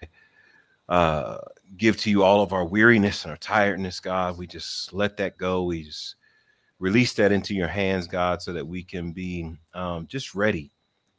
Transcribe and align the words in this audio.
uh, 0.88 1.38
give 1.76 1.96
to 1.98 2.10
you 2.10 2.22
all 2.22 2.42
of 2.42 2.52
our 2.52 2.64
weariness 2.64 3.24
and 3.24 3.30
our 3.30 3.36
tiredness, 3.38 4.00
God. 4.00 4.38
We 4.38 4.46
just 4.46 4.92
let 4.92 5.16
that 5.18 5.36
go. 5.38 5.64
We 5.64 5.84
just 5.84 6.16
release 6.78 7.14
that 7.14 7.32
into 7.32 7.54
your 7.54 7.68
hands, 7.68 8.06
God, 8.06 8.42
so 8.42 8.52
that 8.52 8.66
we 8.66 8.82
can 8.82 9.12
be 9.12 9.56
um, 9.74 10.06
just 10.06 10.34
ready, 10.34 10.70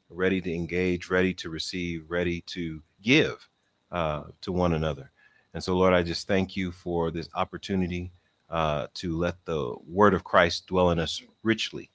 ready 0.10 0.42
to 0.42 0.54
engage, 0.54 1.10
ready 1.10 1.34
to 1.36 1.50
receive, 1.50 2.06
ready 2.10 2.42
to 2.48 2.82
give 3.02 3.48
uh, 3.92 4.24
to 4.42 4.52
one 4.52 4.74
another. 4.74 5.12
And 5.54 5.64
so, 5.64 5.76
Lord, 5.76 5.94
I 5.94 6.04
just 6.04 6.28
thank 6.28 6.56
you 6.56 6.72
for 6.72 7.12
this 7.12 7.30
opportunity 7.34 8.12
uh, 8.50 8.88
to 8.96 9.18
let 9.18 9.44
the 9.46 9.76
word 9.88 10.14
of 10.14 10.24
Christ 10.24 10.68
dwell 10.68 10.92
in 10.92 11.00
us 11.00 11.22
richly 11.44 11.90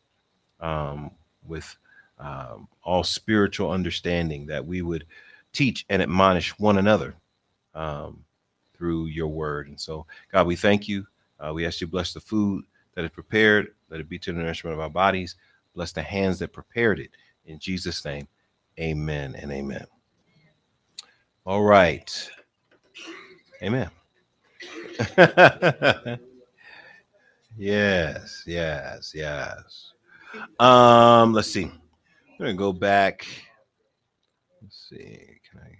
um, 0.60 1.10
with 1.46 1.76
um, 2.18 2.68
all 2.82 3.04
spiritual 3.04 3.70
understanding, 3.70 4.46
that 4.46 4.64
we 4.64 4.82
would 4.82 5.06
teach 5.52 5.84
and 5.88 6.02
admonish 6.02 6.58
one 6.58 6.78
another 6.78 7.14
um, 7.74 8.24
through 8.76 9.06
your 9.06 9.28
word. 9.28 9.68
And 9.68 9.80
so, 9.80 10.06
God, 10.32 10.46
we 10.46 10.56
thank 10.56 10.88
you. 10.88 11.06
Uh, 11.38 11.52
we 11.54 11.66
ask 11.66 11.80
you 11.80 11.86
bless 11.86 12.12
the 12.12 12.20
food 12.20 12.64
that 12.94 13.04
is 13.04 13.10
prepared, 13.10 13.74
let 13.88 14.00
it 14.00 14.08
be 14.08 14.18
to 14.18 14.32
the 14.32 14.40
nourishment 14.40 14.74
of 14.74 14.80
our 14.80 14.90
bodies. 14.90 15.36
Bless 15.74 15.92
the 15.92 16.02
hands 16.02 16.38
that 16.40 16.52
prepared 16.52 16.98
it. 16.98 17.10
In 17.46 17.58
Jesus' 17.58 18.04
name, 18.04 18.28
amen 18.78 19.34
and 19.36 19.50
amen. 19.52 19.86
All 21.46 21.62
right. 21.62 22.30
Amen. 23.62 23.90
yes, 27.56 28.44
yes, 28.46 29.12
yes. 29.14 29.92
Um, 30.58 31.32
let's 31.32 31.50
see. 31.50 31.64
I'm 31.64 32.38
gonna 32.38 32.54
go 32.54 32.72
back. 32.72 33.26
Let's 34.62 34.88
see. 34.88 35.40
Can 35.50 35.60
I? 35.60 35.78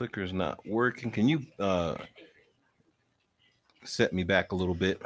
Clicker's 0.00 0.32
not 0.32 0.66
working. 0.66 1.10
Can 1.10 1.28
you 1.28 1.42
uh 1.58 1.94
set 3.84 4.14
me 4.14 4.22
back 4.22 4.52
a 4.52 4.54
little 4.54 4.74
bit 4.74 5.02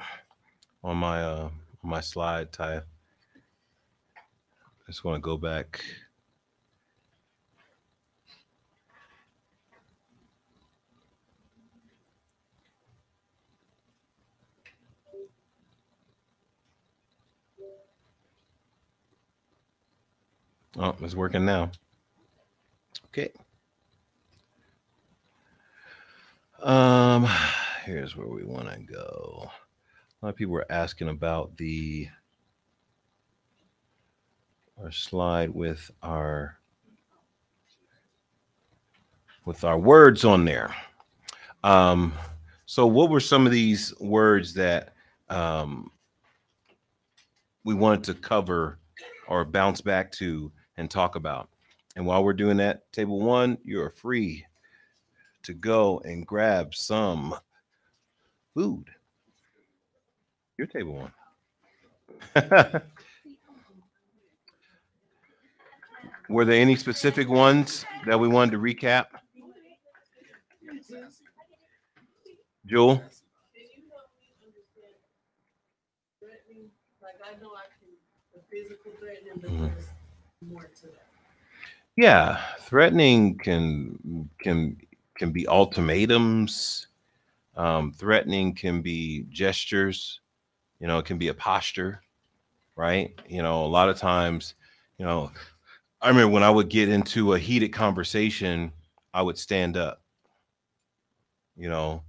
on 0.85 0.97
my 0.99 1.21
uh 1.21 1.51
on 1.83 1.91
my 1.91 2.01
slide, 2.01 2.53
Ty? 2.53 2.77
I 2.77 2.81
just 4.87 5.03
want 5.03 5.17
to 5.17 5.21
go 5.21 5.37
back. 5.37 5.85
Oh, 20.79 20.95
it's 21.01 21.17
working 21.17 21.45
now. 21.45 21.73
Okay. 23.07 23.33
Um, 26.63 27.29
here's 27.85 28.17
where 28.17 28.29
we 28.29 28.45
want 28.45 28.71
to 28.71 28.79
go. 28.81 29.51
A 30.23 30.27
lot 30.27 30.31
of 30.31 30.37
people 30.37 30.55
were 30.55 30.67
asking 30.71 31.09
about 31.09 31.57
the 31.57 32.09
our 34.83 34.91
slide 34.91 35.51
with 35.51 35.91
our 36.03 36.59
with 39.45 39.63
our 39.65 39.79
words 39.79 40.25
on 40.25 40.45
there. 40.45 40.75
Um, 41.63 42.15
so 42.67 42.87
what 42.87 43.11
were 43.11 43.21
some 43.21 43.47
of 43.47 43.53
these 43.53 43.95
words 44.01 44.55
that 44.55 44.95
um, 45.29 45.91
we 47.65 47.75
wanted 47.75 48.05
to 48.05 48.15
cover 48.15 48.79
or 49.29 49.45
bounce 49.45 49.81
back 49.81 50.11
to 50.13 50.51
and 50.77 50.91
talk 50.91 51.15
about? 51.17 51.51
And 51.97 52.07
while 52.07 52.25
we're 52.25 52.33
doing 52.33 52.57
that, 52.57 52.91
table 52.93 53.21
one, 53.21 53.59
you 53.65 53.81
are 53.81 53.91
free 53.91 54.45
to 55.45 55.55
go 55.55 56.01
and 56.05 56.27
grab 56.27 56.75
some 56.75 57.35
food. 58.55 58.91
Your 60.59 60.67
table 60.67 60.95
one. 60.95 61.13
Were 66.29 66.45
there 66.45 66.61
any 66.61 66.77
specific 66.77 67.29
ones 67.29 67.85
that 68.07 68.19
we 68.19 68.29
wanted 68.29 68.53
to 68.53 68.59
recap? 68.59 69.07
Jewel? 72.67 73.03
Mhm. 79.33 79.71
Yeah, 81.97 82.41
threatening 82.61 83.39
can 83.39 84.29
can 84.41 84.77
can 85.15 85.31
be 85.31 85.47
ultimatums. 85.47 86.89
Um, 87.57 87.93
threatening 87.93 88.55
can 88.55 88.83
be 88.83 89.27
gestures. 89.31 90.21
You 90.81 90.89
know, 90.89 90.99
it 90.99 91.05
can 91.05 91.19
be 91.19 91.29
a 91.29 91.35
posture, 91.35 92.03
right? 92.77 93.13
You 93.29 93.43
know, 93.43 93.65
a 93.65 93.69
lot 93.69 93.89
of 93.89 93.97
times, 93.97 94.55
you 94.99 95.05
know, 95.05 95.31
I 96.01 96.09
remember 96.09 96.33
when 96.33 96.43
I 96.43 96.51
would 96.51 96.69
get 96.69 96.89
into 96.89 97.35
a 97.35 97.39
heated 97.39 97.73
conversation, 97.73 98.73
I 99.13 99.23
would 99.23 99.39
stand 99.39 99.77
up. 99.77 100.03
You 101.57 101.69
know, 101.69 102.03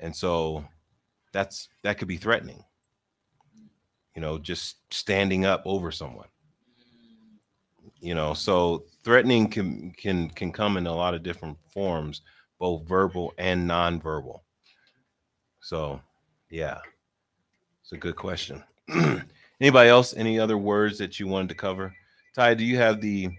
and 0.00 0.14
so 0.14 0.64
that's 1.32 1.68
that 1.82 1.98
could 1.98 2.08
be 2.08 2.16
threatening. 2.16 2.64
You 4.16 4.20
know, 4.20 4.38
just 4.38 4.92
standing 4.92 5.44
up 5.44 5.62
over 5.64 5.92
someone. 5.92 6.26
You 8.00 8.14
know, 8.14 8.34
so 8.34 8.84
threatening 9.04 9.48
can 9.48 9.92
can 9.92 10.28
can 10.30 10.50
come 10.50 10.76
in 10.76 10.88
a 10.88 10.94
lot 10.94 11.14
of 11.14 11.22
different 11.22 11.56
forms 11.72 12.22
both 12.60 12.86
verbal 12.86 13.32
and 13.38 13.68
nonverbal. 13.68 14.40
So, 15.60 16.00
yeah, 16.50 16.78
it's 17.82 17.92
a 17.92 17.96
good 17.96 18.14
question. 18.14 18.62
Anybody 19.60 19.90
else? 19.90 20.14
Any 20.14 20.38
other 20.38 20.56
words 20.56 20.98
that 20.98 21.18
you 21.18 21.26
wanted 21.26 21.48
to 21.48 21.54
cover? 21.56 21.92
Ty, 22.34 22.54
do 22.54 22.64
you 22.64 22.76
have 22.76 23.00
the 23.00 23.30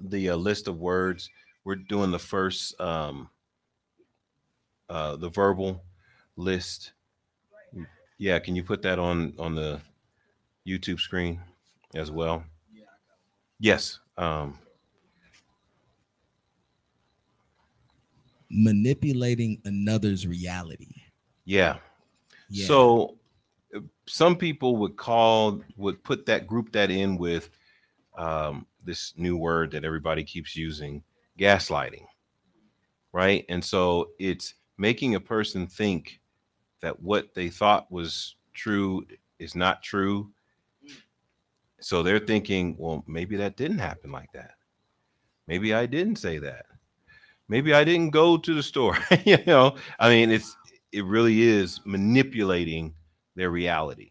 the 0.00 0.30
uh, 0.30 0.36
list 0.36 0.68
of 0.68 0.78
words? 0.78 1.28
We're 1.64 1.76
doing 1.76 2.10
the 2.10 2.18
first 2.18 2.80
um 2.80 3.28
uh 4.88 5.16
the 5.16 5.28
verbal 5.28 5.82
list. 6.36 6.92
Yeah, 8.18 8.38
can 8.38 8.54
you 8.54 8.62
put 8.62 8.82
that 8.82 8.98
on 8.98 9.34
on 9.38 9.54
the 9.54 9.80
YouTube 10.66 11.00
screen 11.00 11.40
as 11.94 12.10
well? 12.10 12.44
Yes. 13.58 13.98
Um 14.16 14.58
manipulating 18.52 19.60
another's 19.64 20.26
reality. 20.26 20.94
Yeah. 21.44 21.78
Yeah. 22.48 22.66
So 22.66 23.16
some 24.06 24.36
people 24.36 24.76
would 24.76 24.96
call 24.96 25.62
would 25.76 26.02
put 26.04 26.26
that 26.26 26.46
group 26.46 26.70
that 26.72 26.90
in 26.90 27.16
with 27.16 27.50
um, 28.16 28.66
this 28.84 29.14
new 29.16 29.36
word 29.36 29.70
that 29.72 29.84
everybody 29.84 30.22
keeps 30.22 30.54
using, 30.54 31.02
gaslighting, 31.38 32.04
right? 33.12 33.44
And 33.48 33.64
so 33.64 34.10
it's 34.18 34.54
making 34.76 35.14
a 35.14 35.20
person 35.20 35.66
think 35.66 36.20
that 36.82 37.00
what 37.00 37.34
they 37.34 37.48
thought 37.48 37.90
was 37.90 38.36
true 38.52 39.06
is 39.38 39.54
not 39.54 39.82
true. 39.82 40.30
So 41.80 42.02
they're 42.02 42.18
thinking, 42.18 42.76
well, 42.78 43.02
maybe 43.06 43.36
that 43.36 43.56
didn't 43.56 43.78
happen 43.78 44.12
like 44.12 44.30
that. 44.34 44.52
Maybe 45.48 45.74
I 45.74 45.86
didn't 45.86 46.16
say 46.16 46.38
that. 46.38 46.66
Maybe 47.48 47.74
I 47.74 47.84
didn't 47.84 48.10
go 48.10 48.36
to 48.36 48.54
the 48.54 48.62
store. 48.62 48.98
you 49.24 49.38
know, 49.46 49.76
I 49.98 50.08
mean, 50.08 50.30
it's 50.30 50.56
it 50.92 51.04
really 51.04 51.42
is 51.42 51.80
manipulating 51.84 52.94
their 53.34 53.50
reality. 53.50 54.10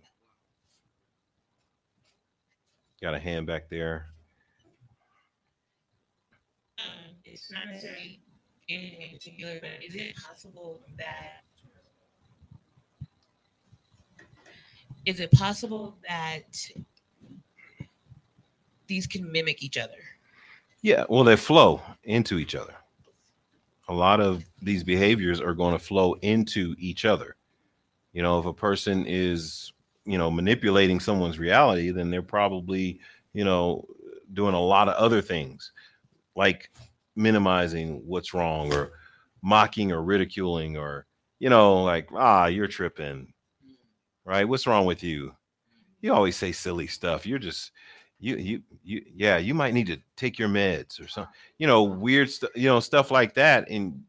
Got 3.01 3.16
a 3.16 3.19
hand 3.19 3.48
back 3.48 3.69
there. 3.69 4.12
um, 6.80 7.16
it's 7.25 7.51
not 7.51 7.68
necessarily 7.68 8.19
anything 8.69 9.01
in 9.01 9.10
particular, 9.12 9.60
but 9.62 9.72
is 9.86 9.95
it 9.95 10.16
possible 10.16 10.81
that 10.98 11.44
is 15.06 15.19
it 15.19 15.31
possible 15.31 15.98
that 16.07 16.44
these 18.88 19.07
can 19.07 19.31
mimic 19.31 19.63
each 19.63 19.78
other? 19.78 19.98
Yeah, 20.83 21.06
well, 21.10 21.24
they 21.24 21.36
flow 21.36 21.81
into 22.04 22.38
each 22.38 22.56
other. 22.56 22.75
A 23.88 23.94
lot 23.94 24.22
of 24.22 24.45
these 24.62 24.83
behaviors 24.83 25.42
are 25.42 25.54
going 25.54 25.74
to 25.74 25.83
flow 25.83 26.13
into 26.22 26.75
each 26.78 27.06
other. 27.06 27.36
You 28.13 28.22
know, 28.22 28.39
if 28.39 28.45
a 28.45 28.54
person 28.54 29.06
is, 29.07 29.74
you 30.06 30.18
know, 30.18 30.31
manipulating 30.31 31.00
someone's 31.00 31.39
reality, 31.39 31.92
then 31.92 32.10
they're 32.10 32.22
probably, 32.22 33.00
you 33.33 33.44
know, 33.44 33.86
doing 34.33 34.54
a 34.54 34.60
lot 34.60 34.88
of 34.88 34.95
other 34.95 35.22
things 35.22 35.72
like 36.36 36.72
minimizing 37.16 38.01
what's 38.06 38.33
wrong 38.33 38.74
or 38.74 38.94
mocking 39.42 39.92
or 39.92 40.01
ridiculing 40.01 40.78
or, 40.78 41.06
you 41.39 41.50
know, 41.50 41.83
like, 41.83 42.10
ah, 42.16 42.45
you're 42.45 42.68
tripping. 42.68 43.33
Right? 44.24 44.48
What's 44.48 44.68
wrong 44.68 44.86
with 44.86 45.04
you? 45.04 45.36
You 46.01 46.13
always 46.13 46.36
say 46.36 46.51
silly 46.51 46.88
stuff. 46.88 47.25
You're 47.25 47.39
just 47.39 47.72
you 48.21 48.35
you 48.38 48.62
you 48.83 49.03
yeah, 49.15 49.38
you 49.38 49.53
might 49.53 49.73
need 49.73 49.88
to 49.88 49.97
take 50.15 50.38
your 50.38 50.47
meds 50.47 51.03
or 51.03 51.07
something. 51.07 51.33
You 51.57 51.68
know, 51.68 51.83
weird 51.83 52.29
stuff, 52.29 52.51
you 52.56 52.68
know, 52.68 52.79
stuff 52.79 53.09
like 53.09 53.33
that 53.33 53.69
and 53.69 54.03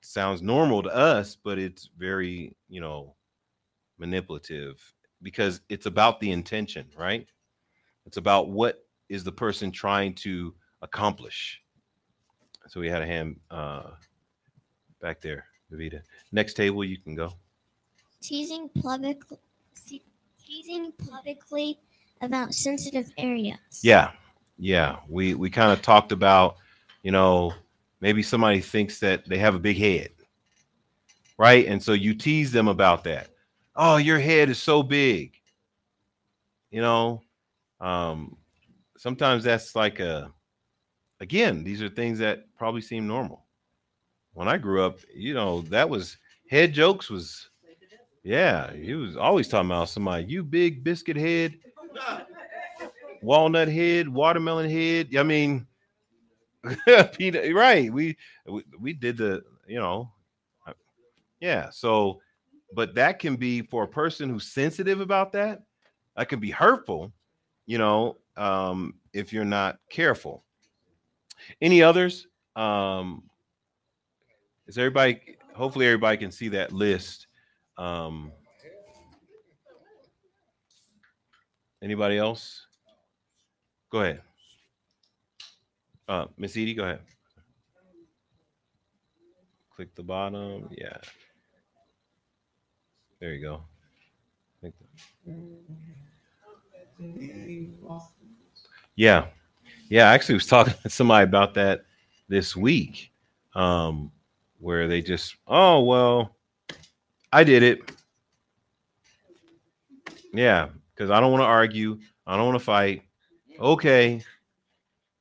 sounds 0.00 0.40
normal 0.40 0.82
to 0.82 0.94
us, 0.94 1.36
but 1.36 1.58
it's 1.58 1.90
very, 1.98 2.56
you 2.68 2.80
know, 2.80 3.14
manipulative 3.98 4.80
because 5.22 5.60
it's 5.68 5.86
about 5.86 6.20
the 6.20 6.30
intention, 6.30 6.86
right? 6.96 7.26
It's 8.06 8.16
about 8.16 8.48
what 8.48 8.84
is 9.08 9.24
the 9.24 9.32
person 9.32 9.72
trying 9.72 10.14
to 10.14 10.54
accomplish. 10.80 11.60
So 12.68 12.80
we 12.80 12.88
had 12.88 13.02
a 13.02 13.06
hand 13.06 13.40
uh, 13.50 13.90
back 15.02 15.20
there, 15.20 15.46
Davida. 15.70 16.00
Next 16.30 16.54
table, 16.54 16.84
you 16.84 16.96
can 16.96 17.16
go. 17.16 17.32
Teasing 18.22 18.70
public, 18.80 19.22
teasing 20.38 20.92
publicly 20.92 21.78
about 22.20 22.54
sensitive 22.54 23.10
areas. 23.18 23.58
Yeah, 23.82 24.10
yeah. 24.58 24.96
We 25.08 25.34
we 25.34 25.50
kind 25.50 25.72
of 25.72 25.82
talked 25.82 26.12
about, 26.12 26.56
you 27.02 27.12
know, 27.12 27.54
maybe 28.00 28.22
somebody 28.22 28.60
thinks 28.60 28.98
that 29.00 29.28
they 29.28 29.38
have 29.38 29.54
a 29.54 29.58
big 29.60 29.76
head, 29.76 30.10
right? 31.38 31.66
And 31.66 31.82
so 31.82 31.92
you 31.92 32.14
tease 32.14 32.52
them 32.52 32.68
about 32.68 33.04
that. 33.04 33.28
Oh, 33.76 33.96
your 33.96 34.18
head 34.18 34.50
is 34.50 34.58
so 34.58 34.82
big. 34.82 35.34
You 36.70 36.82
know, 36.82 37.22
um, 37.80 38.36
sometimes 38.96 39.44
that's 39.44 39.74
like 39.74 40.00
a 40.00 40.30
again, 41.20 41.64
these 41.64 41.82
are 41.82 41.88
things 41.88 42.18
that 42.18 42.44
probably 42.56 42.80
seem 42.80 43.06
normal. 43.06 43.46
When 44.32 44.48
I 44.48 44.58
grew 44.58 44.84
up, 44.84 44.98
you 45.14 45.34
know, 45.34 45.62
that 45.62 45.88
was 45.88 46.16
head 46.48 46.72
jokes 46.72 47.10
was 47.10 47.50
yeah, 48.22 48.72
he 48.74 48.92
was 48.94 49.16
always 49.16 49.48
talking 49.48 49.70
about 49.70 49.88
somebody, 49.88 50.24
you 50.26 50.42
big 50.42 50.84
biscuit 50.84 51.16
head, 51.16 51.56
walnut 53.22 53.68
head, 53.68 54.08
watermelon 54.08 54.70
head. 54.70 55.14
I 55.16 55.22
mean, 55.22 55.66
Peter, 57.12 57.54
right. 57.54 57.92
We, 57.92 58.16
we 58.46 58.64
we 58.78 58.92
did 58.92 59.16
the, 59.16 59.42
you 59.66 59.78
know, 59.78 60.10
uh, 60.66 60.72
yeah. 61.40 61.70
So, 61.70 62.20
but 62.74 62.94
that 62.94 63.18
can 63.18 63.36
be 63.36 63.62
for 63.62 63.84
a 63.84 63.88
person 63.88 64.28
who's 64.28 64.46
sensitive 64.46 65.00
about 65.00 65.32
that, 65.32 65.62
that 66.16 66.28
can 66.28 66.40
be 66.40 66.50
hurtful, 66.50 67.12
you 67.66 67.78
know, 67.78 68.18
um, 68.36 68.94
if 69.12 69.32
you're 69.32 69.44
not 69.44 69.78
careful. 69.88 70.44
Any 71.60 71.82
others? 71.82 72.26
Um, 72.56 73.22
is 74.66 74.76
everybody? 74.76 75.36
Hopefully, 75.54 75.86
everybody 75.86 76.16
can 76.18 76.30
see 76.30 76.48
that 76.48 76.72
list. 76.72 77.26
Um, 77.78 78.32
anybody 81.82 82.18
else? 82.18 82.66
Go 83.90 84.00
ahead. 84.02 84.22
Uh, 86.08 86.26
Miss 86.36 86.56
Edie, 86.56 86.74
go 86.74 86.84
ahead. 86.84 87.00
Click 89.74 89.94
the 89.94 90.02
bottom. 90.02 90.68
Yeah. 90.70 90.96
There 93.20 93.34
you 93.34 93.42
go. 93.42 93.62
Yeah. 98.96 99.26
Yeah, 99.88 100.10
I 100.10 100.14
actually 100.14 100.34
was 100.34 100.46
talking 100.46 100.74
to 100.82 100.90
somebody 100.90 101.24
about 101.24 101.54
that 101.54 101.84
this 102.28 102.56
week. 102.56 103.12
Um, 103.54 104.12
where 104.58 104.86
they 104.86 105.00
just, 105.00 105.36
oh 105.48 105.80
well, 105.80 106.36
I 107.32 107.44
did 107.44 107.62
it. 107.62 107.92
Yeah, 110.32 110.68
because 111.00 111.10
I 111.10 111.18
don't 111.18 111.32
want 111.32 111.40
to 111.40 111.46
argue. 111.46 111.98
I 112.26 112.36
don't 112.36 112.44
want 112.44 112.58
to 112.58 112.64
fight. 112.64 113.04
Okay. 113.58 114.22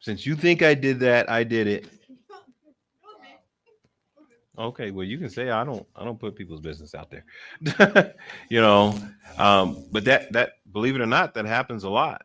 Since 0.01 0.25
you 0.25 0.35
think 0.35 0.61
I 0.61 0.73
did 0.73 0.99
that, 0.99 1.29
I 1.29 1.45
did 1.45 1.67
it. 1.67 1.87
Okay, 4.57 4.91
well, 4.91 5.05
you 5.05 5.17
can 5.17 5.29
say 5.29 5.49
I 5.51 5.63
don't 5.63 5.87
I 5.95 6.03
don't 6.03 6.19
put 6.19 6.35
people's 6.35 6.59
business 6.59 6.93
out 6.93 7.09
there. 7.09 7.23
you 8.49 8.59
know, 8.59 8.93
um, 9.37 9.85
but 9.89 10.03
that 10.03 10.33
that 10.33 10.55
believe 10.73 10.95
it 10.95 11.01
or 11.01 11.05
not, 11.05 11.33
that 11.35 11.45
happens 11.45 11.85
a 11.85 11.89
lot. 11.89 12.23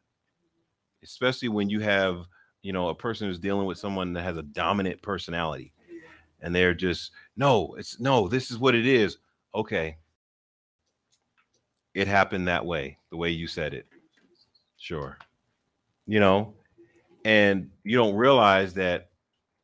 Especially 1.04 1.48
when 1.48 1.70
you 1.70 1.78
have, 1.78 2.24
you 2.62 2.72
know, 2.72 2.88
a 2.88 2.94
person 2.94 3.28
who's 3.28 3.38
dealing 3.38 3.68
with 3.68 3.78
someone 3.78 4.14
that 4.14 4.22
has 4.22 4.36
a 4.36 4.42
dominant 4.42 5.00
personality 5.00 5.72
and 6.40 6.52
they're 6.52 6.74
just 6.74 7.12
no, 7.36 7.76
it's 7.78 8.00
no, 8.00 8.26
this 8.26 8.50
is 8.50 8.58
what 8.58 8.74
it 8.74 8.84
is. 8.86 9.18
Okay. 9.54 9.98
It 11.94 12.08
happened 12.08 12.48
that 12.48 12.66
way, 12.66 12.98
the 13.10 13.16
way 13.16 13.30
you 13.30 13.46
said 13.46 13.72
it. 13.72 13.86
Sure. 14.78 15.16
You 16.06 16.20
know, 16.20 16.54
and 17.24 17.70
you 17.84 17.96
don't 17.96 18.14
realize 18.14 18.74
that 18.74 19.10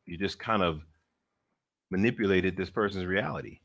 you 0.05 0.17
just 0.17 0.39
kind 0.39 0.63
of 0.63 0.81
manipulated 1.91 2.55
this 2.55 2.69
person's 2.69 3.05
reality. 3.05 3.59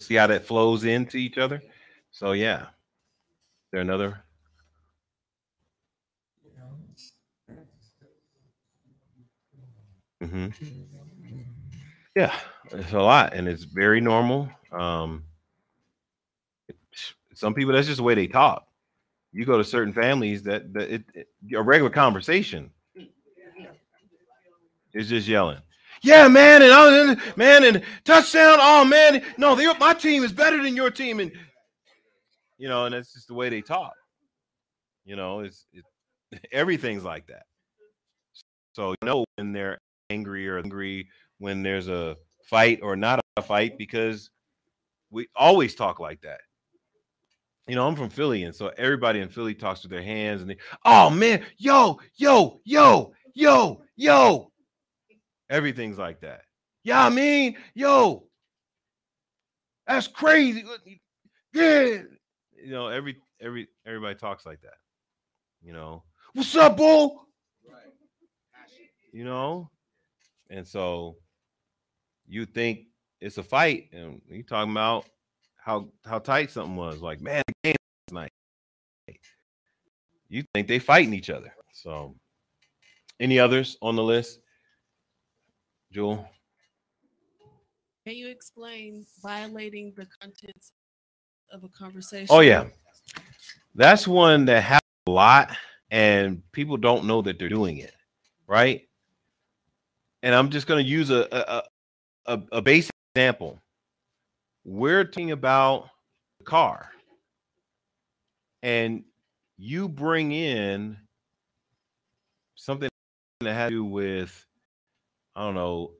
See 0.00 0.14
how 0.14 0.28
that 0.28 0.46
flows 0.46 0.84
into 0.84 1.16
each 1.16 1.38
other? 1.38 1.62
So 2.10 2.32
yeah. 2.32 2.66
There 3.72 3.80
another? 3.80 4.22
Mm-hmm. 10.22 10.48
Yeah, 12.14 12.34
it's 12.70 12.92
a 12.92 13.00
lot, 13.00 13.32
and 13.34 13.48
it's 13.48 13.64
very 13.64 14.00
normal. 14.00 14.48
Um, 14.70 15.24
some 17.34 17.54
people 17.54 17.72
that's 17.72 17.86
just 17.86 17.98
the 17.98 18.02
way 18.02 18.14
they 18.14 18.26
talk. 18.26 18.66
You 19.32 19.44
go 19.44 19.56
to 19.56 19.64
certain 19.64 19.92
families 19.92 20.42
that, 20.42 20.72
that 20.74 20.90
it, 20.90 21.04
it, 21.14 21.28
a 21.54 21.62
regular 21.62 21.90
conversation 21.90 22.70
is 24.92 25.08
just 25.08 25.26
yelling. 25.26 25.58
Yeah, 26.02 26.26
man, 26.28 26.62
and 26.62 26.72
I 26.72 27.16
man, 27.36 27.64
and 27.64 27.82
touchdown. 28.04 28.58
Oh 28.60 28.84
man, 28.84 29.22
no, 29.38 29.54
my 29.78 29.94
team 29.94 30.24
is 30.24 30.32
better 30.32 30.60
than 30.60 30.74
your 30.74 30.90
team, 30.90 31.20
and 31.20 31.30
you 32.58 32.68
know, 32.68 32.86
and 32.86 32.94
that's 32.94 33.12
just 33.12 33.28
the 33.28 33.34
way 33.34 33.48
they 33.48 33.62
talk. 33.62 33.94
You 35.04 35.16
know, 35.16 35.40
it's 35.40 35.66
it, 35.72 35.84
everything's 36.52 37.04
like 37.04 37.28
that. 37.28 37.44
So 38.72 38.90
you 38.90 39.06
know 39.06 39.24
when 39.36 39.52
they're 39.52 39.78
angry 40.10 40.48
or 40.48 40.58
angry 40.58 41.08
when 41.38 41.62
there's 41.62 41.88
a 41.88 42.16
fight 42.48 42.80
or 42.82 42.96
not 42.96 43.20
a 43.36 43.42
fight 43.42 43.78
because 43.78 44.30
we 45.10 45.28
always 45.36 45.74
talk 45.74 46.00
like 46.00 46.20
that. 46.22 46.40
You 47.68 47.76
know, 47.76 47.86
I'm 47.86 47.94
from 47.94 48.10
Philly, 48.10 48.42
and 48.42 48.54
so 48.54 48.72
everybody 48.76 49.20
in 49.20 49.28
Philly 49.28 49.54
talks 49.54 49.82
with 49.82 49.92
their 49.92 50.02
hands 50.02 50.42
and 50.42 50.50
they, 50.50 50.56
oh 50.84 51.10
man, 51.10 51.44
yo, 51.56 52.00
yo, 52.16 52.60
yo, 52.64 53.12
yo, 53.34 53.82
yo. 53.96 54.52
Everything's 55.48 55.98
like 55.98 56.20
that. 56.20 56.42
Yeah, 56.82 57.04
I 57.04 57.08
mean, 57.08 57.56
yo, 57.74 58.24
that's 59.86 60.08
crazy. 60.08 60.64
Yeah. 61.54 61.98
You 62.64 62.70
know, 62.70 62.88
every 62.88 63.16
every 63.40 63.68
everybody 63.86 64.14
talks 64.16 64.44
like 64.46 64.60
that. 64.62 64.74
You 65.62 65.72
know, 65.72 66.04
what's 66.34 66.54
up, 66.56 66.76
bull? 66.76 67.28
You 69.12 69.24
know, 69.24 69.70
and 70.50 70.66
so 70.66 71.16
you 72.26 72.46
think 72.46 72.86
it's 73.20 73.38
a 73.38 73.42
fight, 73.42 73.90
and 73.92 74.20
you 74.28 74.42
talking 74.42 74.72
about 74.72 75.04
how 75.64 75.88
how 76.04 76.18
tight 76.18 76.50
something 76.50 76.76
was. 76.76 77.00
Like, 77.00 77.20
man, 77.20 77.42
the 77.46 77.54
game 77.70 77.76
last 78.10 78.14
night. 79.08 79.20
You 80.28 80.44
think 80.54 80.66
they 80.66 80.78
fighting 80.78 81.14
each 81.14 81.30
other. 81.30 81.52
So, 81.72 82.14
any 83.20 83.38
others 83.38 83.76
on 83.82 83.96
the 83.96 84.02
list? 84.02 84.40
Jewel. 85.92 86.28
Can 88.06 88.16
you 88.16 88.28
explain 88.28 89.06
violating 89.22 89.92
the 89.96 90.06
contents 90.20 90.72
of 91.52 91.62
a 91.62 91.68
conversation? 91.68 92.28
Oh 92.30 92.40
yeah, 92.40 92.64
that's 93.74 94.08
one 94.08 94.44
that 94.46 94.62
happens 94.62 94.82
a 95.06 95.10
lot, 95.10 95.56
and 95.90 96.42
people 96.50 96.76
don't 96.76 97.04
know 97.04 97.22
that 97.22 97.38
they're 97.38 97.48
doing 97.48 97.78
it, 97.78 97.94
right? 98.48 98.88
And 100.24 100.34
I'm 100.34 100.50
just 100.50 100.66
going 100.66 100.84
to 100.84 100.90
use 100.90 101.10
a, 101.10 101.28
a 101.30 101.62
a, 102.26 102.40
a 102.52 102.62
basic 102.62 102.90
example. 103.14 103.61
We're 104.64 105.04
talking 105.04 105.32
about 105.32 105.88
the 106.38 106.44
car, 106.44 106.90
and 108.62 109.04
you 109.58 109.88
bring 109.88 110.32
in 110.32 110.96
something 112.54 112.88
that 113.40 113.54
has 113.54 113.70
to 113.70 113.76
do 113.76 113.84
with, 113.84 114.46
I 115.34 115.44
don't 115.44 115.54
know, 115.54 115.92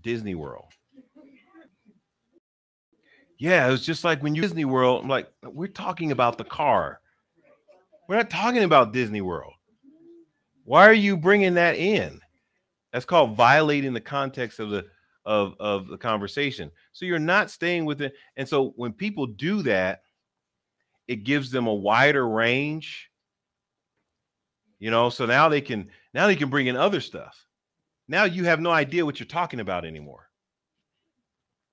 Disney 0.00 0.34
World. 0.34 0.72
Yeah, 3.38 3.68
it 3.68 3.70
was 3.70 3.84
just 3.84 4.04
like 4.04 4.22
when 4.22 4.34
you 4.34 4.42
Disney 4.42 4.64
World. 4.64 5.02
I'm 5.02 5.08
like, 5.08 5.28
we're 5.42 5.68
talking 5.68 6.12
about 6.12 6.38
the 6.38 6.44
car. 6.44 7.00
We're 8.08 8.16
not 8.16 8.30
talking 8.30 8.64
about 8.64 8.92
Disney 8.92 9.20
World. 9.20 9.52
Why 10.64 10.86
are 10.88 10.94
you 10.94 11.16
bringing 11.16 11.54
that 11.54 11.76
in? 11.76 12.20
That's 12.92 13.04
called 13.04 13.36
violating 13.36 13.92
the 13.92 14.00
context 14.00 14.60
of 14.60 14.70
the 14.70 14.86
of 15.28 15.54
of 15.60 15.88
the 15.88 15.98
conversation. 15.98 16.70
So 16.92 17.04
you're 17.04 17.18
not 17.18 17.50
staying 17.50 17.84
with 17.84 18.00
it. 18.00 18.14
And 18.38 18.48
so 18.48 18.72
when 18.76 18.94
people 18.94 19.26
do 19.26 19.60
that, 19.62 20.00
it 21.06 21.22
gives 21.22 21.50
them 21.50 21.66
a 21.66 21.74
wider 21.74 22.26
range. 22.26 23.10
You 24.78 24.90
know, 24.90 25.10
so 25.10 25.26
now 25.26 25.50
they 25.50 25.60
can 25.60 25.90
now 26.14 26.26
they 26.26 26.36
can 26.36 26.48
bring 26.48 26.66
in 26.66 26.76
other 26.76 27.02
stuff. 27.02 27.44
Now 28.08 28.24
you 28.24 28.44
have 28.44 28.58
no 28.58 28.70
idea 28.70 29.04
what 29.04 29.20
you're 29.20 29.26
talking 29.26 29.60
about 29.60 29.84
anymore. 29.84 30.30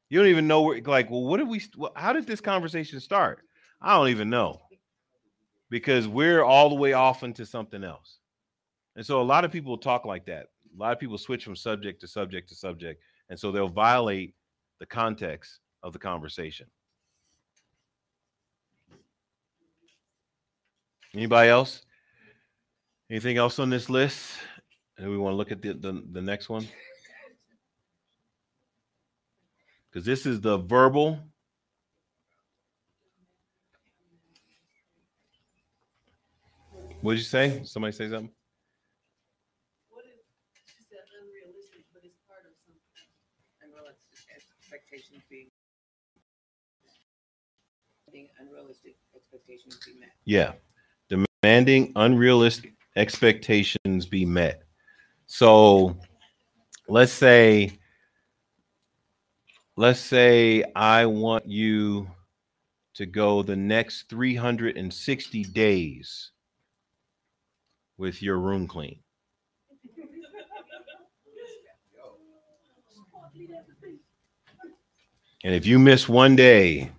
You 0.09 0.19
don't 0.19 0.27
even 0.27 0.47
know 0.47 0.61
where 0.61 0.81
like, 0.81 1.09
well, 1.09 1.23
what 1.23 1.37
did 1.37 1.47
we 1.47 1.61
how 1.95 2.11
did 2.11 2.27
this 2.27 2.41
conversation 2.41 2.99
start? 2.99 3.39
I 3.81 3.95
don't 3.95 4.09
even 4.09 4.29
know. 4.29 4.63
Because 5.69 6.09
we're 6.09 6.43
all 6.43 6.67
the 6.67 6.75
way 6.75 6.91
off 6.91 7.23
into 7.23 7.45
something 7.45 7.85
else. 7.85 8.19
And 8.97 9.05
so 9.05 9.21
a 9.21 9.23
lot 9.23 9.45
of 9.45 9.51
people 9.51 9.77
talk 9.77 10.03
like 10.05 10.25
that. 10.25 10.47
A 10.75 10.77
lot 10.77 10.91
of 10.91 10.99
people 10.99 11.17
switch 11.17 11.45
from 11.45 11.55
subject 11.55 12.01
to 12.01 12.07
subject 12.07 12.49
to 12.49 12.55
subject 12.55 13.01
and 13.29 13.39
so 13.39 13.51
they'll 13.51 13.67
violate 13.67 14.35
the 14.79 14.85
context 14.85 15.59
of 15.83 15.93
the 15.93 15.99
conversation. 15.99 16.67
Anybody 21.13 21.49
else? 21.49 21.81
Anything 23.09 23.37
else 23.37 23.57
on 23.59 23.69
this 23.69 23.89
list? 23.89 24.33
And 24.97 25.09
we 25.09 25.17
want 25.17 25.33
to 25.33 25.37
look 25.37 25.51
at 25.51 25.61
the, 25.61 25.73
the, 25.73 26.03
the 26.11 26.21
next 26.21 26.49
one. 26.49 26.67
Because 29.89 30.05
this 30.05 30.25
is 30.25 30.41
the 30.41 30.57
verbal. 30.57 31.19
What 36.99 37.13
did 37.13 37.19
you 37.19 37.25
say? 37.25 37.61
Somebody 37.63 37.93
say 37.93 38.09
something? 38.09 38.31
What 39.89 40.03
if 40.03 40.19
she 40.67 40.83
said 40.89 41.05
unrealistic, 41.21 41.85
but 41.93 42.03
it's 42.03 42.19
part 42.27 42.43
of 42.43 42.51
something? 42.65 42.81
Unrealistic 43.63 44.19
expectations 44.35 45.23
being 45.29 45.47
being 48.11 48.27
unrealistic 48.65 48.95
expectations 49.15 49.79
be 49.85 49.99
met. 49.99 50.09
Yeah. 50.25 50.53
Demanding 51.43 51.91
unrealistic 51.95 52.73
expectations 52.95 54.05
be 54.05 54.25
met. 54.25 54.63
So 55.27 55.97
let's 56.87 57.11
say 57.11 57.77
let's 59.75 59.99
say 59.99 60.63
I 60.75 61.05
want 61.05 61.47
you 61.47 62.09
to 62.95 63.05
go 63.05 63.43
the 63.43 63.55
next 63.55 64.09
360 64.09 65.43
days 65.45 66.31
with 67.97 68.21
your 68.21 68.39
room 68.39 68.67
clean. 68.67 68.99
And 75.43 75.53
if 75.53 75.67
you 75.67 75.77
miss 75.77 76.09
one 76.09 76.35
day, 76.35 76.89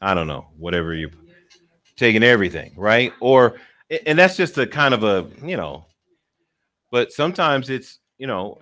I 0.00 0.14
don't 0.14 0.26
know, 0.26 0.46
whatever 0.56 0.94
you 0.94 1.10
taking 1.96 2.22
everything, 2.22 2.72
right? 2.76 3.12
Or 3.20 3.56
and 4.06 4.18
that's 4.18 4.36
just 4.36 4.56
a 4.58 4.66
kind 4.66 4.94
of 4.94 5.04
a, 5.04 5.28
you 5.44 5.56
know, 5.56 5.84
but 6.90 7.12
sometimes 7.12 7.70
it's, 7.70 7.98
you 8.18 8.26
know, 8.26 8.60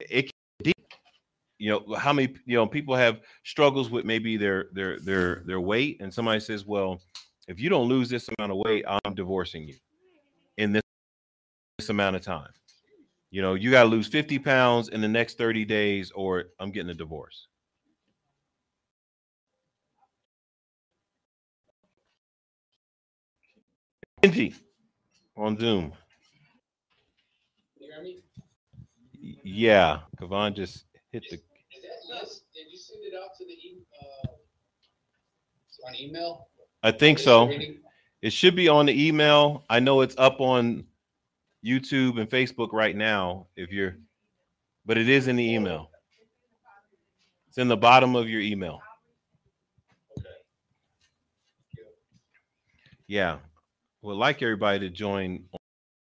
it, 0.00 0.30
it 0.64 0.74
you 1.58 1.70
know, 1.70 1.94
how 1.94 2.12
many, 2.12 2.34
you 2.46 2.56
know, 2.56 2.66
people 2.66 2.94
have 2.96 3.20
struggles 3.44 3.90
with 3.90 4.04
maybe 4.04 4.36
their 4.36 4.68
their 4.72 4.98
their 4.98 5.42
their 5.44 5.60
weight 5.60 6.00
and 6.00 6.12
somebody 6.12 6.40
says, 6.40 6.64
"Well, 6.64 7.00
if 7.48 7.60
you 7.60 7.68
don't 7.68 7.88
lose 7.88 8.08
this 8.08 8.28
amount 8.38 8.52
of 8.52 8.58
weight, 8.58 8.84
I'm 8.88 9.14
divorcing 9.14 9.68
you 9.68 9.74
in 10.56 10.72
this, 10.72 10.82
this 11.78 11.90
amount 11.90 12.16
of 12.16 12.22
time." 12.22 12.48
You 13.30 13.42
know, 13.42 13.54
you 13.54 13.70
got 13.70 13.84
to 13.84 13.88
lose 13.88 14.08
50 14.08 14.38
pounds 14.40 14.88
in 14.88 15.02
the 15.02 15.08
next 15.08 15.38
30 15.38 15.64
days 15.64 16.10
or 16.12 16.46
I'm 16.58 16.72
getting 16.72 16.90
a 16.90 16.94
divorce. 16.94 17.46
Benji 24.22 24.54
on 25.36 25.58
Zoom. 25.58 25.92
You 27.78 27.90
hear 27.92 28.02
me? 28.02 28.22
Yeah, 29.42 30.00
Kavan 30.18 30.54
just 30.54 30.84
hit 31.10 31.24
the. 31.30 31.36
Is 31.36 31.42
that 32.10 32.20
list, 32.20 32.44
did 32.54 32.66
you 32.70 32.78
send 32.78 33.00
it 33.02 33.14
out 33.16 33.30
to 33.38 33.44
the, 33.46 33.56
uh, 34.02 35.88
on 35.88 35.94
email? 35.96 36.48
I 36.82 36.90
think 36.90 37.18
so. 37.18 37.50
It 38.20 38.32
should 38.32 38.54
be 38.54 38.68
on 38.68 38.86
the 38.86 39.08
email. 39.08 39.64
I 39.70 39.80
know 39.80 40.02
it's 40.02 40.14
up 40.18 40.40
on 40.40 40.84
YouTube 41.64 42.20
and 42.20 42.28
Facebook 42.28 42.72
right 42.72 42.94
now. 42.94 43.46
If 43.56 43.70
you're, 43.70 43.96
but 44.84 44.98
it 44.98 45.08
is 45.08 45.28
in 45.28 45.36
the 45.36 45.54
email. 45.54 45.90
It's 47.48 47.58
in 47.58 47.68
the 47.68 47.76
bottom 47.76 48.14
of 48.16 48.28
your 48.28 48.40
email. 48.42 48.80
Okay. 50.18 50.28
Yeah, 53.06 53.38
would 54.02 54.14
like 54.14 54.42
everybody 54.42 54.78
to 54.80 54.88
join 54.88 55.44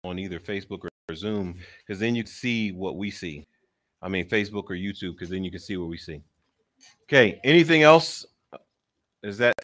on 0.05 0.19
either 0.19 0.39
Facebook 0.39 0.85
or 0.85 1.15
Zoom 1.15 1.55
because 1.87 1.99
then 1.99 2.15
you 2.15 2.25
see 2.27 2.73
what 2.73 2.97
we 2.97 3.11
see. 3.11 3.47
I 4.01 4.09
mean, 4.09 4.29
Facebook 4.29 4.65
or 4.65 4.75
YouTube 4.75 5.13
because 5.13 5.31
then 5.31 5.45
you 5.45 5.51
can 5.51 5.61
see 5.61 5.77
what 5.77 5.89
we 5.89 5.99
see. 5.99 6.23
Okay. 7.05 7.41
Anything 7.45 7.83
else? 7.83 8.27
Is 9.23 9.39
that 9.39 9.55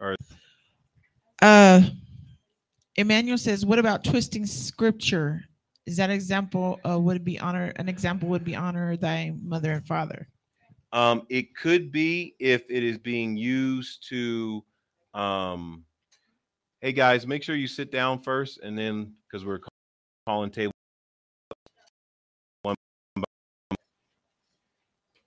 or 0.00 0.16
Uh, 1.42 1.82
Emmanuel 2.96 3.38
says, 3.38 3.66
"What 3.66 3.78
about 3.78 4.04
twisting 4.04 4.46
scripture? 4.46 5.44
Is 5.86 5.96
that 5.98 6.10
example? 6.10 6.80
Uh, 6.88 6.98
would 6.98 7.16
it 7.16 7.24
be 7.24 7.38
honor? 7.38 7.72
An 7.76 7.88
example 7.88 8.28
would 8.28 8.44
be 8.44 8.56
honor 8.56 8.96
thy 8.96 9.34
mother 9.42 9.72
and 9.72 9.86
father." 9.86 10.28
Um, 10.92 11.26
it 11.28 11.54
could 11.54 11.92
be 11.92 12.34
if 12.38 12.64
it 12.70 12.82
is 12.82 12.96
being 12.96 13.36
used 13.36 14.08
to, 14.08 14.64
um, 15.12 15.84
hey 16.80 16.92
guys, 16.92 17.26
make 17.26 17.42
sure 17.42 17.56
you 17.56 17.66
sit 17.66 17.90
down 17.90 18.20
first, 18.22 18.60
and 18.62 18.78
then 18.78 19.12
because 19.26 19.44
we're 19.44 19.60
calling 20.26 20.50
table 20.50 20.72
one, 22.62 22.76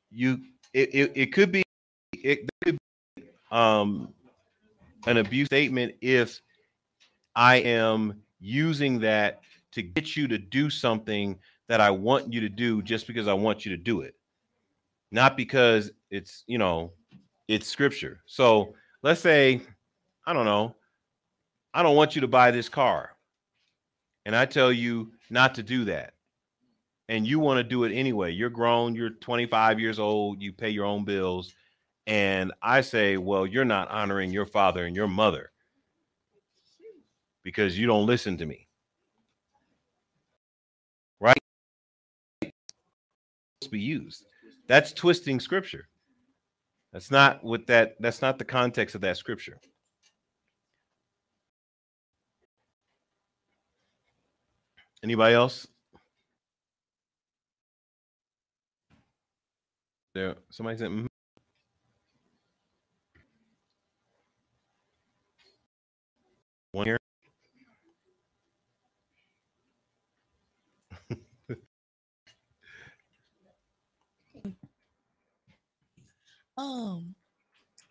you 0.10 0.40
it, 0.74 0.94
it, 0.94 1.12
it 1.16 1.34
could 1.34 1.52
be 1.52 1.64
it 2.14 2.48
could 2.64 2.78
be, 3.18 3.24
um 3.52 4.14
an 5.08 5.18
abuse 5.18 5.48
statement 5.48 5.96
if 6.02 6.40
I 7.36 7.56
am 7.56 8.22
using 8.40 9.00
that 9.00 9.42
to 9.72 9.82
get 9.82 10.16
you 10.16 10.28
to 10.28 10.38
do 10.38 10.70
something 10.70 11.38
that 11.68 11.82
I 11.82 11.90
want 11.90 12.32
you 12.32 12.42
to 12.42 12.50
do 12.50 12.82
just 12.82 13.08
because 13.08 13.28
I 13.28 13.34
want 13.34 13.66
you 13.66 13.72
to 13.76 13.82
do 13.82 14.02
it. 14.02 14.16
Not 15.12 15.36
because 15.36 15.92
it's 16.12 16.44
you 16.48 16.58
know 16.58 16.94
it's 17.48 17.68
scripture. 17.68 18.22
So 18.26 18.74
let's 19.04 19.20
say 19.20 19.60
i 20.28 20.34
don't 20.34 20.46
know 20.46 20.76
i 21.74 21.84
don't 21.84 21.96
want 21.96 22.16
you 22.16 22.22
to 22.22 22.28
buy 22.28 22.52
this 22.52 22.70
car. 22.70 23.12
And 24.26 24.36
i 24.36 24.46
tell 24.46 24.72
you 24.72 25.12
not 25.30 25.56
to 25.56 25.64
do 25.64 25.86
that. 25.86 26.14
And 27.10 27.28
you 27.28 27.40
want 27.40 27.58
to 27.58 27.64
do 27.64 27.84
it 27.84 27.94
anyway. 27.94 28.32
You're 28.32 28.50
grown 28.50 28.96
you're 28.96 29.10
25 29.10 29.80
years 29.80 30.00
old 30.00 30.42
you 30.42 30.54
pay 30.54 30.70
your 30.70 30.86
own 30.86 31.04
bills. 31.04 31.54
And 32.08 32.52
i 32.62 32.82
say 32.82 33.18
well 33.18 33.46
you're 33.46 33.66
not 33.66 33.90
honoring 33.90 34.32
your 34.32 34.46
father 34.46 34.86
and 34.86 34.96
your 34.96 35.08
mother. 35.08 35.52
Because 37.44 37.78
you 37.78 37.88
don't 37.88 38.06
listen 38.06 38.38
to 38.38 38.46
me. 38.46 38.68
Right? 41.20 41.38
Be 43.72 43.80
used. 43.80 44.26
That's 44.68 44.94
twisting 44.94 45.40
scripture. 45.40 45.88
That's 46.94 47.10
not 47.10 47.44
what 47.44 47.68
that 47.68 47.96
that's 48.00 48.22
not 48.22 48.38
the 48.38 48.46
context 48.46 48.96
of 48.96 49.02
that 49.02 49.18
scripture. 49.18 49.60
Anybody 55.04 55.36
else? 55.36 55.68
There 60.14 60.36
somebody 60.52 60.78
said 60.78 60.90
mhm. 60.90 61.08
one 66.72 66.86
here. 66.88 66.98
Um, 76.58 77.16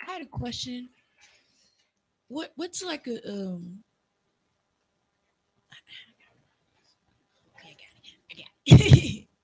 I 0.06 0.12
had 0.12 0.22
a 0.22 0.26
question. 0.26 0.90
What 2.28 2.52
what's 2.56 2.84
like 2.84 3.06
a 3.08 3.16
um? 3.28 3.82
Okay, 7.56 7.70
I 7.70 7.72
got 7.72 7.80
it. 7.96 8.16
I 8.30 8.34
got 8.34 8.40
it. 8.40 8.46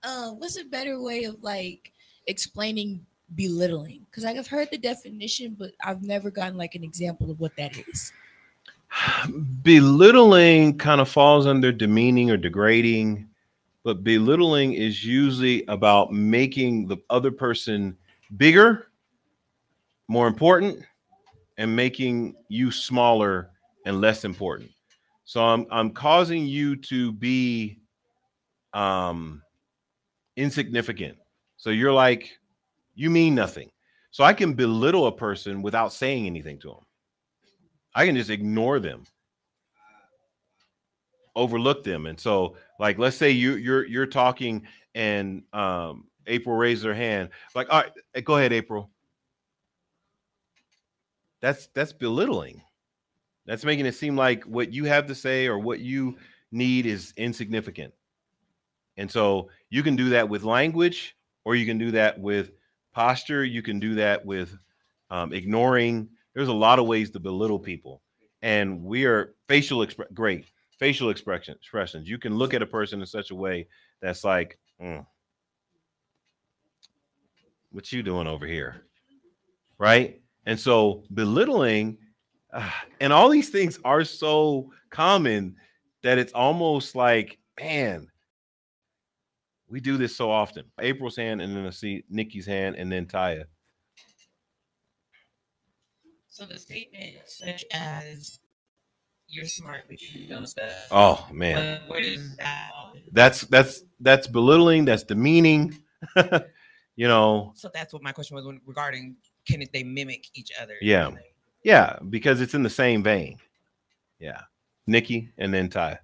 Um, 0.02 0.38
what's 0.38 0.58
a 0.58 0.64
better 0.64 1.00
way 1.00 1.24
of 1.24 1.42
like 1.42 1.92
explaining 2.26 3.04
belittling? 3.34 4.06
Because 4.10 4.24
like 4.24 4.36
I've 4.36 4.48
heard 4.48 4.68
the 4.70 4.78
definition, 4.78 5.56
but 5.58 5.72
I've 5.84 6.02
never 6.02 6.30
gotten 6.30 6.56
like 6.56 6.74
an 6.74 6.84
example 6.84 7.30
of 7.30 7.40
what 7.40 7.56
that 7.56 7.76
is. 7.76 8.12
belittling 9.62 10.78
kind 10.78 11.00
of 11.00 11.08
falls 11.08 11.46
under 11.46 11.72
demeaning 11.72 12.30
or 12.30 12.36
degrading 12.36 13.28
but 13.86 14.02
belittling 14.02 14.72
is 14.72 15.04
usually 15.04 15.64
about 15.66 16.12
making 16.12 16.88
the 16.88 16.96
other 17.08 17.30
person 17.30 17.96
bigger 18.36 18.88
more 20.08 20.26
important 20.26 20.80
and 21.56 21.74
making 21.74 22.34
you 22.48 22.72
smaller 22.72 23.50
and 23.84 24.00
less 24.00 24.24
important 24.24 24.70
so 25.24 25.42
i'm 25.42 25.66
i'm 25.70 25.90
causing 25.90 26.46
you 26.46 26.74
to 26.74 27.12
be 27.12 27.78
um 28.76 29.42
insignificant 30.36 31.16
so 31.56 31.70
you're 31.70 31.92
like 31.92 32.38
you 32.94 33.10
mean 33.10 33.34
nothing 33.34 33.70
so 34.10 34.22
i 34.22 34.32
can 34.32 34.52
belittle 34.54 35.06
a 35.06 35.12
person 35.12 35.62
without 35.62 35.92
saying 35.92 36.26
anything 36.26 36.58
to 36.58 36.68
them 36.68 36.86
I 37.96 38.04
can 38.04 38.14
just 38.14 38.28
ignore 38.28 38.78
them, 38.78 39.04
overlook 41.34 41.82
them. 41.82 42.04
And 42.04 42.20
so, 42.20 42.56
like, 42.78 42.98
let's 42.98 43.16
say 43.16 43.30
you 43.30 43.56
you're 43.56 43.86
you're 43.86 44.06
talking 44.06 44.66
and 44.94 45.42
um 45.54 46.04
April 46.26 46.56
raised 46.56 46.84
her 46.84 46.94
hand, 46.94 47.30
like, 47.54 47.72
all 47.72 47.82
right, 47.82 48.24
go 48.24 48.36
ahead, 48.36 48.52
April. 48.52 48.90
That's 51.40 51.68
that's 51.68 51.94
belittling. 51.94 52.60
That's 53.46 53.64
making 53.64 53.86
it 53.86 53.94
seem 53.94 54.14
like 54.14 54.44
what 54.44 54.74
you 54.74 54.84
have 54.84 55.06
to 55.06 55.14
say 55.14 55.46
or 55.46 55.58
what 55.58 55.80
you 55.80 56.18
need 56.52 56.84
is 56.84 57.14
insignificant. 57.16 57.94
And 58.96 59.10
so 59.10 59.50
you 59.70 59.82
can 59.82 59.96
do 59.96 60.10
that 60.10 60.28
with 60.28 60.44
language, 60.44 61.16
or 61.44 61.54
you 61.54 61.66
can 61.66 61.78
do 61.78 61.90
that 61.92 62.18
with 62.18 62.52
posture. 62.92 63.44
You 63.44 63.62
can 63.62 63.78
do 63.78 63.94
that 63.96 64.24
with 64.24 64.56
um, 65.10 65.32
ignoring. 65.32 66.08
There's 66.34 66.48
a 66.48 66.52
lot 66.52 66.78
of 66.78 66.86
ways 66.86 67.10
to 67.10 67.20
belittle 67.20 67.58
people 67.58 68.02
and 68.42 68.82
we 68.82 69.04
are 69.04 69.34
facial 69.48 69.78
expre- 69.78 70.12
great 70.14 70.46
facial 70.78 71.10
expression 71.10 71.54
expressions. 71.54 72.08
You 72.08 72.18
can 72.18 72.36
look 72.36 72.54
at 72.54 72.62
a 72.62 72.66
person 72.66 73.00
in 73.00 73.06
such 73.06 73.30
a 73.30 73.34
way 73.34 73.66
that's 74.00 74.24
like 74.24 74.58
mm, 74.80 75.04
what 77.72 77.90
you 77.90 78.02
doing 78.02 78.26
over 78.26 78.46
here? 78.46 78.82
Right? 79.78 80.20
And 80.44 80.58
so 80.58 81.02
belittling 81.12 81.98
uh, 82.52 82.70
and 83.00 83.12
all 83.12 83.28
these 83.28 83.48
things 83.48 83.78
are 83.84 84.04
so 84.04 84.70
common 84.90 85.56
that 86.02 86.18
it's 86.18 86.32
almost 86.32 86.94
like 86.94 87.38
man 87.58 88.06
we 89.68 89.80
do 89.80 89.96
this 89.96 90.16
so 90.16 90.30
often. 90.30 90.64
April's 90.80 91.16
hand 91.16 91.40
and 91.40 91.56
then 91.56 91.66
i 91.66 91.70
see 91.70 92.04
nikki's 92.08 92.46
hand 92.46 92.76
and 92.76 92.90
then 92.90 93.06
taya. 93.06 93.44
So 96.28 96.44
the 96.44 96.58
statement 96.58 97.14
such 97.26 97.64
as 97.72 98.40
you're 99.28 99.46
smart 99.46 99.84
but 99.88 100.00
you 100.00 100.28
don't 100.28 100.46
stuff. 100.46 100.70
oh 100.90 101.26
man. 101.32 101.56
Uh, 101.56 101.78
but 101.80 101.90
where 101.90 102.02
does 102.02 102.36
that? 102.36 102.70
That's 103.12 103.42
that's 103.42 103.82
that's 104.00 104.26
belittling 104.26 104.84
that's 104.84 105.02
demeaning 105.02 105.76
you 106.96 107.08
know. 107.08 107.52
So 107.56 107.70
that's 107.72 107.92
what 107.92 108.02
my 108.02 108.12
question 108.12 108.36
was 108.36 108.44
when, 108.44 108.60
regarding 108.66 109.16
can 109.46 109.64
they 109.72 109.82
mimic 109.82 110.26
each 110.34 110.50
other? 110.60 110.74
Yeah. 110.80 111.10
yeah 111.64 111.98
because 112.10 112.40
it's 112.40 112.54
in 112.54 112.62
the 112.62 112.70
same 112.70 113.02
vein. 113.02 113.38
Yeah. 114.18 114.42
Nikki 114.86 115.32
and 115.38 115.52
then 115.52 115.68
ty 115.68 115.98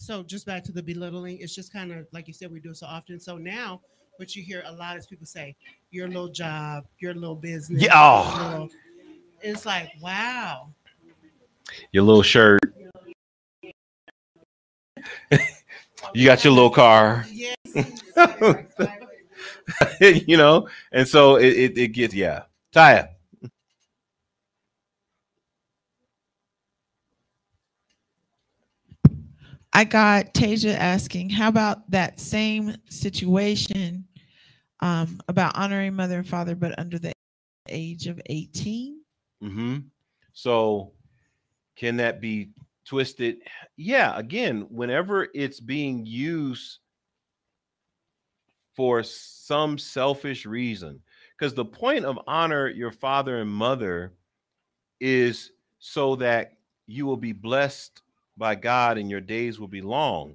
So 0.00 0.22
just 0.22 0.46
back 0.46 0.64
to 0.64 0.72
the 0.72 0.82
belittling, 0.82 1.38
it's 1.40 1.54
just 1.54 1.74
kind 1.74 1.92
of 1.92 2.06
like 2.10 2.26
you 2.26 2.32
said, 2.32 2.50
we 2.50 2.58
do 2.58 2.70
it 2.70 2.78
so 2.78 2.86
often. 2.86 3.20
So 3.20 3.36
now 3.36 3.82
what 4.16 4.34
you 4.34 4.42
hear 4.42 4.62
a 4.64 4.72
lot 4.72 4.96
is 4.96 5.06
people 5.06 5.26
say, 5.26 5.54
your 5.90 6.08
little 6.08 6.30
job, 6.30 6.86
your 7.00 7.12
little 7.12 7.36
business. 7.36 7.82
Yeah, 7.82 7.90
oh. 7.94 8.48
little-" 8.50 8.70
It's 9.42 9.66
like, 9.66 9.90
wow. 10.00 10.70
your 11.92 12.04
little 12.04 12.22
shirt 12.22 12.60
you 16.14 16.24
got 16.24 16.44
your 16.44 16.52
little 16.54 16.70
car 16.70 17.26
Yes. 17.30 17.54
you 20.00 20.36
know 20.36 20.66
and 20.92 21.06
so 21.06 21.36
it, 21.36 21.46
it, 21.46 21.78
it 21.78 21.88
gets 21.88 22.12
yeah 22.14 22.42
taya 22.74 23.10
I 29.72 29.84
got 29.84 30.34
Tasia 30.34 30.74
asking, 30.74 31.30
how 31.30 31.48
about 31.48 31.88
that 31.90 32.18
same 32.18 32.76
situation 32.88 34.04
um, 34.80 35.20
about 35.28 35.56
honoring 35.56 35.94
mother 35.94 36.18
and 36.18 36.28
father, 36.28 36.54
but 36.56 36.78
under 36.78 36.98
the 36.98 37.12
age 37.68 38.06
of 38.06 38.20
18? 38.26 39.00
hmm 39.40 39.78
So, 40.32 40.92
can 41.76 41.96
that 41.96 42.20
be 42.20 42.50
twisted? 42.84 43.38
Yeah. 43.76 44.18
Again, 44.18 44.66
whenever 44.70 45.28
it's 45.34 45.60
being 45.60 46.04
used 46.04 46.78
for 48.74 49.02
some 49.02 49.78
selfish 49.78 50.46
reason, 50.46 51.00
because 51.38 51.54
the 51.54 51.64
point 51.64 52.04
of 52.04 52.18
honor 52.26 52.68
your 52.68 52.90
father 52.92 53.38
and 53.38 53.50
mother 53.50 54.12
is 55.00 55.52
so 55.78 56.16
that 56.16 56.54
you 56.86 57.06
will 57.06 57.16
be 57.16 57.32
blessed 57.32 58.02
by 58.40 58.56
God 58.56 58.98
and 58.98 59.08
your 59.08 59.20
days 59.20 59.60
will 59.60 59.68
be 59.68 59.82
long. 59.82 60.34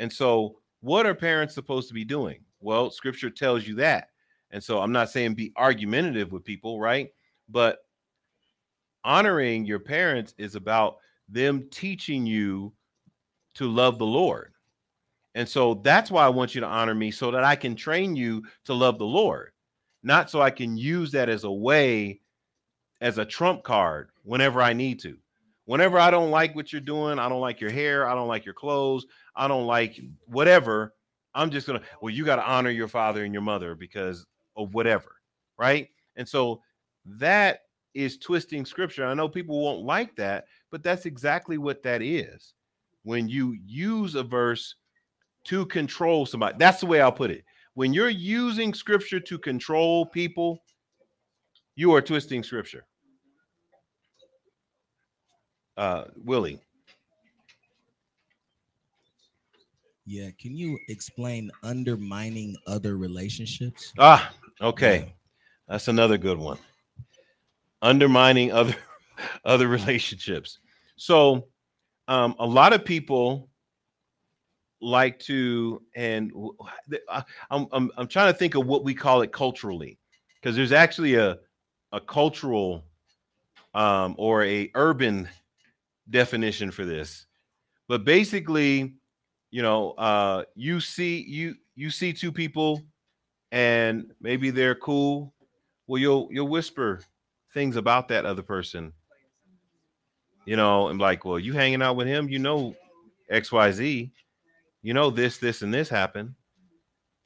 And 0.00 0.12
so, 0.12 0.56
what 0.80 1.06
are 1.06 1.14
parents 1.14 1.54
supposed 1.54 1.86
to 1.86 1.94
be 1.94 2.04
doing? 2.04 2.40
Well, 2.58 2.90
scripture 2.90 3.30
tells 3.30 3.68
you 3.68 3.76
that. 3.76 4.08
And 4.50 4.64
so, 4.64 4.80
I'm 4.80 4.90
not 4.90 5.10
saying 5.10 5.34
be 5.34 5.52
argumentative 5.56 6.32
with 6.32 6.42
people, 6.42 6.80
right? 6.80 7.10
But 7.48 7.78
honoring 9.04 9.64
your 9.64 9.78
parents 9.78 10.34
is 10.38 10.56
about 10.56 10.96
them 11.28 11.68
teaching 11.70 12.26
you 12.26 12.72
to 13.54 13.68
love 13.68 13.98
the 13.98 14.06
Lord. 14.06 14.52
And 15.34 15.48
so 15.48 15.74
that's 15.74 16.10
why 16.10 16.24
I 16.24 16.30
want 16.30 16.54
you 16.54 16.60
to 16.60 16.66
honor 16.66 16.94
me 16.94 17.10
so 17.10 17.30
that 17.30 17.44
I 17.44 17.56
can 17.56 17.74
train 17.74 18.14
you 18.16 18.42
to 18.64 18.74
love 18.74 18.98
the 18.98 19.06
Lord, 19.06 19.52
not 20.02 20.30
so 20.30 20.42
I 20.42 20.50
can 20.50 20.76
use 20.76 21.10
that 21.12 21.28
as 21.28 21.44
a 21.44 21.50
way, 21.50 22.20
as 23.00 23.18
a 23.18 23.24
trump 23.24 23.62
card 23.62 24.10
whenever 24.24 24.60
I 24.60 24.72
need 24.72 25.00
to. 25.00 25.16
Whenever 25.72 25.98
I 25.98 26.10
don't 26.10 26.30
like 26.30 26.54
what 26.54 26.70
you're 26.70 26.82
doing, 26.82 27.18
I 27.18 27.30
don't 27.30 27.40
like 27.40 27.58
your 27.58 27.70
hair, 27.70 28.06
I 28.06 28.14
don't 28.14 28.28
like 28.28 28.44
your 28.44 28.52
clothes, 28.52 29.06
I 29.34 29.48
don't 29.48 29.66
like 29.66 29.98
whatever, 30.26 30.92
I'm 31.34 31.50
just 31.50 31.66
going 31.66 31.80
to, 31.80 31.86
well, 32.02 32.12
you 32.12 32.26
got 32.26 32.36
to 32.36 32.46
honor 32.46 32.68
your 32.68 32.88
father 32.88 33.24
and 33.24 33.32
your 33.32 33.42
mother 33.42 33.74
because 33.74 34.26
of 34.54 34.74
whatever. 34.74 35.16
Right. 35.56 35.88
And 36.16 36.28
so 36.28 36.60
that 37.06 37.60
is 37.94 38.18
twisting 38.18 38.66
scripture. 38.66 39.06
I 39.06 39.14
know 39.14 39.30
people 39.30 39.62
won't 39.62 39.80
like 39.80 40.14
that, 40.16 40.44
but 40.70 40.82
that's 40.82 41.06
exactly 41.06 41.56
what 41.56 41.82
that 41.84 42.02
is. 42.02 42.52
When 43.04 43.26
you 43.26 43.56
use 43.64 44.14
a 44.14 44.22
verse 44.22 44.74
to 45.44 45.64
control 45.64 46.26
somebody, 46.26 46.56
that's 46.58 46.80
the 46.80 46.86
way 46.86 47.00
I'll 47.00 47.10
put 47.10 47.30
it. 47.30 47.44
When 47.72 47.94
you're 47.94 48.10
using 48.10 48.74
scripture 48.74 49.20
to 49.20 49.38
control 49.38 50.04
people, 50.04 50.58
you 51.76 51.94
are 51.94 52.02
twisting 52.02 52.42
scripture. 52.42 52.84
Uh, 55.76 56.04
Willie, 56.24 56.60
Yeah, 60.04 60.30
can 60.38 60.56
you 60.56 60.78
explain 60.88 61.50
undermining 61.62 62.56
other 62.66 62.96
relationships? 62.96 63.92
ah, 63.98 64.32
okay, 64.60 65.14
that's 65.68 65.88
another 65.88 66.18
good 66.18 66.38
one. 66.38 66.58
Undermining 67.82 68.52
other 68.52 68.74
other 69.44 69.68
relationships. 69.68 70.58
So, 70.96 71.46
um, 72.08 72.34
a 72.38 72.46
lot 72.46 72.72
of 72.72 72.84
people 72.84 73.48
like 74.80 75.18
to, 75.20 75.82
and 75.94 76.32
I- 77.08 77.24
I'm, 77.50 77.66
I'm 77.72 77.90
I'm 77.96 78.08
trying 78.08 78.32
to 78.32 78.38
think 78.38 78.54
of 78.56 78.66
what 78.66 78.84
we 78.84 78.94
call 78.94 79.22
it 79.22 79.32
culturally, 79.32 79.98
because 80.40 80.56
there's 80.56 80.72
actually 80.72 81.14
a 81.14 81.38
a 81.92 82.00
cultural 82.00 82.84
um, 83.74 84.14
or 84.18 84.44
a 84.44 84.70
urban 84.74 85.28
definition 86.10 86.70
for 86.70 86.84
this. 86.84 87.26
But 87.88 88.04
basically, 88.04 88.94
you 89.50 89.62
know, 89.62 89.92
uh, 89.92 90.44
you 90.54 90.80
see 90.80 91.24
you 91.26 91.56
you 91.74 91.90
see 91.90 92.12
two 92.12 92.32
people, 92.32 92.82
and 93.50 94.12
maybe 94.20 94.50
they're 94.50 94.74
cool. 94.74 95.34
Well, 95.86 96.00
you'll 96.00 96.28
you'll 96.30 96.48
whisper 96.48 97.00
things 97.52 97.76
about 97.76 98.08
that 98.08 98.24
other 98.24 98.42
person, 98.42 98.92
you 100.46 100.56
know, 100.56 100.88
and 100.88 100.98
like, 100.98 101.24
well, 101.24 101.38
you 101.38 101.52
hanging 101.52 101.82
out 101.82 101.96
with 101.96 102.06
him, 102.06 102.28
you 102.28 102.38
know, 102.38 102.74
X 103.28 103.52
Y 103.52 103.72
Z, 103.72 104.12
you 104.82 104.94
know 104.94 105.10
this 105.10 105.38
this 105.38 105.62
and 105.62 105.72
this 105.72 105.88
happened. 105.88 106.34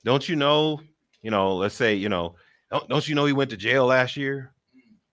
Don't 0.05 0.29
you 0.29 0.37
know? 0.37 0.81
You 1.23 1.31
know, 1.31 1.57
let's 1.57 1.75
say 1.75 1.95
you 1.95 2.09
know, 2.09 2.35
don't, 2.71 2.89
don't 2.89 3.09
you 3.09 3.15
know 3.15 3.27
he 3.27 3.33
went 3.33 3.51
to 3.51 3.57
jail 3.57 3.87
last 3.87 4.17
year? 4.17 4.53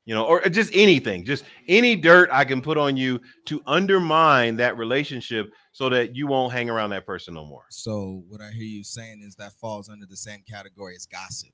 You 0.05 0.13
know, 0.13 0.25
or 0.25 0.41
just 0.41 0.71
anything, 0.73 1.23
just 1.23 1.45
any 1.67 1.95
dirt 1.95 2.29
I 2.31 2.43
can 2.43 2.61
put 2.61 2.77
on 2.77 2.97
you 2.97 3.21
to 3.45 3.61
undermine 3.65 4.57
that 4.57 4.77
relationship 4.77 5.51
so 5.71 5.89
that 5.89 6.15
you 6.15 6.27
won't 6.27 6.51
hang 6.51 6.69
around 6.69 6.89
that 6.89 7.05
person 7.05 7.33
no 7.33 7.45
more. 7.45 7.65
So 7.69 8.23
what 8.27 8.41
I 8.41 8.51
hear 8.51 8.63
you 8.63 8.83
saying 8.83 9.23
is 9.25 9.35
that 9.35 9.53
falls 9.53 9.89
under 9.89 10.05
the 10.05 10.17
same 10.17 10.43
category 10.49 10.95
as 10.95 11.05
gossip. 11.05 11.51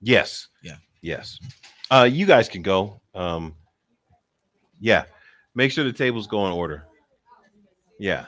Yes. 0.00 0.48
Yeah. 0.62 0.76
Yes. 1.02 1.38
Uh, 1.90 2.08
you 2.10 2.26
guys 2.26 2.48
can 2.48 2.62
go. 2.62 3.00
Um, 3.14 3.56
yeah. 4.80 5.04
Make 5.54 5.72
sure 5.72 5.84
the 5.84 5.92
tables 5.92 6.26
go 6.26 6.46
in 6.46 6.52
order. 6.52 6.86
Yeah. 7.98 8.26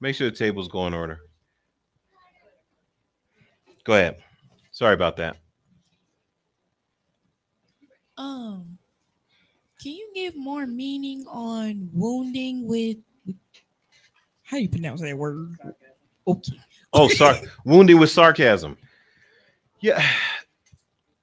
Make 0.00 0.14
sure 0.14 0.30
the 0.30 0.36
tables 0.36 0.68
go 0.68 0.86
in 0.86 0.94
order. 0.94 1.18
Go 3.84 3.94
ahead. 3.94 4.18
Sorry 4.72 4.94
about 4.94 5.16
that. 5.16 5.36
Um, 8.18 8.78
can 9.82 9.92
you 9.92 10.10
give 10.14 10.36
more 10.36 10.66
meaning 10.66 11.26
on 11.28 11.90
wounding 11.92 12.66
with, 12.66 12.96
with 13.26 13.36
how 14.42 14.56
you 14.56 14.68
pronounce 14.68 15.00
that 15.02 15.16
word? 15.16 15.56
Okay. 16.26 16.52
Oh, 16.92 17.08
sorry. 17.08 17.40
Wounding 17.64 17.98
with 17.98 18.10
sarcasm. 18.10 18.76
Yeah. 19.80 20.02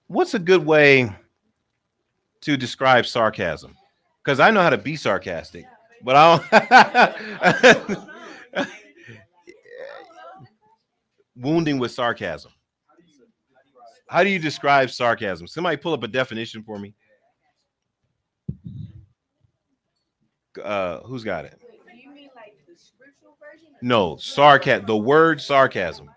What's 0.08 0.34
a 0.34 0.40
good 0.40 0.66
way 0.66 1.12
to 2.42 2.58
describe 2.58 3.06
sarcasm? 3.06 3.76
Because 4.24 4.40
I 4.40 4.52
know 4.52 4.62
how 4.62 4.70
to 4.70 4.78
be 4.78 4.96
sarcastic, 4.96 5.66
but 6.04 6.16
I 6.16 6.38
don't. 7.74 8.00
Wounding 11.36 11.80
with 11.80 11.92
sarcasm. 11.92 12.52
How 14.14 14.24
do 14.24 14.30
you 14.30 14.38
describe 14.38 14.92
sarcasm? 14.92 15.48
Somebody 15.48 15.76
pull 15.76 15.92
up 15.92 16.04
a 16.04 16.08
definition 16.08 16.62
for 16.62 16.78
me. 16.78 16.94
Uh, 20.64 21.00
who's 21.00 21.24
got 21.24 21.46
it? 21.46 21.60
No, 23.82 24.18
sarcasm. 24.18 24.86
The 24.86 24.96
word 24.96 25.42
sarcasm. 25.42 26.12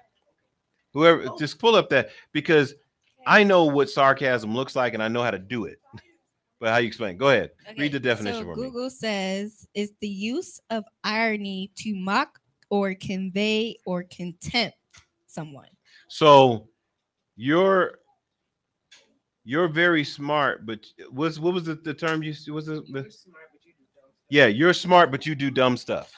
Whoever, 0.93 1.31
just 1.39 1.59
pull 1.59 1.75
up 1.75 1.89
that 1.89 2.11
because 2.33 2.75
I 3.27 3.43
know 3.45 3.65
what 3.65 3.89
sarcasm 3.89 4.55
looks 4.55 4.77
like 4.77 4.93
and 4.93 5.03
I 5.03 5.09
know 5.09 5.23
how 5.23 5.31
to 5.31 5.39
do 5.39 5.65
it. 5.65 5.81
But 6.61 6.73
how 6.73 6.77
you 6.77 6.89
explain? 6.89 7.17
Go 7.17 7.31
ahead. 7.31 7.53
Read 7.79 7.93
the 7.93 8.01
definition 8.01 8.43
So 8.43 8.45
for 8.45 8.57
me. 8.57 8.63
Google 8.63 8.91
says 8.91 9.67
it's 9.73 9.93
the 10.03 10.09
use 10.09 10.61
of 10.69 10.85
irony 11.03 11.71
to 11.77 11.95
mock 11.97 12.41
or 12.69 12.95
convey 12.95 13.79
or 13.87 14.05
contempt 14.11 14.77
someone. 15.27 15.69
So 16.09 16.69
you're 17.37 17.99
you're 19.45 19.69
very 19.69 20.03
smart, 20.03 20.67
but 20.67 20.85
what's 21.11 21.39
what 21.39 21.55
was 21.55 21.65
the, 21.65 21.75
the 21.75 21.95
term 21.95 22.23
you 22.23 22.35
was 22.53 22.67
the, 22.67 22.83
the 22.91 23.15
yeah, 24.29 24.47
you're 24.47 24.75
smart, 24.75 25.11
but 25.11 25.25
you 25.25 25.35
do 25.35 25.51
dumb 25.51 25.77
stuff. 25.77 26.13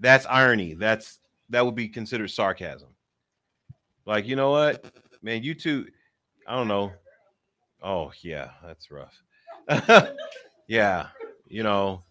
That's 0.00 0.26
irony. 0.26 0.74
That's 0.74 1.20
that 1.50 1.64
would 1.64 1.76
be 1.76 1.88
considered 1.88 2.28
sarcasm. 2.28 2.88
Like, 4.04 4.26
you 4.26 4.34
know 4.34 4.50
what, 4.50 4.84
man, 5.22 5.44
you 5.44 5.54
two, 5.54 5.86
I 6.46 6.56
don't 6.56 6.66
know. 6.66 6.92
Oh 7.82 8.10
yeah, 8.22 8.50
that's 8.64 8.90
rough. 8.90 9.22
yeah, 10.66 11.06
you 11.46 11.62
know, 11.62 12.02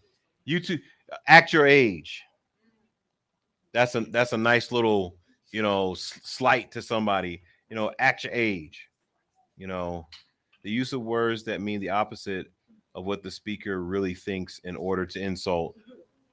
you 0.46 0.60
two 0.60 0.80
act 1.28 1.52
your 1.52 1.68
age. 1.68 2.24
That's 3.74 3.96
a 3.96 4.02
that's 4.02 4.34
a 4.34 4.38
nice 4.38 4.72
little 4.72 5.18
you 5.52 5.62
know 5.62 5.96
slight 5.96 6.72
to 6.72 6.82
somebody. 6.82 7.42
You 7.72 7.76
know, 7.78 7.92
act 8.00 8.26
your 8.26 8.34
age. 8.34 8.90
You 9.58 9.66
know, 9.68 10.08
the 10.62 10.70
use 10.70 10.92
of 10.92 11.02
words 11.04 11.46
that 11.46 11.62
mean 11.62 11.80
the 11.80 11.90
opposite 11.90 12.48
of 12.94 13.06
what 13.06 13.24
the 13.24 13.32
speaker 13.32 13.82
really 13.82 14.14
thinks 14.14 14.60
in 14.66 14.76
order 14.76 15.06
to 15.06 15.22
insult 15.22 15.76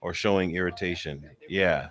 or 0.01 0.13
showing 0.13 0.57
irritation. 0.57 1.25
Yeah. 1.49 1.91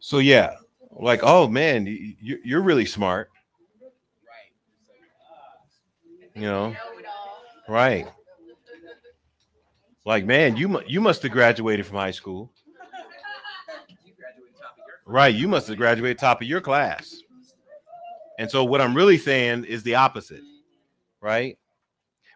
So 0.00 0.18
yeah, 0.18 0.56
like 0.90 1.20
oh 1.22 1.46
man, 1.46 1.84
y- 1.84 2.16
y- 2.20 2.38
you're 2.44 2.62
really 2.62 2.84
smart. 2.84 3.30
You 6.34 6.42
know, 6.42 6.76
right? 7.68 8.08
Like 10.04 10.24
man, 10.24 10.56
you 10.56 10.68
mu- 10.68 10.82
you 10.88 11.00
must 11.00 11.22
have 11.22 11.30
graduated 11.30 11.86
from 11.86 11.96
high 11.98 12.10
school. 12.10 12.50
Right, 15.04 15.34
you 15.34 15.48
must 15.48 15.66
have 15.68 15.76
graduated 15.76 16.18
top 16.18 16.40
of 16.40 16.46
your 16.48 16.60
class. 16.60 17.22
And 18.42 18.50
so 18.50 18.64
what 18.64 18.80
I'm 18.80 18.92
really 18.92 19.18
saying 19.18 19.66
is 19.66 19.84
the 19.84 19.94
opposite. 19.94 20.42
Right? 21.20 21.56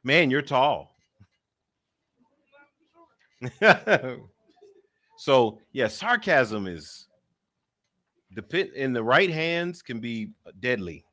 Man, 0.04 0.30
you're 0.30 0.40
tall. 0.40 0.96
so, 5.18 5.58
yeah, 5.72 5.88
sarcasm 5.88 6.68
is 6.68 7.08
the 8.36 8.42
pit 8.42 8.72
in 8.74 8.92
the 8.92 9.02
right 9.02 9.28
hands 9.28 9.82
can 9.82 9.98
be 9.98 10.30
deadly. 10.60 11.04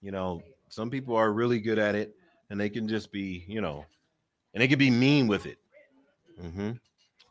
You 0.00 0.10
know, 0.10 0.42
some 0.68 0.90
people 0.90 1.14
are 1.14 1.32
really 1.32 1.60
good 1.60 1.78
at 1.78 1.94
it 1.94 2.16
and 2.50 2.58
they 2.58 2.68
can 2.68 2.88
just 2.88 3.12
be, 3.12 3.44
you 3.46 3.60
know, 3.60 3.86
and 4.52 4.60
they 4.60 4.66
can 4.66 4.80
be 4.80 4.90
mean 4.90 5.28
with 5.28 5.46
it. 5.46 5.58
Mhm. 6.40 6.80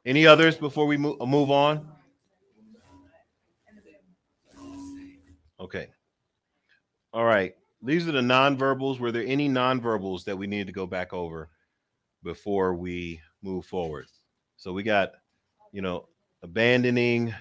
Any 0.06 0.26
others 0.26 0.56
before 0.56 0.86
we 0.86 0.96
move, 0.96 1.20
move 1.20 1.52
on? 1.52 1.86
Okay. 5.62 5.90
All 7.14 7.26
right. 7.26 7.56
These 7.82 8.08
are 8.08 8.12
the 8.12 8.22
nonverbals. 8.22 9.00
Were 9.00 9.12
there 9.12 9.26
any 9.26 9.50
nonverbals 9.50 10.24
that 10.26 10.38
we 10.38 10.48
need 10.48 10.68
to 10.68 10.74
go 10.74 10.86
back 10.88 11.14
over 11.14 11.50
before 12.24 12.76
we 12.76 13.20
move 13.42 13.66
forward? 13.66 14.08
So 14.58 14.74
we 14.74 14.84
got, 14.84 15.14
you 15.72 15.82
know, 15.82 16.08
abandoning, 16.44 17.34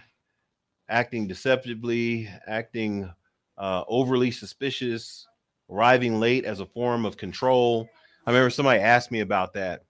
acting 0.88 1.26
deceptively, 1.28 2.28
acting 2.46 3.10
uh, 3.58 3.84
overly 3.88 4.30
suspicious, 4.30 5.26
arriving 5.70 6.20
late 6.20 6.44
as 6.44 6.60
a 6.60 6.66
form 6.66 7.04
of 7.06 7.16
control. 7.16 7.88
I 8.26 8.30
remember 8.30 8.50
somebody 8.50 8.80
asked 8.80 9.10
me 9.10 9.20
about 9.20 9.54
that, 9.54 9.84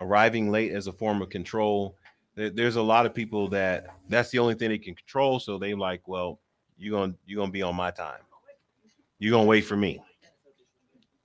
arriving 0.00 0.50
late 0.50 0.72
as 0.72 0.86
a 0.86 0.92
form 0.92 1.22
of 1.22 1.30
control. 1.30 1.96
There- 2.34 2.50
There's 2.50 2.76
a 2.76 2.82
lot 2.82 3.06
of 3.06 3.14
people 3.14 3.48
that 3.50 3.86
that's 4.08 4.30
the 4.30 4.38
only 4.40 4.54
thing 4.54 4.70
they 4.70 4.78
can 4.78 4.94
control. 4.94 5.40
So 5.40 5.58
they 5.58 5.74
like, 5.74 6.08
well, 6.08 6.40
you're 6.76 6.98
gonna 6.98 7.14
you're 7.26 7.40
gonna 7.40 7.52
be 7.52 7.62
on 7.62 7.76
my 7.76 7.90
time. 7.90 8.20
You're 9.18 9.32
gonna 9.32 9.46
wait 9.46 9.62
for 9.62 9.76
me. 9.76 10.02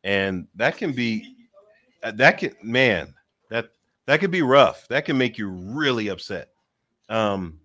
And 0.04 0.48
that 0.56 0.78
can 0.78 0.92
be 0.94 1.36
uh, 2.04 2.12
that 2.12 2.38
can 2.38 2.54
man, 2.64 3.14
that 3.50 3.70
that 4.06 4.20
could 4.20 4.32
be 4.32 4.42
rough. 4.42 4.88
That 4.88 5.06
can 5.06 5.18
make 5.18 5.38
you 5.38 5.50
really 5.50 6.08
upset. 6.08 6.50
Um 7.10 7.60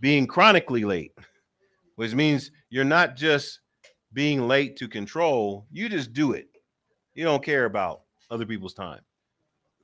being 0.00 0.26
chronically 0.26 0.84
late, 0.84 1.12
which 1.96 2.14
means 2.14 2.50
you're 2.70 2.84
not 2.84 3.16
just 3.16 3.60
being 4.12 4.46
late 4.46 4.76
to 4.76 4.88
control, 4.88 5.66
you 5.70 5.88
just 5.88 6.12
do 6.12 6.32
it. 6.32 6.48
You 7.14 7.24
don't 7.24 7.44
care 7.44 7.64
about 7.64 8.02
other 8.30 8.46
people's 8.46 8.74
time. 8.74 9.00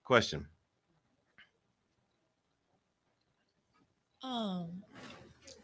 Question. 0.04 0.46
Um, 4.22 4.81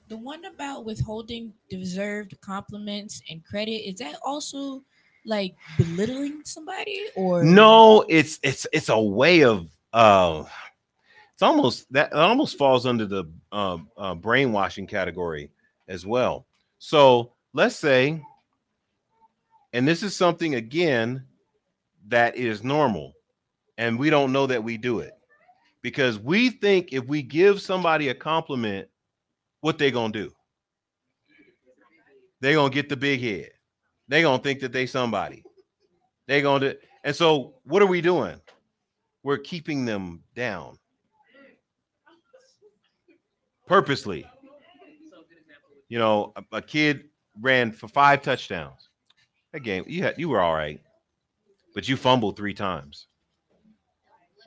the 0.08 0.16
one 0.16 0.44
about 0.46 0.84
withholding 0.84 1.52
deserved 1.68 2.38
compliments 2.40 3.22
and 3.30 3.44
credit 3.44 3.88
is 3.88 3.96
that 3.96 4.16
also 4.24 4.82
like 5.24 5.54
belittling 5.76 6.40
somebody 6.44 7.08
or 7.14 7.44
No, 7.44 8.04
it's 8.08 8.38
it's 8.42 8.66
it's 8.72 8.88
a 8.88 8.98
way 8.98 9.44
of 9.44 9.68
uh 9.92 10.44
it's 11.32 11.42
almost 11.42 11.92
that 11.92 12.08
it 12.08 12.18
almost 12.18 12.58
falls 12.58 12.86
under 12.86 13.06
the 13.06 13.24
uh, 13.52 13.78
uh, 13.96 14.14
brainwashing 14.14 14.86
category 14.86 15.50
as 15.86 16.04
well. 16.04 16.46
So 16.78 17.32
let's 17.52 17.76
say, 17.76 18.20
and 19.72 19.86
this 19.86 20.02
is 20.02 20.16
something 20.16 20.56
again 20.56 21.24
that 22.08 22.34
is 22.36 22.64
normal, 22.64 23.14
and 23.76 23.98
we 23.98 24.10
don't 24.10 24.32
know 24.32 24.46
that 24.46 24.64
we 24.64 24.78
do 24.78 25.00
it 25.00 25.12
because 25.82 26.18
we 26.18 26.50
think 26.50 26.92
if 26.92 27.04
we 27.04 27.22
give 27.22 27.60
somebody 27.60 28.08
a 28.08 28.14
compliment, 28.14 28.88
what 29.60 29.78
they 29.78 29.90
gonna 29.90 30.12
do? 30.12 30.32
They 32.40 32.54
gonna 32.54 32.70
get 32.70 32.88
the 32.88 32.96
big 32.96 33.20
head. 33.20 33.50
They 34.08 34.22
gonna 34.22 34.42
think 34.42 34.60
that 34.60 34.72
they 34.72 34.86
somebody. 34.86 35.42
They 36.26 36.42
gonna 36.42 36.72
do, 36.72 36.78
and 37.04 37.14
so 37.14 37.54
what 37.64 37.82
are 37.82 37.86
we 37.86 38.00
doing? 38.00 38.40
We're 39.22 39.38
keeping 39.38 39.84
them 39.84 40.22
down 40.34 40.78
purposely. 43.66 44.26
You 45.88 45.98
know, 45.98 46.32
a, 46.36 46.56
a 46.56 46.62
kid 46.62 47.04
ran 47.40 47.72
for 47.72 47.88
five 47.88 48.22
touchdowns. 48.22 48.88
That 49.52 49.60
game, 49.60 49.84
you 49.86 50.02
had 50.02 50.18
you 50.18 50.28
were 50.28 50.40
all 50.40 50.54
right, 50.54 50.80
but 51.74 51.88
you 51.88 51.96
fumbled 51.96 52.36
three 52.36 52.54
times. 52.54 53.06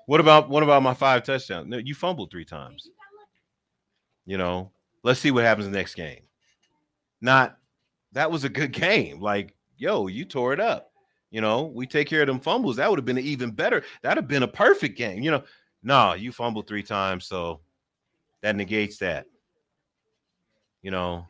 What 0.06 0.19
about 0.19 0.50
what 0.50 0.63
about 0.63 0.84
my 0.84 0.93
five 0.93 1.24
touchdowns? 1.24 1.67
No, 1.67 1.78
you 1.78 1.95
fumbled 1.95 2.32
three 2.32 2.45
times. 2.45 2.89
You 4.26 4.38
know, 4.38 4.71
let's 5.03 5.19
see 5.19 5.31
what 5.31 5.43
happens 5.43 5.65
the 5.65 5.71
next 5.71 5.95
game. 5.95 6.21
Not 7.21 7.57
that 8.13 8.31
was 8.31 8.43
a 8.43 8.49
good 8.49 8.71
game. 8.73 9.19
Like 9.19 9.55
yo, 9.77 10.07
you 10.07 10.25
tore 10.25 10.53
it 10.53 10.59
up. 10.59 10.91
You 11.31 11.41
know, 11.41 11.63
we 11.63 11.87
take 11.87 12.07
care 12.07 12.21
of 12.21 12.27
them 12.27 12.39
fumbles. 12.39 12.75
That 12.75 12.89
would 12.89 12.99
have 12.99 13.05
been 13.05 13.17
even 13.17 13.51
better. 13.51 13.83
That'd 14.01 14.21
have 14.21 14.27
been 14.27 14.43
a 14.43 14.47
perfect 14.47 14.97
game. 14.97 15.23
You 15.23 15.31
know, 15.31 15.43
no, 15.81 16.13
you 16.13 16.31
fumbled 16.31 16.67
three 16.67 16.83
times, 16.83 17.25
so 17.25 17.61
that 18.41 18.55
negates 18.55 18.97
that. 18.97 19.25
You 20.81 20.91
know, 20.91 21.25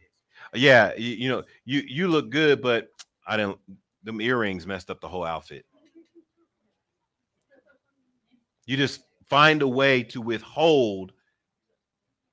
yeah, 0.54 0.94
you, 0.98 1.16
you 1.16 1.30
know, 1.30 1.44
you 1.66 1.84
you 1.88 2.08
look 2.08 2.30
good, 2.30 2.62
but 2.62 2.90
I 3.26 3.38
didn't. 3.38 3.58
Them 4.04 4.20
earrings 4.20 4.66
messed 4.66 4.90
up 4.90 5.00
the 5.00 5.08
whole 5.08 5.24
outfit. 5.24 5.66
You 8.66 8.76
just 8.78 9.04
find 9.28 9.62
a 9.62 9.68
way 9.68 10.02
to 10.04 10.22
withhold, 10.22 11.14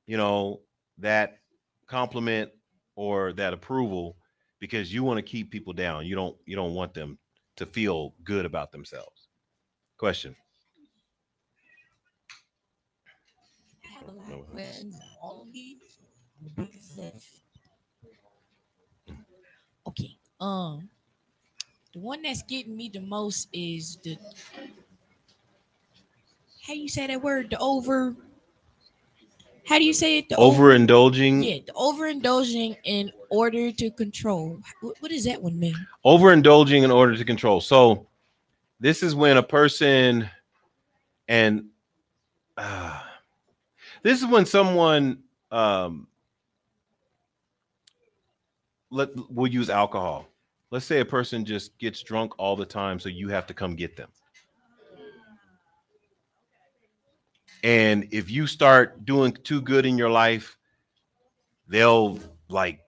you 0.07 0.16
know, 0.16 0.61
that 0.99 1.39
compliment 1.87 2.51
or 2.97 3.33
that 3.35 3.53
approval 3.53 4.17
because 4.61 4.93
you 4.93 5.05
want 5.05 5.19
to 5.19 5.23
keep 5.23 5.51
people 5.51 5.73
down. 5.73 6.07
You 6.07 6.15
don't 6.15 6.37
you 6.47 6.57
don't 6.57 6.75
want 6.75 6.95
them 6.95 7.19
to 7.57 7.67
feel 7.67 8.15
good 8.25 8.45
about 8.45 8.73
themselves. 8.73 9.29
Question. 9.99 10.35
Okay. 19.87 20.19
Um, 20.41 20.89
the 21.93 21.99
one 21.99 22.23
that's 22.23 22.43
getting 22.43 22.77
me 22.77 22.91
the 22.93 23.01
most 23.01 23.49
is 23.53 23.99
the 24.05 24.17
how 26.67 26.75
you 26.75 26.89
say 26.89 27.07
that 27.07 27.23
word? 27.23 27.51
The 27.51 27.59
over. 27.59 28.15
How 29.69 29.79
do 29.79 29.85
you 29.85 29.93
say 29.93 30.17
it? 30.19 30.31
The 30.31 30.37
Overindulging. 30.37 31.45
Yeah, 31.45 31.59
the 31.67 31.73
overindulging 31.73 32.77
in 32.85 33.13
order 33.29 33.71
to 33.71 33.91
control. 33.91 34.59
What, 34.81 34.97
what 35.01 35.11
does 35.11 35.25
that 35.25 35.43
one 35.43 35.59
mean? 35.59 35.77
overindulging 36.07 36.85
in 36.85 36.91
order 36.91 37.15
to 37.15 37.25
control. 37.25 37.61
So 37.61 38.07
this 38.81 39.03
is 39.03 39.15
when 39.15 39.37
a 39.37 39.43
person 39.43 40.29
and 41.29 41.67
uh, 42.57 43.03
this 44.03 44.21
is 44.21 44.27
when 44.27 44.47
someone 44.47 45.19
um 45.51 46.07
let 48.91 49.11
we'll 49.31 49.53
use 49.53 49.69
alcohol. 49.69 50.27
Let's 50.71 50.87
say 50.87 51.01
a 51.01 51.05
person 51.05 51.45
just 51.45 51.77
gets 51.79 52.03
drunk 52.03 52.33
all 52.39 52.57
the 52.57 52.65
time, 52.65 52.99
so 52.99 53.11
you 53.11 53.29
have 53.29 53.47
to 53.49 53.55
come 53.55 53.75
get 53.75 53.97
them. 53.97 54.09
And 57.62 58.09
if 58.11 58.31
you 58.31 58.47
start 58.47 59.05
doing 59.05 59.33
too 59.33 59.61
good 59.61 59.87
in 59.87 59.99
your 59.99 60.11
life, 60.11 60.57
they'll 61.66 62.18
like 62.49 62.81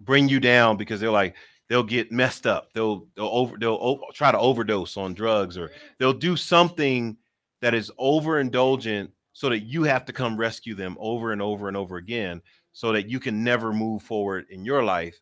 bring 0.00 0.28
you 0.28 0.40
down 0.40 0.76
because 0.76 1.00
they're 1.00 1.10
like 1.10 1.34
they'll 1.68 1.82
get 1.82 2.10
messed 2.10 2.46
up. 2.46 2.72
They'll 2.72 3.06
they'll 3.14 3.26
over 3.26 3.56
they'll 3.58 4.00
try 4.12 4.32
to 4.32 4.38
overdose 4.38 4.96
on 4.96 5.14
drugs 5.14 5.56
or 5.56 5.70
they'll 5.98 6.12
do 6.12 6.36
something 6.36 7.16
that 7.60 7.74
is 7.74 7.90
overindulgent 7.98 9.10
so 9.32 9.48
that 9.48 9.60
you 9.60 9.84
have 9.84 10.04
to 10.06 10.12
come 10.12 10.36
rescue 10.36 10.74
them 10.74 10.96
over 10.98 11.32
and 11.32 11.40
over 11.40 11.68
and 11.68 11.76
over 11.76 11.96
again 11.96 12.42
so 12.72 12.92
that 12.92 13.08
you 13.08 13.20
can 13.20 13.44
never 13.44 13.72
move 13.72 14.02
forward 14.02 14.46
in 14.50 14.64
your 14.64 14.82
life. 14.82 15.18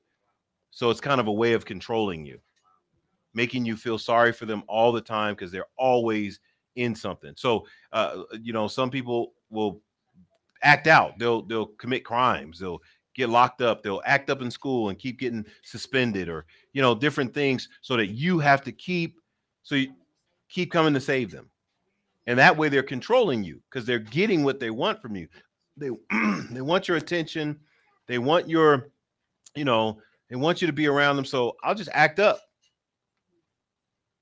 So 0.71 0.91
it's 0.91 1.01
kind 1.01 1.21
of 1.21 1.27
a 1.27 1.33
way 1.33 1.53
of 1.53 1.65
controlling 1.65 2.25
you, 2.25 2.39
making 3.35 3.65
you 3.65 3.77
feel 3.77 3.99
sorry 3.99 4.33
for 4.33 4.47
them 4.47 4.63
all 4.69 4.93
the 4.93 5.01
time 5.01 5.35
because 5.35 5.51
they're 5.51 5.67
always 5.77 6.41
in 6.79 6.95
something. 6.95 7.35
So 7.37 7.67
uh, 7.93 8.23
you 8.41 8.53
know, 8.53 8.69
some 8.69 8.91
people 8.91 9.33
will 9.51 9.83
act 10.63 10.87
out. 10.87 11.19
They'll 11.19 11.43
they'll 11.43 11.67
commit 11.67 12.05
crimes. 12.05 12.59
They'll 12.59 12.81
get 13.15 13.29
locked 13.29 13.61
up. 13.63 13.83
They'll 13.83 14.03
act 14.05 14.31
up 14.31 14.43
in 14.43 14.51
school 14.51 14.89
and 14.89 14.99
keep 14.99 15.19
getting 15.19 15.45
suspended, 15.63 16.29
or 16.29 16.47
you 16.73 16.83
know, 16.83 16.95
different 16.95 17.35
things, 17.35 17.69
so 17.81 17.97
that 17.97 18.09
you 18.09 18.39
have 18.39 18.63
to 18.63 18.73
keep 18.73 19.21
so 19.63 19.75
you 19.75 19.93
keep 20.49 20.71
coming 20.71 20.95
to 20.95 21.01
save 21.01 21.31
them, 21.31 21.51
and 22.27 22.39
that 22.39 22.57
way 22.57 22.69
they're 22.69 22.83
controlling 22.83 23.43
you 23.45 23.61
because 23.69 23.85
they're 23.85 23.99
getting 23.99 24.45
what 24.45 24.61
they 24.61 24.71
want 24.71 25.03
from 25.03 25.17
you. 25.17 25.29
They 25.77 25.91
they 26.51 26.63
want 26.63 26.89
your 26.89 26.97
attention. 26.97 27.59
They 28.07 28.19
want 28.19 28.49
your, 28.49 28.89
you 29.55 29.65
know, 29.65 30.01
they 30.31 30.37
want 30.37 30.61
you 30.61 30.67
to 30.67 30.73
be 30.73 30.87
around 30.87 31.17
them. 31.17 31.27
So 31.27 31.57
I'll 31.63 31.75
just 31.75 31.91
act 31.93 32.19
up, 32.19 32.41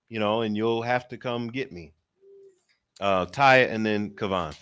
you 0.09 0.19
know, 0.19 0.42
and 0.42 0.57
you'll 0.57 0.83
have 0.83 1.09
to 1.09 1.16
come 1.16 1.49
get 1.49 1.73
me. 1.73 1.92
Uh, 3.01 3.27
Ty 3.27 3.59
and 3.59 3.85
then 3.85 4.11
Kavan. 4.11 4.57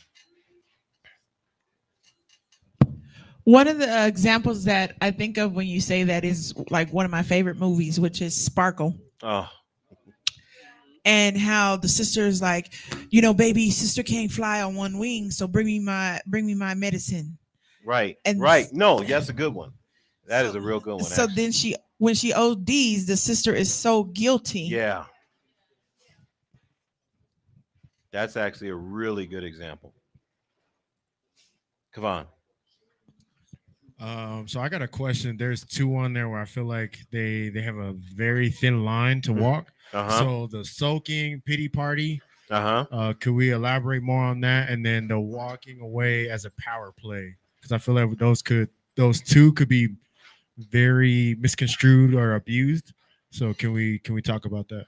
One 3.44 3.68
of 3.68 3.78
the 3.78 4.06
examples 4.06 4.64
that 4.64 4.96
I 5.02 5.10
think 5.10 5.36
of 5.36 5.52
when 5.52 5.66
you 5.66 5.80
say 5.80 6.04
that 6.04 6.24
is 6.24 6.54
like 6.70 6.90
one 6.92 7.04
of 7.04 7.10
my 7.10 7.22
favorite 7.22 7.58
movies, 7.58 8.00
which 8.00 8.22
is 8.22 8.34
Sparkle. 8.44 8.96
Oh, 9.22 9.48
and 11.06 11.36
how 11.36 11.76
the 11.76 11.88
sister 11.88 12.22
is 12.22 12.40
like, 12.40 12.72
you 13.10 13.20
know, 13.20 13.34
baby, 13.34 13.70
sister 13.70 14.02
can't 14.02 14.32
fly 14.32 14.62
on 14.62 14.74
one 14.74 14.98
wing, 14.98 15.30
so 15.30 15.46
bring 15.46 15.66
me 15.66 15.78
my 15.78 16.20
bring 16.26 16.46
me 16.46 16.54
my 16.54 16.74
medicine. 16.74 17.36
right, 17.84 18.16
And- 18.24 18.40
right. 18.40 18.66
No, 18.72 19.00
that's 19.00 19.28
a 19.28 19.34
good 19.34 19.52
one. 19.54 19.72
That 20.26 20.46
is 20.46 20.54
a 20.54 20.60
real 20.62 20.80
good 20.80 20.94
one. 20.94 21.04
so 21.04 21.24
actually. 21.24 21.34
then 21.42 21.52
she 21.52 21.76
when 21.98 22.14
she 22.14 22.32
ODs, 22.32 23.04
the 23.04 23.16
sister 23.18 23.54
is 23.54 23.72
so 23.72 24.04
guilty. 24.04 24.60
yeah, 24.62 25.04
that's 28.14 28.36
actually 28.36 28.68
a 28.68 28.74
really 28.76 29.26
good 29.26 29.42
example. 29.42 29.92
Kavan. 31.94 32.26
Um, 34.00 34.46
so 34.46 34.60
I 34.60 34.68
got 34.68 34.82
a 34.82 34.88
question. 34.88 35.36
There's 35.36 35.64
two 35.64 35.96
on 35.96 36.12
there 36.12 36.28
where 36.28 36.40
I 36.40 36.44
feel 36.44 36.64
like 36.64 36.98
they 37.10 37.48
they 37.48 37.62
have 37.62 37.76
a 37.76 37.92
very 38.14 38.50
thin 38.50 38.84
line 38.84 39.20
to 39.22 39.32
Mhm. 39.32 39.40
walk. 39.40 39.72
Uh-huh. 39.92 40.18
So 40.18 40.46
the 40.46 40.64
soaking 40.64 41.42
pity 41.44 41.68
party. 41.68 42.20
Uh-huh. 42.50 42.86
Uh, 42.90 43.12
could 43.14 43.32
we 43.32 43.50
elaborate 43.50 44.02
more 44.02 44.22
on 44.22 44.40
that? 44.42 44.68
And 44.68 44.84
then 44.86 45.08
the 45.08 45.18
walking 45.18 45.80
away 45.80 46.28
as 46.28 46.44
a 46.44 46.50
power 46.58 46.92
play, 46.92 47.34
because 47.56 47.72
I 47.72 47.78
feel 47.78 47.94
like 47.94 48.16
those 48.18 48.42
could 48.42 48.68
those 48.96 49.20
two 49.20 49.52
could 49.54 49.68
be 49.68 49.88
very 50.58 51.34
misconstrued 51.40 52.14
or 52.14 52.36
abused. 52.36 52.92
So 53.30 53.54
can 53.54 53.72
we 53.72 53.98
can 54.00 54.14
we 54.14 54.22
talk 54.22 54.44
about 54.44 54.68
that? 54.68 54.86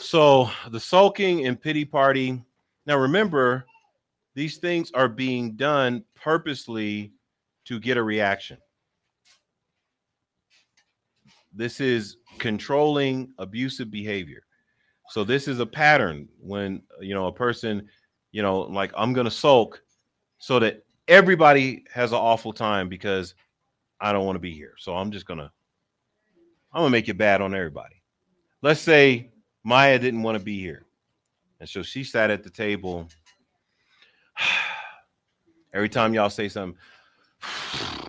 So 0.00 0.50
the 0.70 0.80
sulking 0.80 1.46
and 1.46 1.60
pity 1.60 1.84
party. 1.84 2.42
Now 2.86 2.96
remember, 2.96 3.66
these 4.34 4.56
things 4.56 4.90
are 4.92 5.08
being 5.08 5.52
done 5.52 6.04
purposely 6.14 7.12
to 7.66 7.78
get 7.78 7.98
a 7.98 8.02
reaction. 8.02 8.56
This 11.52 11.80
is 11.80 12.16
controlling 12.38 13.32
abusive 13.38 13.90
behavior. 13.90 14.42
So 15.10 15.22
this 15.22 15.46
is 15.46 15.60
a 15.60 15.66
pattern 15.66 16.28
when 16.40 16.82
you 17.00 17.14
know 17.14 17.26
a 17.26 17.32
person, 17.32 17.86
you 18.32 18.40
know, 18.42 18.60
like 18.60 18.92
I'm 18.96 19.12
gonna 19.12 19.30
sulk 19.30 19.82
so 20.38 20.58
that 20.60 20.82
everybody 21.08 21.84
has 21.92 22.12
an 22.12 22.18
awful 22.18 22.54
time 22.54 22.88
because 22.88 23.34
I 24.00 24.12
don't 24.12 24.24
want 24.24 24.36
to 24.36 24.40
be 24.40 24.54
here. 24.54 24.74
So 24.78 24.96
I'm 24.96 25.10
just 25.10 25.26
gonna 25.26 25.52
I'm 26.72 26.80
gonna 26.80 26.90
make 26.90 27.08
it 27.08 27.18
bad 27.18 27.42
on 27.42 27.54
everybody. 27.54 28.02
Let's 28.62 28.80
say 28.80 29.30
Maya 29.64 29.98
didn't 29.98 30.22
want 30.22 30.38
to 30.38 30.44
be 30.44 30.60
here. 30.60 30.86
And 31.60 31.68
so 31.68 31.82
she 31.82 32.04
sat 32.04 32.30
at 32.30 32.42
the 32.42 32.50
table. 32.50 33.08
Every 35.72 35.88
time 35.88 36.14
y'all 36.14 36.30
say 36.30 36.48
something, 36.48 36.78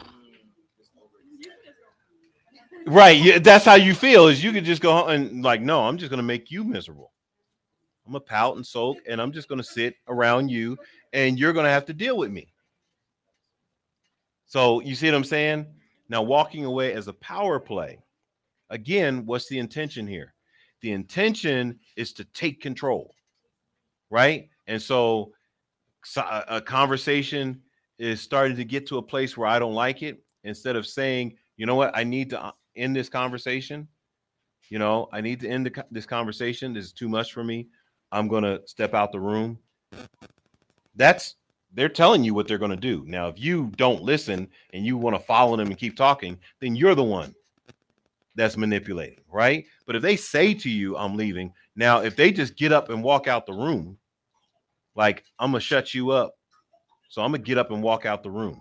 right? 2.88 3.44
That's 3.44 3.66
how 3.66 3.76
you 3.76 3.94
feel. 3.94 4.28
Is 4.28 4.44
you 4.44 4.52
could 4.52 4.66
just 4.66 4.82
go 4.82 5.06
and 5.08 5.44
like, 5.44 5.62
no, 5.62 5.82
I'm 5.82 5.98
just 5.98 6.10
gonna 6.10 6.24
make 6.24 6.50
you 6.50 6.64
miserable. 6.64 7.12
I'm 8.06 8.14
gonna 8.14 8.22
pout 8.22 8.56
and 8.56 8.66
sulk, 8.66 8.98
and 9.08 9.22
I'm 9.22 9.32
just 9.32 9.48
gonna 9.48 9.64
sit 9.64 9.96
around 10.08 10.50
you, 10.50 10.76
and 11.14 11.38
you're 11.38 11.54
gonna 11.54 11.70
have 11.70 11.86
to 11.86 11.94
deal 11.94 12.18
with 12.18 12.32
me. 12.32 12.52
So 14.48 14.82
you 14.82 14.96
see 14.96 15.08
what 15.08 15.16
I'm 15.16 15.24
saying? 15.24 15.68
Now, 16.10 16.24
walking 16.24 16.66
away 16.66 16.94
as 16.94 17.08
a 17.08 17.14
power 17.14 17.60
play. 17.60 18.00
Again, 18.70 19.26
what's 19.26 19.48
the 19.48 19.60
intention 19.60 20.08
here? 20.08 20.34
The 20.82 20.92
intention 20.92 21.80
is 21.96 22.14
to 22.14 22.24
take 22.26 22.62
control, 22.62 23.16
right? 24.10 24.50
And 24.68 24.82
so, 24.82 25.34
a, 26.16 26.62
conversation 26.62 27.62
is 28.00 28.20
starting 28.20 28.58
to 28.58 28.66
get 28.66 28.88
to 28.88 28.98
a 28.98 29.02
place 29.02 29.38
where 29.38 29.48
I 29.48 29.60
don't 29.60 29.76
like 29.76 30.02
it. 30.02 30.24
Instead 30.44 30.76
of 30.76 30.88
saying, 30.88 31.36
you 31.58 31.68
know 31.68 31.76
what, 31.76 31.96
I 31.96 32.04
need 32.04 32.32
to 32.32 32.44
uh, 32.44 32.52
end 32.76 32.96
this 32.96 33.10
conversation. 33.10 33.88
You 34.70 34.80
know, 34.80 35.08
I 35.14 35.22
need 35.22 35.40
to 35.42 35.48
end 35.48 35.68
the, 35.68 35.86
this 35.92 36.08
conversation. 36.08 36.74
This 36.74 36.86
is 36.86 36.94
too 36.94 37.10
much 37.10 37.34
for 37.34 37.44
me. 37.44 37.68
I'm 38.12 38.28
gonna 38.28 38.60
step 38.66 38.96
out 38.96 39.12
the 39.12 39.20
room. 39.20 39.60
That's 40.96 41.36
they're 41.74 41.90
telling 41.90 42.24
you 42.24 42.34
what 42.34 42.48
they're 42.48 42.58
going 42.58 42.72
to 42.72 42.78
do. 42.78 43.04
Now, 43.08 43.28
if 43.28 43.40
you 43.40 43.72
don't 43.78 44.04
listen 44.04 44.50
and 44.74 44.86
you 44.86 44.98
want 44.98 45.16
to 45.16 45.24
follow 45.24 45.56
them 45.56 45.68
and 45.68 45.78
keep 45.78 45.96
talking, 45.96 46.38
then 46.60 46.76
you're 46.76 46.96
the 46.96 47.04
one 47.04 47.34
that's 48.36 48.58
manipulating, 48.58 49.24
right? 49.32 49.66
But 49.86 49.96
if 49.96 50.02
they 50.02 50.16
say 50.16 50.54
to 50.54 50.70
you, 50.70 50.98
I'm 50.98 51.16
leaving, 51.16 51.54
now 51.76 52.02
if 52.02 52.16
they 52.16 52.32
just 52.32 52.56
get 52.56 52.72
up 52.72 52.90
and 52.90 53.04
walk 53.04 53.28
out 53.28 53.46
the 53.46 53.54
room, 53.54 53.98
like 54.96 55.24
I'm 55.40 55.52
gonna 55.52 55.60
shut 55.60 55.94
you 55.94 56.12
up. 56.12 56.34
So 57.10 57.22
I'm 57.22 57.32
gonna 57.32 57.44
get 57.44 57.58
up 57.58 57.72
and 57.72 57.84
walk 57.84 58.06
out 58.06 58.24
the 58.24 58.32
room. 58.32 58.60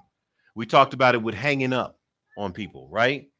We 0.54 0.66
talked 0.66 0.94
about 0.94 1.14
it 1.14 1.22
with 1.22 1.34
hanging 1.34 1.72
up 1.72 1.98
on 2.36 2.52
people, 2.52 2.88
right? 2.90 3.30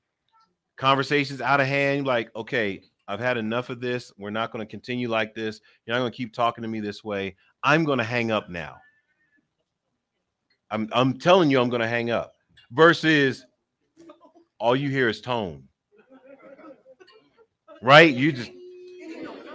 conversations 0.81 1.43
out 1.43 1.61
of 1.61 1.67
hand, 1.67 2.07
like, 2.07 2.35
okay, 2.35 2.81
I've 3.07 3.21
had 3.21 3.37
enough 3.37 3.69
of 3.69 3.81
this. 3.81 4.11
We're 4.19 4.31
not 4.31 4.51
going 4.51 4.67
to 4.67 4.71
continue 4.71 5.09
like 5.09 5.35
this. 5.35 5.61
You're 5.85 5.95
not 5.95 6.01
going 6.01 6.11
to 6.11 6.17
keep 6.17 6.33
talking 6.33 6.63
to 6.63 6.69
me 6.69 6.81
this 6.81 7.05
way. 7.05 7.37
I'm 7.63 7.85
going 7.85 7.99
to 7.99 8.05
hang 8.05 8.31
up 8.31 8.49
now. 8.49 8.77
I'm 10.71 10.89
I'm 10.93 11.19
telling 11.19 11.51
you, 11.51 11.61
I'm 11.61 11.69
going 11.69 11.83
to 11.83 11.89
hang 11.89 12.11
up. 12.11 12.33
Versus, 12.71 13.45
all 14.59 14.75
you 14.75 14.89
hear 14.89 15.09
is 15.09 15.21
tone. 15.21 15.65
Right? 17.83 18.15
You 18.15 18.33
just 18.33 18.51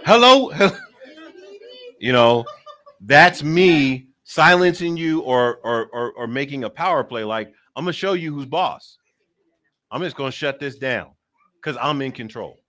hello, 0.04 0.50
you 1.98 2.12
know, 2.12 2.44
that's 3.00 3.42
me 3.42 4.08
silencing 4.24 4.96
you 4.96 5.20
or 5.20 5.56
or 5.58 5.86
or, 5.86 6.12
or 6.12 6.26
making 6.26 6.64
a 6.64 6.70
power 6.70 7.04
play. 7.04 7.24
Like 7.24 7.52
I'm 7.74 7.84
gonna 7.84 7.92
show 7.92 8.14
you 8.14 8.34
who's 8.34 8.46
boss. 8.46 8.98
I'm 9.90 10.02
just 10.02 10.16
gonna 10.16 10.32
shut 10.32 10.58
this 10.58 10.76
down 10.76 11.10
because 11.60 11.76
I'm 11.80 12.02
in 12.02 12.12
control. 12.12 12.60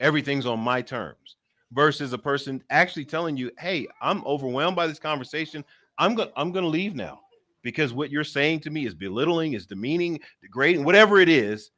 Everything's 0.00 0.46
on 0.46 0.60
my 0.60 0.82
terms. 0.82 1.36
Versus 1.72 2.12
a 2.12 2.18
person 2.18 2.64
actually 2.70 3.04
telling 3.04 3.36
you, 3.36 3.52
"Hey, 3.56 3.86
I'm 4.02 4.24
overwhelmed 4.24 4.74
by 4.74 4.88
this 4.88 4.98
conversation. 4.98 5.64
I'm 5.98 6.16
gonna 6.16 6.32
I'm 6.36 6.50
gonna 6.50 6.66
leave 6.66 6.96
now 6.96 7.20
because 7.62 7.92
what 7.92 8.10
you're 8.10 8.24
saying 8.24 8.60
to 8.60 8.70
me 8.70 8.86
is 8.86 8.94
belittling, 8.94 9.52
is 9.52 9.66
demeaning, 9.66 10.18
degrading, 10.42 10.84
whatever 10.84 11.20
it 11.20 11.28
is. 11.28 11.70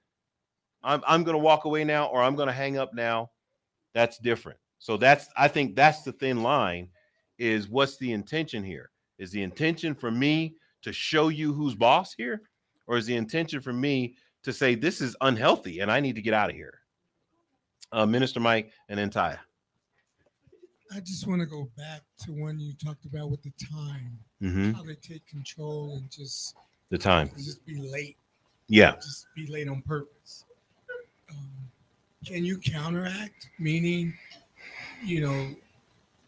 I'm 0.84 1.02
I'm 1.06 1.24
gonna 1.24 1.38
walk 1.38 1.64
away 1.64 1.84
now, 1.84 2.06
or 2.06 2.22
I'm 2.22 2.34
gonna 2.36 2.52
hang 2.52 2.76
up 2.78 2.94
now. 2.94 3.30
That's 3.94 4.18
different. 4.18 4.58
So 4.78 4.96
that's 4.96 5.28
I 5.36 5.48
think 5.48 5.76
that's 5.76 6.02
the 6.02 6.12
thin 6.12 6.42
line. 6.42 6.88
Is 7.38 7.68
what's 7.68 7.96
the 7.98 8.12
intention 8.12 8.62
here? 8.64 8.90
Is 9.18 9.30
the 9.30 9.42
intention 9.42 9.94
for 9.94 10.10
me 10.10 10.54
to 10.82 10.92
show 10.92 11.28
you 11.28 11.52
who's 11.52 11.74
boss 11.74 12.14
here, 12.14 12.42
or 12.86 12.96
is 12.96 13.06
the 13.06 13.16
intention 13.16 13.60
for 13.60 13.72
me 13.72 14.16
to 14.42 14.52
say 14.52 14.74
this 14.74 15.00
is 15.00 15.16
unhealthy 15.20 15.80
and 15.80 15.90
I 15.90 16.00
need 16.00 16.16
to 16.16 16.22
get 16.22 16.34
out 16.34 16.50
of 16.50 16.56
here? 16.56 16.80
Uh, 17.92 18.06
Minister 18.06 18.40
Mike 18.40 18.72
and 18.88 18.98
then 18.98 19.10
Taya. 19.10 19.38
I 20.94 21.00
just 21.00 21.26
want 21.26 21.40
to 21.40 21.46
go 21.46 21.70
back 21.76 22.02
to 22.24 22.32
when 22.32 22.58
you 22.60 22.72
talked 22.74 23.04
about 23.06 23.30
with 23.30 23.42
the 23.42 23.52
time, 23.72 24.18
Mhm. 24.42 24.74
how 24.74 24.82
they 24.82 24.94
take 24.96 25.26
control 25.26 25.96
and 25.96 26.10
just 26.10 26.54
The 26.90 26.98
time. 26.98 27.30
just 27.36 27.64
be 27.64 27.76
late. 27.76 28.16
Yeah. 28.68 28.96
just 28.96 29.26
be 29.34 29.46
late 29.46 29.68
on 29.68 29.82
purpose. 29.82 30.44
Um, 31.32 31.70
can 32.24 32.44
you 32.44 32.58
counteract? 32.58 33.48
Meaning, 33.58 34.14
you 35.04 35.20
know, 35.20 35.48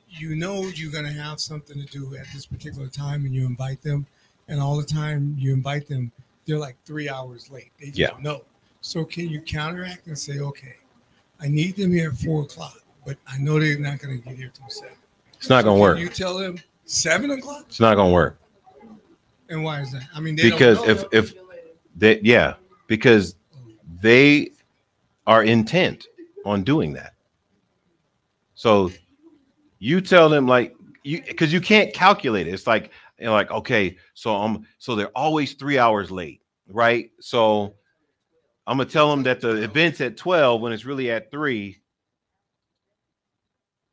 you 0.09 0.35
know 0.37 0.63
you're 0.75 0.93
going 0.93 1.05
to 1.05 1.13
have 1.13 1.41
something 1.41 1.77
to 1.85 1.87
do 1.87 2.17
at 2.17 2.27
this 2.33 2.47
particular 2.47 2.89
time, 2.89 3.25
and 3.25 3.35
you 3.35 3.47
invite 3.47 3.83
them, 3.83 4.07
and 4.49 4.61
all 4.61 4.77
the 4.77 4.85
time 4.87 5.35
you 5.39 5.53
invite 5.53 5.87
them, 5.89 6.11
they're 6.47 6.59
like 6.59 6.77
three 6.85 7.09
hours 7.09 7.51
late. 7.51 7.71
They 7.79 7.87
just 7.87 7.99
Yeah. 7.99 8.11
know. 8.21 8.43
So 8.81 9.05
can 9.05 9.29
you 9.29 9.41
counteract 9.41 10.07
and 10.07 10.19
say, 10.19 10.41
okay, 10.41 10.77
I 11.41 11.49
need 11.49 11.77
them 11.77 11.91
here 11.93 12.11
at 12.11 12.19
four 12.19 12.43
o'clock, 12.43 12.79
but 13.07 13.17
I 13.27 13.39
know 13.39 13.59
they're 13.59 13.79
not 13.79 13.99
going 13.99 14.21
to 14.21 14.29
get 14.29 14.37
here 14.37 14.51
till 14.53 14.69
seven. 14.69 14.95
It's 15.37 15.49
not 15.49 15.63
So 15.63 15.71
gonna 15.71 15.81
work. 15.81 15.99
You 15.99 16.09
tell 16.09 16.37
them 16.39 16.59
seven 16.85 17.31
o'clock, 17.31 17.67
It's 17.69 17.81
not 17.81 17.95
gonna 17.97 18.13
work. 18.13 18.39
and 19.49 19.65
why 19.65 19.81
is 19.81 19.93
that? 19.93 20.05
I 20.15 20.21
mean, 20.21 20.37
they 20.37 20.51
don't 20.51 20.59
because 20.59 20.83
if 20.85 21.05
if 21.13 21.35
they 21.97 22.21
yeah 22.21 22.55
because 22.87 23.37
they 24.01 24.51
are 25.27 25.45
intent 25.45 26.07
on 26.45 26.63
doing 26.65 26.93
that. 26.95 27.15
So 28.55 28.91
you 29.79 30.01
tell 30.01 30.29
them 30.29 30.47
like 30.47 30.77
you 31.03 31.23
because 31.23 31.53
you 31.53 31.61
can't 31.61 31.93
calculate 31.93 32.47
it. 32.47 32.55
It's 32.55 32.67
like 32.67 32.91
you 33.19 33.27
know, 33.27 33.33
like 33.33 33.51
okay 33.51 33.97
so 34.15 34.35
I'm 34.37 34.67
so 34.79 34.95
they're 34.95 35.09
always 35.09 35.55
three 35.55 35.79
hours 35.79 36.11
late 36.11 36.41
right? 36.69 37.11
So 37.21 37.75
i'm 38.67 38.79
gonna 38.79 38.89
tell 38.89 39.11
them 39.11 39.23
that 39.25 39.41
the 39.41 39.63
event's 39.63 40.01
at 40.01 40.17
12 40.17 40.61
when 40.61 40.73
it's 40.73 40.85
really 40.85 41.11
at 41.11 41.31
three. 41.31 41.81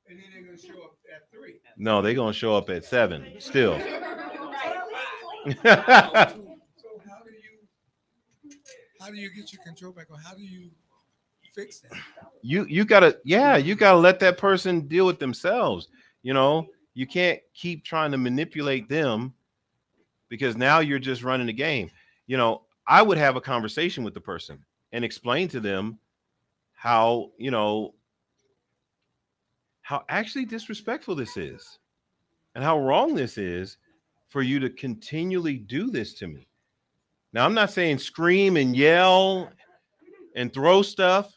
And 0.07 0.17
then 0.17 0.25
they're 0.33 0.43
going 0.43 0.57
to 0.57 0.65
show 0.65 0.81
up 0.83 0.95
at 1.13 1.29
three. 1.31 1.59
no 1.77 2.01
they're 2.01 2.13
gonna 2.13 2.33
show 2.33 2.55
up 2.55 2.69
at 2.69 2.85
seven 2.85 3.25
still. 3.39 3.79
So 5.63 6.99
How 7.09 7.23
do 7.23 7.31
you 7.31 7.57
how 8.99 9.09
do 9.09 9.17
you 9.17 9.29
get 9.33 9.51
your 9.51 9.63
control 9.63 9.91
back, 9.91 10.05
or 10.11 10.17
how 10.19 10.35
do 10.35 10.43
you 10.43 10.69
fix 11.53 11.79
that? 11.79 11.91
you 12.41 12.65
you 12.65 12.85
gotta 12.85 13.17
yeah 13.23 13.57
you 13.57 13.75
gotta 13.75 13.97
let 13.97 14.19
that 14.19 14.37
person 14.37 14.87
deal 14.87 15.05
with 15.05 15.19
themselves 15.19 15.87
you 16.23 16.33
know? 16.33 16.67
You 16.93 17.07
can't 17.07 17.39
keep 17.53 17.83
trying 17.83 18.11
to 18.11 18.17
manipulate 18.17 18.89
them 18.89 19.33
because 20.29 20.57
now 20.57 20.79
you're 20.79 20.99
just 20.99 21.23
running 21.23 21.47
the 21.47 21.53
game. 21.53 21.89
You 22.27 22.37
know 22.37 22.63
i 22.87 23.01
would 23.01 23.17
have 23.17 23.35
a 23.35 23.41
conversation 23.41 24.03
with 24.03 24.13
the 24.13 24.21
person 24.21 24.57
and 24.91 25.05
explain 25.05 25.47
to 25.47 25.59
them 25.59 25.99
how 26.73 27.29
you 27.37 27.51
know 27.51 27.93
how 29.81 30.03
actually 30.09 30.45
disrespectful 30.45 31.15
this 31.15 31.37
is 31.37 31.79
and 32.55 32.63
how 32.63 32.79
wrong 32.79 33.13
this 33.13 33.37
is 33.37 33.77
for 34.29 34.41
you 34.41 34.59
to 34.59 34.69
continually 34.69 35.57
do 35.57 35.91
this 35.91 36.13
to 36.15 36.27
me. 36.27 36.47
Now 37.33 37.45
i'm 37.45 37.53
not 37.53 37.71
saying 37.71 37.99
scream 37.99 38.57
and 38.57 38.75
yell 38.75 39.51
and 40.35 40.53
throw 40.53 40.81
stuff 40.81 41.31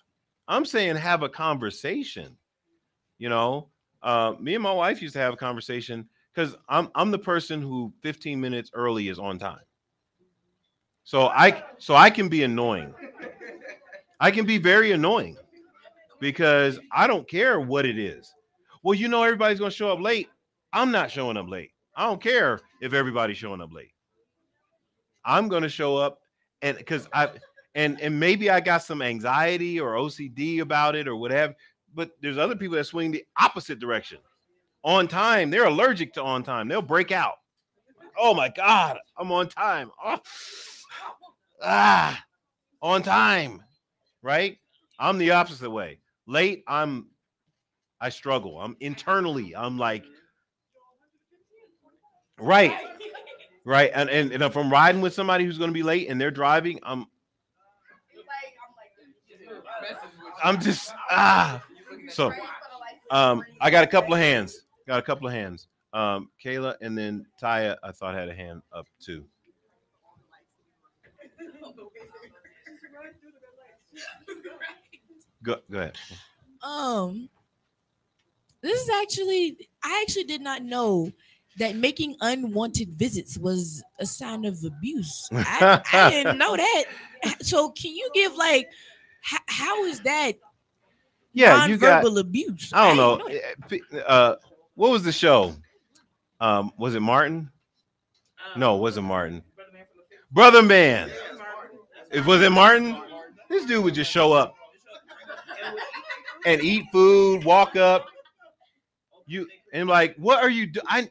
I'm 0.48 0.64
saying 0.64 0.96
have 0.96 1.22
a 1.22 1.28
conversation. 1.28 2.36
You 3.18 3.28
know, 3.28 3.68
uh, 4.02 4.34
me 4.38 4.54
and 4.54 4.62
my 4.62 4.72
wife 4.72 5.00
used 5.00 5.14
to 5.14 5.20
have 5.20 5.32
a 5.32 5.36
conversation 5.36 6.08
because 6.34 6.56
I'm 6.68 6.90
I'm 6.94 7.10
the 7.10 7.18
person 7.18 7.62
who 7.62 7.92
15 8.02 8.40
minutes 8.40 8.70
early 8.74 9.08
is 9.08 9.18
on 9.18 9.38
time. 9.38 9.60
So 11.04 11.28
I 11.28 11.64
so 11.78 11.94
I 11.94 12.10
can 12.10 12.28
be 12.28 12.42
annoying. 12.42 12.94
I 14.20 14.30
can 14.30 14.46
be 14.46 14.58
very 14.58 14.92
annoying 14.92 15.36
because 16.20 16.78
I 16.92 17.06
don't 17.06 17.28
care 17.28 17.60
what 17.60 17.86
it 17.86 17.98
is. 17.98 18.32
Well, 18.82 18.94
you 18.94 19.08
know 19.08 19.22
everybody's 19.22 19.58
gonna 19.58 19.70
show 19.70 19.90
up 19.90 20.00
late. 20.00 20.28
I'm 20.72 20.90
not 20.90 21.10
showing 21.10 21.36
up 21.36 21.48
late. 21.48 21.70
I 21.96 22.06
don't 22.06 22.22
care 22.22 22.60
if 22.80 22.92
everybody's 22.92 23.36
showing 23.36 23.60
up 23.60 23.72
late. 23.72 23.92
I'm 25.24 25.48
gonna 25.48 25.68
show 25.68 25.96
up 25.96 26.20
and 26.62 26.76
because 26.76 27.08
I 27.12 27.30
and 27.74 28.00
and 28.00 28.18
maybe 28.18 28.50
I 28.50 28.60
got 28.60 28.82
some 28.82 29.02
anxiety 29.02 29.80
or 29.80 29.92
OCD 29.94 30.60
about 30.60 30.94
it 30.94 31.08
or 31.08 31.16
whatever. 31.16 31.54
But 31.94 32.10
there's 32.20 32.38
other 32.38 32.56
people 32.56 32.76
that 32.76 32.84
swing 32.84 33.10
the 33.10 33.24
opposite 33.38 33.78
direction. 33.78 34.18
On 34.82 35.08
time, 35.08 35.50
they're 35.50 35.66
allergic 35.66 36.12
to 36.14 36.22
on 36.22 36.42
time. 36.42 36.68
They'll 36.68 36.82
break 36.82 37.12
out. 37.12 37.34
Oh 38.18 38.34
my 38.34 38.48
God, 38.48 38.98
I'm 39.16 39.30
on 39.32 39.48
time. 39.48 39.90
Oh. 40.02 40.18
Ah, 41.66 42.22
on 42.82 43.02
time, 43.02 43.62
right? 44.20 44.58
I'm 44.98 45.16
the 45.16 45.30
opposite 45.30 45.70
way. 45.70 46.00
Late, 46.26 46.62
I'm 46.66 47.06
I 48.04 48.10
struggle. 48.10 48.60
I'm 48.60 48.76
internally, 48.80 49.56
I'm 49.56 49.78
like, 49.78 50.04
right, 52.38 52.76
right. 53.64 53.90
And, 53.94 54.10
and, 54.10 54.30
and 54.30 54.42
if 54.42 54.56
I'm 54.56 54.70
riding 54.70 55.00
with 55.00 55.14
somebody 55.14 55.46
who's 55.46 55.56
gonna 55.56 55.72
be 55.72 55.82
late 55.82 56.10
and 56.10 56.20
they're 56.20 56.30
driving, 56.30 56.80
I'm 56.82 57.06
I'm 60.42 60.60
just 60.60 60.92
ah. 61.10 61.62
So, 62.08 62.32
um, 63.10 63.42
I 63.60 63.70
got 63.70 63.84
a 63.84 63.86
couple 63.86 64.14
of 64.14 64.20
hands. 64.20 64.62
Got 64.86 64.98
a 64.98 65.02
couple 65.02 65.26
of 65.26 65.32
hands. 65.32 65.68
Um, 65.92 66.30
Kayla 66.44 66.74
and 66.80 66.96
then 66.96 67.26
Taya. 67.40 67.76
I 67.82 67.92
thought 67.92 68.14
had 68.14 68.28
a 68.28 68.34
hand 68.34 68.62
up 68.72 68.86
too. 69.00 69.24
Go 75.42 75.56
go 75.70 75.78
ahead. 75.78 75.96
Um, 76.62 77.28
this 78.62 78.80
is 78.80 78.88
actually, 78.88 79.68
I 79.82 80.02
actually 80.02 80.24
did 80.24 80.40
not 80.40 80.62
know 80.62 81.12
that 81.58 81.76
making 81.76 82.16
unwanted 82.22 82.88
visits 82.94 83.36
was 83.36 83.84
a 84.00 84.06
sign 84.06 84.46
of 84.46 84.58
abuse. 84.64 85.28
I, 85.30 85.82
I 85.92 86.10
didn't 86.10 86.38
know 86.38 86.56
that. 86.56 86.84
So, 87.42 87.70
can 87.70 87.94
you 87.94 88.08
give 88.14 88.34
like, 88.36 88.70
h- 89.32 89.40
how 89.46 89.84
is 89.84 90.00
that? 90.00 90.36
Yeah, 91.32 91.66
you 91.66 91.76
got. 91.76 92.04
nonverbal 92.04 92.20
abuse. 92.20 92.70
I 92.72 92.94
don't 92.94 93.18
didn't 93.18 93.32
know. 93.34 93.40
that. 93.60 93.68
p- 93.68 94.00
Uh, 94.06 94.36
what 94.74 94.90
was 94.90 95.02
the 95.02 95.12
show? 95.12 95.54
Um, 96.40 96.72
was 96.78 96.94
it 96.94 97.00
Martin? 97.00 97.50
No, 98.56 98.76
it 98.76 98.80
wasn't 98.80 99.06
Martin. 99.06 99.42
Brother 100.30 100.62
Man. 100.62 101.10
It 102.12 102.24
was 102.24 102.42
it 102.42 102.50
Martin. 102.50 103.00
This 103.48 103.64
dude 103.64 103.82
would 103.84 103.94
just 103.94 104.10
show 104.10 104.32
up 104.32 104.54
and 106.46 106.60
eat 106.62 106.86
food, 106.92 107.44
walk 107.44 107.76
up. 107.76 108.06
You 109.26 109.48
and 109.72 109.88
like, 109.88 110.14
what 110.16 110.42
are 110.42 110.50
you 110.50 110.66
doing? 110.66 110.84
I 110.88 111.10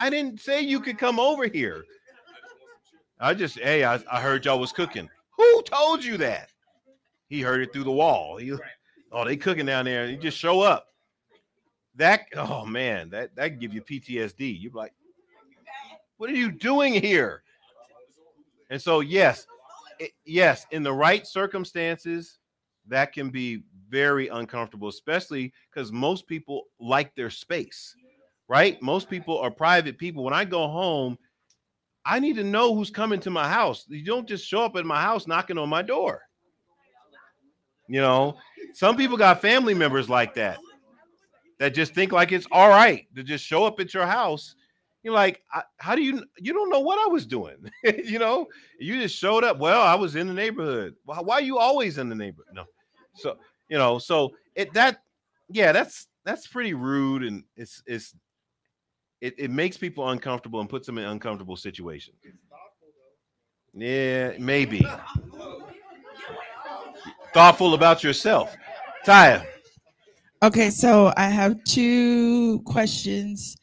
I 0.00 0.10
didn't 0.10 0.40
say 0.40 0.60
you 0.60 0.80
could 0.80 0.96
come 0.98 1.18
over 1.18 1.46
here. 1.46 1.84
I 3.20 3.34
just, 3.34 3.58
hey, 3.58 3.84
I, 3.84 4.00
I 4.10 4.20
heard 4.20 4.44
y'all 4.44 4.60
was 4.60 4.70
cooking. 4.70 5.08
Who 5.36 5.62
told 5.62 6.04
you 6.04 6.16
that? 6.18 6.50
He 7.28 7.40
heard 7.40 7.60
it 7.60 7.72
through 7.72 7.84
the 7.84 7.90
wall. 7.92 8.36
He, 8.36 8.52
oh, 9.12 9.24
they 9.24 9.36
cooking 9.36 9.66
down 9.66 9.84
there. 9.84 10.06
You 10.06 10.16
just 10.16 10.38
show 10.38 10.60
up. 10.60 10.86
That, 11.96 12.26
oh 12.36 12.64
man, 12.64 13.10
that 13.10 13.34
that 13.34 13.48
can 13.50 13.58
give 13.58 13.74
you 13.74 13.82
PTSD. 13.82 14.60
You're 14.60 14.72
like, 14.72 14.92
what 16.16 16.30
are 16.30 16.34
you 16.34 16.52
doing 16.52 16.94
here? 16.94 17.42
And 18.70 18.80
so, 18.80 19.00
yes, 19.00 19.46
it- 19.98 20.12
yes, 20.24 20.66
in 20.70 20.82
the 20.82 20.92
right 20.92 21.26
circumstances, 21.26 22.38
that 22.86 23.12
can 23.12 23.30
be 23.30 23.62
very 23.88 24.28
uncomfortable, 24.28 24.88
especially 24.88 25.52
because 25.72 25.90
most 25.92 26.26
people 26.26 26.64
like 26.78 27.14
their 27.14 27.30
space, 27.30 27.94
right? 28.48 28.80
Most 28.82 29.10
people 29.10 29.38
are 29.38 29.50
private 29.50 29.98
people. 29.98 30.22
When 30.24 30.34
I 30.34 30.44
go 30.44 30.68
home, 30.68 31.18
I 32.04 32.20
need 32.20 32.36
to 32.36 32.44
know 32.44 32.74
who's 32.74 32.90
coming 32.90 33.20
to 33.20 33.30
my 33.30 33.48
house. 33.48 33.84
You 33.88 34.04
don't 34.04 34.28
just 34.28 34.46
show 34.46 34.62
up 34.62 34.76
at 34.76 34.86
my 34.86 35.00
house 35.00 35.26
knocking 35.26 35.58
on 35.58 35.68
my 35.68 35.82
door. 35.82 36.22
You 37.88 38.00
know, 38.00 38.36
some 38.74 38.96
people 38.96 39.16
got 39.16 39.40
family 39.40 39.74
members 39.74 40.08
like 40.08 40.34
that 40.34 40.58
that 41.58 41.74
just 41.74 41.94
think 41.94 42.12
like 42.12 42.32
it's 42.32 42.46
all 42.52 42.68
right 42.68 43.06
to 43.16 43.22
just 43.22 43.44
show 43.44 43.64
up 43.64 43.80
at 43.80 43.92
your 43.94 44.06
house. 44.06 44.54
You're 45.02 45.14
like, 45.14 45.42
how 45.78 45.94
do 45.94 46.02
you? 46.02 46.24
You 46.38 46.52
don't 46.52 46.70
know 46.70 46.80
what 46.80 46.98
I 46.98 47.10
was 47.10 47.24
doing. 47.24 47.70
you 48.04 48.18
know, 48.18 48.46
you 48.78 49.00
just 49.00 49.16
showed 49.16 49.44
up. 49.44 49.58
Well, 49.58 49.80
I 49.80 49.94
was 49.94 50.16
in 50.16 50.26
the 50.26 50.34
neighborhood. 50.34 50.96
Why, 51.04 51.20
why 51.20 51.34
are 51.36 51.40
you 51.40 51.58
always 51.58 51.98
in 51.98 52.08
the 52.08 52.14
neighborhood? 52.14 52.52
No, 52.54 52.64
so 53.14 53.36
you 53.68 53.78
know, 53.78 53.98
so 53.98 54.32
it 54.54 54.72
that 54.74 55.02
yeah, 55.48 55.72
that's 55.72 56.08
that's 56.24 56.46
pretty 56.46 56.74
rude, 56.74 57.22
and 57.22 57.44
it's 57.56 57.82
it's 57.86 58.14
it, 59.20 59.34
it 59.38 59.50
makes 59.50 59.76
people 59.76 60.08
uncomfortable 60.10 60.60
and 60.60 60.68
puts 60.68 60.86
them 60.86 60.98
in 60.98 61.04
uncomfortable 61.04 61.56
situations. 61.56 62.16
Yeah, 63.74 64.32
maybe. 64.38 64.84
Thoughtful 67.32 67.74
about 67.74 68.02
yourself. 68.02 68.56
Taya. 69.04 69.44
Okay, 70.42 70.70
so 70.70 71.12
I 71.16 71.28
have 71.28 71.62
two 71.64 72.60
questions 72.60 73.56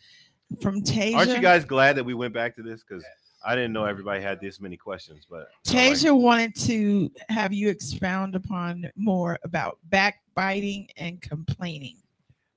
from 0.62 0.82
Tasia. 0.82 1.16
Aren't 1.16 1.32
you 1.32 1.42
guys 1.42 1.66
glad 1.66 1.96
that 1.96 2.04
we 2.04 2.14
went 2.14 2.34
back 2.34 2.56
to 2.58 2.64
this? 2.64 2.84
Because 2.84 3.04
I 3.46 3.56
didn't 3.56 3.74
know 3.74 3.86
everybody 3.86 4.22
had 4.22 4.42
this 4.42 4.60
many 4.60 4.76
questions, 4.76 5.26
but 5.30 5.48
Tasia 5.66 6.20
wanted 6.20 6.56
to 6.62 7.12
have 7.30 7.54
you 7.54 7.70
expound 7.70 8.36
upon 8.36 8.90
more 8.96 9.38
about 9.44 9.80
backbiting 9.86 10.90
and 10.98 11.22
complaining. 11.22 11.98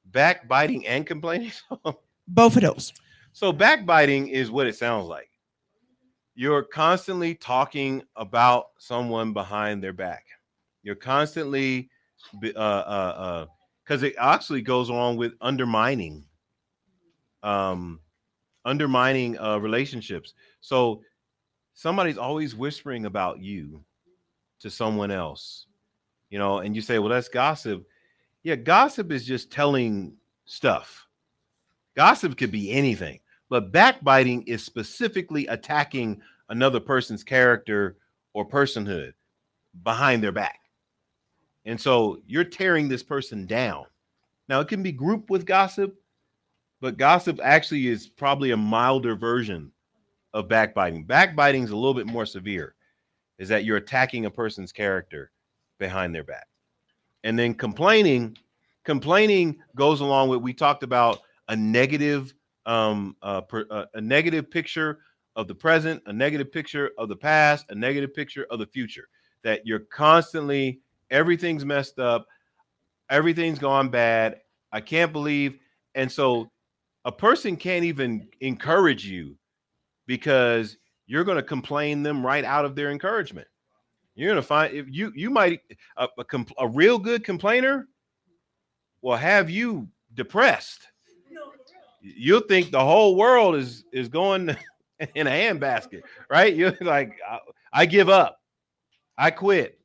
backbiting 0.06 0.86
and 0.86 1.06
complaining. 1.06 1.52
Both 2.28 2.56
of 2.56 2.62
those. 2.62 2.92
So 3.32 3.52
backbiting 3.52 4.28
is 4.28 4.50
what 4.50 4.66
it 4.66 4.76
sounds 4.76 5.06
like. 5.06 5.30
You're 6.34 6.62
constantly 6.62 7.34
talking 7.34 8.02
about 8.16 8.68
someone 8.78 9.32
behind 9.32 9.82
their 9.82 9.92
back. 9.92 10.24
You're 10.82 10.94
constantly, 10.94 11.90
be- 12.40 12.54
uh, 12.54 12.60
uh, 12.60 13.14
uh, 13.16 13.46
because 13.84 14.02
it 14.02 14.14
actually 14.18 14.60
goes 14.62 14.90
along 14.90 15.16
with 15.16 15.32
undermining, 15.40 16.24
um, 17.42 18.00
undermining 18.64 19.38
uh, 19.38 19.58
relationships. 19.58 20.34
So 20.60 21.02
somebody's 21.74 22.18
always 22.18 22.54
whispering 22.54 23.06
about 23.06 23.40
you 23.40 23.82
to 24.60 24.70
someone 24.70 25.10
else, 25.10 25.66
you 26.30 26.38
know, 26.38 26.58
and 26.58 26.76
you 26.76 26.82
say, 26.82 26.98
well, 26.98 27.08
that's 27.08 27.28
gossip. 27.28 27.86
Yeah, 28.42 28.56
gossip 28.56 29.10
is 29.10 29.24
just 29.24 29.50
telling 29.50 30.12
stuff. 30.44 31.06
Gossip 31.96 32.36
could 32.36 32.52
be 32.52 32.70
anything, 32.70 33.20
but 33.48 33.72
backbiting 33.72 34.42
is 34.42 34.64
specifically 34.64 35.46
attacking 35.46 36.20
another 36.48 36.80
person's 36.80 37.24
character 37.24 37.96
or 38.34 38.48
personhood 38.48 39.12
behind 39.82 40.22
their 40.22 40.32
back. 40.32 40.60
And 41.68 41.78
so 41.78 42.22
you're 42.26 42.44
tearing 42.44 42.88
this 42.88 43.02
person 43.02 43.44
down. 43.44 43.84
Now, 44.48 44.60
it 44.60 44.68
can 44.68 44.82
be 44.82 44.90
grouped 44.90 45.28
with 45.28 45.44
gossip, 45.44 45.94
but 46.80 46.96
gossip 46.96 47.38
actually 47.42 47.88
is 47.88 48.08
probably 48.08 48.52
a 48.52 48.56
milder 48.56 49.14
version 49.14 49.70
of 50.32 50.48
backbiting. 50.48 51.04
Backbiting 51.04 51.64
is 51.64 51.70
a 51.70 51.76
little 51.76 51.92
bit 51.92 52.06
more 52.06 52.24
severe, 52.24 52.74
is 53.38 53.50
that 53.50 53.66
you're 53.66 53.76
attacking 53.76 54.24
a 54.24 54.30
person's 54.30 54.72
character 54.72 55.30
behind 55.78 56.14
their 56.14 56.24
back. 56.24 56.46
And 57.22 57.38
then 57.38 57.52
complaining, 57.52 58.38
complaining 58.84 59.58
goes 59.76 60.00
along 60.00 60.30
with 60.30 60.40
we 60.40 60.54
talked 60.54 60.82
about 60.82 61.20
a 61.48 61.56
negative 61.56 62.32
um 62.64 63.14
uh, 63.20 63.42
uh, 63.70 63.84
a 63.92 64.00
negative 64.00 64.50
picture 64.50 65.00
of 65.36 65.48
the 65.48 65.54
present, 65.54 66.02
a 66.06 66.12
negative 66.14 66.50
picture 66.50 66.92
of 66.96 67.10
the 67.10 67.16
past, 67.16 67.66
a 67.68 67.74
negative 67.74 68.14
picture 68.14 68.46
of 68.50 68.58
the 68.58 68.66
future. 68.66 69.08
That 69.44 69.66
you're 69.66 69.80
constantly 69.80 70.80
everything's 71.10 71.64
messed 71.64 71.98
up, 71.98 72.26
everything's 73.10 73.58
gone 73.58 73.88
bad. 73.88 74.40
I 74.72 74.80
can't 74.80 75.12
believe. 75.12 75.58
And 75.94 76.10
so 76.10 76.50
a 77.04 77.12
person 77.12 77.56
can't 77.56 77.84
even 77.84 78.28
encourage 78.40 79.06
you 79.06 79.36
because 80.06 80.76
you're 81.06 81.24
going 81.24 81.36
to 81.36 81.42
complain 81.42 82.02
them 82.02 82.24
right 82.24 82.44
out 82.44 82.64
of 82.64 82.74
their 82.74 82.90
encouragement. 82.90 83.48
You're 84.14 84.28
going 84.28 84.42
to 84.42 84.46
find 84.46 84.74
if 84.74 84.86
you 84.90 85.12
you 85.14 85.30
might 85.30 85.60
a, 85.96 86.08
a, 86.18 86.24
compl- 86.24 86.54
a 86.58 86.66
real 86.66 86.98
good 86.98 87.22
complainer 87.22 87.86
will 89.00 89.16
have 89.16 89.48
you 89.48 89.88
depressed. 90.14 90.88
You'll 92.00 92.40
think 92.40 92.70
the 92.70 92.80
whole 92.80 93.14
world 93.14 93.54
is 93.54 93.84
is 93.92 94.08
going 94.08 94.56
in 95.14 95.26
a 95.26 95.30
handbasket, 95.30 96.02
right? 96.28 96.54
You're 96.54 96.76
like, 96.80 97.16
I, 97.28 97.38
I 97.72 97.86
give 97.86 98.08
up, 98.08 98.40
I 99.16 99.30
quit. 99.30 99.77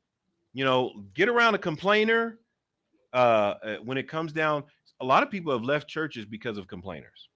You 0.54 0.64
know, 0.64 1.04
get 1.14 1.28
around 1.28 1.54
a 1.54 1.58
complainer. 1.58 2.38
Uh, 3.12 3.54
uh, 3.62 3.76
when 3.84 3.98
it 3.98 4.08
comes 4.08 4.32
down, 4.32 4.64
a 5.00 5.04
lot 5.04 5.22
of 5.22 5.30
people 5.30 5.52
have 5.52 5.62
left 5.62 5.88
churches 5.88 6.24
because 6.24 6.56
of 6.56 6.66
complainers. 6.66 7.28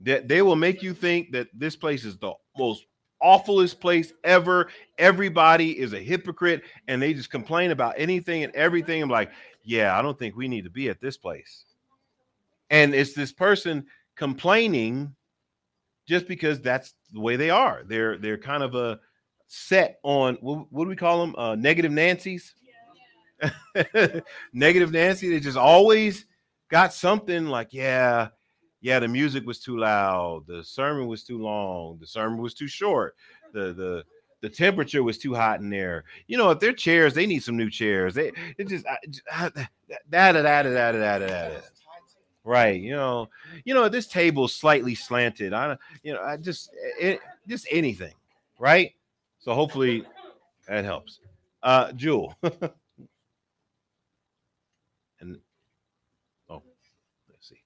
That 0.00 0.28
they 0.28 0.40
will 0.40 0.56
make 0.56 0.82
you 0.82 0.94
think 0.94 1.32
that 1.32 1.48
this 1.52 1.76
place 1.76 2.04
is 2.04 2.16
the 2.16 2.32
most 2.56 2.86
awfulest 3.20 3.80
place 3.80 4.12
ever. 4.24 4.70
Everybody 4.98 5.78
is 5.78 5.92
a 5.92 5.98
hypocrite 5.98 6.62
and 6.88 7.00
they 7.00 7.12
just 7.12 7.30
complain 7.30 7.70
about 7.70 7.94
anything 7.98 8.44
and 8.44 8.54
everything. 8.54 9.02
I'm 9.02 9.10
like, 9.10 9.30
yeah, 9.62 9.98
I 9.98 10.02
don't 10.02 10.18
think 10.18 10.36
we 10.36 10.48
need 10.48 10.64
to 10.64 10.70
be 10.70 10.88
at 10.88 11.00
this 11.00 11.16
place. 11.16 11.64
And 12.70 12.94
it's 12.94 13.12
this 13.12 13.32
person 13.32 13.86
complaining 14.16 15.14
just 16.08 16.26
because 16.26 16.60
that's 16.60 16.94
the 17.12 17.20
way 17.20 17.36
they 17.36 17.50
are. 17.50 17.82
They're 17.86 18.16
they're 18.16 18.38
kind 18.38 18.62
of 18.62 18.74
a 18.74 19.00
set 19.52 19.98
on 20.04 20.38
what, 20.40 20.70
what 20.70 20.84
do 20.84 20.90
we 20.90 20.96
call 20.96 21.20
them? 21.20 21.34
Uh, 21.36 21.56
negative 21.56 21.90
Nancy's. 21.90 22.54
Negative 24.52 24.92
Nancy. 24.92 25.28
They 25.28 25.40
just 25.40 25.56
always 25.56 26.26
got 26.68 26.92
something 26.92 27.46
like, 27.46 27.72
yeah, 27.72 28.28
yeah, 28.80 29.00
the 29.00 29.08
music 29.08 29.46
was 29.46 29.58
too 29.58 29.78
loud, 29.78 30.46
the 30.46 30.62
sermon 30.62 31.06
was 31.06 31.24
too 31.24 31.38
long, 31.38 31.98
the 31.98 32.06
sermon 32.06 32.40
was 32.40 32.54
too 32.54 32.68
short, 32.68 33.16
the 33.52 33.72
the 33.72 34.04
the 34.40 34.48
temperature 34.48 35.02
was 35.02 35.18
too 35.18 35.34
hot 35.34 35.60
in 35.60 35.68
there. 35.68 36.04
You 36.26 36.38
know, 36.38 36.50
if 36.50 36.60
they're 36.60 36.72
chairs, 36.72 37.12
they 37.12 37.26
need 37.26 37.42
some 37.42 37.56
new 37.56 37.70
chairs. 37.70 38.14
They 38.14 38.32
it 38.56 38.68
just 38.68 38.84
that 38.84 39.54
that 40.10 40.32
that 40.32 40.32
that 40.42 40.92
that 41.18 41.64
Right, 42.42 42.80
you 42.80 42.92
know, 42.92 43.28
you 43.64 43.74
know 43.74 43.88
this 43.88 44.06
table's 44.06 44.54
slightly 44.54 44.94
slanted. 44.94 45.52
I, 45.52 45.76
you 46.02 46.14
know, 46.14 46.22
I 46.22 46.36
just 46.36 46.70
it, 46.98 47.20
just 47.46 47.66
anything, 47.70 48.14
right? 48.58 48.92
So 49.40 49.54
hopefully 49.54 50.04
that 50.68 50.84
helps. 50.84 51.18
Uh, 51.62 51.92
Jewel. 51.92 52.34
and 55.20 55.38
oh, 56.48 56.62
let's 57.28 57.48
see. 57.48 57.62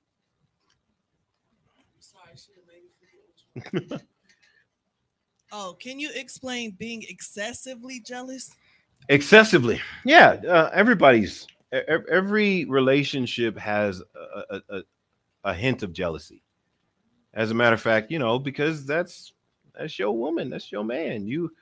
Oh, 5.57 5.77
can 5.79 6.01
you 6.01 6.11
explain 6.12 6.72
being 6.72 7.05
excessively 7.09 8.01
jealous? 8.01 8.51
Excessively, 9.09 9.81
yeah. 10.05 10.31
Uh, 10.31 10.68
everybody's 10.75 11.47
every 12.11 12.64
relationship 12.64 13.57
has 13.57 14.03
a, 14.16 14.57
a, 14.57 14.61
a, 14.68 14.83
a 15.45 15.55
hint 15.55 15.85
of 15.85 15.93
jealousy. 15.93 16.43
As 17.35 17.53
a 17.53 17.55
matter 17.55 17.75
of 17.75 17.81
fact, 17.81 18.11
you 18.11 18.18
know, 18.18 18.37
because 18.37 18.85
that's 18.85 19.33
that's 19.79 19.97
your 19.97 20.11
woman, 20.11 20.51
that's 20.51 20.72
your 20.72 20.83
man. 20.83 21.29
You, 21.29 21.53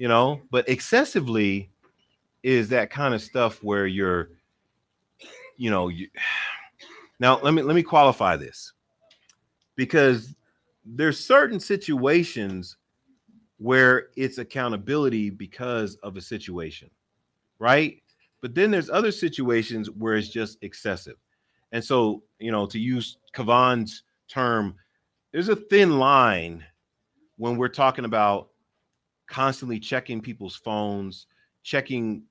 you 0.00 0.08
know, 0.08 0.40
but 0.50 0.66
excessively 0.66 1.68
is 2.42 2.70
that 2.70 2.90
kind 2.90 3.12
of 3.12 3.20
stuff 3.20 3.62
where 3.62 3.86
you're, 3.86 4.30
you 5.56 5.70
know, 5.70 5.88
you. 5.88 6.08
Now 7.22 7.38
let 7.42 7.52
me 7.52 7.60
let 7.60 7.76
me 7.76 7.82
qualify 7.82 8.34
this 8.34 8.72
because 9.76 10.34
there's 10.86 11.22
certain 11.22 11.60
situations 11.60 12.78
where 13.58 14.06
it's 14.16 14.38
accountability 14.38 15.28
because 15.28 15.96
of 15.96 16.16
a 16.16 16.22
situation, 16.22 16.88
right? 17.58 18.02
But 18.40 18.54
then 18.54 18.70
there's 18.70 18.88
other 18.88 19.12
situations 19.12 19.90
where 19.90 20.14
it's 20.14 20.30
just 20.30 20.56
excessive. 20.62 21.16
And 21.72 21.84
so, 21.84 22.22
you 22.38 22.50
know, 22.50 22.64
to 22.64 22.78
use 22.78 23.18
Kavan's 23.34 24.04
term, 24.28 24.76
there's 25.30 25.50
a 25.50 25.56
thin 25.56 25.98
line 25.98 26.64
when 27.36 27.58
we're 27.58 27.68
talking 27.68 28.06
about 28.06 28.49
constantly 29.30 29.78
checking 29.78 30.20
people's 30.20 30.56
phones, 30.56 31.26
checking 31.62 32.24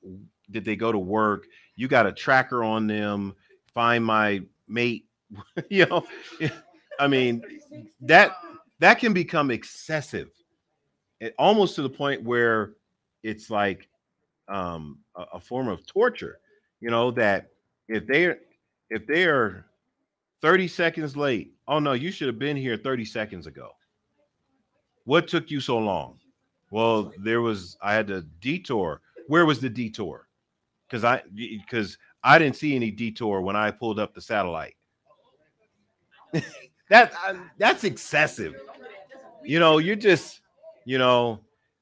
did 0.51 0.65
they 0.65 0.75
go 0.75 0.91
to 0.91 0.99
work? 0.99 1.47
You 1.75 1.87
got 1.87 2.05
a 2.05 2.11
tracker 2.11 2.63
on 2.63 2.85
them, 2.85 3.33
find 3.73 4.05
my 4.05 4.41
mate, 4.67 5.05
you 5.69 5.87
know. 5.87 6.05
I 6.99 7.07
mean, 7.07 7.41
that 8.01 8.37
that 8.79 8.99
can 8.99 9.13
become 9.13 9.49
excessive. 9.49 10.29
It, 11.19 11.33
almost 11.39 11.75
to 11.75 11.81
the 11.81 11.89
point 11.89 12.23
where 12.23 12.73
it's 13.23 13.49
like 13.49 13.89
um, 14.47 14.99
a, 15.15 15.23
a 15.33 15.39
form 15.39 15.67
of 15.67 15.85
torture. 15.85 16.39
You 16.81 16.89
know 16.89 17.11
that 17.11 17.47
if 17.87 18.05
they're 18.05 18.39
if 18.89 19.07
they 19.07 19.25
are 19.25 19.65
30 20.41 20.67
seconds 20.67 21.15
late, 21.15 21.53
oh 21.67 21.79
no, 21.79 21.93
you 21.93 22.11
should 22.11 22.27
have 22.27 22.39
been 22.39 22.57
here 22.57 22.77
30 22.77 23.05
seconds 23.05 23.47
ago. 23.47 23.71
What 25.05 25.27
took 25.27 25.49
you 25.49 25.59
so 25.59 25.77
long? 25.77 26.19
Well, 26.71 27.11
there 27.17 27.41
was 27.41 27.77
I 27.81 27.93
had 27.93 28.07
to 28.07 28.21
detour. 28.41 29.01
Where 29.27 29.45
was 29.45 29.59
the 29.59 29.69
detour? 29.69 30.27
Because 30.87 31.03
I 31.03 31.21
because 31.33 31.97
I 32.23 32.39
didn't 32.39 32.55
see 32.55 32.75
any 32.75 32.91
detour 32.91 33.41
when 33.41 33.55
I 33.55 33.71
pulled 33.71 33.99
up 33.99 34.13
the 34.13 34.21
satellite. 34.21 34.75
that 36.89 37.13
uh, 37.25 37.35
that's 37.57 37.83
excessive. 37.83 38.55
You 39.43 39.59
know, 39.59 39.77
you're 39.77 39.95
just, 39.95 40.41
you 40.85 40.97
know, 40.97 41.39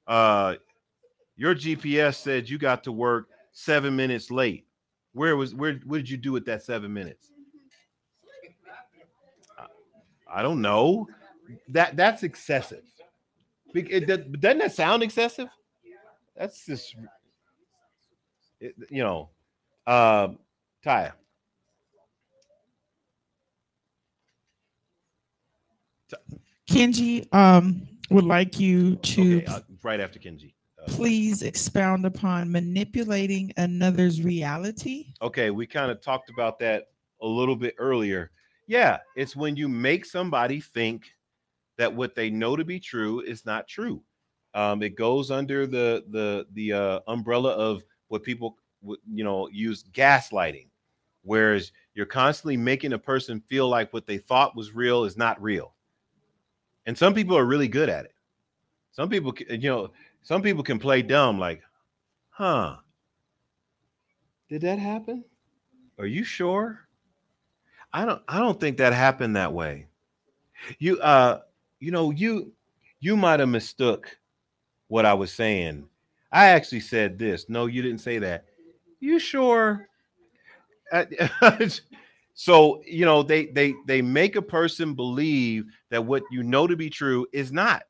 uh 0.07 0.55
your 1.35 1.53
GPS 1.53 2.15
said 2.15 2.49
you 2.49 2.57
got 2.57 2.83
to 2.85 2.91
work 2.91 3.27
seven 3.51 3.95
minutes 3.95 4.31
late. 4.31 4.65
Where 5.13 5.35
was 5.35 5.53
where 5.53 5.79
what 5.85 5.97
did 5.97 6.09
you 6.09 6.17
do 6.17 6.31
with 6.31 6.45
that 6.45 6.63
seven 6.63 6.93
minutes? 6.93 7.31
I 10.29 10.41
don't 10.41 10.61
know. 10.61 11.07
That 11.69 11.95
that's 11.95 12.23
excessive. 12.23 12.83
It, 13.73 14.07
does- 14.07 14.25
doesn't 14.39 14.59
that 14.59 14.71
sound 14.73 15.03
excessive? 15.03 15.49
That's 16.35 16.65
just, 16.65 16.95
it- 18.59 18.75
you 18.89 19.03
know, 19.03 19.29
uh, 19.85 20.29
Taya. 20.85 21.13
Kenji 26.69 27.33
um, 27.33 27.87
would 28.09 28.25
like 28.25 28.59
you 28.59 28.95
to 28.97 29.37
Okay, 29.37 29.45
uh, 29.45 29.59
right 29.83 29.99
after 29.99 30.19
Kenji. 30.19 30.53
Uh, 30.79 30.85
please 30.87 31.41
expound 31.41 32.05
upon 32.05 32.51
manipulating 32.51 33.51
another's 33.57 34.21
reality. 34.21 35.07
okay, 35.21 35.49
we 35.49 35.65
kind 35.65 35.91
of 35.91 36.01
talked 36.01 36.29
about 36.29 36.59
that 36.59 36.89
a 37.21 37.27
little 37.27 37.55
bit 37.55 37.75
earlier. 37.77 38.31
Yeah, 38.67 38.97
it's 39.15 39.35
when 39.35 39.55
you 39.55 39.69
make 39.69 40.05
somebody 40.05 40.59
think 40.59 41.05
that 41.77 41.93
what 41.93 42.15
they 42.15 42.29
know 42.29 42.55
to 42.55 42.65
be 42.65 42.79
true 42.79 43.21
is 43.21 43.45
not 43.45 43.67
true. 43.67 44.01
Um, 44.53 44.81
it 44.81 44.95
goes 44.95 45.31
under 45.31 45.67
the 45.67 46.03
the 46.09 46.47
the 46.53 46.73
uh, 46.73 46.99
umbrella 47.07 47.51
of 47.51 47.83
what 48.07 48.23
people 48.23 48.57
you 49.11 49.23
know 49.23 49.47
use 49.49 49.83
gaslighting, 49.93 50.67
whereas 51.23 51.71
you're 51.93 52.05
constantly 52.05 52.57
making 52.57 52.93
a 52.93 52.99
person 52.99 53.41
feel 53.47 53.67
like 53.67 53.91
what 53.93 54.07
they 54.07 54.17
thought 54.17 54.55
was 54.55 54.73
real 54.73 55.03
is 55.03 55.17
not 55.17 55.41
real. 55.41 55.73
And 56.85 56.97
some 56.97 57.13
people 57.13 57.37
are 57.37 57.45
really 57.45 57.67
good 57.67 57.89
at 57.89 58.05
it. 58.05 58.13
Some 58.91 59.09
people, 59.09 59.33
you 59.49 59.69
know, 59.69 59.91
some 60.23 60.41
people 60.41 60.63
can 60.63 60.79
play 60.79 61.01
dumb, 61.01 61.37
like, 61.37 61.61
huh? 62.29 62.77
Did 64.49 64.61
that 64.61 64.79
happen? 64.79 65.23
Are 65.99 66.05
you 66.05 66.23
sure? 66.23 66.87
I 67.93 68.05
don't 68.05 68.21
I 68.27 68.39
don't 68.39 68.59
think 68.59 68.77
that 68.77 68.93
happened 68.93 69.35
that 69.35 69.53
way. 69.53 69.87
You 70.79 70.99
uh 70.99 71.41
you 71.79 71.91
know 71.91 72.11
you 72.11 72.53
you 72.99 73.15
might 73.15 73.39
have 73.39 73.49
mistook 73.49 74.17
what 74.87 75.05
I 75.05 75.13
was 75.13 75.31
saying. 75.31 75.87
I 76.31 76.47
actually 76.47 76.81
said 76.81 77.17
this. 77.17 77.47
No, 77.49 77.65
you 77.65 77.81
didn't 77.81 77.99
say 77.99 78.19
that. 78.19 78.45
You 78.99 79.19
sure? 79.19 79.87
So, 82.39 82.83
you 82.85 83.03
know, 83.03 83.23
they 83.23 83.47
they 83.47 83.73
they 83.87 83.99
make 83.99 84.35
a 84.35 84.43
person 84.43 84.93
believe 84.93 85.65
that 85.89 86.05
what 86.05 86.21
you 86.29 86.43
know 86.43 86.67
to 86.67 86.75
be 86.75 86.87
true 86.87 87.25
is 87.33 87.51
not. 87.51 87.81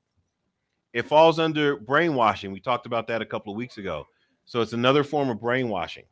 It 0.93 1.05
falls 1.05 1.37
under 1.37 1.75
brainwashing. 1.75 2.53
We 2.53 2.61
talked 2.61 2.85
about 2.85 3.07
that 3.07 3.21
a 3.21 3.25
couple 3.25 3.51
of 3.51 3.57
weeks 3.57 3.77
ago. 3.77 4.07
So 4.45 4.61
it's 4.61 4.71
another 4.71 5.03
form 5.03 5.29
of 5.29 5.41
brainwashing. 5.41 6.05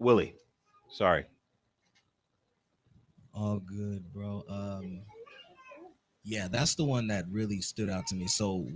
Willie, 0.00 0.34
sorry. 0.90 1.26
All 3.38 3.60
good, 3.60 4.12
bro. 4.12 4.44
Um, 4.48 5.02
yeah, 6.24 6.48
that's 6.48 6.74
the 6.74 6.82
one 6.82 7.06
that 7.06 7.24
really 7.30 7.60
stood 7.60 7.88
out 7.88 8.04
to 8.08 8.16
me. 8.16 8.26
So, 8.26 8.66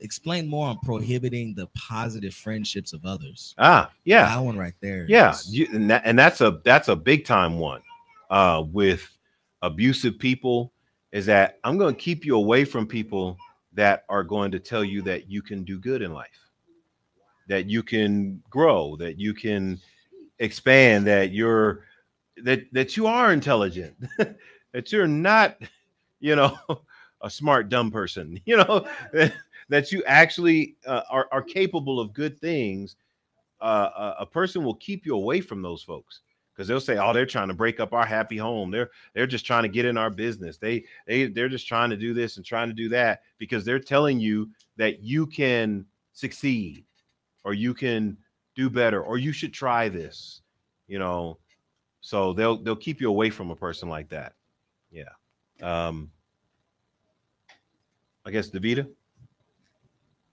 explain 0.00 0.46
more 0.46 0.68
on 0.68 0.78
prohibiting 0.80 1.54
the 1.54 1.68
positive 1.68 2.34
friendships 2.34 2.92
of 2.92 3.06
others. 3.06 3.54
Ah, 3.56 3.90
yeah. 4.04 4.26
that 4.26 4.44
one 4.44 4.58
right 4.58 4.74
there. 4.82 5.06
Yeah, 5.08 5.30
is- 5.30 5.50
you, 5.50 5.68
and, 5.72 5.90
that, 5.90 6.02
and 6.04 6.18
that's 6.18 6.42
a 6.42 6.60
that's 6.64 6.88
a 6.88 6.96
big 6.96 7.24
time 7.24 7.58
one. 7.58 7.80
Uh, 8.28 8.62
with 8.70 9.08
abusive 9.62 10.18
people, 10.18 10.70
is 11.12 11.24
that 11.26 11.58
I'm 11.64 11.78
going 11.78 11.94
to 11.94 12.00
keep 12.00 12.26
you 12.26 12.36
away 12.36 12.66
from 12.66 12.86
people 12.86 13.38
that 13.72 14.04
are 14.10 14.22
going 14.22 14.50
to 14.50 14.60
tell 14.60 14.84
you 14.84 15.00
that 15.02 15.30
you 15.30 15.40
can 15.40 15.64
do 15.64 15.78
good 15.78 16.02
in 16.02 16.12
life, 16.12 16.28
that 17.48 17.66
you 17.66 17.82
can 17.82 18.42
grow, 18.50 18.96
that 18.96 19.18
you 19.18 19.32
can 19.32 19.80
expand, 20.38 21.06
that 21.06 21.32
you're 21.32 21.84
that 22.44 22.62
that 22.72 22.96
you 22.96 23.06
are 23.06 23.32
intelligent, 23.32 23.96
that 24.72 24.92
you're 24.92 25.06
not, 25.06 25.56
you 26.20 26.36
know, 26.36 26.58
a 27.22 27.30
smart 27.30 27.68
dumb 27.68 27.90
person, 27.90 28.40
you 28.46 28.56
know, 28.56 28.86
that, 29.12 29.34
that 29.68 29.92
you 29.92 30.02
actually 30.04 30.76
uh, 30.86 31.02
are 31.10 31.28
are 31.32 31.42
capable 31.42 32.00
of 32.00 32.12
good 32.12 32.38
things 32.40 32.96
uh, 33.60 34.14
a, 34.18 34.22
a 34.22 34.26
person 34.26 34.64
will 34.64 34.74
keep 34.76 35.06
you 35.06 35.14
away 35.14 35.40
from 35.40 35.62
those 35.62 35.82
folks 35.82 36.20
because 36.52 36.66
they'll 36.68 36.80
say, 36.80 36.98
"Oh, 36.98 37.12
they're 37.12 37.26
trying 37.26 37.48
to 37.48 37.54
break 37.54 37.80
up 37.80 37.92
our 37.92 38.06
happy 38.06 38.36
home. 38.36 38.70
They're 38.70 38.90
they're 39.14 39.26
just 39.26 39.46
trying 39.46 39.62
to 39.64 39.68
get 39.68 39.84
in 39.84 39.96
our 39.96 40.10
business. 40.10 40.56
They 40.58 40.84
they 41.06 41.26
they're 41.26 41.48
just 41.48 41.66
trying 41.66 41.90
to 41.90 41.96
do 41.96 42.14
this 42.14 42.36
and 42.36 42.44
trying 42.44 42.68
to 42.68 42.74
do 42.74 42.88
that 42.90 43.22
because 43.38 43.64
they're 43.64 43.78
telling 43.78 44.20
you 44.20 44.50
that 44.76 45.02
you 45.02 45.26
can 45.26 45.84
succeed, 46.12 46.84
or 47.44 47.54
you 47.54 47.74
can 47.74 48.16
do 48.54 48.70
better, 48.70 49.02
or 49.02 49.18
you 49.18 49.32
should 49.32 49.52
try 49.52 49.88
this." 49.88 50.42
You 50.88 50.98
know, 50.98 51.38
so 52.00 52.32
they'll 52.32 52.56
they'll 52.56 52.76
keep 52.76 53.00
you 53.00 53.08
away 53.08 53.30
from 53.30 53.50
a 53.50 53.56
person 53.56 53.88
like 53.88 54.08
that. 54.08 54.34
Yeah. 54.90 55.10
Um, 55.62 56.10
I 58.24 58.30
guess 58.30 58.50
Davita. 58.50 58.88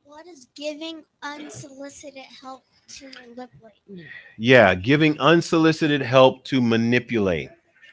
What 0.03 0.27
is 0.27 0.47
giving 0.55 1.03
unsolicited 1.21 2.23
help 2.41 2.63
to 2.87 3.05
manipulate? 3.05 4.07
Yeah, 4.37 4.73
giving 4.73 5.19
unsolicited 5.19 6.01
help 6.01 6.43
to 6.45 6.61
manipulate. 6.61 7.49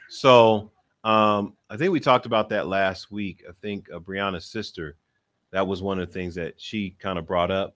So 0.09 0.71
um, 1.03 1.53
I 1.69 1.77
think 1.77 1.91
we 1.91 1.99
talked 1.99 2.25
about 2.25 2.49
that 2.49 2.67
last 2.67 3.11
week. 3.11 3.43
I 3.47 3.51
think 3.61 3.87
uh, 3.93 3.99
Brianna's 3.99 4.45
sister, 4.45 4.95
that 5.51 5.65
was 5.67 5.81
one 5.81 5.99
of 5.99 6.07
the 6.07 6.13
things 6.13 6.33
that 6.35 6.59
she 6.59 6.95
kind 6.99 7.19
of 7.19 7.27
brought 7.27 7.51
up. 7.51 7.75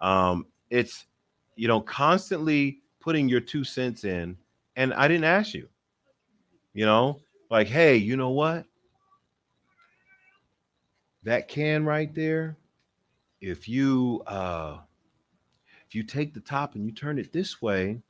Um, 0.00 0.46
it's 0.68 1.06
you 1.54 1.68
know 1.68 1.80
constantly 1.80 2.80
putting 3.00 3.28
your 3.28 3.40
two 3.40 3.64
cents 3.64 4.04
in, 4.04 4.36
and 4.76 4.94
I 4.94 5.08
didn't 5.08 5.24
ask 5.24 5.54
you. 5.54 5.68
You 6.74 6.84
know, 6.84 7.20
like, 7.50 7.68
hey, 7.68 7.96
you 7.96 8.16
know 8.16 8.30
what? 8.30 8.66
That 11.24 11.48
can 11.48 11.84
right 11.84 12.14
there, 12.14 12.56
if 13.40 13.68
you 13.68 14.22
uh 14.26 14.78
if 15.88 15.94
you 15.94 16.02
take 16.02 16.34
the 16.34 16.40
top 16.40 16.74
and 16.74 16.84
you 16.84 16.92
turn 16.92 17.18
it 17.18 17.32
this 17.32 17.60
way, 17.62 18.00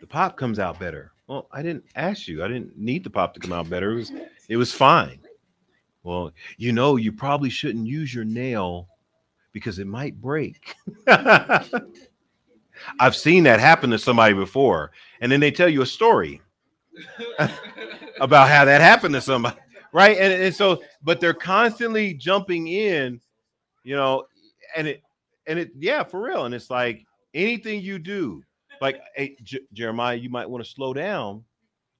the 0.00 0.06
pop 0.06 0.36
comes 0.36 0.58
out 0.58 0.78
better. 0.78 1.12
Well, 1.26 1.48
I 1.50 1.62
didn't 1.62 1.84
ask 1.96 2.28
you. 2.28 2.44
I 2.44 2.48
didn't 2.48 2.76
need 2.76 3.02
the 3.02 3.10
pop 3.10 3.32
to 3.34 3.40
come 3.40 3.52
out 3.52 3.70
better. 3.70 3.92
It 3.92 3.96
was 3.96 4.12
it 4.48 4.56
was 4.56 4.72
fine. 4.72 5.20
Well, 6.02 6.32
you 6.58 6.72
know, 6.72 6.96
you 6.96 7.12
probably 7.12 7.48
shouldn't 7.48 7.86
use 7.86 8.14
your 8.14 8.24
nail 8.24 8.88
because 9.52 9.78
it 9.78 9.86
might 9.86 10.20
break. 10.20 10.74
I've 12.98 13.16
seen 13.16 13.44
that 13.44 13.60
happen 13.60 13.90
to 13.90 13.98
somebody 13.98 14.34
before, 14.34 14.92
and 15.20 15.30
then 15.30 15.40
they 15.40 15.50
tell 15.50 15.68
you 15.68 15.82
a 15.82 15.86
story 15.86 16.40
about 18.20 18.48
how 18.48 18.64
that 18.64 18.80
happened 18.80 19.14
to 19.14 19.20
somebody, 19.20 19.56
right? 19.92 20.16
And, 20.18 20.32
and 20.32 20.54
so, 20.54 20.82
but 21.02 21.20
they're 21.20 21.34
constantly 21.34 22.14
jumping 22.14 22.68
in, 22.68 23.20
you 23.82 23.96
know, 23.96 24.24
and 24.76 24.86
it 24.88 25.02
and 25.46 25.58
it 25.58 25.72
yeah, 25.78 26.02
for 26.04 26.22
real. 26.22 26.46
And 26.46 26.54
it's 26.54 26.70
like 26.70 27.04
anything 27.32 27.80
you 27.80 27.98
do, 27.98 28.42
like 28.80 29.00
hey, 29.16 29.36
J- 29.42 29.60
Jeremiah, 29.72 30.16
you 30.16 30.30
might 30.30 30.48
want 30.48 30.64
to 30.64 30.70
slow 30.70 30.92
down 30.92 31.44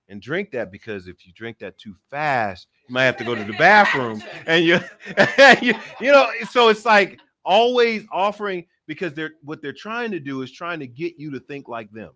and 0.09 0.21
drink 0.21 0.51
that 0.53 0.71
because 0.71 1.09
if 1.09 1.27
you 1.27 1.33
drink 1.33 1.59
that 1.59 1.79
too 1.79 1.95
fast, 2.11 2.69
you 2.89 2.93
might 2.95 3.05
have 3.05 3.17
to 3.17 3.25
go 3.25 3.35
to 3.35 3.45
the 3.45 3.55
bathroom. 3.55 4.23
And 4.47 4.65
you, 4.65 4.79
you, 5.63 5.75
you 6.01 6.13
know, 6.13 6.29
so 6.51 6.69
it's 6.69 6.85
like 6.85 7.19
always 7.45 8.05
offering 8.13 8.67
because 8.87 9.15
they're 9.15 9.33
what 9.43 9.63
they're 9.63 9.73
trying 9.73 10.11
to 10.11 10.21
do 10.21 10.43
is 10.43 10.51
trying 10.51 10.81
to 10.81 10.87
get 10.87 11.19
you 11.19 11.31
to 11.31 11.41
think 11.41 11.69
like 11.69 11.91
them. 11.91 12.13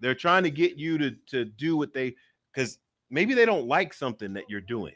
They're 0.00 0.14
trying 0.14 0.42
to 0.44 0.50
get 0.50 0.76
you 0.76 0.98
to 0.98 1.10
to 1.28 1.44
do 1.44 1.76
what 1.76 1.92
they 1.94 2.14
because 2.52 2.78
maybe 3.10 3.34
they 3.34 3.46
don't 3.46 3.66
like 3.66 3.94
something 3.94 4.32
that 4.34 4.44
you're 4.48 4.60
doing. 4.60 4.94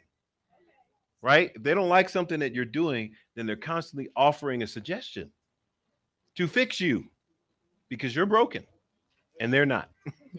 Right? 1.20 1.50
If 1.54 1.62
they 1.62 1.74
don't 1.74 1.88
like 1.88 2.08
something 2.08 2.38
that 2.40 2.54
you're 2.54 2.64
doing, 2.64 3.12
then 3.34 3.46
they're 3.46 3.56
constantly 3.56 4.08
offering 4.14 4.62
a 4.62 4.66
suggestion 4.66 5.32
to 6.36 6.46
fix 6.46 6.80
you 6.80 7.04
because 7.88 8.14
you're 8.14 8.26
broken 8.26 8.64
and 9.40 9.52
they're 9.52 9.66
not. 9.66 9.90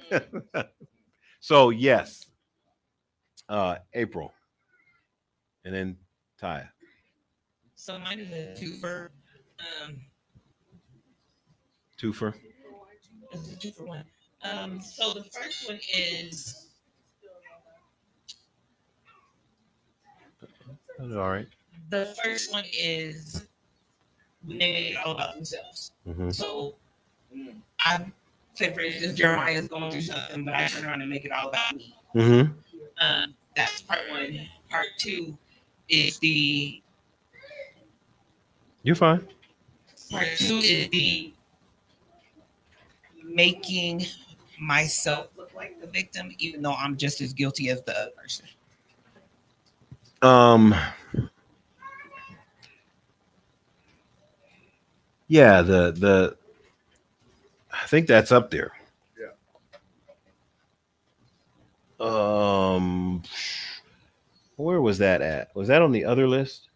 so 1.40 1.70
yes. 1.70 2.26
Uh 3.48 3.78
April. 3.94 4.34
And 5.66 5.74
then 5.74 5.98
Taya. 6.42 6.70
So 7.76 7.98
mine 7.98 8.20
is 8.20 8.32
a 8.32 8.62
twofer. 8.62 9.10
Um, 9.60 10.02
Twofer. 12.00 12.34
It's 13.32 13.52
a 13.52 13.56
two 13.58 13.72
for 13.72 13.84
one. 13.86 14.04
Um, 14.44 14.80
so 14.82 15.14
the 15.14 15.24
first 15.24 15.68
one 15.68 15.80
is 15.94 16.68
That's 20.98 21.14
all 21.14 21.30
right. 21.30 21.48
the 21.90 22.16
first 22.24 22.52
one 22.52 22.64
is 22.74 23.48
when 24.44 24.58
they 24.58 24.72
make 24.72 24.92
it 24.92 24.98
all 24.98 25.14
about 25.14 25.36
themselves. 25.36 25.92
Mhm. 26.08 26.34
So 26.34 26.76
I 27.86 28.06
say 28.54 28.74
for 28.74 28.82
instance 28.82 29.18
Jeremiah 29.18 29.54
is 29.54 29.68
going 29.68 29.92
through 29.92 30.02
something, 30.02 30.46
but 30.46 30.54
I 30.56 30.68
turn 30.68 30.86
around 30.86 31.02
and 31.02 31.10
make 31.10 31.26
it 31.26 31.32
all 31.32 31.50
about 31.50 31.76
me. 31.76 31.96
Mm-hmm. 32.16 32.52
Um, 33.00 33.36
that's 33.56 33.82
part 33.82 34.10
one. 34.10 34.48
Part 34.70 34.88
two 34.98 35.38
is 35.90 36.18
the 36.20 36.82
You're 38.84 38.96
fine. 38.96 39.28
part 40.10 40.28
two 40.38 40.58
is 40.58 40.90
the 40.90 41.34
Making 43.30 44.06
myself 44.60 45.28
look 45.38 45.54
like 45.56 45.80
the 45.80 45.88
victim, 45.88 46.34
even 46.40 46.62
though 46.62 46.74
I'm 46.74 46.98
just 46.98 47.22
as 47.22 47.34
guilty 47.34 47.70
as 47.70 47.82
the 47.84 47.98
other 47.98 48.12
person. 48.12 48.46
Um. 50.22 50.76
Yeah, 55.28 55.62
the 55.62 55.92
the. 55.92 56.38
I 57.72 57.86
think 57.88 58.08
that's 58.08 58.32
up 58.32 58.50
there. 58.52 58.72
Yeah. 59.20 59.28
Um. 62.00 63.24
Where 64.58 64.82
was 64.82 64.98
that 64.98 65.22
at? 65.22 65.56
Was 65.56 65.70
that 65.70 65.82
on 65.82 65.94
the 65.94 66.04
other 66.04 66.28
list? 66.28 66.68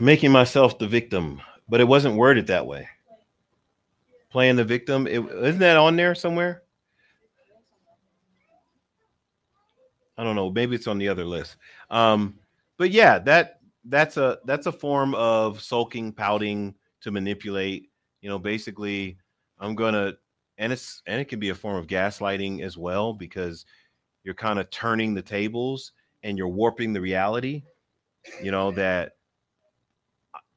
Making 0.00 0.32
myself 0.32 0.78
the 0.78 0.88
victim, 0.88 1.40
but 1.68 1.80
it 1.80 1.86
wasn't 1.86 2.16
worded 2.16 2.48
that 2.48 2.66
way. 2.66 2.88
Playing 4.30 4.56
the 4.56 4.64
victim, 4.64 5.06
isn't 5.06 5.58
that 5.58 5.76
on 5.76 5.96
there 5.96 6.14
somewhere? 6.14 6.62
I 10.16 10.22
don't 10.22 10.36
know. 10.36 10.50
Maybe 10.50 10.76
it's 10.76 10.86
on 10.86 10.98
the 10.98 11.08
other 11.08 11.24
list. 11.24 11.56
Um, 11.90 12.38
but 12.76 12.90
yeah, 12.90 13.18
that 13.20 13.60
that's 13.86 14.16
a 14.16 14.38
that's 14.44 14.66
a 14.66 14.72
form 14.72 15.14
of 15.14 15.60
sulking, 15.62 16.12
pouting 16.12 16.74
to 17.00 17.10
manipulate. 17.10 17.90
You 18.20 18.28
know, 18.28 18.38
basically, 18.38 19.16
I'm 19.58 19.74
gonna 19.74 20.14
and 20.58 20.72
it's 20.72 21.02
and 21.06 21.20
it 21.20 21.24
can 21.24 21.40
be 21.40 21.48
a 21.48 21.54
form 21.54 21.76
of 21.76 21.86
gaslighting 21.86 22.60
as 22.60 22.76
well 22.76 23.14
because 23.14 23.64
you're 24.22 24.34
kind 24.34 24.58
of 24.58 24.68
turning 24.70 25.14
the 25.14 25.22
tables 25.22 25.92
and 26.22 26.36
you're 26.36 26.48
warping 26.48 26.92
the 26.92 27.00
reality. 27.00 27.62
You 28.42 28.50
know 28.50 28.70
that 28.72 29.12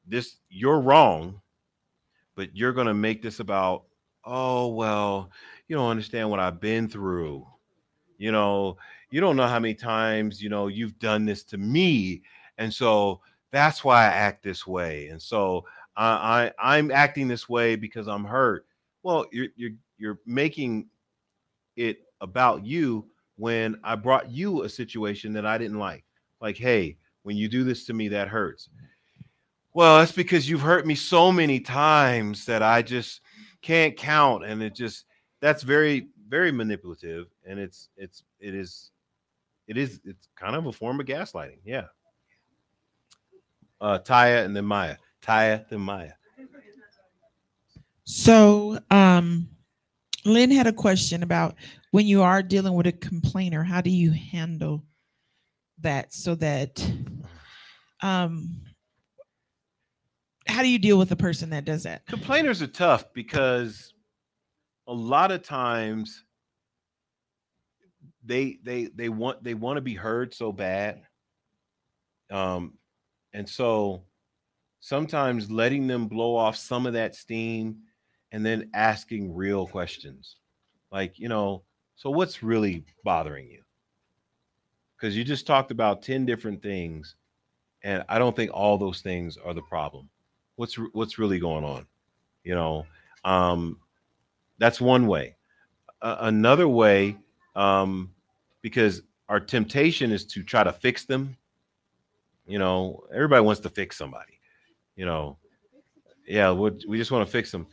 this 0.06 0.36
you're 0.50 0.80
wrong, 0.80 1.40
but 2.34 2.54
you're 2.56 2.72
gonna 2.72 2.94
make 2.94 3.22
this 3.22 3.40
about 3.40 3.84
oh 4.24 4.68
well, 4.68 5.30
you 5.68 5.76
don't 5.76 5.90
understand 5.90 6.30
what 6.30 6.40
I've 6.40 6.60
been 6.60 6.88
through. 6.88 7.46
You 8.16 8.32
know, 8.32 8.78
you 9.14 9.20
don't 9.20 9.36
know 9.36 9.46
how 9.46 9.60
many 9.60 9.74
times 9.74 10.42
you 10.42 10.48
know 10.48 10.66
you've 10.66 10.98
done 10.98 11.24
this 11.24 11.44
to 11.44 11.56
me 11.56 12.20
and 12.58 12.74
so 12.74 13.20
that's 13.52 13.84
why 13.84 14.02
i 14.02 14.06
act 14.06 14.42
this 14.42 14.66
way 14.66 15.06
and 15.06 15.22
so 15.22 15.64
i, 15.96 16.50
I 16.58 16.74
i'm 16.76 16.90
acting 16.90 17.28
this 17.28 17.48
way 17.48 17.76
because 17.76 18.08
i'm 18.08 18.24
hurt. 18.24 18.66
Well 19.04 19.26
you're 19.30 19.46
you're 19.54 19.70
you're 19.98 20.18
making 20.26 20.88
it 21.76 21.98
about 22.20 22.66
you 22.66 23.06
when 23.36 23.78
i 23.84 23.94
brought 23.94 24.32
you 24.32 24.64
a 24.64 24.68
situation 24.68 25.32
that 25.34 25.46
i 25.46 25.58
didn't 25.58 25.78
like. 25.78 26.04
Like 26.40 26.56
hey 26.56 26.96
when 27.22 27.36
you 27.36 27.48
do 27.48 27.62
this 27.62 27.86
to 27.86 27.92
me 27.92 28.08
that 28.08 28.26
hurts 28.26 28.68
well 29.74 29.98
that's 29.98 30.12
because 30.12 30.48
you've 30.48 30.60
hurt 30.60 30.86
me 30.86 30.94
so 30.94 31.30
many 31.30 31.60
times 31.60 32.46
that 32.46 32.62
i 32.62 32.80
just 32.80 33.20
can't 33.60 33.96
count 33.96 34.44
and 34.44 34.62
it 34.62 34.74
just 34.74 35.04
that's 35.40 35.62
very 35.62 36.08
very 36.28 36.50
manipulative 36.50 37.26
and 37.46 37.58
it's 37.58 37.88
it's 37.96 38.22
it 38.40 38.54
is 38.54 38.90
it 39.66 39.76
is 39.76 40.00
it's 40.04 40.28
kind 40.36 40.56
of 40.56 40.66
a 40.66 40.72
form 40.72 41.00
of 41.00 41.06
gaslighting 41.06 41.58
yeah. 41.64 41.84
Uh 43.80 43.98
taya 43.98 44.44
and 44.44 44.56
then 44.56 44.64
maya 44.64 44.96
taya 45.22 45.68
then 45.68 45.80
maya. 45.80 46.12
So, 48.04 48.78
um, 48.90 49.48
Lynn 50.26 50.50
had 50.50 50.66
a 50.66 50.72
question 50.72 51.22
about 51.22 51.56
when 51.90 52.06
you 52.06 52.22
are 52.22 52.42
dealing 52.42 52.74
with 52.74 52.86
a 52.86 52.92
complainer, 52.92 53.62
how 53.62 53.80
do 53.80 53.88
you 53.90 54.10
handle 54.10 54.84
that 55.80 56.12
so 56.12 56.34
that, 56.36 56.86
um, 58.02 58.60
how 60.46 60.62
do 60.62 60.68
you 60.68 60.78
deal 60.78 60.98
with 60.98 61.10
a 61.12 61.16
person 61.16 61.50
that 61.50 61.64
does 61.64 61.84
that? 61.84 62.06
complainers 62.06 62.62
are 62.62 62.66
tough 62.66 63.12
because 63.12 63.92
a 64.86 64.92
lot 64.92 65.32
of 65.32 65.42
times 65.42 66.24
they 68.24 68.58
they 68.62 68.86
they 68.86 69.08
want 69.08 69.42
they 69.42 69.54
want 69.54 69.76
to 69.76 69.80
be 69.80 69.94
heard 69.94 70.34
so 70.34 70.52
bad. 70.52 71.02
Um 72.30 72.74
and 73.32 73.48
so 73.48 74.04
sometimes 74.80 75.50
letting 75.50 75.86
them 75.86 76.08
blow 76.08 76.36
off 76.36 76.56
some 76.56 76.86
of 76.86 76.92
that 76.92 77.14
steam 77.14 77.78
and 78.32 78.44
then 78.44 78.70
asking 78.74 79.34
real 79.34 79.66
questions. 79.66 80.36
Like 80.92 81.18
you 81.18 81.28
know 81.28 81.64
so 81.96 82.10
what's 82.10 82.42
really 82.42 82.84
bothering 83.04 83.48
you? 83.48 83.62
Because 84.96 85.16
you 85.16 85.24
just 85.24 85.46
talked 85.46 85.70
about 85.70 86.02
10 86.02 86.26
different 86.26 86.62
things 86.62 87.16
and 87.84 88.02
i 88.08 88.18
don't 88.18 88.34
think 88.34 88.50
all 88.52 88.76
those 88.76 89.00
things 89.00 89.36
are 89.36 89.54
the 89.54 89.62
problem 89.62 90.08
what's 90.56 90.74
what's 90.92 91.18
really 91.18 91.38
going 91.38 91.64
on 91.64 91.86
you 92.44 92.54
know? 92.54 92.86
Um 93.24 93.78
that's 94.58 94.80
one 94.80 95.06
way. 95.06 95.36
Another 96.02 96.68
way 96.68 97.16
um 97.56 98.10
because 98.62 99.02
our 99.28 99.40
temptation 99.40 100.10
is 100.12 100.24
to 100.26 100.42
try 100.42 100.62
to 100.64 100.72
fix 100.72 101.04
them 101.04 101.36
you 102.46 102.58
know? 102.58 103.04
Everybody 103.12 103.42
wants 103.42 103.60
to 103.62 103.70
fix 103.70 103.96
somebody 103.96 104.38
you 104.96 105.06
know? 105.06 105.38
Yeah 106.26 106.52
we 106.52 106.98
just 106.98 107.10
want 107.10 107.26
to 107.26 107.32
fix 107.32 107.50
them 107.50 107.66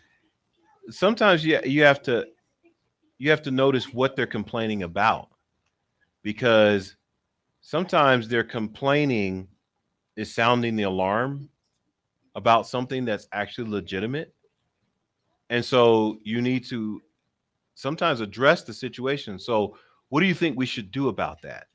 sometimes 0.89 1.45
you, 1.45 1.59
you 1.65 1.83
have 1.83 2.01
to 2.03 2.27
you 3.17 3.29
have 3.29 3.41
to 3.43 3.51
notice 3.51 3.93
what 3.93 4.15
they're 4.15 4.25
complaining 4.25 4.83
about 4.83 5.29
because 6.23 6.95
sometimes 7.61 8.27
they're 8.27 8.43
complaining 8.43 9.47
is 10.15 10.33
sounding 10.33 10.75
the 10.75 10.83
alarm 10.83 11.49
about 12.35 12.67
something 12.67 13.05
that's 13.05 13.27
actually 13.31 13.69
legitimate. 13.69 14.33
And 15.49 15.63
so 15.63 16.17
you 16.23 16.41
need 16.41 16.65
to 16.69 17.01
sometimes 17.75 18.21
address 18.21 18.63
the 18.63 18.73
situation. 18.73 19.37
So 19.37 19.77
what 20.09 20.21
do 20.21 20.25
you 20.25 20.33
think 20.33 20.57
we 20.57 20.65
should 20.65 20.91
do 20.91 21.09
about 21.09 21.41
that? 21.41 21.67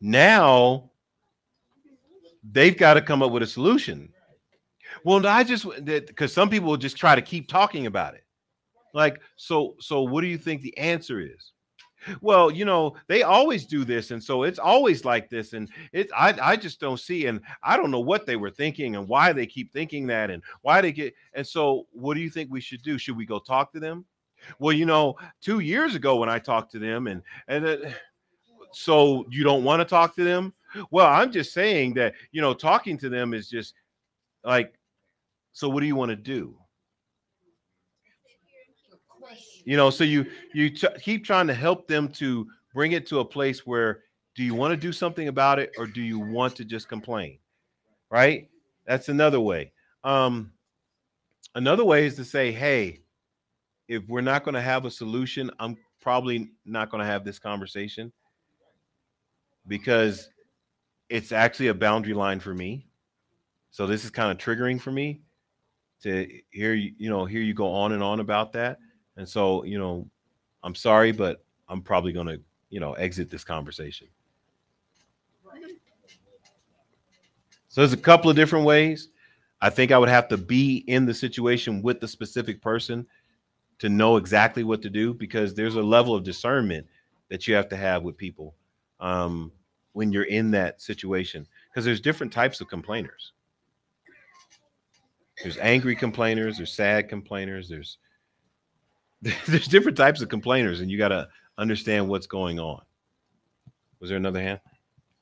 Now 0.00 0.90
they've 2.44 2.76
got 2.76 2.94
to 2.94 3.02
come 3.02 3.22
up 3.22 3.32
with 3.32 3.42
a 3.42 3.46
solution. 3.46 4.12
Well 5.04 5.26
i 5.26 5.44
just 5.44 5.66
because 5.84 6.32
some 6.32 6.48
people 6.48 6.68
will 6.68 6.76
just 6.76 6.96
try 6.96 7.14
to 7.14 7.22
keep 7.22 7.48
talking 7.48 7.86
about 7.86 8.14
it. 8.14 8.24
Like 8.94 9.20
so 9.36 9.74
so 9.80 10.02
what 10.02 10.22
do 10.22 10.28
you 10.28 10.38
think 10.38 10.62
the 10.62 10.76
answer 10.78 11.20
is 11.20 11.52
well 12.20 12.50
you 12.50 12.64
know 12.64 12.94
they 13.06 13.22
always 13.22 13.66
do 13.66 13.84
this 13.84 14.10
and 14.10 14.22
so 14.22 14.42
it's 14.42 14.58
always 14.58 15.04
like 15.04 15.28
this 15.28 15.52
and 15.52 15.68
it 15.92 16.08
i 16.16 16.34
i 16.40 16.56
just 16.56 16.80
don't 16.80 17.00
see 17.00 17.26
and 17.26 17.40
i 17.62 17.76
don't 17.76 17.90
know 17.90 18.00
what 18.00 18.26
they 18.26 18.36
were 18.36 18.50
thinking 18.50 18.96
and 18.96 19.08
why 19.08 19.32
they 19.32 19.46
keep 19.46 19.72
thinking 19.72 20.06
that 20.06 20.30
and 20.30 20.42
why 20.62 20.80
they 20.80 20.92
get 20.92 21.14
and 21.34 21.46
so 21.46 21.86
what 21.92 22.14
do 22.14 22.20
you 22.20 22.30
think 22.30 22.50
we 22.50 22.60
should 22.60 22.82
do? 22.82 22.98
Should 22.98 23.16
we 23.16 23.26
go 23.26 23.38
talk 23.38 23.72
to 23.72 23.80
them? 23.80 24.04
Well 24.58 24.72
you 24.72 24.86
know 24.86 25.16
2 25.42 25.60
years 25.60 25.94
ago 25.94 26.16
when 26.16 26.28
i 26.28 26.38
talked 26.38 26.72
to 26.72 26.78
them 26.78 27.06
and 27.06 27.22
and 27.48 27.64
it, 27.64 27.94
so 28.72 29.24
you 29.30 29.44
don't 29.44 29.64
want 29.64 29.80
to 29.80 29.84
talk 29.84 30.14
to 30.16 30.24
them? 30.24 30.54
Well 30.90 31.06
i'm 31.06 31.32
just 31.32 31.52
saying 31.52 31.94
that 31.94 32.14
you 32.32 32.40
know 32.40 32.54
talking 32.54 32.96
to 32.98 33.08
them 33.08 33.34
is 33.34 33.48
just 33.48 33.74
like 34.44 34.74
so 35.52 35.68
what 35.68 35.80
do 35.80 35.86
you 35.86 35.96
want 35.96 36.10
to 36.10 36.16
do 36.16 36.56
you 39.68 39.76
know 39.76 39.90
so 39.90 40.02
you 40.02 40.24
you 40.54 40.70
t- 40.70 40.88
keep 41.02 41.26
trying 41.26 41.46
to 41.46 41.52
help 41.52 41.86
them 41.86 42.08
to 42.08 42.46
bring 42.72 42.92
it 42.92 43.06
to 43.06 43.20
a 43.20 43.24
place 43.24 43.66
where 43.66 44.00
do 44.34 44.42
you 44.42 44.54
want 44.54 44.72
to 44.72 44.78
do 44.78 44.92
something 44.92 45.28
about 45.28 45.58
it 45.58 45.72
or 45.76 45.86
do 45.86 46.00
you 46.00 46.18
want 46.18 46.56
to 46.56 46.64
just 46.64 46.88
complain? 46.88 47.38
Right? 48.10 48.48
That's 48.86 49.10
another 49.10 49.40
way. 49.40 49.72
Um 50.04 50.52
another 51.54 51.84
way 51.84 52.06
is 52.06 52.16
to 52.16 52.24
say 52.24 52.50
hey 52.50 53.02
if 53.88 54.08
we're 54.08 54.22
not 54.22 54.42
going 54.42 54.54
to 54.54 54.60
have 54.60 54.84
a 54.84 54.90
solution 54.90 55.50
i'm 55.58 55.76
probably 56.00 56.50
not 56.64 56.90
going 56.90 57.00
to 57.00 57.06
have 57.06 57.24
this 57.24 57.38
conversation. 57.38 58.10
Because 59.66 60.30
it's 61.10 61.32
actually 61.32 61.68
a 61.68 61.74
boundary 61.74 62.14
line 62.14 62.40
for 62.40 62.54
me. 62.54 62.86
So 63.70 63.86
this 63.86 64.04
is 64.04 64.10
kind 64.10 64.30
of 64.30 64.38
triggering 64.38 64.80
for 64.80 64.92
me 64.92 65.20
to 66.02 66.26
hear 66.50 66.74
you 66.74 66.92
you 66.96 67.10
know 67.10 67.24
hear 67.26 67.42
you 67.42 67.54
go 67.54 67.72
on 67.72 67.92
and 67.92 68.02
on 68.02 68.20
about 68.20 68.52
that 68.52 68.78
and 69.18 69.28
so 69.28 69.62
you 69.64 69.78
know 69.78 70.08
i'm 70.62 70.74
sorry 70.74 71.12
but 71.12 71.44
i'm 71.68 71.82
probably 71.82 72.12
going 72.12 72.26
to 72.26 72.40
you 72.70 72.80
know 72.80 72.94
exit 72.94 73.28
this 73.28 73.44
conversation 73.44 74.08
So 77.78 77.82
there's 77.82 77.92
a 77.92 77.96
couple 77.96 78.30
of 78.30 78.34
different 78.34 78.64
ways. 78.64 79.08
I 79.60 79.70
think 79.70 79.92
I 79.92 79.98
would 79.98 80.08
have 80.08 80.26
to 80.28 80.36
be 80.36 80.78
in 80.88 81.06
the 81.06 81.14
situation 81.14 81.82
with 81.82 82.00
the 82.00 82.08
specific 82.08 82.62
person 82.62 83.06
to 83.78 83.88
know 83.88 84.16
exactly 84.16 84.64
what 84.64 84.82
to 84.82 84.90
do 84.90 85.14
because 85.14 85.54
there's 85.54 85.76
a 85.76 85.82
level 85.82 86.14
of 86.14 86.24
discernment 86.24 86.86
that 87.28 87.46
you 87.46 87.54
have 87.54 87.68
to 87.68 87.76
have 87.76 88.02
with 88.02 88.16
people 88.16 88.54
um, 89.00 89.52
when 89.92 90.10
you're 90.10 90.24
in 90.24 90.50
that 90.50 90.80
situation 90.80 91.46
because 91.70 91.84
there's 91.84 92.00
different 92.00 92.32
types 92.32 92.60
of 92.60 92.68
complainers. 92.68 93.32
There's 95.42 95.58
angry 95.58 95.94
complainers, 95.94 96.56
there's 96.56 96.72
sad 96.72 97.08
complainers, 97.08 97.68
there's 97.68 97.98
there's 99.46 99.68
different 99.68 99.96
types 99.96 100.20
of 100.20 100.28
complainers, 100.28 100.80
and 100.80 100.90
you 100.90 100.98
got 100.98 101.08
to 101.08 101.28
understand 101.56 102.08
what's 102.08 102.26
going 102.26 102.58
on. 102.58 102.80
Was 104.00 104.10
there 104.10 104.16
another 104.16 104.40
hand, 104.40 104.60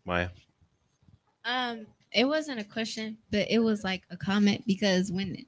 Maya? 0.05 0.29
Um, 1.45 1.87
it 2.13 2.25
wasn't 2.25 2.61
a 2.61 2.65
question, 2.65 3.17
but 3.31 3.47
it 3.51 3.61
was 3.61 3.85
like 3.85 4.03
a 4.11 4.17
comment 4.17 4.65
because 4.67 5.11
when 5.11 5.45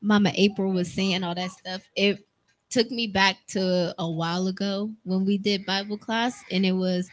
Mama 0.00 0.32
April 0.34 0.72
was 0.72 0.90
saying 0.90 1.22
all 1.22 1.34
that 1.34 1.50
stuff, 1.50 1.82
it 1.94 2.24
took 2.70 2.90
me 2.90 3.06
back 3.06 3.36
to 3.48 3.94
a 3.98 4.10
while 4.10 4.46
ago 4.46 4.90
when 5.04 5.24
we 5.26 5.36
did 5.36 5.66
Bible 5.66 5.98
class, 5.98 6.42
and 6.50 6.64
it 6.64 6.72
was 6.72 7.10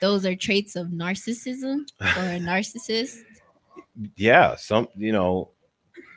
those 0.00 0.24
are 0.24 0.34
traits 0.34 0.76
of 0.76 0.88
narcissism 0.88 1.80
or 2.00 2.22
a 2.22 2.40
narcissist. 2.40 3.18
Yeah, 4.16 4.56
some 4.56 4.88
you 4.96 5.12
know, 5.12 5.50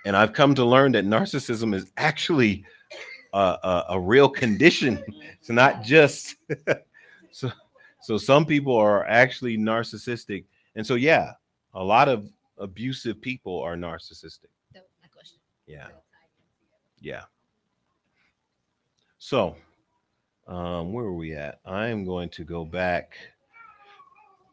and 0.06 0.16
I've 0.16 0.34
come 0.34 0.56
to 0.56 0.66
learn 0.66 0.94
that 0.94 1.06
narcissism 1.06 1.76
is 1.76 1.92
actually 1.98 2.64
a, 3.34 3.38
a, 3.64 3.86
a 3.90 4.00
real 4.00 4.30
condition. 4.30 5.04
It's 5.40 5.50
not 5.50 5.84
just 5.84 6.36
so. 7.32 7.50
So 8.02 8.18
some 8.18 8.46
people 8.46 8.76
are 8.76 9.06
actually 9.08 9.58
narcissistic, 9.58 10.46
and 10.76 10.86
so 10.86 10.96
yeah, 10.96 11.34
a 11.74 11.84
lot 11.84 12.10
of 12.10 12.30
abusive 12.58 13.22
people 13.22 13.62
are 13.62 13.76
narcissistic. 13.76 14.48
Yeah. 15.66 15.88
Yeah. 17.00 17.24
So, 19.20 19.56
um, 20.48 20.92
where 20.94 21.06
are 21.06 21.14
we 21.14 21.36
at? 21.36 21.60
I 21.66 21.88
am 21.88 22.06
going 22.06 22.30
to 22.30 22.44
go 22.44 22.66
back 22.66 23.14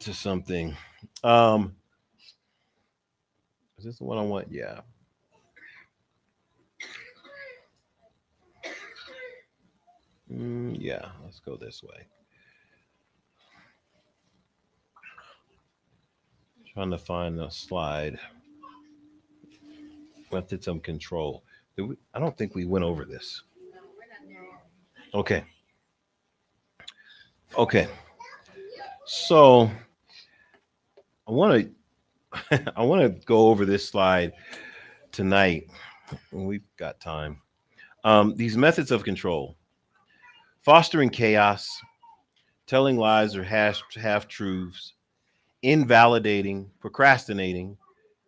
to 0.00 0.12
something. 0.12 0.76
Um, 1.24 1.74
is 3.78 3.84
this 3.84 3.98
the 3.98 4.04
one 4.04 4.18
I 4.18 4.22
want? 4.22 4.48
Yeah. 4.50 4.80
Mm, 10.32 10.76
yeah, 10.78 11.08
let's 11.24 11.40
go 11.40 11.56
this 11.56 11.82
way. 11.82 12.06
Trying 16.72 16.90
to 16.90 16.98
find 16.98 17.40
a 17.40 17.50
slide. 17.50 18.18
Methods 20.32 20.64
some 20.64 20.80
control. 20.80 21.44
We, 21.76 21.96
I 22.12 22.18
don't 22.18 22.36
think 22.36 22.54
we 22.54 22.64
went 22.64 22.84
over 22.84 23.04
this. 23.04 23.42
Okay. 25.14 25.44
Okay. 27.56 27.88
So 29.06 29.70
I 31.26 31.30
want 31.30 31.70
to 32.50 32.72
I 32.76 32.82
want 32.82 33.02
to 33.02 33.24
go 33.24 33.48
over 33.48 33.64
this 33.64 33.88
slide 33.88 34.32
tonight. 35.12 35.70
We've 36.32 36.66
got 36.76 37.00
time. 37.00 37.40
Um, 38.04 38.34
these 38.36 38.56
methods 38.56 38.90
of 38.90 39.04
control, 39.04 39.56
fostering 40.66 41.10
chaos, 41.10 41.80
telling 42.66 42.96
lies 42.96 43.36
or 43.36 43.44
half 43.44 44.26
truths, 44.26 44.94
invalidating, 45.62 46.68
procrastinating, 46.80 47.78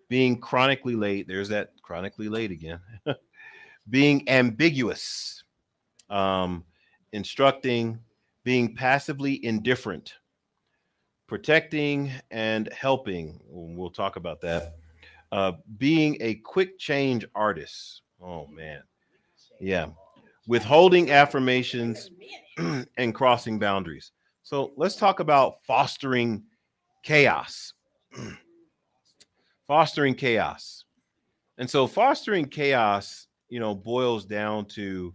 being 0.08 0.40
chronically 0.40 0.94
late. 0.94 1.26
There's 1.26 1.48
that 1.48 1.72
chronically 1.82 2.28
late 2.28 2.52
again. 2.52 2.78
being 3.90 4.28
ambiguous, 4.28 5.42
um, 6.10 6.64
instructing, 7.12 7.98
being 8.44 8.72
passively 8.72 9.44
indifferent, 9.44 10.14
protecting 11.26 12.12
and 12.30 12.72
helping. 12.72 13.40
We'll 13.48 13.90
talk 13.90 14.14
about 14.14 14.40
that. 14.42 14.76
Uh, 15.32 15.52
being 15.76 16.16
a 16.20 16.36
quick 16.36 16.78
change 16.78 17.26
artist. 17.34 18.02
Oh, 18.22 18.46
man. 18.46 18.82
Yeah. 19.60 19.88
Withholding 20.48 21.10
affirmations 21.12 22.10
and 22.56 23.14
crossing 23.14 23.58
boundaries. 23.58 24.12
So 24.42 24.72
let's 24.76 24.96
talk 24.96 25.20
about 25.20 25.62
fostering 25.66 26.42
chaos. 27.04 27.74
fostering 29.68 30.14
chaos. 30.14 30.84
And 31.58 31.68
so 31.68 31.86
fostering 31.86 32.46
chaos, 32.46 33.28
you 33.50 33.60
know, 33.60 33.74
boils 33.74 34.24
down 34.24 34.64
to 34.66 35.14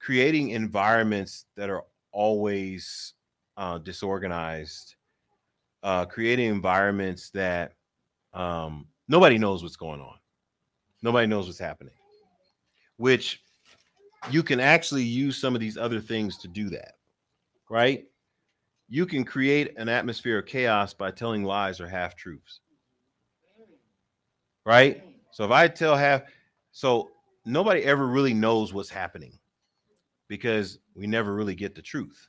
creating 0.00 0.50
environments 0.50 1.44
that 1.56 1.68
are 1.68 1.84
always 2.10 3.12
uh, 3.58 3.78
disorganized, 3.78 4.96
uh, 5.82 6.06
creating 6.06 6.48
environments 6.48 7.28
that 7.30 7.74
um, 8.32 8.86
nobody 9.08 9.36
knows 9.36 9.62
what's 9.62 9.76
going 9.76 10.00
on. 10.00 10.16
Nobody 11.02 11.26
knows 11.26 11.46
what's 11.46 11.58
happening, 11.58 11.92
which 12.96 13.43
you 14.30 14.42
can 14.42 14.60
actually 14.60 15.02
use 15.02 15.36
some 15.36 15.54
of 15.54 15.60
these 15.60 15.76
other 15.76 16.00
things 16.00 16.38
to 16.38 16.48
do 16.48 16.70
that, 16.70 16.94
right? 17.70 18.04
You 18.88 19.06
can 19.06 19.24
create 19.24 19.74
an 19.76 19.88
atmosphere 19.88 20.38
of 20.38 20.46
chaos 20.46 20.94
by 20.94 21.10
telling 21.10 21.44
lies 21.44 21.80
or 21.80 21.88
half 21.88 22.16
truths, 22.16 22.60
right? 24.64 25.02
So 25.32 25.44
if 25.44 25.50
I 25.50 25.68
tell 25.68 25.96
half, 25.96 26.22
so 26.72 27.10
nobody 27.44 27.82
ever 27.82 28.06
really 28.06 28.34
knows 28.34 28.72
what's 28.72 28.90
happening 28.90 29.38
because 30.28 30.78
we 30.94 31.06
never 31.06 31.34
really 31.34 31.54
get 31.54 31.74
the 31.74 31.82
truth, 31.82 32.28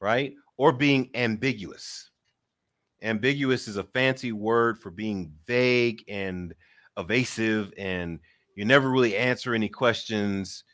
right? 0.00 0.34
Or 0.56 0.72
being 0.72 1.10
ambiguous. 1.14 2.10
Ambiguous 3.02 3.68
is 3.68 3.76
a 3.76 3.84
fancy 3.84 4.32
word 4.32 4.78
for 4.78 4.90
being 4.90 5.32
vague 5.46 6.04
and 6.08 6.54
evasive, 6.96 7.72
and 7.76 8.20
you 8.56 8.64
never 8.64 8.88
really 8.88 9.16
answer 9.16 9.54
any 9.54 9.68
questions. 9.68 10.64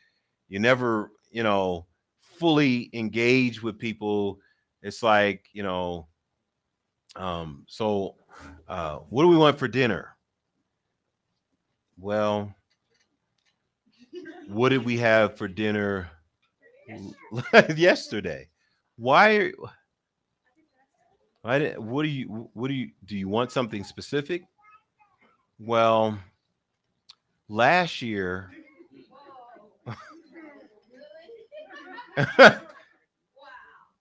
You 0.50 0.58
never, 0.58 1.12
you 1.30 1.44
know, 1.44 1.86
fully 2.20 2.90
engage 2.92 3.62
with 3.62 3.78
people. 3.78 4.40
It's 4.82 5.02
like, 5.02 5.46
you 5.52 5.62
know, 5.62 6.08
um, 7.14 7.64
so 7.68 8.16
uh, 8.68 8.96
what 9.08 9.22
do 9.22 9.28
we 9.28 9.36
want 9.36 9.58
for 9.58 9.68
dinner? 9.68 10.16
Well, 11.98 12.52
what 14.48 14.70
did 14.70 14.84
we 14.84 14.98
have 14.98 15.36
for 15.38 15.46
dinner 15.46 16.10
yesterday? 17.76 18.48
Why? 18.96 19.52
Why 21.42 21.58
did, 21.58 21.78
what 21.78 22.02
do 22.02 22.08
you 22.08 22.50
what 22.54 22.68
do 22.68 22.74
you 22.74 22.90
do 23.04 23.16
you 23.16 23.28
want 23.28 23.52
something 23.52 23.84
specific? 23.84 24.42
Well, 25.58 26.18
last 27.48 28.02
year 28.02 28.50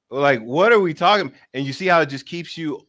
like 0.10 0.42
what 0.42 0.72
are 0.72 0.80
we 0.80 0.94
talking 0.94 1.32
and 1.54 1.66
you 1.66 1.74
see 1.74 1.88
how 1.88 2.02
it 2.02 2.08
just 2.08 2.26
keeps 2.26 2.58
you 2.58 2.86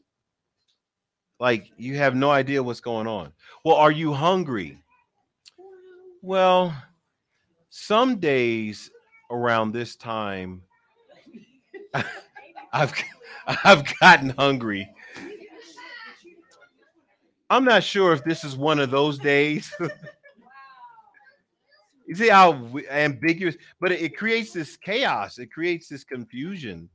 like 1.38 1.70
you 1.76 1.96
have 1.96 2.14
no 2.14 2.30
idea 2.30 2.62
what's 2.62 2.80
going 2.80 3.06
on 3.06 3.32
well 3.64 3.76
are 3.76 3.92
you 3.92 4.12
hungry 4.12 4.78
well 6.22 6.74
some 7.68 8.16
days 8.16 8.90
around 9.30 9.72
this 9.72 9.96
time 9.96 10.62
I've 12.72 12.92
I've 13.46 13.84
gotten 13.98 14.30
hungry. 14.30 14.88
I'm 17.48 17.64
not 17.64 17.82
sure 17.82 18.12
if 18.12 18.22
this 18.24 18.44
is 18.44 18.56
one 18.56 18.78
of 18.78 18.90
those 18.90 19.18
days. 19.18 19.72
you 22.10 22.16
see 22.16 22.28
how 22.28 22.68
ambiguous, 22.90 23.54
but 23.80 23.92
it, 23.92 24.02
it 24.02 24.16
creates 24.16 24.52
this 24.52 24.76
chaos. 24.76 25.38
It 25.38 25.52
creates 25.52 25.88
this 25.88 26.02
confusion. 26.02 26.88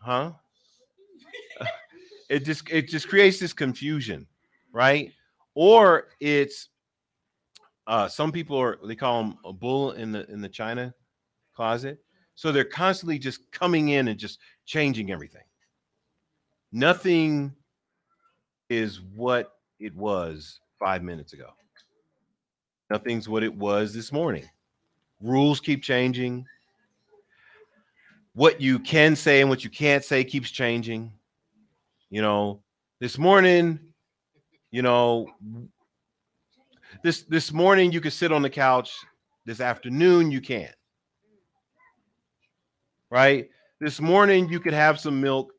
Huh? 0.00 0.32
It 2.28 2.44
just 2.44 2.68
it 2.68 2.88
just 2.88 3.08
creates 3.08 3.38
this 3.38 3.52
confusion, 3.52 4.26
right? 4.72 5.12
Or 5.54 6.08
it's 6.18 6.70
uh, 7.86 8.08
some 8.08 8.32
people 8.32 8.60
are 8.60 8.80
they 8.84 8.96
call 8.96 9.22
them 9.22 9.38
a 9.44 9.52
bull 9.52 9.92
in 9.92 10.10
the 10.10 10.28
in 10.28 10.40
the 10.40 10.48
china 10.48 10.92
closet. 11.54 12.00
So 12.34 12.50
they're 12.50 12.64
constantly 12.64 13.20
just 13.20 13.52
coming 13.52 13.90
in 13.90 14.08
and 14.08 14.18
just 14.18 14.40
changing 14.64 15.12
everything. 15.12 15.44
Nothing 16.72 17.54
is 18.68 19.00
what 19.00 19.52
it 19.78 19.94
was 19.94 20.58
five 20.80 21.04
minutes 21.04 21.34
ago. 21.34 21.50
Nothing's 22.90 23.28
what 23.28 23.42
it 23.42 23.54
was 23.54 23.92
this 23.92 24.12
morning. 24.12 24.48
Rules 25.20 25.60
keep 25.60 25.82
changing. 25.82 26.46
What 28.34 28.60
you 28.60 28.78
can 28.78 29.16
say 29.16 29.40
and 29.40 29.48
what 29.48 29.64
you 29.64 29.70
can't 29.70 30.04
say 30.04 30.22
keeps 30.22 30.50
changing. 30.50 31.10
You 32.10 32.22
know, 32.22 32.62
This 33.00 33.18
morning, 33.18 33.78
you 34.70 34.82
know, 34.82 35.26
this 37.02 37.22
this 37.22 37.52
morning 37.52 37.92
you 37.92 38.00
could 38.00 38.12
sit 38.12 38.32
on 38.32 38.42
the 38.42 38.50
couch. 38.50 38.92
This 39.44 39.60
afternoon 39.60 40.30
you 40.30 40.40
can't. 40.40 40.74
Right? 43.10 43.48
This 43.80 44.00
morning 44.00 44.48
you 44.48 44.60
could 44.60 44.72
have 44.72 44.98
some 44.98 45.20
milk. 45.20 45.52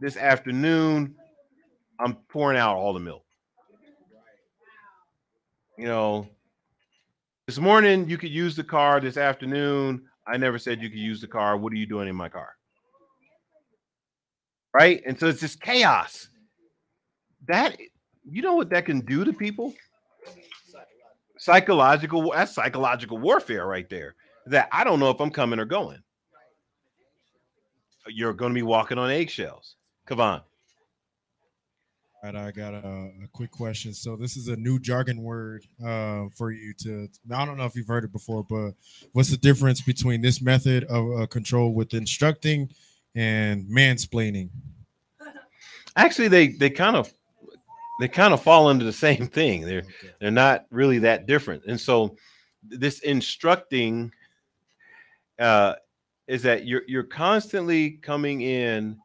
This 0.00 0.16
afternoon, 0.16 1.14
I'm 1.98 2.14
pouring 2.28 2.58
out 2.58 2.76
all 2.76 2.92
the 2.92 3.00
milk. 3.00 3.24
You 5.76 5.86
know, 5.86 6.28
this 7.48 7.58
morning 7.58 8.06
you 8.06 8.18
could 8.18 8.30
use 8.30 8.54
the 8.54 8.62
car. 8.62 9.00
This 9.00 9.16
afternoon, 9.16 10.02
I 10.26 10.36
never 10.36 10.58
said 10.58 10.82
you 10.82 10.90
could 10.90 10.98
use 10.98 11.22
the 11.22 11.26
car. 11.26 11.56
What 11.56 11.72
are 11.72 11.76
you 11.76 11.86
doing 11.86 12.06
in 12.06 12.14
my 12.14 12.28
car? 12.28 12.50
Right? 14.74 15.00
And 15.06 15.18
so 15.18 15.28
it's 15.28 15.40
just 15.40 15.58
chaos. 15.62 16.28
That 17.46 17.78
you 18.30 18.42
know 18.42 18.54
what 18.54 18.68
that 18.68 18.84
can 18.84 19.00
do 19.00 19.24
to 19.24 19.32
people? 19.32 19.72
Psychological 21.38 22.32
that's 22.32 22.54
psychological 22.54 23.16
warfare 23.16 23.66
right 23.66 23.88
there. 23.88 24.14
That 24.44 24.68
I 24.70 24.84
don't 24.84 25.00
know 25.00 25.08
if 25.08 25.18
I'm 25.18 25.30
coming 25.30 25.58
or 25.58 25.64
going. 25.64 26.02
You're 28.08 28.34
going 28.34 28.52
to 28.52 28.54
be 28.54 28.62
walking 28.62 28.98
on 28.98 29.10
eggshells. 29.10 29.76
Kavan. 30.06 30.42
All 32.20 32.32
right, 32.32 32.46
I 32.48 32.50
got 32.50 32.74
a, 32.74 33.10
a 33.22 33.28
quick 33.32 33.52
question. 33.52 33.94
So 33.94 34.16
this 34.16 34.36
is 34.36 34.48
a 34.48 34.56
new 34.56 34.80
jargon 34.80 35.22
word 35.22 35.64
uh, 35.84 36.24
for 36.34 36.50
you 36.50 36.74
to. 36.82 37.08
I 37.32 37.44
don't 37.44 37.56
know 37.56 37.64
if 37.64 37.76
you've 37.76 37.86
heard 37.86 38.02
it 38.02 38.10
before, 38.10 38.42
but 38.42 38.72
what's 39.12 39.30
the 39.30 39.36
difference 39.36 39.80
between 39.80 40.20
this 40.20 40.42
method 40.42 40.82
of 40.84 41.20
uh, 41.20 41.26
control 41.26 41.74
with 41.74 41.94
instructing 41.94 42.70
and 43.14 43.66
mansplaining? 43.68 44.48
Actually, 45.94 46.26
they 46.26 46.48
they 46.48 46.70
kind 46.70 46.96
of 46.96 47.12
they 48.00 48.08
kind 48.08 48.34
of 48.34 48.42
fall 48.42 48.70
into 48.70 48.84
the 48.84 48.92
same 48.92 49.28
thing. 49.28 49.62
They're 49.62 49.84
they're 50.20 50.32
not 50.32 50.66
really 50.70 50.98
that 50.98 51.26
different. 51.26 51.66
And 51.66 51.80
so 51.80 52.16
this 52.64 52.98
instructing 53.00 54.10
uh, 55.38 55.74
is 56.26 56.42
that 56.42 56.66
you're 56.66 56.82
you're 56.88 57.04
constantly 57.04 57.92
coming 57.92 58.40
in 58.40 58.98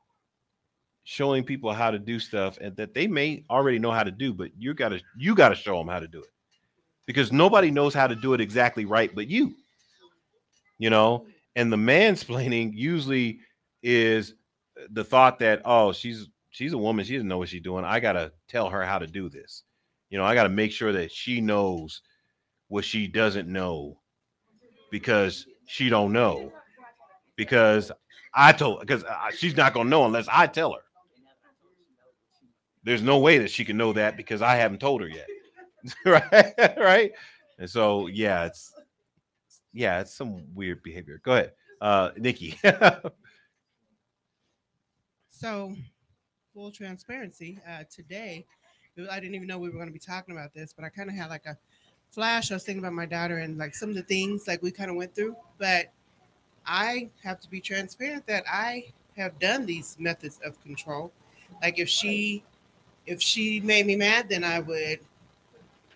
showing 1.04 1.44
people 1.44 1.72
how 1.74 1.92
to 1.92 2.00
do 2.00 2.20
stuff 2.20 2.58
and 2.62 2.76
that 2.78 2.94
they 2.94 3.08
may 3.08 3.44
already 3.50 3.78
know 3.78 3.92
how 3.92 4.04
to 4.04 4.12
do 4.12 4.34
but 4.34 4.52
you 4.58 4.74
got 4.74 4.90
to 4.90 5.02
you 5.18 5.36
got 5.36 5.50
to 5.50 5.56
show 5.56 5.78
them 5.78 5.88
how 5.88 6.00
to 6.00 6.08
do 6.08 6.20
it. 6.20 6.30
Because 7.06 7.34
nobody 7.34 7.70
knows 7.70 7.94
how 7.94 8.08
to 8.08 8.16
do 8.16 8.34
it 8.34 8.42
exactly 8.42 8.86
right 8.86 9.14
but 9.14 9.28
you 9.28 9.54
you 10.80 10.90
know? 10.90 11.28
And 11.56 11.72
the 11.72 11.78
mansplaining 11.78 12.72
usually 12.74 13.40
is 13.84 14.34
the 14.92 15.04
thought 15.04 15.40
that 15.40 15.62
oh 15.66 15.92
she's 15.92 16.28
she's 16.50 16.74
a 16.74 16.78
woman 16.78 17.06
she 17.06 17.14
doesn't 17.14 17.28
know 17.28 17.38
what 17.38 17.50
she's 17.50 17.62
doing 17.62 17.86
i 17.86 18.00
got 18.00 18.14
to 18.14 18.32
tell 18.48 18.70
her 18.70 18.84
how 18.84 18.98
to 18.98 19.08
do 19.08 19.30
this. 19.30 19.64
You 20.10 20.18
know 20.18 20.24
i 20.26 20.34
got 20.34 20.44
to 20.44 20.50
make 20.50 20.72
sure 20.72 20.94
that 20.94 21.12
she 21.12 21.42
knows 21.42 22.02
what 22.70 22.86
she 22.86 23.08
doesn't 23.08 23.48
know 23.48 24.00
because 24.90 25.46
she 25.66 25.90
don't 25.90 26.14
know. 26.14 26.52
Because 27.36 27.92
i 28.34 28.54
told 28.54 28.80
because 28.80 29.04
uh, 29.04 29.30
she's 29.36 29.58
not 29.58 29.74
to 29.74 29.84
know 29.84 30.06
unless 30.06 30.28
i 30.32 30.48
tell 30.48 30.72
her 30.72 30.80
there's 32.84 33.02
no 33.02 33.18
way 33.20 33.38
that 33.38 33.50
she 33.52 33.66
can 33.66 33.78
know 33.78 33.94
that 33.94 34.18
because 34.18 34.42
I 34.42 34.56
haven't 34.56 34.80
told 34.80 35.02
her 35.02 35.08
yet. 35.08 35.28
right? 36.06 36.54
right? 36.78 37.12
And 37.60 37.70
so 37.70 38.08
yeah, 38.08 38.46
it's 38.46 38.74
yeah, 39.74 40.02
it's 40.02 40.14
some 40.14 40.44
weird 40.54 40.84
behavior. 40.84 41.22
Go 41.24 41.34
ahead. 41.34 41.54
Uh 41.82 42.12
Nikki. 42.18 42.60
so 45.30 45.76
full 46.54 46.72
transparency, 46.72 47.60
uh 47.68 47.84
today 47.90 48.46
I 49.10 49.20
didn't 49.20 49.36
even 49.36 49.48
know 49.48 49.58
we 49.58 49.70
were 49.70 49.76
going 49.76 49.88
to 49.88 49.94
be 49.94 50.00
talking 50.00 50.36
about 50.36 50.54
this, 50.54 50.74
but 50.74 50.86
I 50.86 50.90
kind 50.90 51.10
of 51.10 51.16
had 51.16 51.30
like 51.30 51.46
a 51.46 51.58
flash. 52.12 52.52
I 52.52 52.56
was 52.56 52.64
thinking 52.64 52.84
about 52.84 52.94
my 52.94 53.08
daughter 53.08 53.38
and 53.40 53.58
like 53.58 53.74
some 53.74 53.90
of 53.90 53.96
the 53.96 54.04
things 54.04 54.48
like 54.48 54.62
we 54.62 54.72
kind 54.72 54.90
of 54.90 54.96
went 54.96 55.16
through, 55.16 55.36
but 55.58 55.92
I 56.66 57.10
have 57.24 57.40
to 57.42 57.50
be 57.50 57.60
transparent 57.60 58.28
that 58.28 58.44
I 58.48 58.86
have 59.18 59.38
done 59.40 59.66
these 59.66 59.98
methods 60.00 60.40
of 60.46 60.62
control. 60.62 61.12
Like 61.62 61.80
if 61.80 61.90
she 61.90 62.44
if 63.06 63.22
she 63.22 63.60
made 63.60 63.86
me 63.86 63.96
mad, 63.96 64.30
then 64.30 64.44
I 64.44 64.60
would, 64.60 65.00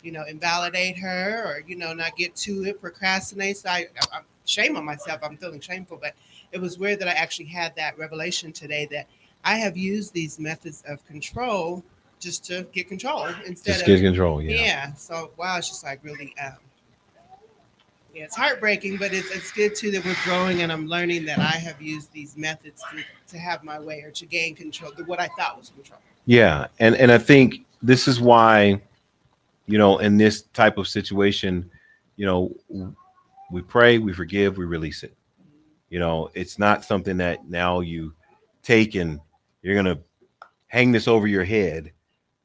you 0.01 0.11
know, 0.11 0.23
invalidate 0.25 0.97
her 0.97 1.43
or, 1.45 1.63
you 1.67 1.75
know, 1.75 1.93
not 1.93 2.15
get 2.15 2.35
to 2.37 2.65
it, 2.65 2.81
procrastinate. 2.81 3.57
So 3.57 3.69
I, 3.69 3.87
I, 4.11 4.17
am 4.17 4.23
shame 4.45 4.77
on 4.77 4.85
myself. 4.85 5.21
I'm 5.23 5.37
feeling 5.37 5.59
shameful, 5.59 5.97
but 6.01 6.13
it 6.51 6.59
was 6.59 6.77
weird 6.77 6.99
that 6.99 7.07
I 7.07 7.13
actually 7.13 7.45
had 7.45 7.75
that 7.75 7.97
revelation 7.97 8.51
today 8.51 8.87
that 8.91 9.07
I 9.43 9.55
have 9.57 9.77
used 9.77 10.13
these 10.13 10.39
methods 10.39 10.83
of 10.87 11.05
control 11.05 11.83
just 12.19 12.43
to 12.45 12.65
get 12.71 12.87
control 12.87 13.27
instead 13.45 13.73
just 13.73 13.81
of 13.81 13.87
get 13.87 14.01
control. 14.01 14.41
Yeah. 14.41 14.61
Yeah. 14.61 14.93
So 14.93 15.31
wow, 15.37 15.57
it's 15.57 15.69
just 15.69 15.83
like 15.83 16.03
really, 16.03 16.33
um, 16.43 16.55
yeah, 18.13 18.23
it's 18.23 18.35
heartbreaking, 18.35 18.97
but 18.97 19.13
it's, 19.13 19.29
it's 19.29 19.51
good 19.51 19.75
too 19.75 19.91
that 19.91 20.03
we're 20.03 20.15
growing 20.23 20.63
and 20.63 20.71
I'm 20.71 20.87
learning 20.87 21.25
that 21.25 21.39
I 21.39 21.51
have 21.51 21.81
used 21.81 22.11
these 22.11 22.35
methods 22.35 22.83
to, 22.91 23.03
to 23.33 23.37
have 23.37 23.63
my 23.63 23.79
way 23.79 24.01
or 24.01 24.11
to 24.11 24.25
gain 24.25 24.55
control, 24.55 24.91
what 25.05 25.19
I 25.19 25.27
thought 25.37 25.57
was 25.57 25.69
control. 25.69 25.99
Yeah, 26.27 26.67
and 26.79 26.93
and 26.97 27.09
I 27.09 27.17
think 27.17 27.65
this 27.81 28.05
is 28.05 28.19
why, 28.19 28.81
you 29.65 29.77
know, 29.77 29.99
in 29.99 30.17
this 30.17 30.41
type 30.53 30.77
of 30.77 30.89
situation, 30.89 31.71
you 32.17 32.25
know, 32.25 32.93
we 33.49 33.61
pray, 33.61 33.97
we 33.97 34.11
forgive, 34.11 34.57
we 34.57 34.65
release 34.65 35.03
it. 35.03 35.15
You 35.89 35.99
know, 35.99 36.29
it's 36.33 36.59
not 36.59 36.83
something 36.83 37.15
that 37.17 37.47
now 37.49 37.79
you 37.79 38.13
take 38.61 38.95
and 38.95 39.21
you're 39.61 39.75
gonna 39.75 39.99
hang 40.67 40.91
this 40.91 41.07
over 41.07 41.27
your 41.27 41.45
head, 41.45 41.93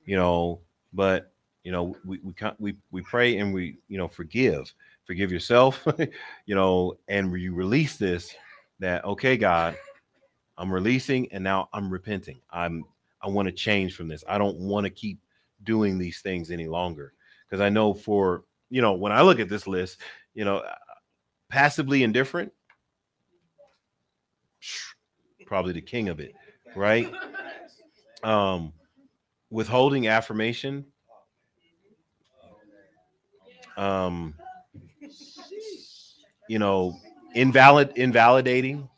you 0.06 0.14
know. 0.14 0.60
But 0.92 1.32
you 1.64 1.72
know, 1.72 1.96
we 2.04 2.20
we 2.22 2.34
we 2.60 2.76
we 2.92 3.00
pray 3.02 3.38
and 3.38 3.52
we 3.52 3.78
you 3.88 3.98
know 3.98 4.06
forgive, 4.06 4.72
forgive 5.06 5.32
yourself, 5.32 5.84
you 6.46 6.54
know, 6.54 6.98
and 7.08 7.32
you 7.36 7.52
release 7.52 7.96
this. 7.96 8.32
That 8.78 9.04
okay, 9.04 9.36
God, 9.36 9.76
I'm 10.56 10.72
releasing, 10.72 11.32
and 11.32 11.42
now 11.42 11.68
I'm 11.72 11.90
repenting. 11.90 12.40
I'm 12.52 12.84
I 13.22 13.28
want 13.28 13.46
to 13.46 13.52
change 13.52 13.94
from 13.94 14.08
this. 14.08 14.24
I 14.28 14.38
don't 14.38 14.58
want 14.58 14.84
to 14.84 14.90
keep 14.90 15.20
doing 15.62 15.98
these 15.98 16.20
things 16.20 16.50
any 16.50 16.66
longer 16.66 17.12
because 17.48 17.60
I 17.60 17.68
know 17.68 17.94
for 17.94 18.44
you 18.70 18.82
know 18.82 18.94
when 18.94 19.12
I 19.12 19.22
look 19.22 19.38
at 19.38 19.48
this 19.48 19.66
list, 19.66 20.00
you 20.34 20.44
know, 20.44 20.62
passively 21.48 22.02
indifferent, 22.02 22.52
probably 25.46 25.72
the 25.72 25.82
king 25.82 26.08
of 26.08 26.20
it, 26.20 26.34
right? 26.74 27.12
Um, 28.24 28.72
withholding 29.50 30.08
affirmation, 30.08 30.86
um, 33.76 34.34
you 36.48 36.58
know, 36.58 36.98
invalid, 37.34 37.92
invalidating. 37.96 38.88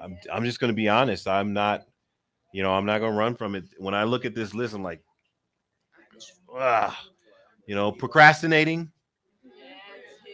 I'm, 0.00 0.18
I'm 0.32 0.44
just 0.44 0.58
going 0.58 0.72
to 0.72 0.74
be 0.74 0.88
honest. 0.88 1.28
I'm 1.28 1.52
not 1.52 1.86
you 2.52 2.62
know, 2.62 2.72
I'm 2.72 2.84
not 2.86 3.00
gonna 3.00 3.16
run 3.16 3.34
from 3.34 3.54
it. 3.54 3.64
When 3.78 3.94
I 3.94 4.04
look 4.04 4.24
at 4.24 4.34
this 4.34 4.54
list, 4.54 4.74
I'm 4.74 4.82
like, 4.82 5.02
ah, 6.54 6.98
you 7.66 7.74
know, 7.74 7.90
procrastinating 7.90 8.90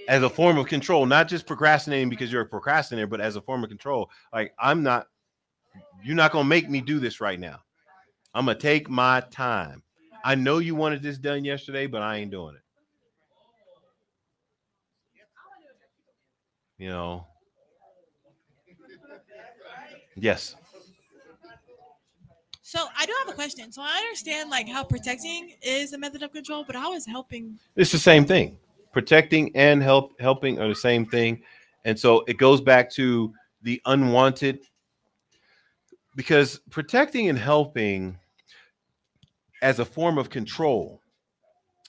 as 0.08 0.22
a 0.22 0.30
form 0.30 0.58
of 0.58 0.66
control, 0.66 1.06
not 1.06 1.28
just 1.28 1.46
procrastinating 1.46 2.08
because 2.08 2.32
you're 2.32 2.42
a 2.42 2.46
procrastinator, 2.46 3.06
but 3.06 3.20
as 3.20 3.36
a 3.36 3.40
form 3.40 3.62
of 3.62 3.68
control. 3.68 4.10
Like, 4.32 4.52
I'm 4.58 4.82
not, 4.82 5.06
you're 6.02 6.16
not 6.16 6.32
gonna 6.32 6.48
make 6.48 6.68
me 6.68 6.80
do 6.80 6.98
this 6.98 7.20
right 7.20 7.38
now. 7.38 7.60
I'm 8.34 8.46
gonna 8.46 8.58
take 8.58 8.88
my 8.88 9.20
time. 9.30 9.82
I 10.24 10.34
know 10.34 10.58
you 10.58 10.74
wanted 10.74 11.02
this 11.02 11.18
done 11.18 11.44
yesterday, 11.44 11.86
but 11.86 12.02
I 12.02 12.16
ain't 12.16 12.30
doing 12.30 12.56
it. 12.56 12.62
You 16.82 16.88
know. 16.88 17.26
Yes. 20.20 20.56
So 22.68 22.84
I 22.98 23.06
do 23.06 23.14
have 23.20 23.30
a 23.30 23.34
question. 23.34 23.72
So 23.72 23.80
I 23.80 23.96
understand 23.96 24.50
like 24.50 24.68
how 24.68 24.84
protecting 24.84 25.54
is 25.62 25.94
a 25.94 25.98
method 25.98 26.22
of 26.22 26.34
control, 26.34 26.64
but 26.66 26.76
how 26.76 26.92
is 26.92 27.06
helping? 27.06 27.58
It's 27.76 27.90
the 27.90 27.98
same 27.98 28.26
thing. 28.26 28.58
Protecting 28.92 29.50
and 29.56 29.82
help 29.82 30.20
helping 30.20 30.60
are 30.60 30.68
the 30.68 30.74
same 30.74 31.06
thing. 31.06 31.40
And 31.86 31.98
so 31.98 32.24
it 32.28 32.36
goes 32.36 32.60
back 32.60 32.90
to 32.90 33.32
the 33.62 33.80
unwanted 33.86 34.66
because 36.14 36.60
protecting 36.68 37.30
and 37.30 37.38
helping 37.38 38.18
as 39.62 39.78
a 39.78 39.84
form 39.86 40.18
of 40.18 40.28
control, 40.28 41.00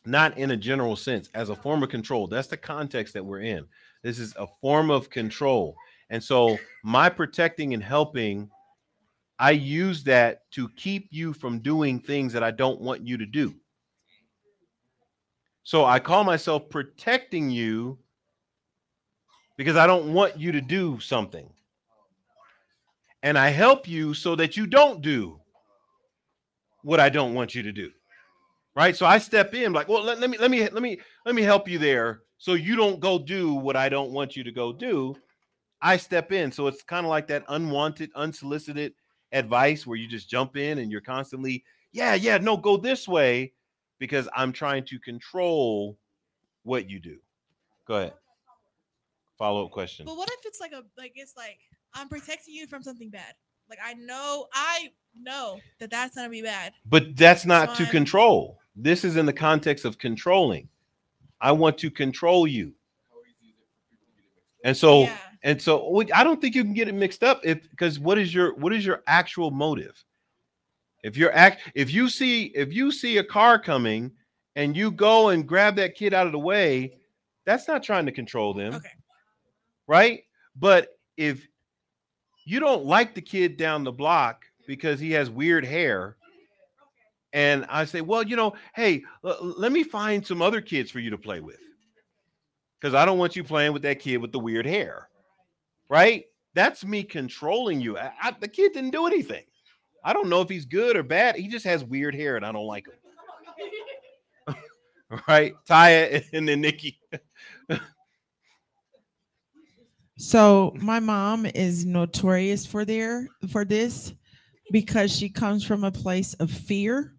not 0.06 0.38
in 0.38 0.52
a 0.52 0.58
general 0.58 0.96
sense, 0.96 1.30
as 1.34 1.50
a 1.50 1.56
form 1.58 1.84
of 1.84 1.90
control. 1.90 2.26
That's 2.26 2.48
the 2.48 2.56
context 2.56 3.14
that 3.16 3.26
we're 3.26 3.42
in. 3.42 3.66
This 4.02 4.18
is 4.18 4.34
a 4.38 4.48
form 4.62 4.92
of 4.92 5.10
control. 5.10 5.76
And 6.10 6.24
so 6.24 6.58
my 6.86 7.10
protecting 7.10 7.74
and 7.74 7.84
helping 7.84 8.50
I 9.40 9.52
use 9.52 10.04
that 10.04 10.52
to 10.52 10.68
keep 10.76 11.08
you 11.12 11.32
from 11.32 11.60
doing 11.60 12.02
things 12.02 12.34
that 12.34 12.44
I 12.44 12.52
don't 12.52 12.82
want 12.82 13.08
you 13.08 13.18
to 13.18 13.26
do. 13.26 13.56
So 15.64 15.86
I 15.86 16.00
call 16.00 16.26
myself 16.26 16.70
protecting 16.70 17.50
you 17.50 18.00
because 19.56 19.78
I 19.78 19.88
don't 19.88 20.14
want 20.14 20.38
you 20.38 20.52
to 20.52 20.62
do 20.62 21.00
something. 21.00 21.50
And 23.24 23.38
I 23.38 23.50
help 23.50 23.88
you 23.88 24.14
so 24.14 24.36
that 24.36 24.58
you 24.58 24.68
don't 24.68 25.02
do 25.02 25.40
what 26.84 27.00
I 27.00 27.10
don't 27.10 27.34
want 27.34 27.56
you 27.56 27.64
to 27.64 27.72
do. 27.72 27.92
Right? 28.76 28.96
So 28.96 29.06
I 29.06 29.20
step 29.20 29.54
in 29.54 29.72
like, 29.72 29.88
well, 29.88 30.04
let, 30.04 30.20
let 30.20 30.30
me 30.30 30.38
let 30.38 30.52
me 30.52 30.62
let 30.70 30.82
me 30.82 31.00
let 31.26 31.36
me 31.36 31.42
help 31.44 31.68
you 31.68 31.78
there 31.78 32.22
so 32.38 32.54
you 32.54 32.76
don't 32.76 33.00
go 33.00 33.20
do 33.20 33.54
what 33.54 33.76
I 33.76 33.90
don't 33.90 34.12
want 34.12 34.36
you 34.36 34.44
to 34.44 34.52
go 34.52 34.74
do. 34.74 35.16
I 35.82 35.98
step 35.98 36.32
in. 36.32 36.52
So 36.52 36.68
it's 36.68 36.82
kind 36.82 37.06
of 37.06 37.10
like 37.10 37.28
that 37.28 37.46
unwanted, 37.48 38.12
unsolicited 38.16 38.94
advice 39.32 39.86
where 39.86 39.98
you 39.98 40.08
just 40.08 40.30
jump 40.30 40.58
in 40.58 40.80
and 40.80 40.92
you're 40.92 41.02
constantly, 41.02 41.64
yeah, 41.92 42.14
yeah, 42.16 42.38
no, 42.38 42.58
go 42.58 42.78
this 42.78 43.08
way 43.08 43.54
because 44.00 44.28
I'm 44.36 44.52
trying 44.52 44.86
to 44.86 45.00
control 45.00 45.98
what 46.64 46.90
you 46.90 47.00
do. 47.00 47.18
Go 47.88 47.96
ahead. 47.96 48.14
Follow 49.38 49.66
up 49.66 49.72
question. 49.72 50.06
But 50.06 50.18
what 50.18 50.30
if 50.30 50.46
it's 50.46 50.60
like 50.60 50.74
a 50.74 50.84
like 50.98 51.14
it's 51.16 51.36
like 51.38 51.60
I'm 51.94 52.10
protecting 52.10 52.54
you 52.54 52.68
from 52.68 52.84
something 52.84 53.10
bad? 53.10 53.34
Like 53.70 53.80
I 53.84 53.94
know 53.94 54.48
I 54.54 54.90
know 55.20 55.60
that 55.80 55.90
that's 55.90 56.16
gonna 56.16 56.30
be 56.30 56.42
bad. 56.42 56.74
But 56.86 57.16
that's 57.16 57.46
not 57.46 57.70
So 57.70 57.76
to 57.76 57.84
I'm- 57.84 57.92
control. 57.92 58.60
This 58.76 59.04
is 59.04 59.16
in 59.18 59.26
the 59.26 59.34
context 59.34 59.84
of 59.86 59.98
controlling. 59.98 60.70
I 61.42 61.52
want 61.54 61.78
to 61.80 61.90
control 61.92 62.48
you. 62.48 62.74
And 64.64 64.76
so 64.76 65.08
and 65.44 65.62
so 65.62 65.90
we- 65.90 66.12
I 66.12 66.24
don't 66.24 66.42
think 66.42 66.56
you 66.56 66.64
can 66.64 66.74
get 66.74 66.88
it 66.88 66.94
mixed 66.94 67.24
up 67.24 67.42
if 67.44 67.70
because 67.70 68.00
what 68.00 68.18
is 68.18 68.34
your 68.34 68.56
what 68.56 68.74
is 68.74 68.86
your 68.86 69.04
actual 69.08 69.52
motive? 69.52 70.04
If 71.04 71.16
you're 71.16 71.34
act 71.34 71.62
if 71.76 71.94
you 71.94 72.10
see 72.10 72.46
if 72.56 72.74
you 72.74 72.92
see 72.92 73.18
a 73.18 73.24
car 73.24 73.58
coming 73.60 74.12
and 74.56 74.76
you 74.76 74.92
go 74.92 75.30
and 75.30 75.48
grab 75.48 75.76
that 75.78 75.96
kid 75.96 76.14
out 76.14 76.26
of 76.26 76.34
the 76.34 76.40
way, 76.40 76.98
that's 77.46 77.68
not 77.68 77.84
trying 77.84 78.06
to 78.06 78.12
control 78.12 78.54
them. 78.54 78.76
Okay. 78.76 78.90
Right? 79.88 80.24
But 80.56 80.98
if 81.18 81.48
you 82.46 82.60
don't 82.60 82.86
like 82.86 83.14
the 83.14 83.22
kid 83.22 83.58
down 83.58 83.84
the 83.84 83.92
block 83.92 84.46
because 84.68 85.00
he 85.00 85.12
has 85.12 85.30
weird 85.30 85.66
hair, 85.66 86.18
and 87.34 87.66
I 87.70 87.86
say, 87.86 88.02
well, 88.02 88.24
you 88.24 88.36
know, 88.36 88.56
hey, 88.74 89.04
let 89.22 89.72
me 89.72 89.84
find 89.84 90.26
some 90.26 90.42
other 90.42 90.62
kids 90.62 90.90
for 90.90 91.00
you 91.00 91.12
to 91.12 91.18
play 91.18 91.40
with. 91.42 91.60
Because 92.80 92.96
I 92.96 93.06
don't 93.06 93.20
want 93.20 93.36
you 93.36 93.44
playing 93.44 93.74
with 93.74 93.84
that 93.84 94.00
kid 94.00 94.18
with 94.18 94.32
the 94.32 94.40
weird 94.40 94.66
hair. 94.66 95.09
Right? 95.90 96.26
That's 96.54 96.86
me 96.86 97.04
controlling 97.04 97.82
you. 97.82 97.98
I, 97.98 98.12
I- 98.22 98.36
the 98.40 98.48
kid 98.48 98.74
didn't 98.74 98.92
do 98.92 99.08
anything. 99.08 99.44
I 100.04 100.14
don't 100.14 100.30
know 100.30 100.42
if 100.42 100.50
he's 100.50 100.66
good 100.66 100.96
or 100.96 101.04
bad. 101.04 101.36
He 101.36 101.48
just 101.48 101.66
has 101.66 101.84
weird 101.84 102.16
hair 102.16 102.38
and 102.38 102.46
I 102.46 102.52
don't 102.52 102.66
like 102.66 102.86
him. 104.48 104.56
right? 105.28 105.54
Taya 105.68 106.24
and 106.34 106.48
then 106.48 106.62
Nikki. 106.62 107.00
So 110.18 110.74
my 110.82 111.00
mom 111.00 111.46
is 111.46 111.86
notorious 111.86 112.66
for 112.66 112.84
there 112.84 113.28
for 113.52 113.64
this 113.64 114.14
because 114.72 115.16
she 115.16 115.30
comes 115.30 115.64
from 115.64 115.86
a 115.86 115.92
place 115.92 116.34
of 116.36 116.52
fear. 116.52 117.14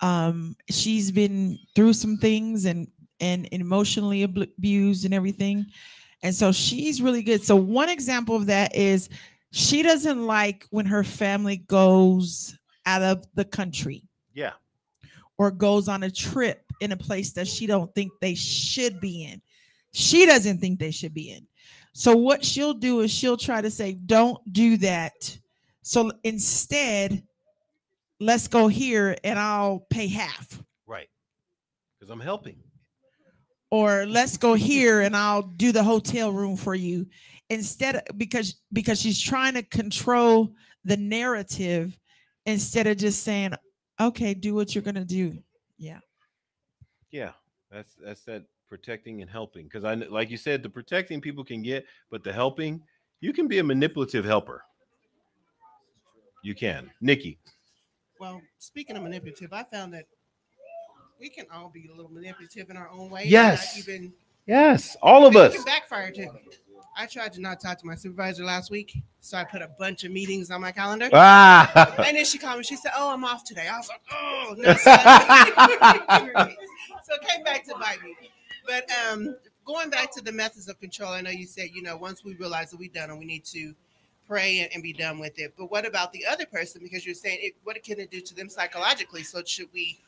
Um, 0.00 0.56
she's 0.70 1.12
been 1.12 1.58
through 1.74 1.92
some 1.92 2.16
things 2.16 2.64
and 2.64 2.88
and 3.20 3.48
emotionally 3.52 4.22
abused 4.24 5.04
and 5.04 5.14
everything, 5.14 5.66
and 6.22 6.34
so 6.34 6.52
she's 6.52 7.00
really 7.00 7.22
good. 7.22 7.42
So 7.44 7.56
one 7.56 7.88
example 7.88 8.36
of 8.36 8.46
that 8.46 8.74
is 8.74 9.08
she 9.52 9.82
doesn't 9.82 10.26
like 10.26 10.66
when 10.70 10.86
her 10.86 11.04
family 11.04 11.58
goes 11.58 12.56
out 12.86 13.02
of 13.02 13.24
the 13.34 13.44
country 13.44 14.02
Yeah. 14.34 14.52
or 15.38 15.50
goes 15.50 15.88
on 15.88 16.02
a 16.02 16.10
trip 16.10 16.64
in 16.80 16.92
a 16.92 16.96
place 16.96 17.32
that 17.32 17.46
she 17.48 17.66
don't 17.66 17.94
think 17.94 18.12
they 18.20 18.34
should 18.34 19.00
be 19.00 19.24
in. 19.24 19.40
She 19.92 20.26
doesn't 20.26 20.58
think 20.58 20.78
they 20.78 20.90
should 20.90 21.14
be 21.14 21.30
in. 21.30 21.46
So 21.92 22.16
what 22.16 22.44
she'll 22.44 22.74
do 22.74 23.00
is 23.00 23.10
she'll 23.10 23.36
try 23.36 23.60
to 23.60 23.70
say, 23.70 23.94
"Don't 23.94 24.38
do 24.52 24.76
that." 24.78 25.38
So 25.82 26.12
instead, 26.22 27.26
let's 28.20 28.46
go 28.48 28.68
here 28.68 29.16
and 29.24 29.38
I'll 29.38 29.80
pay 29.90 30.06
half. 30.06 30.62
Right. 30.86 31.08
Because 31.98 32.10
I'm 32.10 32.20
helping. 32.20 32.62
Or 33.70 34.06
let's 34.06 34.36
go 34.36 34.54
here 34.54 35.00
and 35.00 35.14
I'll 35.16 35.42
do 35.42 35.72
the 35.72 35.82
hotel 35.82 36.32
room 36.32 36.56
for 36.56 36.74
you. 36.74 37.06
Instead 37.50 37.96
of 37.96 38.18
because 38.18 38.60
because 38.72 39.00
she's 39.00 39.20
trying 39.20 39.54
to 39.54 39.62
control 39.62 40.52
the 40.84 40.96
narrative 40.96 41.98
instead 42.46 42.86
of 42.86 42.96
just 42.96 43.22
saying, 43.22 43.52
"Okay, 44.00 44.34
do 44.34 44.54
what 44.54 44.74
you're 44.74 44.82
going 44.82 44.94
to 44.94 45.04
do." 45.04 45.38
Yeah. 45.78 46.00
Yeah, 47.10 47.32
that's 47.70 47.94
that's 47.94 48.22
that 48.24 48.44
protecting 48.68 49.22
and 49.22 49.30
helping. 49.30 49.64
Because 49.64 49.84
I 49.84 49.94
like 49.94 50.30
you 50.30 50.36
said, 50.36 50.62
the 50.62 50.68
protecting 50.68 51.20
people 51.20 51.44
can 51.44 51.62
get, 51.62 51.86
but 52.10 52.22
the 52.22 52.32
helping, 52.32 52.82
you 53.20 53.32
can 53.32 53.48
be 53.48 53.58
a 53.58 53.64
manipulative 53.64 54.24
helper. 54.24 54.62
You 56.42 56.54
can, 56.54 56.90
Nikki. 57.00 57.38
Well, 58.20 58.42
speaking 58.58 58.96
of 58.96 59.02
manipulative, 59.02 59.52
I 59.52 59.62
found 59.64 59.94
that 59.94 60.06
we 61.20 61.28
can 61.28 61.44
all 61.52 61.68
be 61.68 61.88
a 61.92 61.94
little 61.94 62.10
manipulative 62.10 62.70
in 62.70 62.76
our 62.76 62.88
own 62.90 63.10
way. 63.10 63.24
Yes. 63.26 63.78
Even 63.78 64.12
Yes, 64.48 64.96
all 65.02 65.26
of 65.26 65.36
us. 65.36 65.62
backfire 65.64 66.10
too. 66.10 66.30
I 66.96 67.06
tried 67.06 67.34
to 67.34 67.40
not 67.40 67.60
talk 67.60 67.78
to 67.80 67.86
my 67.86 67.94
supervisor 67.94 68.44
last 68.44 68.70
week, 68.70 68.96
so 69.20 69.36
I 69.36 69.44
put 69.44 69.60
a 69.60 69.68
bunch 69.78 70.04
of 70.04 70.10
meetings 70.10 70.50
on 70.50 70.62
my 70.62 70.72
calendar. 70.72 71.10
Ah. 71.12 71.94
and 72.06 72.16
then 72.16 72.24
she 72.24 72.38
called 72.38 72.56
me. 72.56 72.64
She 72.64 72.76
said, 72.76 72.92
"Oh, 72.96 73.12
I'm 73.12 73.24
off 73.24 73.44
today." 73.44 73.68
I 73.68 73.76
was 73.76 73.88
like, 73.88 74.00
"Oh, 74.10 74.54
no." 74.56 74.72
so 77.04 77.14
it 77.14 77.28
came 77.28 77.44
back 77.44 77.64
to 77.66 77.74
bite 77.74 78.02
me. 78.02 78.16
But 78.66 78.90
um, 79.12 79.36
going 79.66 79.90
back 79.90 80.10
to 80.14 80.22
the 80.22 80.32
methods 80.32 80.66
of 80.66 80.80
control, 80.80 81.12
I 81.12 81.20
know 81.20 81.30
you 81.30 81.46
said, 81.46 81.68
you 81.74 81.82
know, 81.82 81.96
once 81.96 82.24
we 82.24 82.34
realize 82.34 82.70
that 82.70 82.80
we've 82.80 82.92
done 82.92 83.10
it, 83.10 83.18
we 83.18 83.26
need 83.26 83.44
to 83.46 83.74
pray 84.26 84.60
and, 84.60 84.70
and 84.72 84.82
be 84.82 84.94
done 84.94 85.18
with 85.18 85.38
it. 85.38 85.52
But 85.58 85.70
what 85.70 85.86
about 85.86 86.12
the 86.12 86.24
other 86.26 86.46
person? 86.46 86.80
Because 86.82 87.04
you're 87.04 87.14
saying, 87.14 87.38
it, 87.42 87.54
what 87.64 87.80
can 87.82 88.00
it 88.00 88.10
do 88.10 88.20
to 88.22 88.34
them 88.34 88.48
psychologically? 88.48 89.22
So 89.22 89.42
should 89.44 89.68
we 89.74 89.98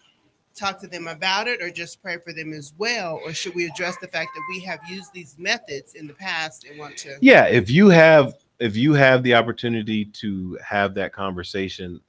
talk 0.55 0.81
to 0.81 0.87
them 0.87 1.09
about 1.09 1.49
it, 1.49 1.63
or 1.63 1.71
just 1.71 2.03
pray 2.03 2.19
for 2.19 2.33
them 2.33 2.53
as 2.53 2.73
well, 2.79 3.21
or 3.25 3.33
should 3.33 3.55
we 3.55 3.67
address 3.67 3.97
the 3.99 4.09
fact 4.09 4.31
that 4.35 4.43
we 4.51 4.61
have 4.61 4.81
used 4.89 5.13
these 5.13 5.37
methods 5.39 5.95
in 5.95 6.07
the 6.07 6.15
past 6.15 6.65
and 6.65 6.79
want 6.79 6.97
to? 6.99 7.17
Yeah, 7.21 7.47
if 7.47 7.71
you 7.71 7.89
have 7.89 8.35
if 8.59 8.77
you 8.77 8.93
have 8.93 9.23
the 9.23 9.35
opportunity 9.35 10.05
to 10.05 10.59
have 10.63 10.95
that 10.95 11.13
conversation 11.13 12.01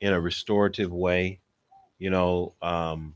in 0.00 0.12
a 0.12 0.20
restorative 0.20 0.92
way, 0.92 1.40
you 1.98 2.10
know, 2.10 2.54
um, 2.62 3.14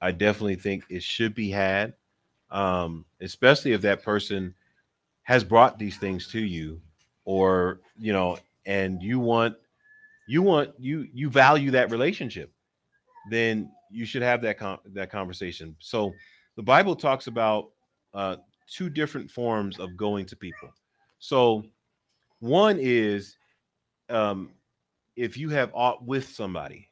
I 0.00 0.10
definitely 0.10 0.56
think 0.56 0.84
it 0.88 1.02
should 1.02 1.34
be 1.34 1.50
had, 1.50 1.94
um, 2.50 3.04
especially 3.20 3.72
if 3.72 3.82
that 3.82 4.02
person 4.02 4.54
has 5.22 5.44
brought 5.44 5.78
these 5.78 5.96
things 5.96 6.26
to 6.28 6.40
you, 6.40 6.80
or 7.24 7.80
you 7.98 8.12
know, 8.12 8.38
and 8.66 9.02
you 9.02 9.18
want 9.18 9.56
you 10.26 10.42
want 10.42 10.70
you 10.78 11.06
you 11.12 11.30
value 11.30 11.70
that 11.70 11.90
relationship, 11.90 12.50
then 13.30 13.70
you 13.94 14.04
should 14.04 14.22
have 14.22 14.42
that 14.42 14.58
that 14.92 15.10
conversation. 15.10 15.76
So 15.78 16.12
the 16.56 16.62
Bible 16.62 16.96
talks 16.96 17.26
about 17.26 17.70
uh, 18.12 18.36
two 18.68 18.90
different 18.90 19.30
forms 19.30 19.78
of 19.78 19.96
going 19.96 20.26
to 20.26 20.36
people. 20.36 20.70
So 21.18 21.64
one 22.40 22.78
is 22.80 23.36
um, 24.08 24.50
if 25.16 25.36
you 25.36 25.48
have 25.50 25.70
aught 25.74 26.04
with 26.04 26.28
somebody, 26.28 26.90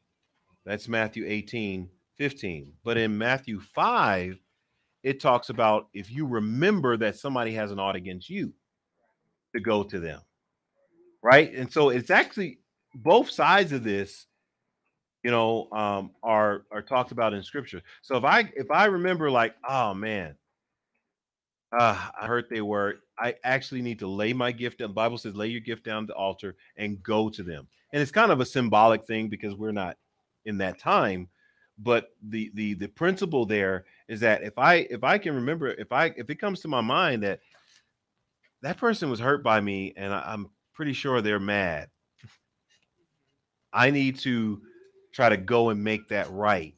that's 0.64 0.88
Matthew 0.88 1.24
18, 1.26 1.88
15. 2.16 2.72
But 2.84 2.96
in 2.96 3.16
Matthew 3.16 3.60
5, 3.60 4.38
it 5.02 5.20
talks 5.20 5.50
about 5.50 5.88
if 5.92 6.10
you 6.10 6.26
remember 6.26 6.96
that 6.96 7.16
somebody 7.16 7.52
has 7.54 7.72
an 7.72 7.80
ought 7.80 7.96
against 7.96 8.30
you, 8.30 8.52
to 9.54 9.60
go 9.60 9.82
to 9.82 10.00
them. 10.00 10.20
Right. 11.22 11.52
And 11.54 11.70
so 11.70 11.90
it's 11.90 12.10
actually 12.10 12.58
both 12.94 13.30
sides 13.30 13.72
of 13.72 13.84
this 13.84 14.26
you 15.22 15.30
know 15.30 15.68
um 15.72 16.10
are 16.22 16.64
are 16.70 16.82
talked 16.82 17.12
about 17.12 17.34
in 17.34 17.42
scripture. 17.42 17.82
So 18.02 18.16
if 18.16 18.24
i 18.24 18.40
if 18.56 18.70
i 18.70 18.86
remember 18.86 19.30
like 19.30 19.54
oh 19.68 19.94
man. 19.94 20.36
Uh 21.78 21.96
i 22.20 22.26
heard 22.26 22.44
they 22.50 22.60
were 22.60 22.96
i 23.18 23.34
actually 23.44 23.80
need 23.80 23.98
to 23.98 24.06
lay 24.06 24.32
my 24.32 24.52
gift 24.52 24.78
down 24.78 24.88
the 24.88 24.94
bible 24.94 25.16
says 25.16 25.34
lay 25.34 25.46
your 25.46 25.60
gift 25.60 25.84
down 25.84 26.06
the 26.06 26.14
altar 26.14 26.56
and 26.76 27.02
go 27.02 27.30
to 27.30 27.42
them. 27.42 27.66
And 27.92 28.02
it's 28.02 28.10
kind 28.10 28.30
of 28.32 28.40
a 28.40 28.46
symbolic 28.46 29.06
thing 29.06 29.28
because 29.28 29.54
we're 29.54 29.72
not 29.72 29.96
in 30.44 30.58
that 30.58 30.78
time 30.78 31.28
but 31.78 32.10
the 32.28 32.50
the 32.54 32.74
the 32.74 32.88
principle 32.88 33.46
there 33.46 33.84
is 34.08 34.20
that 34.20 34.42
if 34.42 34.56
i 34.58 34.86
if 34.90 35.02
i 35.04 35.18
can 35.18 35.34
remember 35.34 35.68
if 35.68 35.90
i 35.92 36.06
if 36.16 36.28
it 36.30 36.38
comes 36.38 36.60
to 36.60 36.68
my 36.68 36.80
mind 36.80 37.22
that 37.22 37.40
that 38.62 38.76
person 38.76 39.10
was 39.10 39.18
hurt 39.18 39.42
by 39.42 39.60
me 39.60 39.92
and 39.96 40.12
I, 40.12 40.22
i'm 40.26 40.48
pretty 40.74 40.92
sure 40.92 41.20
they're 41.20 41.40
mad 41.40 41.88
i 43.72 43.90
need 43.90 44.18
to 44.20 44.60
try 45.12 45.28
to 45.28 45.36
go 45.36 45.70
and 45.70 45.82
make 45.82 46.08
that 46.08 46.30
right 46.30 46.74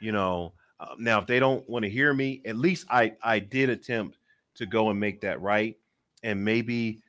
you 0.00 0.12
know 0.12 0.52
uh, 0.80 0.94
now 0.98 1.20
if 1.20 1.26
they 1.26 1.38
don't 1.38 1.68
want 1.68 1.84
to 1.84 1.90
hear 1.90 2.12
me 2.14 2.40
at 2.46 2.56
least 2.56 2.86
i 2.90 3.12
i 3.22 3.38
did 3.38 3.68
attempt 3.70 4.18
to 4.54 4.66
go 4.66 4.90
and 4.90 5.00
make 5.00 5.20
that 5.20 5.40
right 5.40 5.76
and 6.22 6.42
maybe 6.42 7.00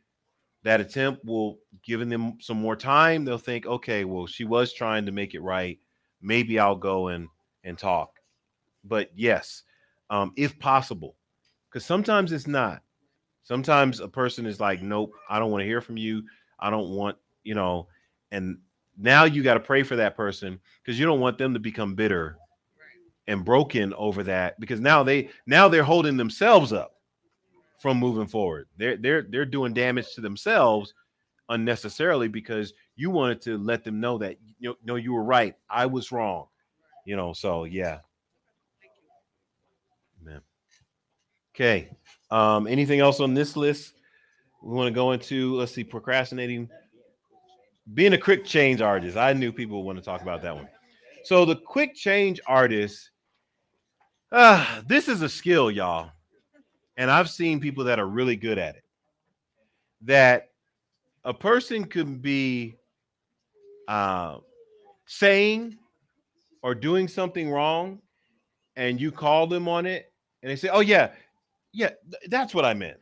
that 0.64 0.80
attempt 0.80 1.24
will 1.26 1.59
giving 1.84 2.09
them 2.09 2.38
some 2.39 2.57
more 2.57 2.76
time 2.76 3.26
they'll 3.26 3.38
think 3.38 3.66
okay 3.66 4.05
well 4.05 4.26
she 4.26 4.45
was 4.45 4.74
trying 4.74 5.05
to 5.05 5.11
make 5.11 5.34
it 5.34 5.41
right 5.41 5.80
maybe 6.22 6.57
i'll 6.57 6.76
go 6.76 7.09
and 7.09 7.28
and 7.64 7.78
talk. 7.78 8.20
But 8.84 9.11
yes 9.16 9.64
um 10.09 10.34
if 10.36 10.57
possible 10.59 11.16
because 11.70 11.86
sometimes 11.86 12.32
it's 12.32 12.47
not. 12.47 12.82
Sometimes 13.45 13.99
a 13.99 14.07
person 14.07 14.45
is 14.45 14.59
like 14.59 14.82
nope 14.82 15.11
i 15.30 15.38
don't 15.38 15.51
want 15.51 15.61
to 15.61 15.68
hear 15.68 15.82
from 15.82 15.97
you. 15.97 16.24
I 16.59 16.70
don't 16.70 16.89
want 16.89 17.18
you 17.43 17.55
know 17.55 17.88
and 18.32 18.57
now 18.97 19.23
you 19.23 19.43
got 19.43 19.55
to 19.55 19.59
pray 19.59 19.83
for 19.83 19.95
that 19.95 20.15
person 20.15 20.59
because 20.83 20.99
you 20.99 21.05
don't 21.05 21.19
want 21.19 21.37
them 21.37 21.53
to 21.53 21.59
become 21.59 21.95
bitter 21.95 22.37
and 23.27 23.45
broken 23.45 23.93
over 23.93 24.23
that 24.23 24.59
because 24.59 24.79
now 24.79 25.03
they 25.03 25.29
now 25.45 25.67
they're 25.67 25.83
holding 25.83 26.17
themselves 26.17 26.73
up 26.73 26.95
from 27.79 27.97
moving 27.97 28.27
forward. 28.27 28.67
They're 28.77 28.97
they're 28.97 29.21
they're 29.23 29.45
doing 29.45 29.73
damage 29.73 30.13
to 30.15 30.21
themselves 30.21 30.93
unnecessarily 31.49 32.27
because 32.27 32.73
you 32.95 33.09
wanted 33.09 33.41
to 33.41 33.57
let 33.57 33.83
them 33.83 33.99
know 33.99 34.17
that 34.19 34.37
you 34.59 34.69
know, 34.69 34.75
no, 34.83 34.95
you 34.95 35.13
were 35.13 35.23
right. 35.23 35.55
I 35.69 35.85
was 35.85 36.11
wrong. 36.11 36.47
You 37.05 37.15
know, 37.15 37.33
so 37.33 37.65
yeah. 37.65 37.99
Man. 40.21 40.41
Okay. 41.55 41.89
Um, 42.31 42.67
anything 42.67 42.99
else 42.99 43.19
on 43.19 43.33
this 43.33 43.57
list? 43.57 43.93
We 44.61 44.73
want 44.73 44.87
to 44.87 44.93
go 44.93 45.11
into 45.11 45.55
let's 45.55 45.73
see, 45.73 45.83
procrastinating. 45.83 46.69
Being 47.93 48.13
a 48.13 48.17
quick 48.17 48.45
change 48.45 48.81
artist. 48.81 49.17
I 49.17 49.34
knew 49.34 49.51
people 49.51 49.77
would 49.77 49.86
want 49.86 49.97
to 49.99 50.05
talk 50.05 50.21
about 50.21 50.41
that 50.43 50.55
one. 50.55 50.69
So 51.23 51.45
the 51.45 51.55
quick 51.55 51.95
change 51.95 52.39
artist, 52.47 53.11
uh, 54.31 54.81
this 54.88 55.07
is 55.07 55.21
a 55.21 55.29
skill, 55.29 55.69
y'all. 55.69 56.11
And 56.95 57.09
I've 57.09 57.29
seen 57.29 57.59
people 57.59 57.84
that 57.86 57.99
are 57.99 58.07
really 58.07 58.36
good 58.36 58.57
at 58.57 58.75
it. 58.75 58.84
That 60.03 60.49
a 61.25 61.34
person 61.34 61.86
could 61.86 62.21
be 62.21 62.75
uh, 63.88 64.38
saying 65.05 65.77
or 66.61 66.75
doing 66.75 67.07
something 67.07 67.49
wrong, 67.49 67.99
and 68.75 68.99
you 68.99 69.11
call 69.11 69.47
them 69.47 69.67
on 69.67 69.86
it, 69.86 70.11
and 70.41 70.51
they 70.51 70.55
say, 70.55 70.69
"Oh 70.69 70.81
yeah, 70.81 71.11
yeah, 71.71 71.89
th- 71.89 72.29
that's 72.29 72.53
what 72.53 72.65
I 72.65 72.73
meant." 72.73 72.97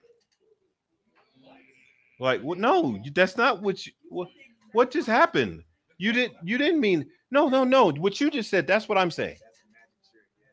Like, 2.19 2.41
well, 2.43 2.57
no, 2.57 2.99
that's 3.13 3.35
not 3.35 3.61
what 3.61 3.85
you, 3.85 3.93
what, 4.09 4.27
what 4.73 4.91
just 4.91 5.07
happened. 5.07 5.63
You 5.97 6.13
didn't 6.13 6.37
you 6.43 6.57
didn't 6.57 6.79
mean 6.79 7.05
no, 7.31 7.47
no, 7.47 7.63
no. 7.63 7.91
What 7.91 8.19
you 8.19 8.29
just 8.29 8.49
said, 8.49 8.67
that's 8.67 8.89
what 8.89 8.97
I'm 8.97 9.09
saying. 9.09 9.37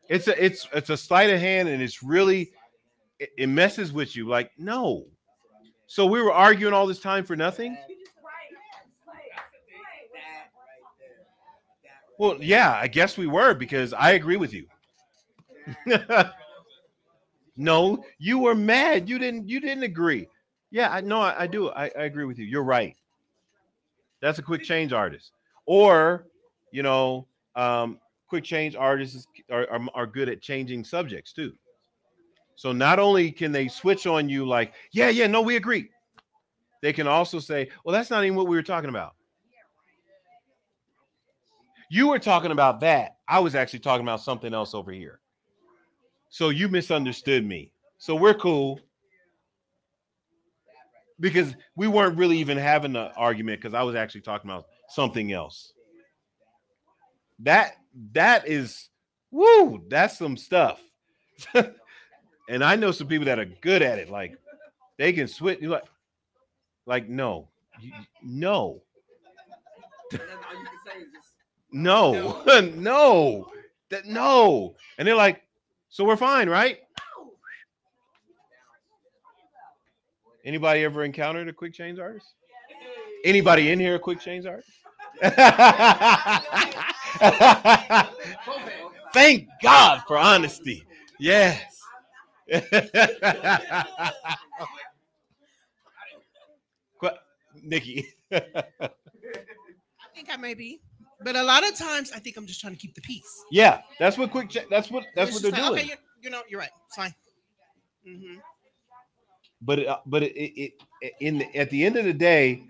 It's 0.07 0.27
a 0.27 0.43
it's 0.43 0.67
it's 0.73 0.89
a 0.89 0.97
sleight 0.97 1.29
of 1.29 1.39
hand, 1.39 1.67
and 1.67 1.83
it's 1.83 2.01
really 2.01 2.51
it, 3.19 3.29
it 3.37 3.47
messes 3.47 3.91
with 3.91 4.15
you. 4.15 4.27
Like, 4.27 4.51
no. 4.57 5.05
So 5.87 6.05
we 6.05 6.21
were 6.21 6.31
arguing 6.31 6.73
all 6.73 6.87
this 6.87 6.99
time 6.99 7.25
for 7.25 7.35
nothing. 7.35 7.77
Well, 12.17 12.37
yeah, 12.41 12.77
I 12.81 12.87
guess 12.87 13.17
we 13.17 13.27
were 13.27 13.53
because 13.53 13.93
I 13.93 14.11
agree 14.11 14.35
with 14.35 14.53
you. 14.53 14.67
no, 17.57 18.03
you 18.17 18.39
were 18.39 18.55
mad. 18.55 19.07
You 19.07 19.19
didn't. 19.19 19.47
You 19.47 19.59
didn't 19.59 19.83
agree. 19.83 20.27
Yeah, 20.71 20.89
I 20.89 21.01
know. 21.01 21.21
I, 21.21 21.43
I 21.43 21.47
do. 21.47 21.69
I, 21.69 21.85
I 21.85 22.03
agree 22.03 22.25
with 22.25 22.37
you. 22.37 22.45
You're 22.45 22.63
right. 22.63 22.95
That's 24.21 24.39
a 24.39 24.43
quick 24.43 24.63
change 24.63 24.93
artist, 24.93 25.31
or 25.65 26.27
you 26.71 26.83
know, 26.83 27.27
um, 27.55 27.99
quick 28.27 28.43
change 28.43 28.75
artists 28.75 29.27
are, 29.49 29.69
are 29.69 29.81
are 29.93 30.07
good 30.07 30.29
at 30.29 30.41
changing 30.41 30.83
subjects 30.83 31.33
too. 31.33 31.53
So 32.55 32.73
not 32.73 32.99
only 32.99 33.31
can 33.31 33.53
they 33.53 33.69
switch 33.69 34.05
on 34.05 34.27
you, 34.27 34.45
like, 34.45 34.73
yeah, 34.91 35.07
yeah, 35.07 35.27
no, 35.27 35.41
we 35.41 35.55
agree. 35.55 35.89
They 36.81 36.91
can 36.91 37.07
also 37.07 37.39
say, 37.39 37.69
well, 37.83 37.93
that's 37.93 38.09
not 38.09 38.25
even 38.25 38.35
what 38.35 38.47
we 38.47 38.55
were 38.57 38.63
talking 38.63 38.89
about. 38.89 39.15
You 41.89 42.09
were 42.09 42.19
talking 42.19 42.51
about 42.51 42.81
that. 42.81 43.17
I 43.27 43.39
was 43.39 43.55
actually 43.55 43.79
talking 43.79 44.05
about 44.05 44.21
something 44.21 44.53
else 44.53 44.73
over 44.73 44.91
here. 44.91 45.21
So 46.29 46.49
you 46.49 46.67
misunderstood 46.67 47.45
me. 47.45 47.71
So 47.97 48.15
we're 48.15 48.33
cool. 48.33 48.79
Because 51.19 51.55
we 51.75 51.87
weren't 51.87 52.17
really 52.17 52.37
even 52.37 52.57
having 52.57 52.95
an 52.95 53.11
argument 53.17 53.61
because 53.61 53.73
I 53.73 53.83
was 53.83 53.95
actually 53.95 54.21
talking 54.21 54.49
about 54.49 54.65
something 54.87 55.31
else. 55.31 55.73
That 57.39 57.75
that 58.13 58.47
is 58.47 58.89
woo, 59.31 59.83
that's 59.89 60.17
some 60.17 60.37
stuff. 60.37 60.81
and 62.49 62.63
I 62.63 62.75
know 62.75 62.91
some 62.91 63.07
people 63.07 63.25
that 63.25 63.39
are 63.39 63.45
good 63.45 63.81
at 63.81 63.99
it. 63.99 64.09
Like 64.09 64.37
they 64.97 65.13
can 65.13 65.27
switch 65.27 65.61
like 65.61 65.83
like 66.85 67.09
no. 67.09 67.49
No. 68.23 68.81
No, 71.71 72.41
no, 72.75 73.51
that 73.89 74.05
no. 74.05 74.75
And 74.97 75.07
they're 75.07 75.15
like, 75.15 75.43
so 75.89 76.03
we're 76.03 76.17
fine, 76.17 76.49
right? 76.49 76.79
Anybody 80.49 80.83
ever 80.83 81.03
encountered 81.03 81.47
a 81.47 81.53
quick 81.53 81.75
change 81.75 81.99
artist? 81.99 82.25
Anybody 83.23 83.69
in 83.69 83.79
here 83.79 83.93
a 83.93 83.99
quick 83.99 84.19
change 84.19 84.47
artist? 84.47 84.67
Thank 89.13 89.47
God 89.61 90.01
for 90.07 90.17
honesty. 90.17 90.83
Yes. 91.19 91.61
Nikki. 97.63 98.07
I 98.31 98.41
think 100.15 100.29
I 100.31 100.37
may 100.37 100.55
be, 100.55 100.81
but 101.23 101.35
a 101.35 101.43
lot 101.43 101.63
of 101.63 101.75
times 101.75 102.11
I 102.11 102.17
think 102.17 102.37
I'm 102.37 102.47
just 102.47 102.59
trying 102.59 102.73
to 102.73 102.79
keep 102.79 102.95
the 102.95 103.01
peace. 103.01 103.43
yeah, 103.51 103.81
that's 103.99 104.17
what 104.17 104.31
quick. 104.31 104.51
That's 104.71 104.89
what 104.89 105.03
that's 105.15 105.29
It's 105.29 105.43
what 105.43 105.53
they're 105.53 105.61
like, 105.61 105.73
doing. 105.73 105.85
Okay, 105.91 105.95
you, 106.23 106.31
know, 106.31 106.41
you're 106.49 106.59
right. 106.59 106.71
It's 106.87 106.95
fine. 106.95 107.13
hmm 108.03 108.37
but 109.61 109.79
it, 109.79 109.87
but 110.05 110.23
it, 110.23 110.33
it, 110.35 110.73
it 111.01 111.13
in 111.19 111.39
the, 111.39 111.55
at 111.55 111.69
the 111.69 111.85
end 111.85 111.95
of 111.97 112.05
the 112.05 112.13
day, 112.13 112.63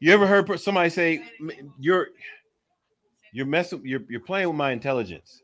you 0.00 0.12
ever 0.12 0.26
heard 0.26 0.58
somebody 0.60 0.90
say 0.90 1.22
you're 1.78 2.08
you're 3.32 3.46
messing 3.46 3.80
you're 3.84 4.02
you're 4.08 4.20
playing 4.20 4.48
with 4.48 4.56
my 4.56 4.72
intelligence, 4.72 5.40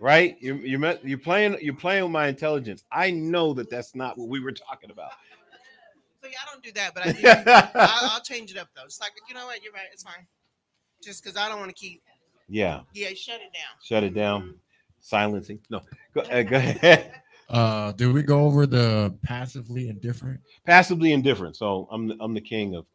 right? 0.00 0.36
You're 0.40 0.56
you're 0.56 0.98
you're 1.04 1.18
playing 1.18 1.56
you're 1.60 1.74
playing 1.74 2.04
with 2.04 2.12
my 2.12 2.28
intelligence. 2.28 2.84
I 2.92 3.10
know 3.10 3.52
that 3.54 3.70
that's 3.70 3.94
not 3.94 4.18
what 4.18 4.28
we 4.28 4.40
were 4.40 4.52
talking 4.52 4.90
about. 4.90 5.12
So 6.22 6.28
yeah, 6.28 6.38
I 6.46 6.52
don't 6.52 6.62
do 6.64 6.72
that, 6.72 6.94
but 6.94 7.06
I 7.06 7.12
do. 7.12 7.70
I'll, 7.80 8.10
I'll 8.14 8.20
change 8.22 8.50
it 8.50 8.56
up 8.58 8.68
though. 8.74 8.84
It's 8.84 9.00
like 9.00 9.12
you 9.28 9.34
know 9.34 9.46
what, 9.46 9.62
you're 9.62 9.72
right. 9.72 9.86
It's 9.92 10.02
fine. 10.02 10.26
Just 11.02 11.22
because 11.22 11.36
I 11.36 11.48
don't 11.48 11.58
want 11.58 11.68
to 11.70 11.74
keep. 11.74 12.02
Yeah, 12.48 12.80
Yeah, 12.94 13.08
shut 13.08 13.36
it 13.36 13.52
down. 13.52 13.74
shut 13.82 14.04
it 14.04 14.14
down, 14.14 14.54
silencing. 15.00 15.58
No, 15.68 15.80
go, 16.14 16.20
uh, 16.22 16.42
go 16.42 16.56
ahead. 16.56 17.12
Uh, 17.48 17.92
did 17.92 18.12
we 18.12 18.22
go 18.22 18.44
over 18.44 18.66
the 18.66 19.14
passively 19.22 19.88
indifferent? 19.88 20.40
Passively 20.64 21.12
indifferent. 21.12 21.56
So 21.56 21.88
I'm 21.90 22.08
the, 22.08 22.16
I'm 22.20 22.34
the 22.34 22.40
king 22.40 22.74
of 22.74 22.86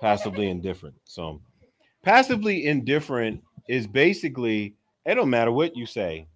passively 0.00 0.48
indifferent. 0.48 0.96
So 1.04 1.40
passively 2.02 2.66
indifferent 2.66 3.42
is 3.68 3.86
basically 3.86 4.74
it 5.06 5.14
don't 5.14 5.30
matter 5.30 5.52
what 5.52 5.76
you 5.76 5.86
say. 5.86 6.26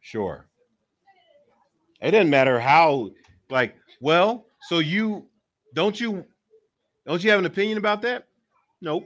Sure. 0.00 0.46
It 2.00 2.10
doesn't 2.10 2.30
matter 2.30 2.58
how 2.58 3.10
like 3.48 3.76
well, 4.00 4.46
so 4.68 4.80
you 4.80 5.26
don't 5.74 5.98
you 6.00 6.24
don't 7.06 7.22
you 7.22 7.30
have 7.30 7.38
an 7.38 7.46
opinion 7.46 7.78
about 7.78 8.02
that? 8.02 8.26
Nope. 8.80 9.04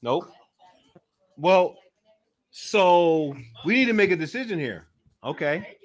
Nope. 0.00 0.28
Well, 1.36 1.76
so 2.52 3.34
we 3.64 3.74
need 3.74 3.86
to 3.86 3.94
make 3.94 4.10
a 4.10 4.16
decision 4.16 4.58
here. 4.58 4.86
Okay. 5.24 5.76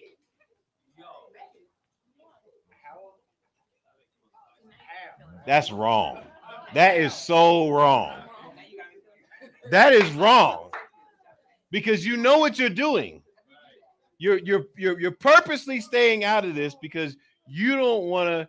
That's 5.45 5.71
wrong. 5.71 6.23
That 6.73 6.97
is 6.97 7.13
so 7.13 7.69
wrong. 7.69 8.19
That 9.71 9.93
is 9.93 10.11
wrong. 10.11 10.71
Because 11.71 12.05
you 12.05 12.17
know 12.17 12.37
what 12.37 12.59
you're 12.59 12.69
doing. 12.69 13.23
You're 14.17 14.39
you're 14.39 14.65
you're 14.75 14.99
you're 14.99 15.11
purposely 15.11 15.79
staying 15.79 16.25
out 16.25 16.43
of 16.43 16.53
this 16.53 16.75
because 16.81 17.15
you 17.47 17.77
don't 17.77 18.05
want 18.05 18.27
to 18.27 18.47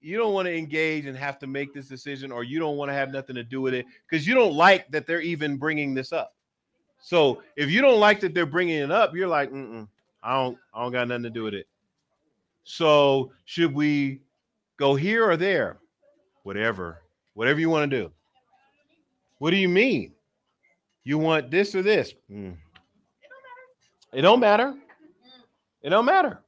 you 0.00 0.16
don't 0.18 0.34
want 0.34 0.46
to 0.46 0.56
engage 0.56 1.06
and 1.06 1.16
have 1.16 1.38
to 1.38 1.46
make 1.46 1.72
this 1.72 1.86
decision 1.86 2.32
or 2.32 2.42
you 2.42 2.58
don't 2.58 2.76
want 2.76 2.90
to 2.90 2.94
have 2.94 3.12
nothing 3.12 3.36
to 3.36 3.44
do 3.44 3.60
with 3.60 3.74
it 3.74 3.86
because 4.08 4.26
you 4.26 4.34
don't 4.34 4.54
like 4.54 4.90
that 4.90 5.06
they're 5.06 5.20
even 5.20 5.56
bringing 5.56 5.94
this 5.94 6.12
up. 6.12 6.33
So 7.04 7.42
if 7.54 7.70
you 7.70 7.82
don't 7.82 8.00
like 8.00 8.20
that 8.20 8.32
they're 8.32 8.46
bringing 8.46 8.78
it 8.78 8.90
up, 8.90 9.14
you're 9.14 9.28
like, 9.28 9.52
Mm-mm, 9.52 9.86
I 10.22 10.32
don't, 10.42 10.56
I 10.72 10.82
don't 10.82 10.92
got 10.92 11.06
nothing 11.06 11.24
to 11.24 11.30
do 11.30 11.42
with 11.42 11.52
it. 11.52 11.66
So 12.64 13.30
should 13.44 13.74
we 13.74 14.22
go 14.78 14.94
here 14.94 15.28
or 15.28 15.36
there? 15.36 15.76
Whatever, 16.44 17.02
whatever 17.34 17.60
you 17.60 17.68
want 17.68 17.90
to 17.90 17.96
do. 18.04 18.10
What 19.36 19.50
do 19.50 19.56
you 19.58 19.68
mean? 19.68 20.12
You 21.02 21.18
want 21.18 21.50
this 21.50 21.74
or 21.74 21.82
this? 21.82 22.14
Mm. 22.30 22.56
It 24.14 24.22
don't 24.22 24.40
matter. 24.40 24.74
It 25.82 25.90
don't 25.90 26.06
matter. 26.06 26.40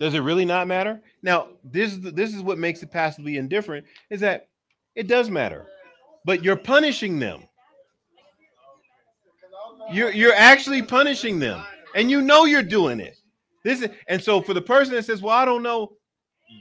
Does 0.00 0.14
it 0.14 0.20
really 0.20 0.44
not 0.44 0.66
matter? 0.66 1.00
Now, 1.22 1.46
this 1.62 1.92
is 1.92 2.00
this 2.00 2.34
is 2.34 2.42
what 2.42 2.58
makes 2.58 2.82
it 2.82 2.90
passively 2.90 3.36
indifferent 3.36 3.86
is 4.08 4.18
that 4.18 4.48
it 4.96 5.06
does 5.06 5.30
matter, 5.30 5.68
but 6.24 6.42
you're 6.42 6.56
punishing 6.56 7.20
them. 7.20 7.44
You're 9.92 10.12
you're 10.12 10.34
actually 10.34 10.82
punishing 10.82 11.38
them, 11.38 11.62
and 11.94 12.10
you 12.10 12.22
know 12.22 12.44
you're 12.44 12.62
doing 12.62 13.00
it. 13.00 13.16
This 13.64 13.82
is 13.82 13.90
and 14.08 14.22
so 14.22 14.40
for 14.40 14.54
the 14.54 14.62
person 14.62 14.94
that 14.94 15.04
says, 15.04 15.20
"Well, 15.20 15.36
I 15.36 15.44
don't 15.44 15.62
know," 15.62 15.92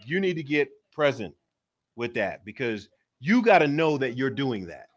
you 0.06 0.20
need 0.20 0.36
to 0.36 0.44
get 0.44 0.70
present 0.92 1.36
with 1.96 2.14
that 2.16 2.44
because 2.46 2.90
You 3.22 3.42
got 3.42 3.60
to 3.60 3.68
know 3.68 3.98
that 3.98 4.16
you're 4.18 4.30
doing 4.30 4.66
that. 4.68 4.88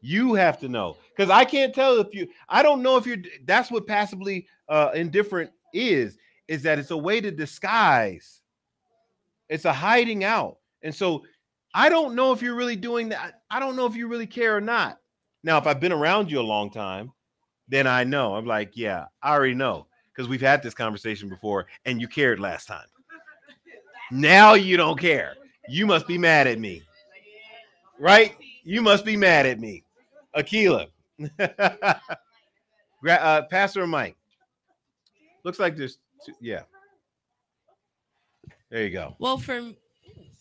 You 0.00 0.34
have 0.34 0.58
to 0.60 0.68
know 0.68 0.96
because 1.14 1.30
I 1.30 1.44
can't 1.44 1.74
tell 1.74 1.98
if 1.98 2.14
you. 2.14 2.26
I 2.48 2.62
don't 2.62 2.82
know 2.82 2.96
if 2.96 3.06
you're. 3.06 3.18
That's 3.44 3.70
what 3.70 3.86
passively 3.86 4.46
uh, 4.68 4.90
indifferent 4.94 5.50
is. 5.74 6.16
Is 6.48 6.62
that 6.62 6.78
it's 6.78 6.90
a 6.90 6.96
way 6.96 7.20
to 7.20 7.30
disguise. 7.30 8.40
It's 9.48 9.66
a 9.66 9.72
hiding 9.72 10.24
out, 10.24 10.56
and 10.82 10.94
so 10.94 11.24
I 11.74 11.90
don't 11.90 12.14
know 12.14 12.32
if 12.32 12.40
you're 12.40 12.54
really 12.54 12.76
doing 12.76 13.10
that. 13.10 13.42
I 13.50 13.60
don't 13.60 13.76
know 13.76 13.86
if 13.86 13.94
you 13.94 14.08
really 14.08 14.26
care 14.26 14.56
or 14.56 14.60
not. 14.60 14.98
Now, 15.44 15.58
if 15.58 15.66
I've 15.66 15.80
been 15.80 15.92
around 15.92 16.30
you 16.30 16.40
a 16.40 16.42
long 16.42 16.70
time, 16.70 17.12
then 17.70 17.86
I 17.86 18.04
know. 18.04 18.34
I'm 18.34 18.46
like, 18.46 18.76
yeah, 18.76 19.06
I 19.22 19.32
already 19.32 19.54
know 19.54 19.86
because 20.12 20.28
we've 20.28 20.40
had 20.40 20.62
this 20.62 20.74
conversation 20.74 21.28
before, 21.28 21.66
and 21.86 22.00
you 22.00 22.08
cared 22.08 22.40
last 22.40 22.66
time. 22.66 22.86
Now 24.10 24.54
you 24.54 24.76
don't 24.76 24.98
care. 24.98 25.34
You 25.68 25.86
must 25.86 26.06
be 26.06 26.18
mad 26.18 26.46
at 26.46 26.58
me, 26.58 26.82
right? 27.98 28.36
You 28.64 28.82
must 28.82 29.04
be 29.04 29.16
mad 29.16 29.46
at 29.46 29.58
me. 29.58 29.84
Akila. 30.36 30.88
Uh, 33.08 33.40
Pastor 33.50 33.86
Mike. 33.86 34.14
Looks 35.42 35.58
like 35.58 35.74
there's, 35.74 35.96
two, 36.26 36.34
yeah. 36.38 36.64
There 38.70 38.84
you 38.84 38.90
go. 38.90 39.16
Well, 39.18 39.38
for 39.38 39.72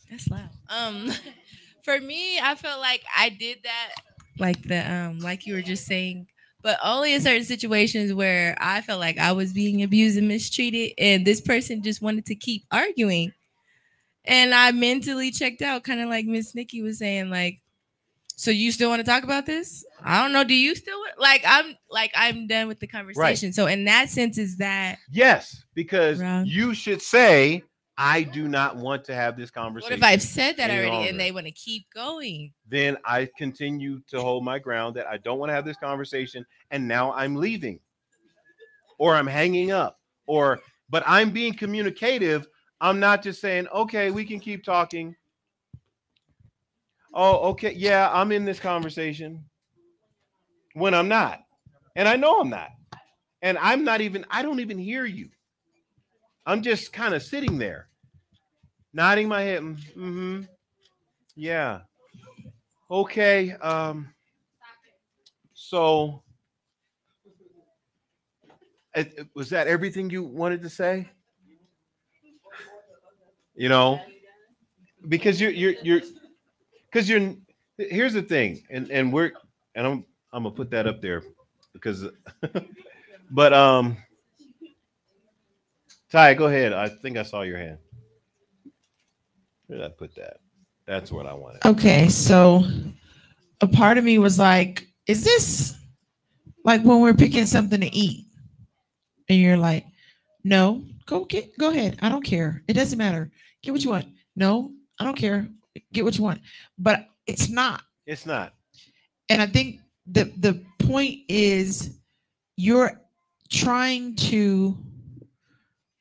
that's 0.09 0.29
loud. 0.29 0.49
Um, 0.69 1.09
for 1.83 1.99
me, 1.99 2.37
I 2.39 2.55
felt 2.55 2.81
like 2.81 3.03
I 3.15 3.29
did 3.29 3.59
that, 3.63 3.93
like 4.37 4.61
the 4.63 4.91
um, 4.91 5.19
like 5.19 5.47
you 5.47 5.53
were 5.53 5.61
just 5.61 5.85
saying, 5.85 6.27
but 6.61 6.77
only 6.83 7.13
in 7.13 7.21
certain 7.21 7.45
situations 7.45 8.13
where 8.13 8.55
I 8.59 8.81
felt 8.81 8.99
like 8.99 9.17
I 9.17 9.31
was 9.31 9.53
being 9.53 9.83
abused 9.83 10.17
and 10.17 10.27
mistreated, 10.27 10.93
and 10.97 11.25
this 11.25 11.41
person 11.41 11.81
just 11.83 12.01
wanted 12.01 12.25
to 12.27 12.35
keep 12.35 12.63
arguing, 12.71 13.33
and 14.25 14.53
I 14.53 14.71
mentally 14.71 15.31
checked 15.31 15.61
out, 15.61 15.83
kind 15.83 16.01
of 16.01 16.09
like 16.09 16.25
Miss 16.25 16.53
Nikki 16.53 16.81
was 16.81 16.99
saying, 16.99 17.29
like, 17.29 17.61
so 18.35 18.51
you 18.51 18.71
still 18.71 18.89
want 18.89 19.01
to 19.01 19.05
talk 19.05 19.23
about 19.23 19.45
this? 19.45 19.83
I 20.01 20.21
don't 20.23 20.31
know. 20.31 20.45
Do 20.45 20.53
you 20.53 20.73
still 20.73 20.97
want- 20.97 21.19
like? 21.19 21.43
I'm 21.45 21.75
like 21.89 22.11
I'm 22.15 22.47
done 22.47 22.69
with 22.69 22.79
the 22.79 22.87
conversation. 22.87 23.51
So 23.51 23.65
in 23.65 23.83
that 23.85 24.09
sense, 24.09 24.37
is 24.37 24.57
that 24.57 24.97
Yes, 25.11 25.61
because 25.73 26.21
you 26.45 26.73
should 26.73 27.01
say, 27.01 27.63
I 27.99 28.23
do 28.23 28.47
not 28.47 28.77
want 28.77 29.03
to 29.05 29.13
have 29.13 29.35
this 29.35 29.51
conversation. 29.51 29.91
what 29.91 29.97
if 29.97 30.03
I've 30.03 30.21
said 30.21 30.55
that 30.57 30.71
already 30.71 30.87
longer." 30.87 31.09
and 31.09 31.19
they 31.19 31.31
want 31.31 31.47
to 31.47 31.51
keep 31.51 31.85
going? 31.93 32.53
then 32.65 32.97
I 33.03 33.29
continue 33.37 33.99
to 34.07 34.21
hold 34.21 34.45
my 34.45 34.57
ground 34.57 34.95
that 34.95 35.07
I 35.07 35.17
don't 35.17 35.37
want 35.37 35.49
to 35.49 35.53
have 35.53 35.65
this 35.65 35.77
conversation, 35.77 36.45
and 36.71 36.87
now 36.87 37.11
I'm 37.11 37.35
leaving, 37.35 37.79
or 38.97 39.15
I'm 39.15 39.27
hanging 39.27 39.71
up, 39.71 39.99
or 40.27 40.59
but 40.89 41.03
I'm 41.05 41.31
being 41.31 41.53
communicative. 41.53 42.47
I'm 42.79 43.01
not 43.01 43.21
just 43.21 43.41
saying, 43.41 43.67
okay, 43.67 44.11
we 44.11 44.23
can 44.23 44.39
keep 44.39 44.63
talking. 44.63 45.15
Oh, 47.13 47.49
okay, 47.49 47.73
yeah, 47.73 48.09
I'm 48.13 48.31
in 48.31 48.45
this 48.45 48.59
conversation 48.59 49.43
when 50.73 50.93
I'm 50.93 51.09
not, 51.09 51.41
and 51.97 52.07
I 52.07 52.15
know 52.15 52.39
I'm 52.39 52.49
not, 52.49 52.69
and 53.41 53.57
I'm 53.57 53.83
not 53.83 53.99
even. 53.99 54.25
I 54.31 54.41
don't 54.41 54.61
even 54.61 54.77
hear 54.77 55.03
you. 55.05 55.29
I'm 56.45 56.61
just 56.61 56.93
kind 56.93 57.13
of 57.13 57.21
sitting 57.21 57.57
there, 57.57 57.88
nodding 58.93 59.27
my 59.27 59.41
head. 59.41 59.61
Mm-hmm. 59.63 60.41
Yeah. 61.35 61.81
Okay. 62.91 63.53
Um. 63.53 64.13
So, 65.53 66.23
it- 68.95 69.27
was 69.35 69.49
that 69.49 69.67
everything 69.67 70.09
you 70.09 70.23
wanted 70.23 70.61
to 70.63 70.69
say? 70.69 71.09
You 73.55 73.69
know, 73.69 74.01
because 75.07 75.39
you're 75.41 75.51
you're 75.51 75.75
you're 75.83 76.01
because 76.91 77.09
you're. 77.09 77.35
Here's 77.77 78.13
the 78.13 78.21
thing, 78.21 78.61
and 78.69 78.89
and 78.91 79.13
we're 79.13 79.31
and 79.75 79.87
I'm 79.87 80.05
I'm 80.33 80.43
gonna 80.43 80.55
put 80.55 80.71
that 80.71 80.87
up 80.87 81.01
there 81.01 81.23
because, 81.73 82.05
but 83.31 83.53
um, 83.53 83.97
Ty, 86.11 86.33
go 86.35 86.47
ahead. 86.47 86.73
I 86.73 86.89
think 86.89 87.17
I 87.17 87.23
saw 87.23 87.41
your 87.41 87.57
hand. 87.57 87.79
Where 89.69 89.77
did 89.77 89.85
I 89.85 89.89
put 89.89 90.15
that? 90.15 90.37
That's 90.87 91.11
what 91.11 91.27
I 91.27 91.33
wanted. 91.35 91.63
Okay, 91.63 92.09
so 92.09 92.63
a 93.61 93.67
part 93.67 93.99
of 93.99 94.03
me 94.03 94.17
was 94.17 94.39
like, 94.39 94.87
is 95.05 95.23
this 95.23 95.77
like 96.65 96.81
when 96.81 97.01
we're 97.01 97.13
picking 97.13 97.45
something 97.45 97.79
to 97.79 97.95
eat? 97.95 98.25
And 99.29 99.37
you're 99.37 99.57
like, 99.57 99.85
no, 100.43 100.83
go 101.05 101.23
get 101.25 101.55
go 101.59 101.69
ahead. 101.69 101.99
I 102.01 102.09
don't 102.09 102.23
care. 102.23 102.63
It 102.67 102.73
doesn't 102.73 102.97
matter. 102.97 103.29
Get 103.61 103.69
what 103.69 103.83
you 103.83 103.91
want. 103.91 104.07
No, 104.35 104.71
I 104.99 105.03
don't 105.03 105.15
care. 105.15 105.47
Get 105.93 106.03
what 106.03 106.17
you 106.17 106.23
want. 106.23 106.41
But 106.79 107.07
it's 107.27 107.47
not. 107.47 107.83
It's 108.07 108.25
not. 108.25 108.55
And 109.29 109.39
I 109.39 109.45
think 109.45 109.81
the 110.07 110.33
the 110.37 110.65
point 110.79 111.19
is 111.27 111.99
you're 112.57 112.99
trying 113.51 114.15
to 114.15 114.75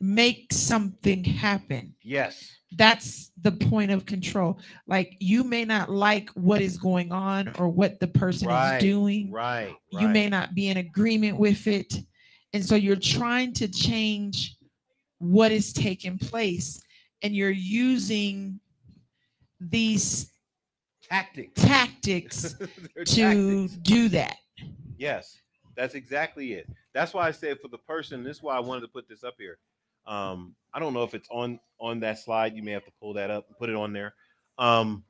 make 0.01 0.53
something 0.53 1.25
happen. 1.25 1.95
Yes. 2.03 2.55
That's 2.77 3.33
the 3.41 3.53
point 3.53 3.91
of 3.91 4.05
control. 4.07 4.61
Like 4.87 5.17
you 5.21 5.43
may 5.43 5.65
not 5.65 5.91
like 5.91 6.29
what 6.31 6.61
is 6.61 6.77
going 6.77 7.11
on 7.13 7.53
or 7.59 7.69
what 7.69 7.99
the 7.99 8.07
person 8.09 8.49
Right. 8.49 8.77
is 8.77 8.83
doing. 8.83 9.31
Right. 9.33 9.75
You 9.91 10.09
may 10.09 10.29
not 10.29 10.55
be 10.55 10.69
in 10.69 10.77
agreement 10.77 11.39
with 11.39 11.67
it. 11.67 11.93
And 12.53 12.65
so 12.65 12.75
you're 12.75 12.97
trying 12.97 13.53
to 13.55 13.69
change 13.69 14.57
what 15.19 15.51
is 15.51 15.73
taking 15.73 16.19
place 16.19 16.81
and 17.23 17.35
you're 17.35 17.51
using 17.51 18.61
these 19.61 20.31
tactics 21.03 21.61
tactics 21.61 22.53
to 22.59 23.05
tactics. 23.05 23.73
do 23.83 24.09
that. 24.11 24.37
Yes, 24.99 25.41
that's 25.77 25.95
exactly 25.95 26.53
it. 26.53 26.69
That's 26.95 27.15
why 27.15 27.27
I 27.27 27.31
said 27.33 27.59
for 27.61 27.69
the 27.69 27.79
person. 27.79 28.23
This 28.23 28.37
is 28.39 28.43
why 28.43 28.57
I 28.57 28.61
wanted 28.61 28.83
to 28.83 28.89
put 28.89 29.09
this 29.09 29.25
up 29.25 29.35
here. 29.39 29.59
Um, 30.09 30.55
I 30.75 30.81
don't 30.81 30.95
know 30.95 31.05
if 31.05 31.15
it's 31.15 31.29
on 31.31 31.61
on 31.81 32.01
that 32.01 32.19
slide. 32.19 32.57
You 32.57 32.63
may 32.63 32.73
have 32.73 32.85
to 32.85 32.93
pull 33.01 33.13
that 33.15 33.31
up 33.31 33.47
and 33.49 33.57
put 33.59 33.69
it 33.69 33.77
on 33.77 33.93
there. 33.93 34.15
Um, 34.59 35.05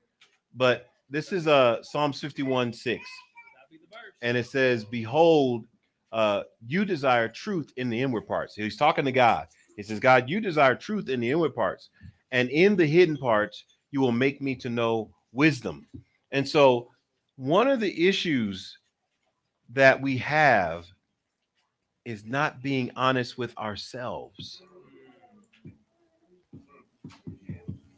but 0.54 0.88
this 1.08 1.32
is 1.32 1.46
uh 1.46 1.82
Psalms 1.82 2.20
51 2.20 2.72
6. 2.72 3.02
And 4.20 4.36
it 4.36 4.46
says, 4.46 4.84
Behold, 4.84 5.66
uh, 6.12 6.42
you 6.66 6.84
desire 6.84 7.28
truth 7.28 7.72
in 7.76 7.88
the 7.88 8.00
inward 8.00 8.26
parts. 8.26 8.54
He's 8.54 8.76
talking 8.76 9.04
to 9.04 9.12
God. 9.12 9.46
He 9.76 9.82
says, 9.82 10.00
God, 10.00 10.28
you 10.28 10.40
desire 10.40 10.74
truth 10.74 11.08
in 11.08 11.20
the 11.20 11.30
inward 11.30 11.54
parts, 11.54 11.90
and 12.32 12.50
in 12.50 12.74
the 12.74 12.86
hidden 12.86 13.16
parts, 13.16 13.64
you 13.92 14.00
will 14.00 14.12
make 14.12 14.42
me 14.42 14.56
to 14.56 14.68
know 14.68 15.10
wisdom. 15.32 15.86
And 16.32 16.46
so, 16.46 16.90
one 17.36 17.68
of 17.68 17.78
the 17.78 18.08
issues 18.08 18.76
that 19.70 20.00
we 20.00 20.16
have 20.18 20.86
is 22.04 22.24
not 22.24 22.62
being 22.62 22.90
honest 22.96 23.38
with 23.38 23.56
ourselves. 23.56 24.62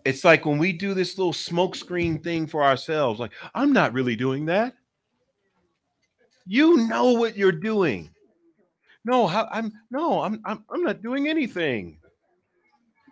It's 0.05 0.25
like 0.25 0.47
when 0.47 0.59
we 0.59 0.73
do 0.73 0.95
this 0.95 1.19
little 1.19 1.33
smokescreen 1.33 2.23
thing 2.23 2.47
for 2.47 2.63
ourselves, 2.63 3.21
like, 3.21 3.33
I'm 3.55 3.73
not 3.73 3.93
really 3.93 4.17
doing 4.17 4.47
that. 4.47 4.75
You 6.47 6.89
know 6.89 7.13
what 7.13 7.37
you're 7.37 7.53
doing. 7.53 8.11
No, 9.05 9.27
how, 9.27 9.49
I'm 9.53 9.73
no, 9.91 10.23
I'm, 10.23 10.41
I'm 10.45 10.65
I'm 10.71 10.83
not 10.83 11.03
doing 11.03 11.29
anything. 11.29 11.99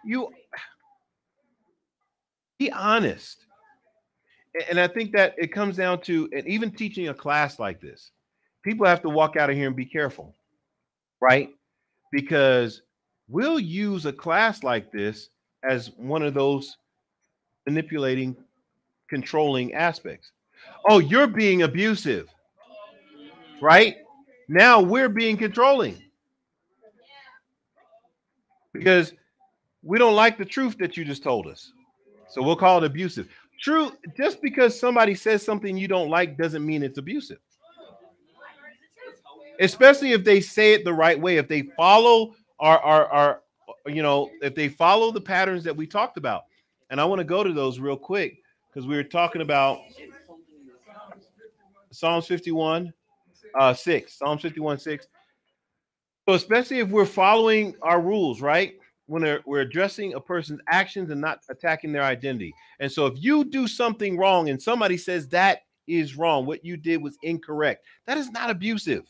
You 0.05 0.31
be 2.59 2.73
honest. 2.73 3.45
And 4.69 4.81
I 4.81 4.89
think 4.89 5.13
that 5.13 5.35
it 5.39 5.53
comes 5.53 5.77
down 5.77 6.01
to, 6.03 6.29
and 6.33 6.47
even 6.49 6.73
teaching 6.73 7.09
a 7.09 7.15
class 7.15 7.59
like 7.61 7.81
this, 7.81 8.11
people 8.63 8.87
have 8.87 9.03
to 9.03 9.09
walk 9.09 9.37
out 9.37 9.51
of 9.51 9.57
here 9.57 9.69
and 9.69 9.77
be 9.77 9.85
careful, 9.85 10.35
right? 11.21 11.51
Because 12.11 12.83
we'll 13.29 13.61
use 13.61 14.05
a 14.05 14.13
class 14.13 14.65
like 14.65 14.91
this 14.91 15.31
as 15.63 15.91
one 15.97 16.23
of 16.23 16.35
those 16.35 16.77
manipulating, 17.67 18.37
controlling 19.09 19.75
aspects. 19.75 20.31
Oh, 20.89 20.99
you're 20.99 21.27
being 21.27 21.63
abusive, 21.63 22.29
right? 23.61 23.97
Now 24.49 24.81
we're 24.81 25.09
being 25.09 25.37
controlling 25.37 26.03
because 28.73 29.13
we 29.83 29.99
don't 29.99 30.15
like 30.15 30.39
the 30.39 30.45
truth 30.45 30.79
that 30.79 30.97
you 30.97 31.05
just 31.05 31.23
told 31.23 31.47
us. 31.47 31.73
So 32.29 32.43
we'll 32.43 32.57
call 32.57 32.79
it 32.79 32.85
abusive. 32.85 33.29
True, 33.61 33.93
just 34.17 34.41
because 34.41 34.79
somebody 34.79 35.15
says 35.15 35.45
something 35.45 35.77
you 35.77 35.89
don't 35.89 36.09
like 36.09 36.37
doesn't 36.37 36.65
mean 36.65 36.83
it's 36.83 36.99
abusive. 36.99 37.39
Especially 39.61 40.13
if 40.13 40.25
they 40.25 40.41
say 40.41 40.75
it 40.75 40.85
the 40.85 40.95
right 40.95 41.19
way, 41.19 41.39
if 41.39 41.49
they 41.49 41.63
follow 41.77 42.35
our 42.61 42.79
our, 42.79 43.07
our 43.07 43.41
you 43.95 44.03
know, 44.03 44.31
if 44.43 44.55
they 44.55 44.69
follow 44.69 45.11
the 45.11 45.21
patterns 45.21 45.65
that 45.65 45.77
we 45.77 45.87
talked 45.87 46.17
about. 46.17 46.45
And 46.91 47.01
I 47.01 47.05
want 47.05 47.19
to 47.19 47.25
go 47.25 47.45
to 47.45 47.53
those 47.53 47.79
real 47.79 47.97
quick 47.97 48.39
because 48.69 48.87
we 48.87 48.97
were 48.97 49.05
talking 49.05 49.43
about 49.43 49.81
Psalms 51.91 52.27
51, 52.27 52.93
uh, 53.55 53.75
6, 53.75 54.19
Psalms 54.19 54.43
51, 54.43 54.79
6. 54.79 55.07
So 56.27 56.35
especially 56.35 56.79
if 56.79 56.89
we're 56.89 57.07
following 57.07 57.75
our 57.83 58.01
rules, 58.01 58.41
right? 58.41 58.75
when 59.09 59.23
we're, 59.23 59.41
we're 59.47 59.61
addressing 59.61 60.15
a 60.15 60.21
person's 60.21 60.61
actions 60.69 61.11
and 61.11 61.21
not 61.21 61.41
attacking 61.49 61.93
their 61.93 62.03
identity. 62.03 62.55
And 62.79 62.93
so 62.93 63.07
if 63.07 63.15
you 63.17 63.45
do 63.45 63.67
something 63.67 64.17
wrong 64.17 64.51
and 64.51 64.63
somebody 64.63 64.97
says 64.97 65.27
that 65.29 65.63
is 65.87 66.17
wrong, 66.17 66.47
what 66.47 66.65
you 66.65 66.77
did 66.77 67.03
was 67.03 67.17
incorrect, 67.23 67.85
that 68.07 68.19
is 68.19 68.31
not 68.31 68.51
abusive. 68.51 69.09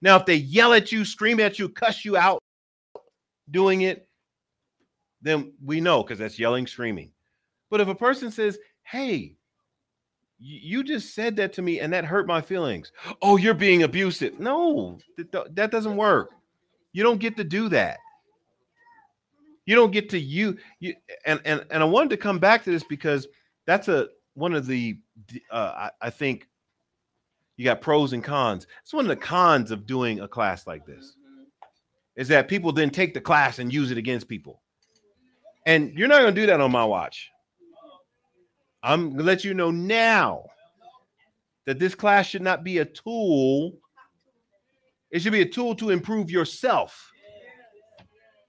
Now, 0.00 0.16
if 0.16 0.24
they 0.24 0.36
yell 0.36 0.72
at 0.72 0.92
you, 0.92 1.04
scream 1.04 1.40
at 1.40 1.58
you, 1.58 1.68
cuss 1.68 2.04
you 2.04 2.16
out 2.16 2.42
doing 3.50 3.82
it, 3.82 4.08
then 5.22 5.52
we 5.64 5.80
know 5.80 6.02
because 6.02 6.18
that's 6.18 6.38
yelling, 6.38 6.66
screaming. 6.66 7.10
But 7.70 7.80
if 7.80 7.88
a 7.88 7.94
person 7.94 8.30
says, 8.30 8.58
Hey, 8.82 9.36
you 10.38 10.84
just 10.84 11.14
said 11.14 11.36
that 11.36 11.52
to 11.54 11.62
me 11.62 11.80
and 11.80 11.92
that 11.92 12.04
hurt 12.04 12.26
my 12.26 12.40
feelings. 12.40 12.92
Oh, 13.22 13.36
you're 13.36 13.54
being 13.54 13.82
abusive. 13.82 14.38
No, 14.38 14.98
that, 15.16 15.32
do- 15.32 15.46
that 15.52 15.70
doesn't 15.70 15.96
work. 15.96 16.30
You 16.92 17.02
don't 17.02 17.20
get 17.20 17.36
to 17.38 17.44
do 17.44 17.68
that. 17.70 17.98
You 19.66 19.74
don't 19.74 19.90
get 19.90 20.10
to 20.10 20.18
you 20.18 20.58
you 20.80 20.94
and 21.24 21.40
and 21.46 21.64
and 21.70 21.82
I 21.82 21.86
wanted 21.86 22.10
to 22.10 22.18
come 22.18 22.38
back 22.38 22.64
to 22.64 22.70
this 22.70 22.84
because 22.84 23.26
that's 23.66 23.88
a 23.88 24.08
one 24.34 24.52
of 24.52 24.66
the 24.66 24.98
uh, 25.50 25.88
I, 25.90 25.90
I 26.02 26.10
think 26.10 26.48
you 27.56 27.64
got 27.64 27.80
pros 27.80 28.12
and 28.12 28.22
cons. 28.22 28.66
It's 28.82 28.92
one 28.92 29.06
of 29.06 29.08
the 29.08 29.16
cons 29.16 29.70
of 29.70 29.86
doing 29.86 30.20
a 30.20 30.28
class 30.28 30.66
like 30.66 30.84
this 30.84 31.16
is 32.16 32.28
that 32.28 32.48
people 32.48 32.72
then 32.72 32.90
take 32.90 33.14
the 33.14 33.20
class 33.20 33.58
and 33.58 33.72
use 33.72 33.90
it 33.90 33.98
against 33.98 34.28
people. 34.28 34.62
And 35.66 35.92
you're 35.98 36.08
not 36.08 36.20
going 36.20 36.34
to 36.34 36.40
do 36.40 36.46
that 36.46 36.60
on 36.60 36.70
my 36.70 36.84
watch. 36.84 37.30
I'm 38.82 39.08
going 39.08 39.18
to 39.18 39.24
let 39.24 39.44
you 39.44 39.54
know 39.54 39.70
now 39.70 40.44
that 41.66 41.78
this 41.78 41.94
class 41.94 42.26
should 42.26 42.42
not 42.42 42.62
be 42.62 42.78
a 42.78 42.84
tool. 42.84 43.78
It 45.10 45.22
should 45.22 45.32
be 45.32 45.40
a 45.40 45.48
tool 45.48 45.74
to 45.76 45.90
improve 45.90 46.30
yourself. 46.30 47.10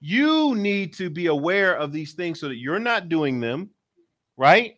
You 0.02 0.56
need 0.56 0.94
to 0.96 1.10
be 1.10 1.28
aware 1.28 1.76
of 1.76 1.92
these 1.92 2.14
things 2.14 2.40
so 2.40 2.50
that 2.50 2.58
you're 2.58 2.80
not 2.80 3.10
doing 3.10 3.40
them, 3.40 3.70
right? 4.38 4.76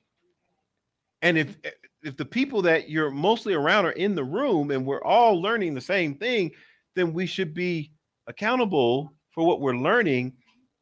And 1.22 1.38
if 1.38 1.58
if 2.04 2.16
the 2.16 2.26
people 2.26 2.62
that 2.62 2.90
you're 2.90 3.12
mostly 3.12 3.54
around 3.54 3.86
are 3.86 3.92
in 3.92 4.16
the 4.16 4.24
room 4.24 4.72
and 4.72 4.86
we're 4.86 5.04
all 5.04 5.42
learning 5.42 5.74
the 5.74 5.82
same 5.82 6.16
thing, 6.16 6.52
then 6.96 7.12
we 7.12 7.26
should 7.26 7.54
be 7.54 7.92
accountable 8.28 9.14
for 9.32 9.46
what 9.46 9.62
we're 9.62 9.76
learning, 9.76 10.34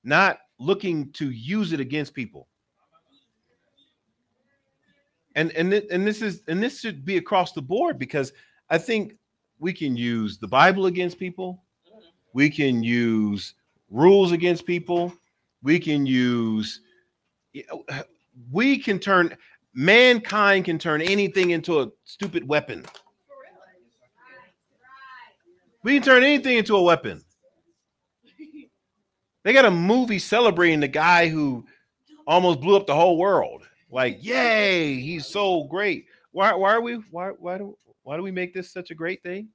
not 0.04 0.40
looking 0.60 1.12
to 1.14 1.30
use 1.32 1.74
it 1.74 1.80
against 1.80 2.14
people. 2.14 2.48
And 5.36 5.52
and 5.52 5.72
th- 5.72 5.88
and 5.92 6.08
this 6.08 6.22
is 6.22 6.44
and 6.48 6.62
this 6.62 6.80
should 6.80 7.04
be 7.06 7.18
across 7.18 7.52
the 7.52 7.62
board 7.62 8.00
because 8.00 8.32
I 8.70 8.78
think 8.78 9.18
we 9.60 9.74
can 9.74 9.98
use 9.98 10.38
the 10.38 10.48
Bible 10.48 10.86
against 10.86 11.20
people. 11.20 11.62
We 12.34 12.50
can 12.50 12.84
use 12.84 13.54
rules 13.90 14.32
against 14.32 14.66
people. 14.66 15.14
We 15.62 15.80
can 15.80 16.06
use 16.06 16.82
we 18.52 18.78
can 18.78 19.00
turn 19.00 19.36
mankind 19.74 20.64
can 20.66 20.80
turn 20.80 21.02
anything 21.02 21.50
into 21.52 21.82
a 21.82 21.90
stupid 22.06 22.48
weapon. 22.48 22.86
We 25.84 25.96
can 25.96 26.04
turn 26.04 26.24
anything 26.24 26.58
into 26.58 26.78
a 26.78 26.82
weapon. 26.82 27.25
They 29.46 29.54
got 29.54 29.66
a 29.66 29.72
movie 29.72 30.18
celebrating 30.18 30.80
the 30.80 30.88
guy 30.88 31.30
who 31.30 31.68
almost 32.26 32.62
blew 32.62 32.76
up 32.76 32.88
the 32.88 32.96
whole 32.96 33.16
world. 33.16 33.62
Like, 33.92 34.18
yay, 34.26 34.96
he's 34.96 35.28
so 35.28 35.66
great. 35.66 36.08
Why, 36.32 36.56
why 36.56 36.74
are 36.74 36.82
we 36.82 36.96
why 37.12 37.30
why 37.30 37.60
do 37.60 37.78
why 38.02 38.18
do 38.18 38.24
we 38.24 38.32
make 38.32 38.56
this 38.56 38.72
such 38.72 38.90
a 38.90 38.96
great 38.96 39.22
thing? 39.22 39.50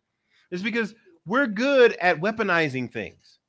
It's 0.52 0.62
because 0.62 0.94
we're 1.26 1.48
good 1.48 1.96
at 2.00 2.20
weaponizing 2.20 2.92
things. 2.92 3.40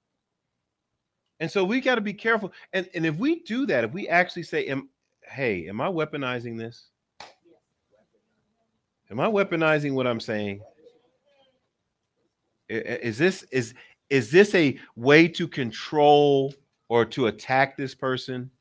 And 1.39 1.49
so 1.49 1.63
we 1.63 1.80
got 1.80 1.95
to 1.95 2.01
be 2.01 2.13
careful. 2.13 2.51
And, 2.73 2.89
and 2.95 3.05
if 3.05 3.15
we 3.18 3.41
do 3.43 3.68
that, 3.68 3.84
if 3.84 3.93
we 3.93 4.07
actually 4.07 4.43
say, 4.43 4.65
am, 4.65 4.89
hey, 5.23 5.68
am 5.68 5.80
I 5.80 5.88
weaponizing 5.89 6.57
this? 6.57 6.89
Am 9.11 9.19
I 9.19 9.27
weaponizing 9.27 9.93
what 9.93 10.07
I'm 10.07 10.19
saying? 10.19 10.61
Is 12.68 13.18
this 13.18 13.43
is 13.51 13.76
is 14.11 14.29
this 14.29 14.53
a 14.53 14.77
way 14.97 15.27
to 15.29 15.47
control 15.47 16.53
or 16.89 17.05
to 17.05 17.27
attack 17.27 17.77
this 17.77 17.95
person? 17.95 18.51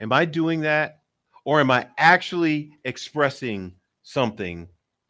Am 0.00 0.12
I 0.12 0.26
doing 0.26 0.60
that? 0.60 1.00
Or 1.46 1.60
am 1.60 1.70
I 1.70 1.88
actually 1.96 2.76
expressing 2.84 3.74
something 4.02 4.68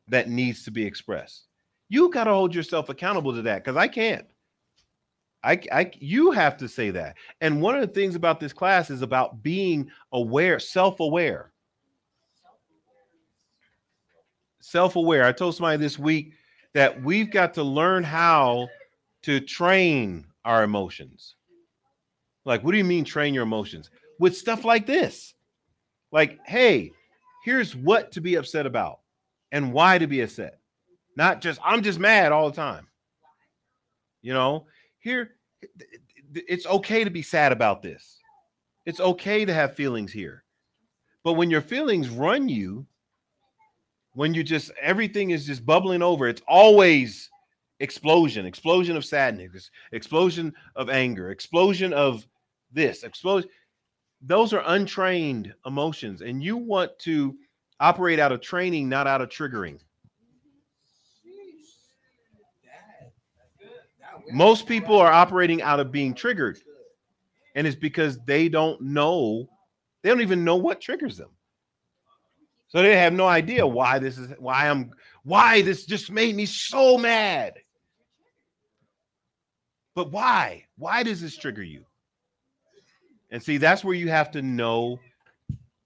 that 0.08 0.30
needs 0.30 0.62
to 0.64 0.70
be 0.70 0.84
expressed? 0.86 1.48
You 1.88 2.10
got 2.10 2.24
to 2.24 2.32
hold 2.32 2.54
yourself 2.54 2.88
accountable 2.88 3.34
to 3.34 3.42
that 3.42 3.64
because 3.64 3.76
I 3.76 3.88
can't. 3.88 4.24
I, 5.42 5.60
I 5.72 5.90
you 5.98 6.30
have 6.30 6.56
to 6.58 6.68
say 6.68 6.90
that. 6.90 7.16
And 7.40 7.60
one 7.60 7.74
of 7.74 7.80
the 7.80 7.92
things 7.92 8.14
about 8.14 8.38
this 8.38 8.52
class 8.52 8.88
is 8.88 9.02
about 9.02 9.42
being 9.42 9.90
aware, 10.12 10.60
self-aware. 10.60 11.50
Self-aware. 14.60 15.24
I 15.24 15.32
told 15.32 15.56
somebody 15.56 15.78
this 15.78 15.98
week 15.98 16.34
that 16.72 17.02
we've 17.02 17.30
got 17.30 17.52
to 17.54 17.62
learn 17.64 18.04
how 18.04 18.68
to 19.24 19.40
train 19.40 20.26
our 20.44 20.62
emotions. 20.62 21.36
Like, 22.44 22.62
what 22.62 22.72
do 22.72 22.78
you 22.78 22.84
mean 22.84 23.04
train 23.04 23.32
your 23.32 23.42
emotions? 23.42 23.90
With 24.18 24.36
stuff 24.36 24.64
like 24.64 24.86
this. 24.86 25.34
Like, 26.12 26.38
hey, 26.44 26.92
here's 27.44 27.74
what 27.74 28.12
to 28.12 28.20
be 28.20 28.34
upset 28.34 28.66
about 28.66 29.00
and 29.50 29.72
why 29.72 29.98
to 29.98 30.06
be 30.06 30.20
upset. 30.20 30.58
Not 31.16 31.40
just 31.40 31.58
I'm 31.64 31.82
just 31.82 31.98
mad 31.98 32.32
all 32.32 32.50
the 32.50 32.56
time. 32.56 32.86
You 34.20 34.34
know, 34.34 34.66
here 34.98 35.30
it's 36.34 36.66
okay 36.66 37.04
to 37.04 37.10
be 37.10 37.22
sad 37.22 37.52
about 37.52 37.82
this. 37.82 38.18
It's 38.84 39.00
okay 39.00 39.44
to 39.44 39.54
have 39.54 39.74
feelings 39.74 40.12
here. 40.12 40.44
But 41.22 41.34
when 41.34 41.50
your 41.50 41.62
feelings 41.62 42.10
run 42.10 42.48
you, 42.48 42.86
when 44.12 44.34
you 44.34 44.42
just 44.44 44.70
everything 44.80 45.30
is 45.30 45.46
just 45.46 45.64
bubbling 45.64 46.02
over, 46.02 46.28
it's 46.28 46.42
always 46.46 47.30
explosion, 47.84 48.46
explosion 48.46 48.96
of 48.96 49.04
sadness, 49.04 49.70
explosion 49.92 50.54
of 50.74 50.88
anger, 50.88 51.30
explosion 51.30 51.92
of 51.92 52.26
this, 52.72 53.04
explosion. 53.04 53.48
Those 54.22 54.54
are 54.54 54.62
untrained 54.66 55.54
emotions, 55.66 56.22
and 56.22 56.42
you 56.42 56.56
want 56.56 56.98
to 57.00 57.36
operate 57.78 58.18
out 58.18 58.32
of 58.32 58.40
training, 58.40 58.88
not 58.88 59.06
out 59.06 59.20
of 59.20 59.28
triggering. 59.28 59.78
Most 64.32 64.66
people 64.66 64.98
are 64.98 65.12
operating 65.12 65.60
out 65.60 65.78
of 65.78 65.92
being 65.92 66.14
triggered, 66.14 66.58
and 67.54 67.66
it's 67.66 67.76
because 67.76 68.18
they 68.24 68.48
don't 68.48 68.80
know, 68.80 69.46
they 70.02 70.08
don't 70.08 70.22
even 70.22 70.42
know 70.42 70.56
what 70.56 70.80
triggers 70.80 71.18
them. 71.18 71.28
So 72.68 72.82
they 72.82 72.96
have 72.96 73.12
no 73.12 73.28
idea 73.28 73.66
why 73.66 73.98
this 73.98 74.16
is 74.16 74.32
why 74.38 74.68
I'm 74.68 74.90
why 75.22 75.62
this 75.62 75.84
just 75.86 76.10
made 76.10 76.34
me 76.34 76.46
so 76.46 76.96
mad. 76.96 77.54
But 79.94 80.10
why? 80.10 80.64
Why 80.76 81.02
does 81.02 81.20
this 81.20 81.36
trigger 81.36 81.62
you? 81.62 81.84
And 83.30 83.42
see, 83.42 83.56
that's 83.56 83.84
where 83.84 83.94
you 83.94 84.08
have 84.08 84.30
to 84.32 84.42
know 84.42 84.98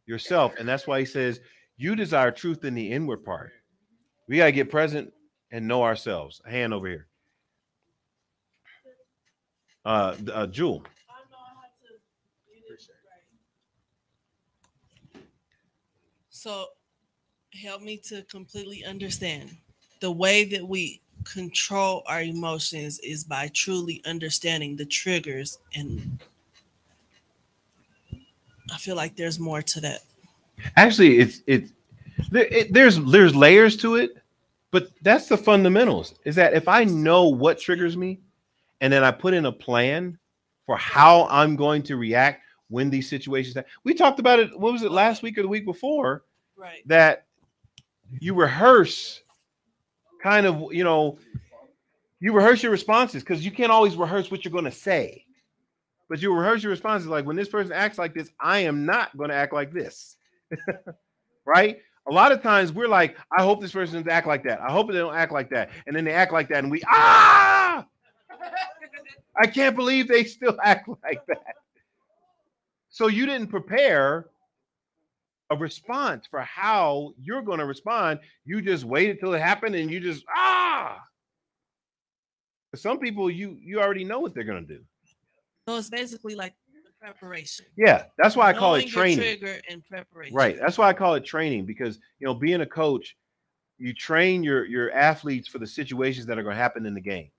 yourself. 0.06 0.54
And 0.58 0.68
that's 0.68 0.86
why 0.86 1.00
he 1.00 1.06
says, 1.06 1.40
You 1.76 1.94
desire 1.94 2.30
truth 2.30 2.64
in 2.64 2.74
the 2.74 2.90
inward 2.90 3.24
part. 3.24 3.52
We 4.26 4.38
got 4.38 4.46
to 4.46 4.52
get 4.52 4.70
present 4.70 5.12
and 5.50 5.66
know 5.66 5.82
ourselves. 5.82 6.40
A 6.44 6.50
hand 6.50 6.74
over 6.74 6.88
here. 6.88 7.06
Uh, 9.84 10.14
uh 10.32 10.46
Jewel. 10.46 10.84
So 16.28 16.66
help 17.62 17.82
me 17.82 17.96
to 18.08 18.22
completely 18.24 18.84
understand 18.84 19.56
the 20.00 20.12
way 20.12 20.44
that 20.44 20.66
we 20.66 21.00
control 21.32 22.02
our 22.06 22.22
emotions 22.22 22.98
is 23.00 23.24
by 23.24 23.48
truly 23.48 24.02
understanding 24.06 24.76
the 24.76 24.86
triggers 24.86 25.58
and 25.74 26.18
I 28.72 28.76
feel 28.78 28.96
like 28.96 29.16
there's 29.16 29.38
more 29.38 29.62
to 29.62 29.80
that. 29.80 30.00
Actually, 30.76 31.18
it's 31.18 31.40
it, 31.46 31.70
there, 32.30 32.46
it 32.46 32.72
there's 32.72 32.98
there's 33.04 33.34
layers 33.34 33.76
to 33.78 33.96
it, 33.96 34.10
but 34.70 34.90
that's 35.02 35.28
the 35.28 35.36
fundamentals. 35.36 36.14
Is 36.24 36.34
that 36.36 36.54
if 36.54 36.68
I 36.68 36.84
know 36.84 37.28
what 37.28 37.58
triggers 37.58 37.96
me, 37.96 38.20
and 38.80 38.92
then 38.92 39.04
I 39.04 39.10
put 39.10 39.34
in 39.34 39.46
a 39.46 39.52
plan 39.52 40.18
for 40.66 40.76
how 40.76 41.26
I'm 41.30 41.56
going 41.56 41.82
to 41.84 41.96
react 41.96 42.42
when 42.68 42.90
these 42.90 43.08
situations. 43.08 43.56
We 43.84 43.94
talked 43.94 44.20
about 44.20 44.38
it. 44.38 44.58
What 44.58 44.72
was 44.72 44.82
it 44.82 44.92
last 44.92 45.22
week 45.22 45.38
or 45.38 45.42
the 45.42 45.48
week 45.48 45.64
before? 45.64 46.24
Right. 46.56 46.86
That 46.86 47.26
you 48.20 48.34
rehearse, 48.34 49.22
kind 50.22 50.46
of, 50.46 50.72
you 50.72 50.84
know, 50.84 51.18
you 52.20 52.32
rehearse 52.32 52.62
your 52.62 52.72
responses 52.72 53.22
because 53.22 53.44
you 53.44 53.50
can't 53.50 53.72
always 53.72 53.96
rehearse 53.96 54.30
what 54.30 54.44
you're 54.44 54.52
going 54.52 54.64
to 54.64 54.70
say, 54.70 55.24
but 56.08 56.20
you 56.20 56.34
rehearse 56.34 56.62
your 56.62 56.70
responses. 56.70 57.08
Like 57.08 57.26
when 57.26 57.36
this 57.36 57.48
person 57.48 57.72
acts 57.72 57.98
like 57.98 58.14
this, 58.14 58.30
I 58.40 58.60
am 58.60 58.84
not 58.84 59.16
going 59.16 59.30
to 59.30 59.36
act 59.36 59.52
like 59.52 59.72
this. 59.72 60.16
right? 61.44 61.78
A 62.08 62.12
lot 62.12 62.32
of 62.32 62.42
times 62.42 62.72
we're 62.72 62.88
like, 62.88 63.16
I 63.36 63.42
hope 63.42 63.60
this 63.60 63.72
person 63.72 63.96
doesn't 63.96 64.10
act 64.10 64.26
like 64.26 64.42
that. 64.44 64.60
I 64.60 64.72
hope 64.72 64.88
they 64.88 64.94
don't 64.94 65.14
act 65.14 65.32
like 65.32 65.50
that. 65.50 65.70
And 65.86 65.94
then 65.94 66.04
they 66.04 66.12
act 66.12 66.32
like 66.32 66.48
that, 66.48 66.64
and 66.64 66.70
we 66.70 66.82
ah, 66.86 67.84
I 69.36 69.46
can't 69.46 69.76
believe 69.76 70.08
they 70.08 70.24
still 70.24 70.56
act 70.64 70.88
like 71.04 71.24
that. 71.26 71.54
So 72.88 73.08
you 73.08 73.26
didn't 73.26 73.48
prepare 73.48 74.26
a 75.50 75.56
response 75.56 76.26
for 76.26 76.40
how 76.40 77.12
you're 77.18 77.42
going 77.42 77.58
to 77.58 77.64
respond. 77.64 78.20
You 78.44 78.60
just 78.60 78.84
waited 78.84 79.18
till 79.20 79.34
it 79.34 79.40
happened 79.40 79.74
and 79.74 79.90
you 79.90 80.00
just 80.00 80.24
ah. 80.34 81.00
Some 82.74 82.98
people 82.98 83.30
you 83.30 83.56
you 83.60 83.80
already 83.80 84.04
know 84.04 84.20
what 84.20 84.34
they're 84.34 84.44
going 84.44 84.66
to 84.66 84.74
do. 84.74 84.82
So 85.66 85.76
it's 85.76 85.90
basically 85.90 86.34
like 86.34 86.54
preparation. 87.00 87.66
Yeah, 87.76 88.04
that's 88.16 88.36
why 88.36 88.48
I 88.48 88.52
call 88.52 88.74
it 88.74 88.80
Knowing 88.80 88.88
training. 88.88 89.18
Trigger 89.18 89.60
and 89.70 89.84
preparation. 89.86 90.34
Right. 90.34 90.56
That's 90.60 90.78
why 90.78 90.88
I 90.88 90.92
call 90.92 91.14
it 91.14 91.24
training 91.24 91.66
because 91.66 91.98
you 92.18 92.26
know, 92.26 92.34
being 92.34 92.60
a 92.60 92.66
coach, 92.66 93.16
you 93.78 93.94
train 93.94 94.42
your 94.42 94.64
your 94.66 94.90
athletes 94.92 95.48
for 95.48 95.58
the 95.58 95.66
situations 95.66 96.26
that 96.26 96.38
are 96.38 96.42
going 96.42 96.56
to 96.56 96.62
happen 96.62 96.86
in 96.86 96.94
the 96.94 97.00
game. 97.00 97.30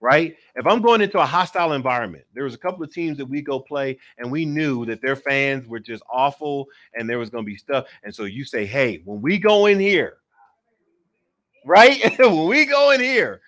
Right? 0.00 0.36
If 0.54 0.66
I'm 0.66 0.80
going 0.80 1.00
into 1.00 1.18
a 1.18 1.26
hostile 1.26 1.72
environment, 1.72 2.24
there 2.32 2.44
was 2.44 2.54
a 2.54 2.58
couple 2.58 2.84
of 2.84 2.92
teams 2.92 3.18
that 3.18 3.26
we 3.26 3.42
go 3.42 3.58
play 3.58 3.98
and 4.18 4.30
we 4.30 4.44
knew 4.44 4.86
that 4.86 5.02
their 5.02 5.16
fans 5.16 5.66
were 5.66 5.80
just 5.80 6.04
awful 6.08 6.68
and 6.94 7.10
there 7.10 7.18
was 7.18 7.30
going 7.30 7.44
to 7.44 7.50
be 7.50 7.56
stuff. 7.56 7.86
And 8.04 8.14
so 8.14 8.24
you 8.24 8.44
say, 8.44 8.64
"Hey, 8.64 9.02
when 9.04 9.20
we 9.20 9.38
go 9.38 9.66
in 9.66 9.80
here, 9.80 10.18
right? 11.64 12.00
when 12.18 12.46
we 12.46 12.64
go 12.64 12.92
in 12.92 13.00
here, 13.00 13.40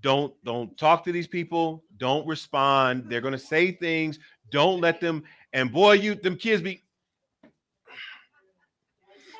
don't 0.00 0.34
don't 0.44 0.76
talk 0.76 1.04
to 1.04 1.12
these 1.12 1.28
people, 1.28 1.84
don't 1.96 2.26
respond. 2.26 3.04
They're 3.08 3.20
going 3.20 3.32
to 3.32 3.38
say 3.38 3.70
things. 3.70 4.18
Don't 4.50 4.80
let 4.80 5.00
them 5.00 5.22
and 5.52 5.72
boy, 5.72 5.92
you 5.92 6.14
them 6.14 6.36
kids 6.36 6.62
be 6.62 6.82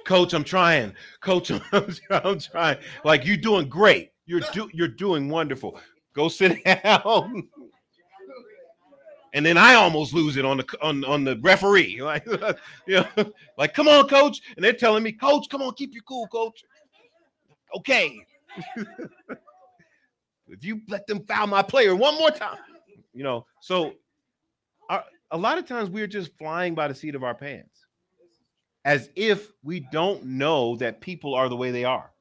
Coach, 0.05 0.32
I'm 0.32 0.44
trying. 0.44 0.94
Coach, 1.20 1.51
I'm, 1.51 1.61
I'm 2.11 2.39
trying. 2.39 2.78
Like 3.05 3.24
you're 3.24 3.36
doing 3.36 3.69
great. 3.69 4.11
You're 4.27 4.40
do, 4.53 4.69
you're 4.73 4.89
doing 4.89 5.28
wonderful. 5.28 5.78
Go 6.14 6.28
sit 6.28 6.62
down. 6.84 7.48
And 9.34 9.47
then 9.47 9.56
I 9.56 9.74
almost 9.74 10.12
lose 10.12 10.36
it 10.36 10.44
on 10.44 10.59
the 10.59 10.66
on, 10.82 11.05
on 11.05 11.24
the 11.24 11.39
referee. 11.39 12.01
Like, 12.02 12.26
you 12.86 13.05
know, 13.16 13.32
like, 13.56 13.72
come 13.72 13.89
on, 13.89 14.09
coach. 14.09 14.40
And 14.56 14.64
they're 14.64 14.72
telling 14.74 15.02
me, 15.02 15.12
coach, 15.12 15.48
come 15.48 15.62
on, 15.62 15.72
keep 15.74 15.94
your 15.94 16.02
cool, 16.02 16.26
coach. 16.26 16.64
Okay. 17.74 18.18
if 20.48 20.62
you 20.62 20.82
let 20.89 21.06
them 21.06 21.24
foul 21.24 21.47
my 21.47 21.62
player 21.62 21.97
one 21.97 22.18
more 22.18 22.30
time, 22.30 22.59
you 23.14 23.22
know. 23.22 23.47
So 23.60 23.94
our, 24.90 25.05
a 25.30 25.39
lot 25.39 25.56
of 25.56 25.66
times 25.66 25.89
we're 25.89 26.06
just 26.06 26.36
flying 26.36 26.74
by 26.74 26.89
the 26.89 26.94
seat 26.94 27.14
of 27.14 27.24
our 27.24 27.34
pants 27.34 27.86
as 28.84 29.09
if 29.16 29.52
we 29.62 29.80
don't 29.93 30.24
know 30.24 30.76
that 30.76 31.01
people 31.01 31.34
are 31.34 31.48
the 31.48 31.56
way 31.56 31.70
they 31.70 31.84
are. 31.84 32.11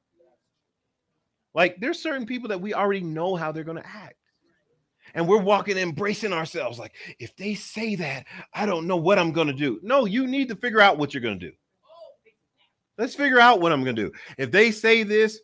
Like 1.53 1.79
there's 1.79 2.01
certain 2.01 2.25
people 2.25 2.49
that 2.49 2.61
we 2.61 2.73
already 2.73 3.01
know 3.01 3.35
how 3.35 3.51
they're 3.51 3.63
going 3.63 3.81
to 3.81 3.87
act. 3.87 4.15
And 5.13 5.27
we're 5.27 5.41
walking 5.41 5.77
embracing 5.77 6.31
ourselves 6.31 6.79
like 6.79 6.93
if 7.19 7.35
they 7.35 7.53
say 7.53 7.95
that, 7.95 8.25
I 8.53 8.65
don't 8.65 8.87
know 8.87 8.95
what 8.95 9.19
I'm 9.19 9.33
going 9.33 9.47
to 9.47 9.53
do. 9.53 9.79
No, 9.83 10.05
you 10.05 10.25
need 10.27 10.47
to 10.49 10.55
figure 10.55 10.79
out 10.79 10.97
what 10.97 11.13
you're 11.13 11.21
going 11.21 11.39
to 11.39 11.49
do. 11.49 11.55
Let's 12.97 13.15
figure 13.15 13.39
out 13.39 13.59
what 13.59 13.71
I'm 13.71 13.83
going 13.83 13.95
to 13.95 14.09
do. 14.09 14.11
If 14.37 14.51
they 14.51 14.71
say 14.71 15.03
this, 15.03 15.39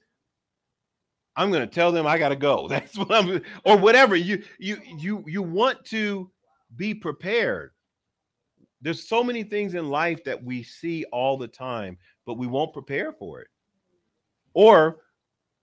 I'm 1.35 1.51
going 1.51 1.67
to 1.67 1.73
tell 1.73 1.91
them 1.91 2.07
I 2.07 2.17
got 2.17 2.29
to 2.29 2.35
go. 2.35 2.67
That's 2.69 2.97
what 2.97 3.11
I'm 3.11 3.41
or 3.63 3.77
whatever. 3.77 4.15
You 4.15 4.43
you 4.59 4.77
you 4.97 5.23
you 5.27 5.41
want 5.41 5.83
to 5.85 6.31
be 6.75 6.93
prepared. 6.93 7.71
There's 8.81 9.07
so 9.07 9.23
many 9.23 9.43
things 9.43 9.73
in 9.73 9.89
life 9.89 10.23
that 10.25 10.43
we 10.43 10.63
see 10.63 11.03
all 11.05 11.37
the 11.37 11.47
time, 11.47 11.97
but 12.25 12.37
we 12.37 12.47
won't 12.47 12.73
prepare 12.73 13.11
for 13.11 13.41
it. 13.41 13.47
Or 14.53 14.97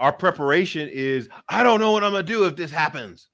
our 0.05 0.13
preparation 0.13 0.87
is 0.93 1.31
I 1.49 1.63
don't 1.63 1.81
know 1.81 1.91
what 1.93 2.05
I'm 2.05 2.13
going 2.13 2.27
to 2.27 2.31
do 2.31 2.45
if 2.45 2.57
this 2.57 2.71
happens. 2.71 3.29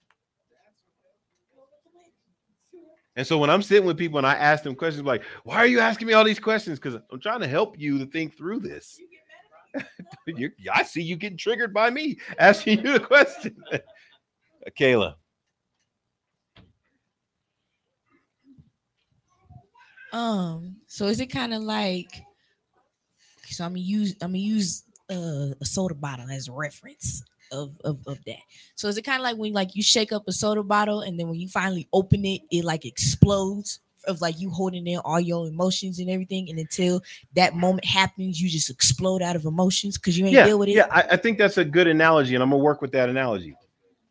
And 3.16 3.26
so 3.26 3.38
when 3.38 3.50
I'm 3.50 3.60
sitting 3.60 3.84
with 3.84 3.98
people 3.98 4.18
and 4.18 4.26
I 4.26 4.34
ask 4.34 4.62
them 4.62 4.76
questions 4.76 5.04
like, 5.04 5.24
why 5.42 5.56
are 5.56 5.66
you 5.66 5.80
asking 5.80 6.06
me 6.06 6.12
all 6.12 6.22
these 6.22 6.38
questions? 6.38 6.78
Because 6.78 7.00
I'm 7.10 7.18
trying 7.18 7.40
to 7.40 7.48
help 7.48 7.76
you 7.76 7.98
to 7.98 8.06
think 8.06 8.36
through 8.36 8.60
this. 8.60 9.00
you 10.28 10.52
I 10.72 10.84
see 10.84 11.02
you 11.02 11.16
getting 11.16 11.36
triggered 11.36 11.74
by 11.74 11.90
me 11.90 12.18
asking 12.38 12.84
you 12.84 12.92
the 12.92 13.00
question. 13.00 13.56
Kayla. 14.78 15.14
Um, 20.12 20.76
so 20.86 21.06
is 21.06 21.18
it 21.18 21.32
kind 21.32 21.52
of 21.52 21.62
like 21.62 22.22
so 23.46 23.64
I'm 23.64 23.72
gonna 23.72 23.80
use 23.80 24.14
I'm 24.20 24.30
gonna 24.30 24.38
use 24.38 24.84
uh, 25.10 25.54
a 25.60 25.64
soda 25.64 25.94
bottle 25.94 26.30
as 26.30 26.48
a 26.48 26.52
reference 26.52 27.24
of, 27.52 27.72
of 27.84 27.98
of 28.06 28.24
that. 28.24 28.38
So 28.74 28.88
is 28.88 28.96
it 28.96 29.02
kind 29.02 29.20
of 29.20 29.24
like 29.24 29.36
when 29.36 29.52
like 29.52 29.74
you 29.74 29.82
shake 29.82 30.12
up 30.12 30.24
a 30.28 30.32
soda 30.32 30.62
bottle 30.62 31.00
and 31.00 31.18
then 31.18 31.28
when 31.28 31.40
you 31.40 31.48
finally 31.48 31.88
open 31.92 32.24
it, 32.24 32.42
it 32.50 32.64
like 32.64 32.84
explodes 32.84 33.80
of 34.06 34.20
like 34.20 34.40
you 34.40 34.50
holding 34.50 34.86
in 34.86 34.98
all 34.98 35.20
your 35.20 35.46
emotions 35.46 35.98
and 35.98 36.08
everything, 36.08 36.48
and 36.48 36.58
until 36.58 37.02
that 37.34 37.54
moment 37.54 37.84
happens, 37.84 38.40
you 38.40 38.48
just 38.48 38.70
explode 38.70 39.20
out 39.20 39.36
of 39.36 39.44
emotions 39.44 39.98
because 39.98 40.18
you 40.18 40.24
ain't 40.24 40.34
yeah, 40.34 40.46
deal 40.46 40.58
with 40.58 40.68
it. 40.68 40.76
Yeah, 40.76 40.86
I, 40.90 41.02
I 41.02 41.16
think 41.16 41.38
that's 41.38 41.58
a 41.58 41.64
good 41.64 41.86
analogy, 41.86 42.34
and 42.34 42.42
I'm 42.42 42.50
gonna 42.50 42.62
work 42.62 42.80
with 42.80 42.92
that 42.92 43.08
analogy. 43.08 43.54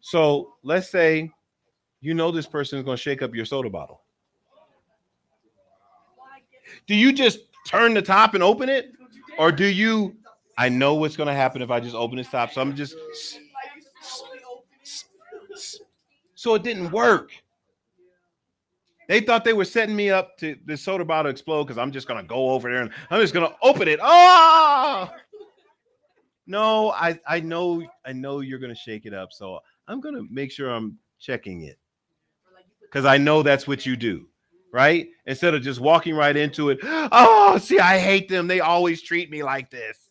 So 0.01 0.53
let's 0.63 0.89
say 0.89 1.31
you 2.01 2.13
know 2.13 2.31
this 2.31 2.45
person 2.45 2.77
is 2.77 2.85
gonna 2.85 2.97
shake 2.97 3.21
up 3.21 3.34
your 3.34 3.45
soda 3.45 3.69
bottle. 3.69 4.01
Do 6.88 6.95
you 6.95 7.11
just 7.11 7.39
turn 7.65 7.93
the 7.93 8.01
top 8.01 8.35
and 8.35 8.43
open 8.43 8.69
it? 8.69 8.93
Or 9.38 9.51
do 9.51 9.65
you 9.65 10.15
I 10.60 10.68
know 10.68 10.95
what's 10.95 11.15
gonna 11.15 11.34
happen 11.34 11.61
if 11.61 11.72
I 11.72 11.80
just 11.80 11.95
open 11.95 12.18
this 12.18 12.27
top, 12.27 12.52
so 12.52 12.60
I'm 12.60 12.76
just 12.76 12.94
so 16.36 16.56
it 16.56 16.64
didn't 16.64 16.91
work. 16.91 17.31
They 19.07 19.22
thought 19.22 19.45
they 19.45 19.53
were 19.53 19.64
setting 19.64 19.95
me 19.95 20.10
up 20.10 20.38
to 20.40 20.57
the 20.65 20.76
soda 20.76 21.06
bottle 21.06 21.31
explode 21.31 21.64
because 21.64 21.77
I'm 21.77 21.94
just 21.94 22.10
gonna 22.10 22.23
go 22.23 22.49
over 22.49 22.69
there 22.69 22.81
and 22.81 22.91
I'm 23.10 23.22
just 23.22 23.34
gonna 23.34 23.56
open 23.64 23.88
it. 23.88 24.02
Oh 24.03 25.10
no, 26.45 26.91
I 26.91 27.18
I 27.26 27.40
know 27.40 27.81
I 28.06 28.11
know 28.11 28.41
you're 28.41 28.60
gonna 28.60 28.76
shake 28.76 29.06
it 29.06 29.14
up, 29.14 29.31
so 29.31 29.60
I'm 29.88 30.02
gonna 30.02 30.23
make 30.30 30.52
sure 30.52 30.72
I'm 30.72 30.98
checking 31.22 31.61
it 31.61 31.80
because 32.81 33.06
I 33.06 33.18
know 33.18 33.44
that's 33.44 33.65
what 33.65 33.86
you 33.86 33.95
do, 33.95 34.27
right? 34.73 35.07
Instead 35.26 35.53
of 35.53 35.61
just 35.61 35.80
walking 35.80 36.15
right 36.15 36.36
into 36.36 36.69
it. 36.69 36.80
Oh, 36.84 37.57
see, 37.61 37.80
I 37.80 37.98
hate 37.98 38.27
them. 38.27 38.48
They 38.48 38.60
always 38.60 39.02
treat 39.02 39.31
me 39.31 39.41
like 39.41 39.72
this. 39.72 40.09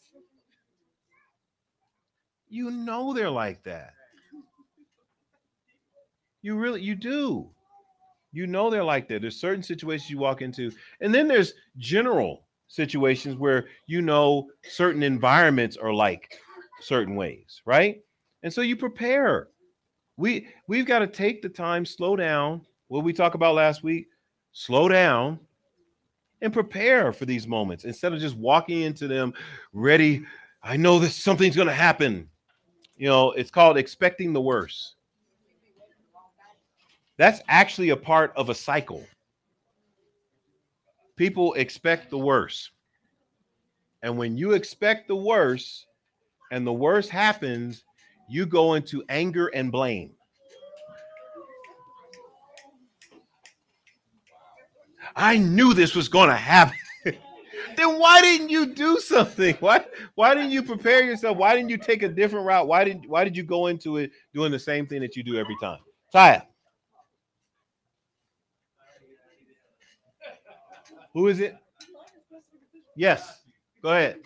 You 2.48 2.70
know 2.70 3.12
they're 3.12 3.30
like 3.30 3.62
that. 3.64 3.92
You 6.42 6.56
really 6.56 6.80
you 6.80 6.94
do. 6.94 7.50
You 8.32 8.46
know 8.46 8.70
they're 8.70 8.84
like 8.84 9.08
that. 9.08 9.22
There's 9.22 9.40
certain 9.40 9.62
situations 9.62 10.10
you 10.10 10.18
walk 10.18 10.42
into, 10.42 10.70
and 11.00 11.14
then 11.14 11.28
there's 11.28 11.54
general 11.78 12.46
situations 12.68 13.36
where 13.36 13.66
you 13.86 14.02
know 14.02 14.48
certain 14.62 15.02
environments 15.02 15.76
are 15.76 15.92
like 15.92 16.38
certain 16.80 17.16
ways, 17.16 17.62
right? 17.64 18.00
And 18.42 18.52
so 18.52 18.60
you 18.60 18.76
prepare. 18.76 19.48
We 20.16 20.48
we've 20.68 20.86
got 20.86 21.00
to 21.00 21.06
take 21.06 21.42
the 21.42 21.48
time, 21.48 21.84
slow 21.84 22.16
down. 22.16 22.62
What 22.88 23.04
we 23.04 23.12
talked 23.12 23.34
about 23.34 23.54
last 23.54 23.82
week, 23.82 24.08
slow 24.52 24.88
down 24.88 25.38
and 26.40 26.52
prepare 26.52 27.12
for 27.12 27.24
these 27.26 27.46
moments 27.46 27.84
instead 27.84 28.12
of 28.12 28.20
just 28.20 28.36
walking 28.36 28.82
into 28.82 29.08
them 29.08 29.34
ready. 29.72 30.24
I 30.62 30.76
know 30.76 30.98
that 31.00 31.10
something's 31.10 31.56
going 31.56 31.68
to 31.68 31.74
happen. 31.74 32.28
You 32.98 33.08
know, 33.08 33.30
it's 33.30 33.50
called 33.50 33.78
expecting 33.78 34.32
the 34.32 34.40
worst. 34.40 34.96
That's 37.16 37.40
actually 37.48 37.90
a 37.90 37.96
part 37.96 38.32
of 38.36 38.48
a 38.48 38.54
cycle. 38.54 39.04
People 41.16 41.54
expect 41.54 42.10
the 42.10 42.18
worst. 42.18 42.70
And 44.02 44.18
when 44.18 44.36
you 44.36 44.52
expect 44.52 45.08
the 45.08 45.16
worst 45.16 45.86
and 46.50 46.66
the 46.66 46.72
worst 46.72 47.10
happens, 47.10 47.84
you 48.28 48.46
go 48.46 48.74
into 48.74 49.04
anger 49.08 49.46
and 49.48 49.72
blame. 49.72 50.12
I 55.16 55.38
knew 55.38 55.72
this 55.72 55.94
was 55.94 56.08
going 56.08 56.28
to 56.28 56.36
happen. 56.36 56.76
Then 57.78 57.98
why 57.98 58.20
didn't 58.20 58.50
you 58.50 58.66
do 58.74 58.98
something? 58.98 59.56
Why 59.60 59.84
why 60.14 60.34
didn't 60.34 60.50
you 60.50 60.62
prepare 60.62 61.02
yourself? 61.04 61.36
Why 61.36 61.54
didn't 61.54 61.70
you 61.70 61.78
take 61.78 62.02
a 62.02 62.08
different 62.08 62.46
route? 62.46 62.66
Why 62.66 62.84
didn't 62.84 63.08
why 63.08 63.24
did 63.24 63.36
you 63.36 63.44
go 63.44 63.68
into 63.68 63.96
it 63.98 64.10
doing 64.34 64.50
the 64.50 64.58
same 64.58 64.86
thing 64.86 65.00
that 65.00 65.16
you 65.16 65.22
do 65.22 65.36
every 65.38 65.56
time? 65.60 65.78
Taya. 66.14 66.42
Who 71.14 71.28
is 71.28 71.40
it? 71.40 71.56
Yes. 72.96 73.42
Go 73.82 73.90
ahead. 73.90 74.18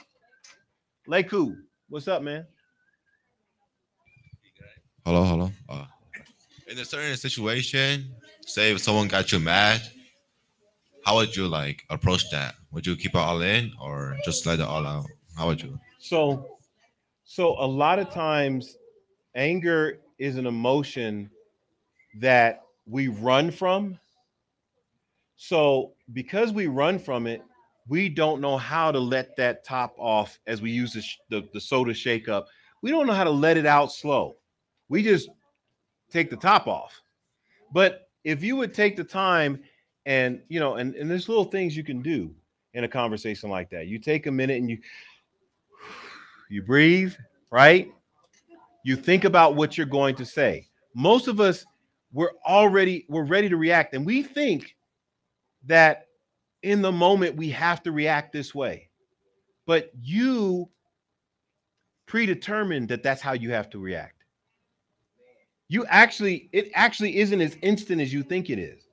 Leku, 1.08 1.56
what's 1.88 2.08
up, 2.08 2.22
man? 2.22 2.46
Hello, 5.04 5.24
hello. 5.24 5.50
Uh, 5.68 5.84
in 6.68 6.78
a 6.78 6.84
certain 6.84 7.16
situation, 7.16 8.14
say 8.46 8.72
if 8.72 8.80
someone 8.80 9.08
got 9.08 9.32
you 9.32 9.40
mad, 9.40 9.82
how 11.04 11.16
would 11.16 11.34
you 11.36 11.48
like 11.48 11.84
approach 11.90 12.30
that? 12.30 12.54
Would 12.72 12.86
you 12.86 12.96
keep 12.96 13.14
it 13.14 13.18
all 13.18 13.42
in 13.42 13.72
or 13.80 14.16
just 14.24 14.46
let 14.46 14.60
it 14.60 14.66
all 14.66 14.86
out? 14.86 15.06
How 15.36 15.46
would 15.46 15.62
you? 15.62 15.78
So 15.98 16.58
so 17.24 17.56
a 17.58 17.66
lot 17.66 17.98
of 17.98 18.10
times 18.10 18.76
anger 19.34 20.00
is 20.18 20.36
an 20.36 20.46
emotion 20.46 21.30
that 22.20 22.62
we 22.86 23.08
run 23.08 23.50
from. 23.50 23.98
So, 25.36 25.94
because 26.12 26.52
we 26.52 26.66
run 26.66 26.98
from 26.98 27.26
it, 27.26 27.42
we 27.88 28.08
don't 28.08 28.40
know 28.40 28.56
how 28.56 28.92
to 28.92 28.98
let 28.98 29.36
that 29.36 29.64
top 29.64 29.94
off 29.98 30.38
as 30.46 30.62
we 30.62 30.70
use 30.70 30.92
the, 30.92 31.02
the, 31.30 31.48
the 31.52 31.60
soda 31.60 31.92
shake 31.92 32.28
up. 32.28 32.46
We 32.80 32.90
don't 32.90 33.06
know 33.06 33.12
how 33.12 33.24
to 33.24 33.30
let 33.30 33.56
it 33.56 33.66
out 33.66 33.92
slow. 33.92 34.36
We 34.88 35.02
just 35.02 35.28
take 36.10 36.30
the 36.30 36.36
top 36.36 36.66
off. 36.66 37.00
But 37.72 38.08
if 38.24 38.42
you 38.42 38.56
would 38.56 38.74
take 38.74 38.96
the 38.96 39.04
time 39.04 39.60
and, 40.06 40.40
you 40.48 40.60
know, 40.60 40.74
and, 40.74 40.94
and 40.94 41.10
there's 41.10 41.28
little 41.28 41.44
things 41.44 41.76
you 41.76 41.84
can 41.84 42.02
do 42.02 42.34
in 42.74 42.84
a 42.84 42.88
conversation 42.88 43.50
like 43.50 43.70
that. 43.70 43.86
You 43.86 43.98
take 43.98 44.26
a 44.26 44.30
minute 44.30 44.58
and 44.58 44.68
you, 44.68 44.78
you 46.50 46.62
breathe, 46.62 47.14
right? 47.50 47.92
You 48.84 48.96
think 48.96 49.24
about 49.24 49.54
what 49.54 49.76
you're 49.76 49.86
going 49.86 50.16
to 50.16 50.24
say. 50.24 50.68
Most 50.94 51.28
of 51.28 51.40
us, 51.40 51.64
we're 52.12 52.32
already, 52.46 53.06
we're 53.08 53.24
ready 53.24 53.48
to 53.48 53.56
react. 53.56 53.94
And 53.94 54.04
we 54.04 54.22
think 54.22 54.76
that 55.66 56.08
in 56.62 56.82
the 56.82 56.92
moment 56.92 57.36
we 57.36 57.48
have 57.50 57.82
to 57.84 57.92
react 57.92 58.32
this 58.32 58.54
way. 58.54 58.88
But 59.66 59.92
you 60.02 60.68
predetermined 62.06 62.88
that 62.88 63.02
that's 63.02 63.22
how 63.22 63.32
you 63.32 63.52
have 63.52 63.70
to 63.70 63.78
react. 63.78 64.24
You 65.68 65.86
actually, 65.86 66.50
it 66.52 66.70
actually 66.74 67.16
isn't 67.18 67.40
as 67.40 67.56
instant 67.62 68.00
as 68.00 68.12
you 68.12 68.22
think 68.22 68.50
it 68.50 68.58
is. 68.58 68.88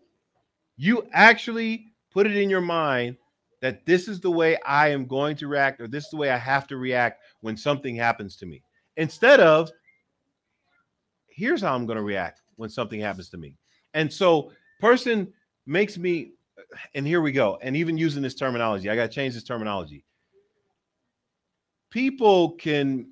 You 0.81 1.05
actually 1.11 1.91
put 2.09 2.25
it 2.25 2.37
in 2.37 2.49
your 2.49 2.61
mind 2.61 3.17
that 3.61 3.85
this 3.85 4.07
is 4.07 4.21
the 4.21 4.31
way 4.31 4.57
I 4.65 4.87
am 4.87 5.05
going 5.05 5.35
to 5.35 5.47
react, 5.49 5.81
or 5.81 5.89
this 5.89 6.05
is 6.05 6.11
the 6.11 6.15
way 6.15 6.29
I 6.29 6.37
have 6.37 6.67
to 6.67 6.77
react 6.77 7.21
when 7.41 7.57
something 7.57 7.97
happens 7.97 8.37
to 8.37 8.45
me. 8.45 8.63
Instead 8.95 9.41
of, 9.41 9.69
here's 11.27 11.61
how 11.61 11.75
I'm 11.75 11.85
going 11.85 11.97
to 11.97 12.03
react 12.03 12.43
when 12.55 12.69
something 12.69 13.01
happens 13.01 13.27
to 13.31 13.37
me. 13.37 13.57
And 13.93 14.11
so, 14.11 14.53
person 14.79 15.33
makes 15.65 15.97
me, 15.97 16.31
and 16.95 17.05
here 17.05 17.19
we 17.19 17.33
go. 17.33 17.59
And 17.61 17.75
even 17.75 17.97
using 17.97 18.23
this 18.23 18.35
terminology, 18.35 18.89
I 18.89 18.95
got 18.95 19.03
to 19.03 19.13
change 19.13 19.33
this 19.33 19.43
terminology. 19.43 20.05
People 21.89 22.51
can 22.51 23.11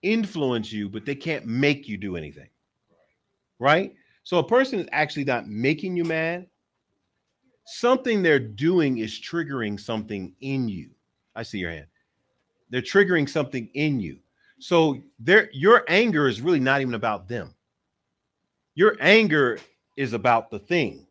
influence 0.00 0.72
you, 0.72 0.88
but 0.88 1.04
they 1.04 1.14
can't 1.14 1.44
make 1.44 1.88
you 1.88 1.98
do 1.98 2.16
anything. 2.16 2.48
Right? 3.58 3.92
So, 4.30 4.38
a 4.38 4.46
person 4.46 4.78
is 4.78 4.86
actually 4.92 5.24
not 5.24 5.48
making 5.48 5.96
you 5.96 6.04
mad. 6.04 6.46
Something 7.66 8.22
they're 8.22 8.38
doing 8.38 8.98
is 8.98 9.20
triggering 9.20 9.80
something 9.80 10.32
in 10.40 10.68
you. 10.68 10.90
I 11.34 11.42
see 11.42 11.58
your 11.58 11.72
hand. 11.72 11.88
They're 12.70 12.80
triggering 12.80 13.28
something 13.28 13.68
in 13.74 13.98
you. 13.98 14.20
So 14.60 15.02
their 15.18 15.50
your 15.52 15.84
anger 15.88 16.28
is 16.28 16.40
really 16.40 16.60
not 16.60 16.80
even 16.80 16.94
about 16.94 17.26
them. 17.26 17.56
Your 18.76 18.96
anger 19.00 19.58
is 19.96 20.12
about 20.12 20.48
the 20.48 20.60
thing. 20.60 21.08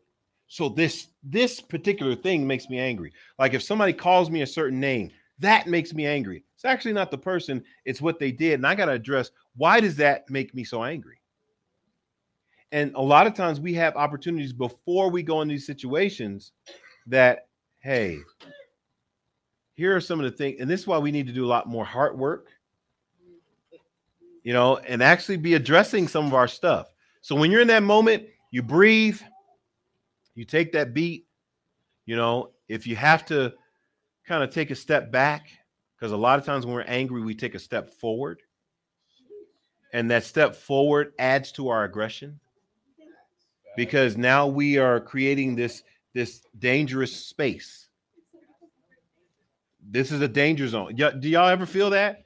So 0.48 0.70
this 0.70 1.08
this 1.22 1.60
particular 1.60 2.14
thing 2.14 2.46
makes 2.46 2.70
me 2.70 2.78
angry. 2.78 3.12
Like 3.38 3.52
if 3.52 3.62
somebody 3.62 3.92
calls 3.92 4.30
me 4.30 4.40
a 4.40 4.46
certain 4.46 4.80
name, 4.80 5.10
that 5.40 5.66
makes 5.66 5.92
me 5.92 6.06
angry. 6.06 6.42
It's 6.54 6.64
actually 6.64 6.94
not 6.94 7.10
the 7.10 7.18
person, 7.18 7.62
it's 7.84 8.00
what 8.00 8.18
they 8.18 8.32
did. 8.32 8.54
And 8.54 8.66
I 8.66 8.74
got 8.74 8.86
to 8.86 8.92
address 8.92 9.30
why 9.56 9.78
does 9.78 9.96
that 9.96 10.30
make 10.30 10.54
me 10.54 10.64
so 10.64 10.84
angry? 10.84 11.19
And 12.72 12.94
a 12.94 13.02
lot 13.02 13.26
of 13.26 13.34
times 13.34 13.60
we 13.60 13.74
have 13.74 13.96
opportunities 13.96 14.52
before 14.52 15.10
we 15.10 15.22
go 15.22 15.40
in 15.40 15.48
these 15.48 15.66
situations 15.66 16.52
that, 17.06 17.48
hey, 17.80 18.18
here 19.74 19.96
are 19.96 20.00
some 20.00 20.20
of 20.20 20.30
the 20.30 20.36
things, 20.36 20.60
and 20.60 20.70
this 20.70 20.80
is 20.80 20.86
why 20.86 20.98
we 20.98 21.10
need 21.10 21.26
to 21.26 21.32
do 21.32 21.44
a 21.44 21.48
lot 21.48 21.66
more 21.66 21.84
heart 21.84 22.16
work, 22.16 22.48
you 24.44 24.52
know, 24.52 24.76
and 24.76 25.02
actually 25.02 25.36
be 25.36 25.54
addressing 25.54 26.06
some 26.06 26.26
of 26.26 26.34
our 26.34 26.46
stuff. 26.46 26.92
So 27.22 27.34
when 27.34 27.50
you're 27.50 27.62
in 27.62 27.68
that 27.68 27.82
moment, 27.82 28.26
you 28.50 28.62
breathe, 28.62 29.20
you 30.34 30.44
take 30.44 30.72
that 30.72 30.94
beat, 30.94 31.26
you 32.06 32.16
know, 32.16 32.50
if 32.68 32.86
you 32.86 32.94
have 32.96 33.24
to 33.26 33.52
kind 34.26 34.44
of 34.44 34.50
take 34.50 34.70
a 34.70 34.76
step 34.76 35.10
back, 35.10 35.48
because 35.96 36.12
a 36.12 36.16
lot 36.16 36.38
of 36.38 36.44
times 36.44 36.64
when 36.64 36.74
we're 36.74 36.82
angry, 36.82 37.22
we 37.22 37.34
take 37.34 37.54
a 37.54 37.58
step 37.58 37.90
forward. 37.90 38.42
And 39.92 40.10
that 40.10 40.24
step 40.24 40.54
forward 40.54 41.14
adds 41.18 41.50
to 41.52 41.68
our 41.68 41.84
aggression 41.84 42.38
because 43.76 44.16
now 44.16 44.46
we 44.46 44.78
are 44.78 45.00
creating 45.00 45.56
this 45.56 45.82
this 46.12 46.42
dangerous 46.58 47.14
space. 47.14 47.88
This 49.82 50.12
is 50.12 50.20
a 50.20 50.28
danger 50.28 50.68
zone. 50.68 50.94
Do 50.94 51.28
y'all 51.28 51.48
ever 51.48 51.66
feel 51.66 51.90
that? 51.90 52.24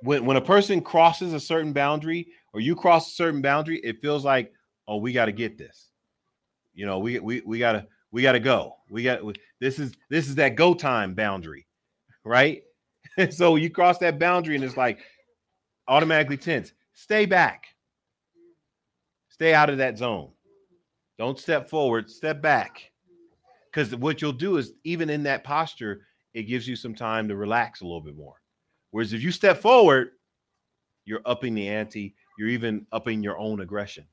When 0.00 0.24
when 0.26 0.36
a 0.36 0.40
person 0.40 0.80
crosses 0.80 1.32
a 1.32 1.40
certain 1.40 1.72
boundary 1.72 2.28
or 2.52 2.60
you 2.60 2.76
cross 2.76 3.08
a 3.08 3.14
certain 3.14 3.42
boundary, 3.42 3.78
it 3.78 4.00
feels 4.00 4.24
like, 4.24 4.52
oh, 4.86 4.96
we 4.96 5.12
got 5.12 5.26
to 5.26 5.32
get 5.32 5.56
this. 5.56 5.90
You 6.74 6.86
know, 6.86 6.98
we 6.98 7.18
we 7.20 7.40
we 7.42 7.58
gotta 7.58 7.86
we 8.10 8.22
gotta 8.22 8.40
go. 8.40 8.76
We 8.90 9.02
got 9.02 9.20
this 9.60 9.78
is 9.78 9.92
this 10.10 10.28
is 10.28 10.34
that 10.36 10.56
go 10.56 10.74
time 10.74 11.14
boundary, 11.14 11.66
right? 12.24 12.62
so 13.30 13.56
you 13.56 13.70
cross 13.70 13.98
that 13.98 14.18
boundary 14.18 14.56
and 14.56 14.64
it's 14.64 14.76
like 14.76 14.98
automatically 15.88 16.36
tense. 16.36 16.72
Stay 16.92 17.26
back. 17.26 17.73
Stay 19.34 19.52
out 19.52 19.68
of 19.68 19.78
that 19.78 19.98
zone. 19.98 20.30
Don't 21.18 21.40
step 21.40 21.68
forward, 21.68 22.08
step 22.08 22.40
back. 22.40 22.92
Because 23.68 23.92
what 23.96 24.22
you'll 24.22 24.30
do 24.30 24.58
is, 24.58 24.74
even 24.84 25.10
in 25.10 25.24
that 25.24 25.42
posture, 25.42 26.02
it 26.34 26.44
gives 26.44 26.68
you 26.68 26.76
some 26.76 26.94
time 26.94 27.26
to 27.26 27.34
relax 27.34 27.80
a 27.80 27.84
little 27.84 28.00
bit 28.00 28.16
more. 28.16 28.36
Whereas 28.92 29.12
if 29.12 29.22
you 29.24 29.32
step 29.32 29.60
forward, 29.60 30.10
you're 31.04 31.20
upping 31.26 31.52
the 31.52 31.68
ante, 31.68 32.14
you're 32.38 32.48
even 32.48 32.86
upping 32.92 33.24
your 33.24 33.36
own 33.36 33.60
aggression. 33.60 34.04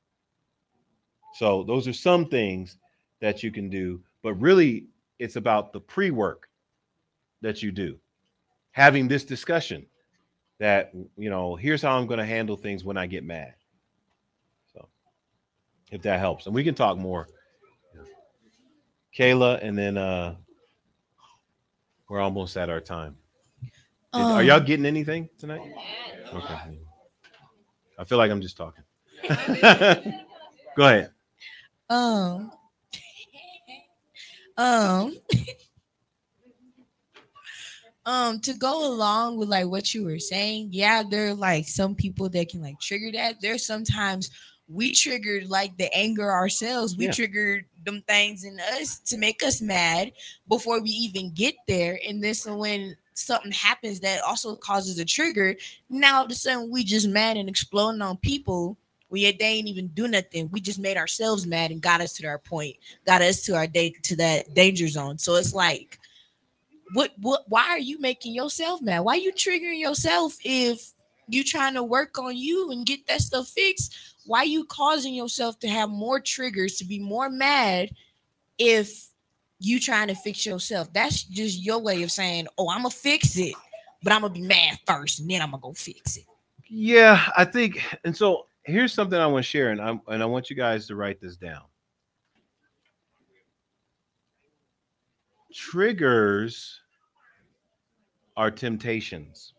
So, 1.34 1.62
those 1.62 1.86
are 1.86 1.92
some 1.92 2.26
things 2.26 2.78
that 3.20 3.44
you 3.44 3.52
can 3.52 3.70
do, 3.70 4.02
but 4.24 4.34
really, 4.34 4.88
it's 5.20 5.36
about 5.36 5.72
the 5.72 5.80
pre 5.80 6.10
work 6.10 6.48
that 7.42 7.62
you 7.62 7.70
do. 7.70 7.96
Having 8.72 9.06
this 9.06 9.22
discussion 9.22 9.86
that, 10.58 10.90
you 11.16 11.30
know, 11.30 11.54
here's 11.54 11.82
how 11.82 11.96
I'm 11.96 12.08
going 12.08 12.18
to 12.18 12.26
handle 12.26 12.56
things 12.56 12.82
when 12.82 12.96
I 12.96 13.06
get 13.06 13.22
mad 13.22 13.54
if 15.92 16.02
that 16.02 16.18
helps. 16.18 16.46
And 16.46 16.54
we 16.54 16.64
can 16.64 16.74
talk 16.74 16.98
more. 16.98 17.28
Kayla, 19.16 19.62
and 19.62 19.78
then 19.78 19.96
uh 19.98 20.34
we're 22.08 22.20
almost 22.20 22.56
at 22.56 22.68
our 22.68 22.80
time. 22.80 23.16
Did- 23.62 24.20
are 24.20 24.42
y'all 24.42 24.56
Um, 24.58 24.64
getting 24.66 24.86
anything 24.86 25.28
tonight? 25.38 25.60
Okay. 26.34 26.78
I 27.98 28.04
feel 28.04 28.18
like 28.18 28.30
I'm 28.30 28.40
just 28.40 28.56
talking. 28.56 28.84
Go 30.76 30.86
ahead. 30.86 31.10
Um. 31.88 32.50
Um. 34.56 35.14
um. 38.04 38.40
To 38.40 38.54
go 38.54 38.86
along 38.92 39.36
with 39.38 39.48
like 39.48 39.66
what 39.66 39.94
you 39.94 40.04
were 40.04 40.18
saying, 40.18 40.68
yeah, 40.72 41.02
there 41.08 41.28
are 41.28 41.34
like 41.34 41.68
some 41.68 41.94
people 41.94 42.28
that 42.30 42.48
can 42.48 42.60
like 42.62 42.80
trigger 42.80 43.12
that. 43.12 43.40
There's 43.40 43.64
sometimes 43.66 44.30
we 44.68 44.94
triggered 44.94 45.48
like 45.48 45.76
the 45.76 45.92
anger 45.94 46.30
ourselves. 46.30 46.96
We 46.96 47.06
Yeah. 47.06 47.12
triggered 47.12 47.66
them 47.84 48.02
things 48.06 48.44
in 48.44 48.58
us 48.60 48.98
to 49.06 49.16
make 49.18 49.42
us 49.42 49.60
mad 49.60 50.12
before 50.48 50.80
we 50.80 50.90
even 50.90 51.30
get 51.32 51.56
there. 51.66 51.98
And 52.06 52.22
then 52.22 52.34
so 52.34 52.56
when 52.56 52.96
something 53.14 53.52
happens 53.52 54.00
that 54.00 54.22
also 54.22 54.56
causes 54.56 54.98
a 54.98 55.04
trigger, 55.04 55.56
now 55.90 56.18
all 56.18 56.24
of 56.24 56.30
a 56.30 56.34
sudden 56.34 56.70
we 56.70 56.84
just 56.84 57.08
mad 57.08 57.36
and 57.36 57.48
exploding 57.48 58.02
on 58.02 58.16
people. 58.18 58.78
We 59.10 59.30
they 59.30 59.44
ain't 59.44 59.68
even 59.68 59.88
do 59.88 60.08
nothing. 60.08 60.48
We 60.50 60.60
just 60.60 60.78
made 60.78 60.96
ourselves 60.96 61.46
mad 61.46 61.70
and 61.70 61.82
got 61.82 62.00
us 62.00 62.14
to 62.14 62.26
our 62.26 62.38
point, 62.38 62.76
got 63.04 63.20
us 63.20 63.42
to 63.42 63.54
our 63.54 63.66
day 63.66 63.90
to 64.04 64.16
that 64.16 64.54
danger 64.54 64.88
zone. 64.88 65.18
So 65.18 65.34
it's 65.34 65.52
like, 65.52 65.98
what 66.94 67.12
what 67.18 67.44
why 67.48 67.68
are 67.68 67.78
you 67.78 67.98
making 68.00 68.34
yourself 68.34 68.80
mad? 68.80 69.00
Why 69.00 69.14
are 69.14 69.18
you 69.18 69.32
triggering 69.32 69.80
yourself 69.80 70.38
if 70.44 70.92
you 71.28 71.44
trying 71.44 71.74
to 71.74 71.82
work 71.82 72.18
on 72.18 72.36
you 72.36 72.70
and 72.70 72.86
get 72.86 73.06
that 73.06 73.20
stuff 73.20 73.48
fixed? 73.48 73.96
Why 74.26 74.42
you 74.44 74.64
causing 74.64 75.14
yourself 75.14 75.58
to 75.60 75.68
have 75.68 75.90
more 75.90 76.20
triggers 76.20 76.76
to 76.76 76.84
be 76.84 76.98
more 76.98 77.28
mad 77.28 77.90
if 78.58 79.10
you 79.58 79.80
trying 79.80 80.08
to 80.08 80.14
fix 80.14 80.44
yourself? 80.46 80.92
That's 80.92 81.24
just 81.24 81.62
your 81.62 81.78
way 81.78 82.02
of 82.02 82.12
saying, 82.12 82.48
"Oh, 82.58 82.68
I'm 82.70 82.82
gonna 82.82 82.90
fix 82.90 83.36
it, 83.36 83.54
but 84.02 84.12
I'm 84.12 84.22
gonna 84.22 84.34
be 84.34 84.42
mad 84.42 84.78
first, 84.86 85.20
and 85.20 85.30
then 85.30 85.42
I'm 85.42 85.50
gonna 85.50 85.60
go 85.60 85.72
fix 85.72 86.16
it." 86.16 86.24
Yeah, 86.68 87.30
I 87.36 87.44
think, 87.44 87.82
and 88.04 88.16
so 88.16 88.46
here's 88.64 88.92
something 88.92 89.18
I 89.18 89.26
want 89.26 89.44
to 89.44 89.50
share, 89.50 89.70
and 89.70 89.80
I 89.80 89.98
and 90.08 90.22
I 90.22 90.26
want 90.26 90.50
you 90.50 90.56
guys 90.56 90.86
to 90.86 90.96
write 90.96 91.20
this 91.20 91.36
down. 91.36 91.62
Triggers 95.52 96.80
are 98.36 98.50
temptations. 98.50 99.52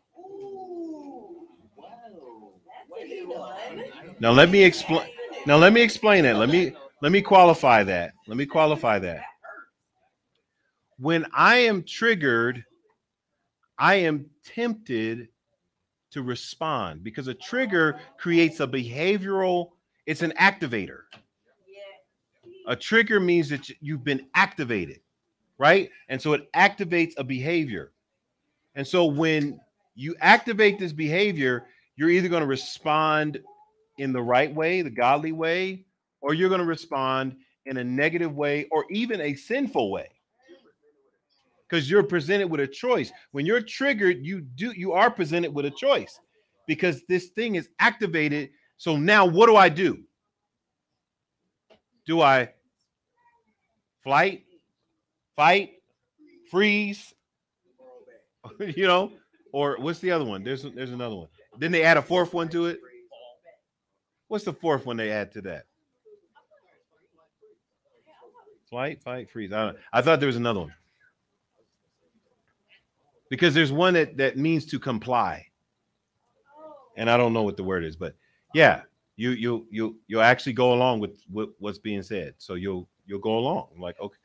Now 4.19 4.31
let 4.31 4.49
me 4.49 4.63
explain. 4.63 5.07
Now 5.45 5.57
let 5.57 5.73
me 5.73 5.81
explain 5.81 6.25
it. 6.25 6.35
Let 6.35 6.49
me 6.49 6.73
let 7.01 7.11
me 7.11 7.21
qualify 7.21 7.83
that. 7.83 8.13
Let 8.27 8.37
me 8.37 8.45
qualify 8.45 8.99
that. 8.99 9.23
When 10.97 11.25
I 11.33 11.57
am 11.57 11.83
triggered, 11.83 12.63
I 13.77 13.95
am 13.95 14.29
tempted 14.45 15.27
to 16.11 16.21
respond 16.21 17.03
because 17.03 17.27
a 17.27 17.33
trigger 17.33 17.99
creates 18.17 18.59
a 18.59 18.67
behavioral 18.67 19.71
It's 20.05 20.21
an 20.21 20.33
activator. 20.39 21.03
A 22.67 22.75
trigger 22.75 23.19
means 23.19 23.49
that 23.49 23.69
you- 23.69 23.75
you've 23.79 24.03
been 24.03 24.27
activated, 24.35 24.99
right? 25.57 25.89
And 26.09 26.21
so 26.21 26.33
it 26.33 26.51
activates 26.53 27.13
a 27.17 27.23
behavior. 27.23 27.93
And 28.75 28.85
so 28.85 29.05
when 29.05 29.59
you 29.95 30.15
activate 30.19 30.79
this 30.79 30.91
behavior, 30.91 31.67
you're 31.95 32.09
either 32.09 32.27
going 32.27 32.41
to 32.41 32.47
respond 32.47 33.39
in 33.97 34.13
the 34.13 34.21
right 34.21 34.53
way, 34.53 34.81
the 34.81 34.89
godly 34.89 35.31
way, 35.31 35.85
or 36.21 36.33
you're 36.33 36.49
going 36.49 36.59
to 36.59 36.65
respond 36.65 37.35
in 37.65 37.77
a 37.77 37.83
negative 37.83 38.35
way 38.35 38.65
or 38.71 38.85
even 38.89 39.21
a 39.21 39.35
sinful 39.35 39.91
way. 39.91 40.09
Because 41.69 41.89
you're 41.89 42.03
presented 42.03 42.47
with 42.47 42.61
a 42.61 42.67
choice. 42.67 43.11
When 43.31 43.45
you're 43.45 43.61
triggered, 43.61 44.23
you 44.23 44.41
do 44.41 44.71
you 44.71 44.93
are 44.93 45.09
presented 45.09 45.53
with 45.53 45.65
a 45.65 45.71
choice 45.71 46.19
because 46.67 47.03
this 47.07 47.27
thing 47.29 47.55
is 47.55 47.69
activated. 47.79 48.49
So 48.77 48.95
now 48.95 49.25
what 49.25 49.47
do 49.47 49.55
I 49.55 49.69
do? 49.69 50.03
Do 52.05 52.21
I 52.21 52.49
flight, 54.03 54.43
fight, 55.35 55.71
freeze? 56.51 57.13
you 58.59 58.85
know, 58.85 59.13
or 59.51 59.77
what's 59.79 59.99
the 59.99 60.11
other 60.11 60.25
one? 60.25 60.43
There's 60.43 60.63
there's 60.63 60.91
another 60.91 61.15
one. 61.15 61.27
Then 61.57 61.71
they 61.71 61.83
add 61.83 61.97
a 61.97 62.01
fourth 62.01 62.33
one 62.33 62.49
to 62.49 62.67
it. 62.67 62.79
What's 64.27 64.45
the 64.45 64.53
fourth 64.53 64.85
one 64.85 64.97
they 64.97 65.11
add 65.11 65.31
to 65.33 65.41
that? 65.41 65.65
Flight, 68.69 69.01
fight, 69.03 69.29
freeze. 69.29 69.51
I 69.51 69.65
don't. 69.65 69.77
I 69.91 70.01
thought 70.01 70.19
there 70.19 70.27
was 70.27 70.35
another 70.35 70.61
one. 70.61 70.73
Because 73.29 73.53
there's 73.53 73.71
one 73.71 73.93
that 73.93 74.17
that 74.17 74.37
means 74.37 74.65
to 74.67 74.79
comply, 74.79 75.45
and 76.97 77.09
I 77.09 77.17
don't 77.17 77.33
know 77.33 77.43
what 77.43 77.57
the 77.57 77.63
word 77.63 77.83
is, 77.83 77.95
but 77.95 78.15
yeah, 78.53 78.81
you 79.15 79.31
you 79.31 79.67
you 79.69 79.99
you'll 80.07 80.21
actually 80.21 80.53
go 80.53 80.73
along 80.73 80.99
with, 80.99 81.21
with 81.31 81.49
what's 81.59 81.77
being 81.77 82.01
said. 82.01 82.33
So 82.37 82.55
you'll 82.55 82.87
you'll 83.05 83.19
go 83.19 83.37
along. 83.37 83.67
like 83.77 83.99
okay, 83.99 84.17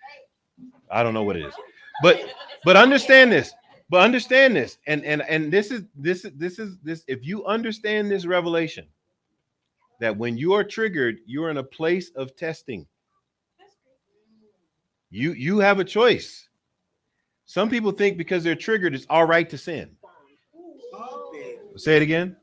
I 0.90 1.02
don't 1.02 1.14
know 1.14 1.24
what 1.24 1.36
it 1.36 1.44
is, 1.44 1.55
but 2.02 2.32
but 2.64 2.76
understand 2.76 3.32
this. 3.32 3.52
But 3.90 4.02
understand 4.02 4.55
this, 4.55 4.78
and 4.86 5.05
and 5.05 5.23
and 5.23 5.51
this 5.51 5.70
is 5.70 5.85
this 5.97 6.24
is 6.24 6.32
this 6.36 6.59
is 6.59 6.77
this. 6.82 7.05
If 7.09 7.24
you 7.24 7.47
understand 7.47 8.10
this 8.10 8.27
revelation, 8.27 8.86
that 10.01 10.16
when 10.16 10.36
you 10.36 10.52
are 10.52 10.65
triggered, 10.65 11.20
you 11.27 11.43
are 11.44 11.51
in 11.51 11.56
a 11.56 11.62
place 11.62 12.10
of 12.10 12.36
testing. 12.36 12.86
You 15.10 15.32
you 15.32 15.59
have 15.59 15.81
a 15.81 15.85
choice. 15.85 16.48
Some 17.47 17.70
people 17.70 17.93
think 17.93 18.19
because 18.19 18.44
they're 18.44 18.55
triggered, 18.55 18.94
it's 18.94 19.06
all 19.09 19.24
right 19.24 19.48
to 19.48 19.56
sin. 19.56 19.97
Say 21.77 21.97
it 21.97 22.02
again. 22.02 22.36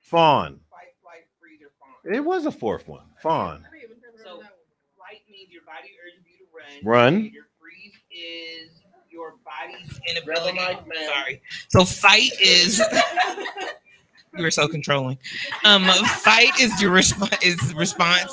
Fawn. 0.00 0.58
Fawn. 0.58 0.60
It 2.04 2.24
was 2.24 2.46
a 2.46 2.50
fourth 2.50 2.88
one. 2.88 3.04
Fawn. 3.20 3.66
So 4.24 4.38
flight 4.96 5.20
means 5.30 5.50
your 5.50 5.62
body 5.62 5.90
urges 6.02 6.24
you 6.26 6.46
to 6.46 6.50
run. 6.56 7.12
Run. 7.14 7.24
Your 7.32 7.44
freeze 7.60 7.94
is 8.10 8.77
your 9.18 9.34
body's 9.44 10.00
inability. 10.08 10.58
Sorry. 11.06 11.42
So 11.68 11.84
fight 11.84 12.30
is. 12.40 12.82
you 14.36 14.42
were 14.42 14.50
so 14.50 14.68
controlling. 14.68 15.18
Um, 15.64 15.84
fight 15.84 16.58
is 16.60 16.80
your 16.80 16.92
response. 16.92 17.36
Is 17.42 17.74
response. 17.74 18.32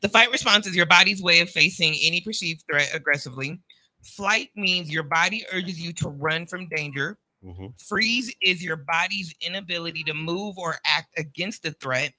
The 0.00 0.08
fight 0.08 0.30
response 0.30 0.66
is 0.66 0.76
your 0.76 0.86
body's 0.86 1.22
way 1.22 1.40
of 1.40 1.50
facing 1.50 1.94
any 2.02 2.20
perceived 2.20 2.64
threat 2.70 2.90
aggressively. 2.94 3.58
Flight 4.02 4.50
means 4.54 4.90
your 4.90 5.02
body 5.04 5.44
urges 5.52 5.80
you 5.80 5.92
to 5.94 6.08
run 6.08 6.46
from 6.46 6.68
danger. 6.68 7.18
Mhm. 7.44 7.80
Freeze 7.80 8.32
is 8.40 8.62
your 8.62 8.76
body's 8.76 9.34
inability 9.40 10.04
to 10.04 10.14
move 10.14 10.58
or 10.58 10.78
act 10.84 11.18
against 11.18 11.62
the 11.62 11.72
threat. 11.72 12.12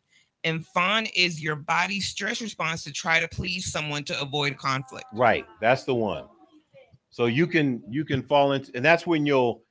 And 0.44 0.66
fawn 0.68 1.06
is 1.16 1.42
your 1.42 1.56
body's 1.56 2.08
stress 2.08 2.42
response 2.42 2.84
to 2.84 2.92
try 2.92 3.22
to 3.22 3.30
please 3.30 3.72
someone 3.72 4.04
to 4.06 4.20
avoid 4.20 4.58
conflict. 4.58 5.06
Right. 5.14 5.46
That's 5.62 5.86
the 5.86 5.96
one. 5.96 6.26
So 7.14 7.28
you 7.28 7.46
can 7.46 7.84
you 7.88 8.04
can 8.06 8.24
fall 8.24 8.54
into 8.54 8.72
and 8.74 8.84
that's 8.84 9.06
when 9.06 9.24
you'll 9.24 9.62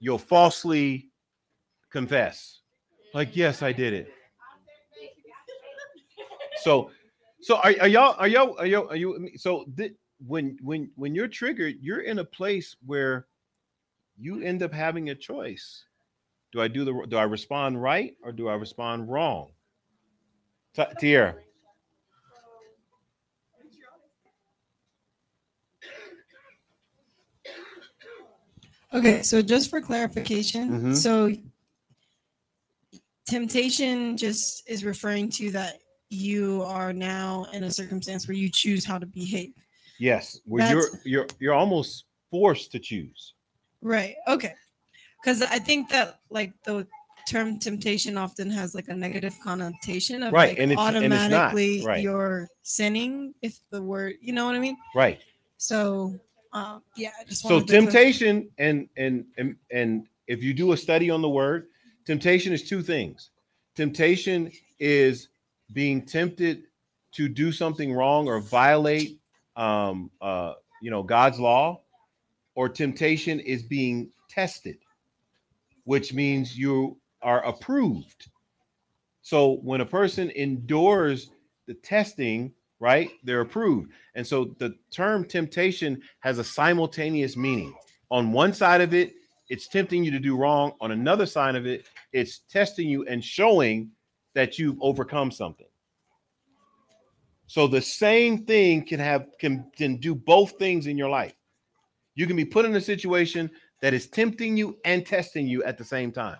you'll 0.00 0.16
falsely 0.16 1.10
confess. 1.92 2.62
Like, 3.12 3.36
yes, 3.36 3.60
I 3.60 3.72
did 3.72 3.92
it. 3.92 4.08
So 6.62 6.90
so 7.42 7.56
are, 7.56 7.74
are 7.82 7.88
y'all 7.88 8.16
are 8.18 8.26
y'all 8.26 8.56
are 8.58 8.64
y'all 8.64 8.88
are 8.88 8.96
you 8.96 9.28
so 9.36 9.66
thi- 9.76 9.96
when 10.26 10.56
when 10.62 10.90
when 10.96 11.14
you're 11.14 11.28
triggered, 11.28 11.74
you're 11.82 12.00
in 12.00 12.20
a 12.20 12.24
place 12.24 12.74
where 12.86 13.26
you 14.16 14.40
end 14.40 14.62
up 14.62 14.72
having 14.72 15.10
a 15.10 15.14
choice. 15.14 15.84
Do 16.52 16.62
I 16.62 16.68
do 16.68 16.86
the 16.86 17.06
do 17.06 17.18
I 17.18 17.24
respond 17.24 17.82
right 17.82 18.14
or 18.22 18.32
do 18.32 18.48
I 18.48 18.54
respond 18.54 19.10
wrong? 19.10 19.50
T- 20.74 20.84
Tierra. 20.98 21.34
Okay, 28.94 29.22
so 29.22 29.42
just 29.42 29.68
for 29.70 29.80
clarification, 29.80 30.70
Mhm. 30.70 30.96
so 30.96 31.32
temptation 33.26 34.16
just 34.16 34.68
is 34.68 34.84
referring 34.84 35.28
to 35.30 35.50
that 35.50 35.80
you 36.08 36.62
are 36.62 36.92
now 36.92 37.46
in 37.52 37.64
a 37.64 37.70
circumstance 37.70 38.28
where 38.28 38.36
you 38.36 38.48
choose 38.48 38.84
how 38.84 38.98
to 38.98 39.06
behave. 39.06 39.52
Yes, 39.98 40.38
where 40.44 40.62
That's- 40.64 40.84
you're 40.84 41.00
you're 41.04 41.26
you're 41.40 41.54
almost 41.54 42.04
forced 42.30 42.70
to 42.72 42.78
choose. 42.78 43.34
Right. 43.80 44.14
Okay. 44.28 44.54
Because 45.22 45.42
I 45.42 45.58
think 45.58 45.88
that 45.90 46.20
like 46.30 46.52
the 46.64 46.86
term 47.28 47.58
temptation 47.58 48.16
often 48.16 48.48
has 48.50 48.74
like 48.74 48.86
a 48.88 48.94
negative 48.94 49.34
connotation 49.42 50.22
of 50.22 50.32
Right, 50.32 50.50
like 50.50 50.58
and 50.60 50.70
it's- 50.70 50.86
and 50.86 50.96
automatically 50.96 51.84
right. 51.84 52.00
you're 52.02 52.48
sinning 52.62 53.34
if 53.42 53.58
the 53.70 53.82
word 53.82 54.14
you 54.20 54.32
know 54.32 54.44
what 54.46 54.54
I 54.54 54.60
mean. 54.60 54.76
Right. 54.94 55.20
So 55.56 56.20
um 56.56 56.82
yeah, 56.96 57.10
So 57.28 57.50
wanted 57.50 57.68
to 57.68 57.72
temptation 57.74 58.50
and 58.58 58.88
and 58.96 59.24
and 59.38 59.56
and 59.70 60.06
if 60.26 60.42
you 60.42 60.54
do 60.54 60.72
a 60.72 60.76
study 60.76 61.10
on 61.10 61.22
the 61.22 61.28
word, 61.28 61.68
temptation 62.06 62.52
is 62.52 62.68
two 62.68 62.82
things. 62.82 63.30
Temptation 63.76 64.50
is 64.80 65.28
being 65.72 66.02
tempted 66.02 66.64
to 67.12 67.28
do 67.28 67.52
something 67.52 67.92
wrong 67.92 68.28
or 68.28 68.40
violate 68.40 69.18
um 69.56 70.10
uh 70.20 70.54
you 70.82 70.90
know 70.90 71.02
God's 71.02 71.40
law 71.40 71.82
or 72.54 72.68
temptation 72.68 73.40
is 73.40 73.62
being 73.62 74.10
tested 74.28 74.78
which 75.84 76.12
means 76.12 76.58
you 76.58 76.98
are 77.22 77.44
approved. 77.46 78.28
So 79.22 79.54
when 79.62 79.80
a 79.80 79.86
person 79.86 80.30
endures 80.30 81.30
the 81.66 81.74
testing, 81.74 82.52
right, 82.80 83.10
they're 83.24 83.40
approved. 83.40 83.92
And 84.14 84.26
so 84.26 84.54
the 84.58 84.74
term 84.90 85.24
temptation 85.24 86.00
has 86.20 86.38
a 86.38 86.44
simultaneous 86.44 87.36
meaning. 87.36 87.74
On 88.10 88.32
one 88.32 88.52
side 88.52 88.80
of 88.80 88.94
it, 88.94 89.14
it's 89.48 89.68
tempting 89.68 90.04
you 90.04 90.10
to 90.10 90.18
do 90.18 90.36
wrong. 90.36 90.72
On 90.80 90.90
another 90.90 91.26
side 91.26 91.54
of 91.54 91.66
it, 91.66 91.86
it's 92.12 92.40
testing 92.50 92.88
you 92.88 93.06
and 93.06 93.24
showing 93.24 93.90
that 94.34 94.58
you've 94.58 94.76
overcome 94.80 95.30
something. 95.30 95.66
So 97.46 97.66
the 97.66 97.80
same 97.80 98.44
thing 98.44 98.84
can 98.84 98.98
have 98.98 99.28
can, 99.38 99.70
can 99.76 99.96
do 99.98 100.14
both 100.14 100.58
things 100.58 100.88
in 100.88 100.98
your 100.98 101.08
life. 101.08 101.34
You 102.16 102.26
can 102.26 102.36
be 102.36 102.44
put 102.44 102.64
in 102.64 102.74
a 102.74 102.80
situation 102.80 103.50
that 103.82 103.94
is 103.94 104.08
tempting 104.08 104.56
you 104.56 104.78
and 104.84 105.06
testing 105.06 105.46
you 105.46 105.62
at 105.64 105.78
the 105.78 105.84
same 105.84 106.10
time. 106.10 106.38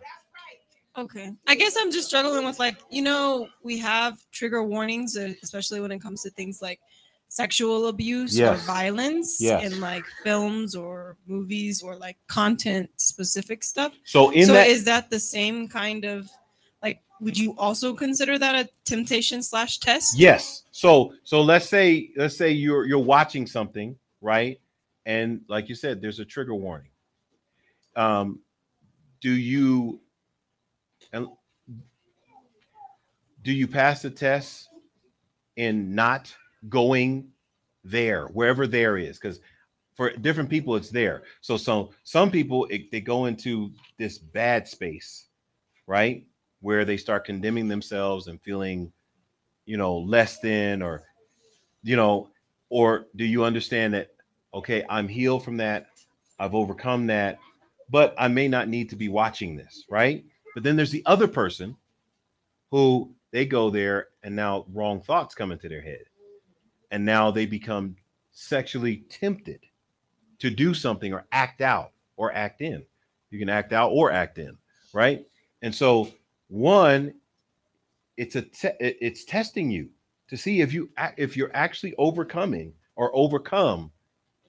Okay. 0.98 1.32
I 1.46 1.54
guess 1.54 1.76
I'm 1.78 1.92
just 1.92 2.08
struggling 2.08 2.44
with 2.46 2.58
like, 2.58 2.76
you 2.90 3.02
know, 3.02 3.48
we 3.62 3.78
have 3.78 4.18
trigger 4.32 4.62
warnings, 4.62 5.16
uh, 5.16 5.34
especially 5.42 5.80
when 5.80 5.92
it 5.92 6.00
comes 6.00 6.22
to 6.22 6.30
things 6.30 6.62
like 6.62 6.80
sexual 7.28 7.88
abuse 7.88 8.38
Yes. 8.38 8.58
or 8.62 8.66
violence 8.66 9.38
Yes. 9.40 9.64
in 9.70 9.80
like 9.80 10.04
films 10.24 10.74
or 10.74 11.16
movies 11.26 11.82
or 11.82 11.96
like 11.96 12.16
content 12.28 12.88
specific 12.96 13.62
stuff. 13.62 13.92
So 14.04 14.30
in 14.30 14.46
so 14.46 14.52
that- 14.54 14.68
is 14.68 14.84
that 14.84 15.10
the 15.10 15.20
same 15.20 15.68
kind 15.68 16.04
of 16.04 16.30
like 16.82 17.00
would 17.20 17.36
you 17.36 17.54
also 17.58 17.94
consider 17.94 18.38
that 18.38 18.54
a 18.54 18.68
temptation 18.84 19.42
slash 19.42 19.78
test? 19.78 20.18
Yes. 20.18 20.62
So 20.70 21.12
so 21.24 21.42
let's 21.42 21.68
say 21.68 22.10
let's 22.16 22.36
say 22.36 22.52
you're 22.52 22.86
you're 22.86 22.98
watching 23.00 23.46
something, 23.46 23.96
right? 24.22 24.58
And 25.04 25.42
like 25.48 25.68
you 25.68 25.74
said, 25.74 26.00
there's 26.00 26.20
a 26.20 26.24
trigger 26.24 26.54
warning. 26.54 26.90
Um, 27.96 28.40
do 29.20 29.30
you 29.32 30.00
and 31.16 31.28
do 33.42 33.52
you 33.52 33.66
pass 33.66 34.02
the 34.02 34.10
test 34.10 34.68
in 35.56 35.94
not 35.94 36.34
going 36.68 37.28
there, 37.84 38.26
wherever 38.26 38.66
there 38.66 38.96
is? 38.96 39.18
Because 39.18 39.40
for 39.94 40.10
different 40.10 40.50
people, 40.50 40.76
it's 40.76 40.90
there. 40.90 41.22
So 41.40 41.56
so 41.56 41.90
some 42.04 42.30
people 42.30 42.66
it, 42.66 42.90
they 42.90 43.00
go 43.00 43.26
into 43.26 43.70
this 43.98 44.18
bad 44.18 44.68
space, 44.68 45.26
right? 45.86 46.26
Where 46.60 46.84
they 46.84 46.96
start 46.96 47.24
condemning 47.24 47.68
themselves 47.68 48.26
and 48.26 48.40
feeling 48.42 48.92
you 49.66 49.76
know 49.76 49.98
less 49.98 50.38
than 50.38 50.80
or 50.80 51.02
you 51.82 51.96
know 51.96 52.30
or 52.70 53.06
do 53.16 53.24
you 53.24 53.44
understand 53.44 53.92
that 53.92 54.12
okay 54.54 54.84
i'm 54.88 55.08
healed 55.08 55.44
from 55.44 55.56
that 55.56 55.88
i've 56.38 56.54
overcome 56.54 57.06
that 57.06 57.38
but 57.90 58.14
i 58.16 58.28
may 58.28 58.48
not 58.48 58.68
need 58.68 58.88
to 58.88 58.96
be 58.96 59.08
watching 59.08 59.56
this 59.56 59.84
right 59.90 60.24
but 60.56 60.62
then 60.62 60.74
there's 60.74 60.90
the 60.90 61.02
other 61.04 61.28
person 61.28 61.76
who 62.70 63.14
they 63.30 63.44
go 63.44 63.68
there 63.68 64.08
and 64.22 64.34
now 64.34 64.64
wrong 64.72 65.02
thoughts 65.02 65.34
come 65.34 65.52
into 65.52 65.68
their 65.68 65.82
head. 65.82 66.04
And 66.90 67.04
now 67.04 67.30
they 67.30 67.44
become 67.44 67.94
sexually 68.32 69.04
tempted 69.10 69.60
to 70.38 70.48
do 70.48 70.72
something 70.72 71.12
or 71.12 71.26
act 71.30 71.60
out 71.60 71.92
or 72.16 72.32
act 72.32 72.62
in. 72.62 72.82
You 73.28 73.38
can 73.38 73.50
act 73.50 73.74
out 73.74 73.90
or 73.90 74.10
act 74.10 74.38
in, 74.38 74.56
right? 74.94 75.26
And 75.60 75.74
so 75.74 76.08
one 76.48 77.12
it's 78.16 78.36
a 78.36 78.40
te- 78.40 78.78
it's 78.80 79.26
testing 79.26 79.70
you 79.70 79.90
to 80.28 80.38
see 80.38 80.62
if 80.62 80.72
you 80.72 80.88
if 81.18 81.36
you're 81.36 81.54
actually 81.54 81.94
overcoming 81.98 82.72
or 82.94 83.14
overcome 83.14 83.90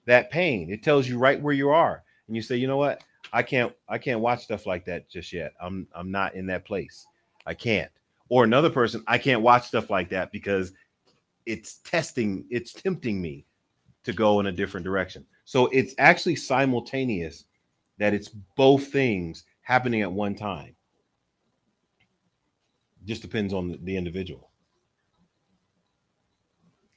that 0.05 0.31
pain. 0.31 0.71
It 0.71 0.83
tells 0.83 1.05
you 1.05 1.17
right 1.17 1.41
where 1.41 1.53
you 1.53 1.69
are. 1.69 2.01
And 2.27 2.35
you 2.37 2.41
say, 2.41 2.55
"You 2.55 2.67
know 2.67 2.77
what? 2.77 3.03
I 3.33 3.43
can't 3.43 3.73
I 3.87 3.97
can't 3.97 4.19
watch 4.19 4.43
stuff 4.43 4.65
like 4.65 4.85
that 4.85 5.09
just 5.09 5.33
yet. 5.33 5.53
I'm 5.61 5.87
I'm 5.93 6.11
not 6.11 6.35
in 6.35 6.45
that 6.47 6.65
place. 6.65 7.05
I 7.45 7.53
can't." 7.53 7.91
Or 8.29 8.43
another 8.43 8.69
person, 8.69 9.03
"I 9.07 9.17
can't 9.17 9.41
watch 9.41 9.67
stuff 9.67 9.89
like 9.89 10.09
that 10.09 10.31
because 10.31 10.73
it's 11.45 11.77
testing, 11.79 12.45
it's 12.49 12.73
tempting 12.73 13.21
me 13.21 13.45
to 14.03 14.13
go 14.13 14.39
in 14.39 14.47
a 14.47 14.51
different 14.51 14.85
direction." 14.85 15.25
So 15.45 15.67
it's 15.67 15.95
actually 15.97 16.35
simultaneous 16.35 17.45
that 17.97 18.13
it's 18.13 18.27
both 18.27 18.87
things 18.87 19.43
happening 19.61 20.01
at 20.01 20.11
one 20.11 20.35
time. 20.35 20.75
Just 23.05 23.21
depends 23.21 23.53
on 23.53 23.69
the, 23.69 23.77
the 23.77 23.95
individual. 23.95 24.51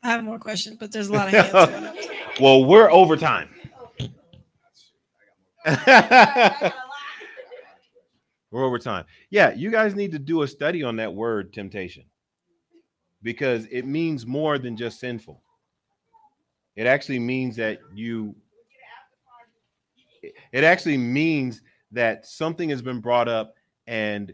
I 0.02 0.10
have 0.10 0.24
more 0.24 0.38
questions, 0.38 0.76
but 0.78 0.92
there's 0.92 1.08
a 1.08 1.12
lot 1.12 1.32
of 1.32 1.34
hands. 1.52 2.08
well, 2.40 2.64
we're 2.64 2.90
over 2.90 3.16
time. 3.16 3.50
We're 8.50 8.64
over 8.64 8.78
time. 8.78 9.04
Yeah, 9.30 9.52
you 9.52 9.70
guys 9.70 9.94
need 9.94 10.12
to 10.12 10.18
do 10.18 10.42
a 10.42 10.48
study 10.48 10.82
on 10.82 10.96
that 10.96 11.14
word 11.14 11.52
temptation 11.52 12.04
because 13.22 13.66
it 13.70 13.86
means 13.86 14.26
more 14.26 14.58
than 14.58 14.76
just 14.76 15.00
sinful. 15.00 15.42
It 16.76 16.86
actually 16.86 17.18
means 17.18 17.56
that 17.56 17.78
you 17.94 18.34
it 20.52 20.64
actually 20.64 20.98
means 20.98 21.62
that 21.92 22.26
something 22.26 22.68
has 22.68 22.82
been 22.82 23.00
brought 23.00 23.28
up 23.28 23.54
and 23.86 24.32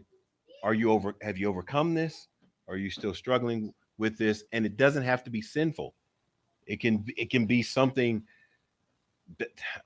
are 0.63 0.73
you 0.73 0.91
over 0.91 1.15
have 1.21 1.37
you 1.37 1.47
overcome 1.47 1.93
this 1.93 2.27
are 2.67 2.77
you 2.77 2.89
still 2.89 3.13
struggling 3.13 3.73
with 3.97 4.17
this 4.17 4.43
and 4.51 4.65
it 4.65 4.75
doesn't 4.77 5.03
have 5.03 5.23
to 5.23 5.29
be 5.29 5.41
sinful 5.41 5.93
it 6.65 6.79
can 6.79 7.05
it 7.15 7.29
can 7.29 7.45
be 7.45 7.63
something 7.63 8.21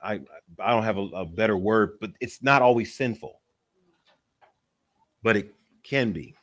i 0.02 0.20
i 0.58 0.70
don't 0.70 0.84
have 0.84 0.98
a, 0.98 1.08
a 1.14 1.24
better 1.24 1.56
word 1.56 1.98
but 2.00 2.10
it's 2.20 2.42
not 2.42 2.62
always 2.62 2.94
sinful 2.94 3.40
but 5.22 5.36
it 5.36 5.52
can 5.82 6.12
be 6.12 6.34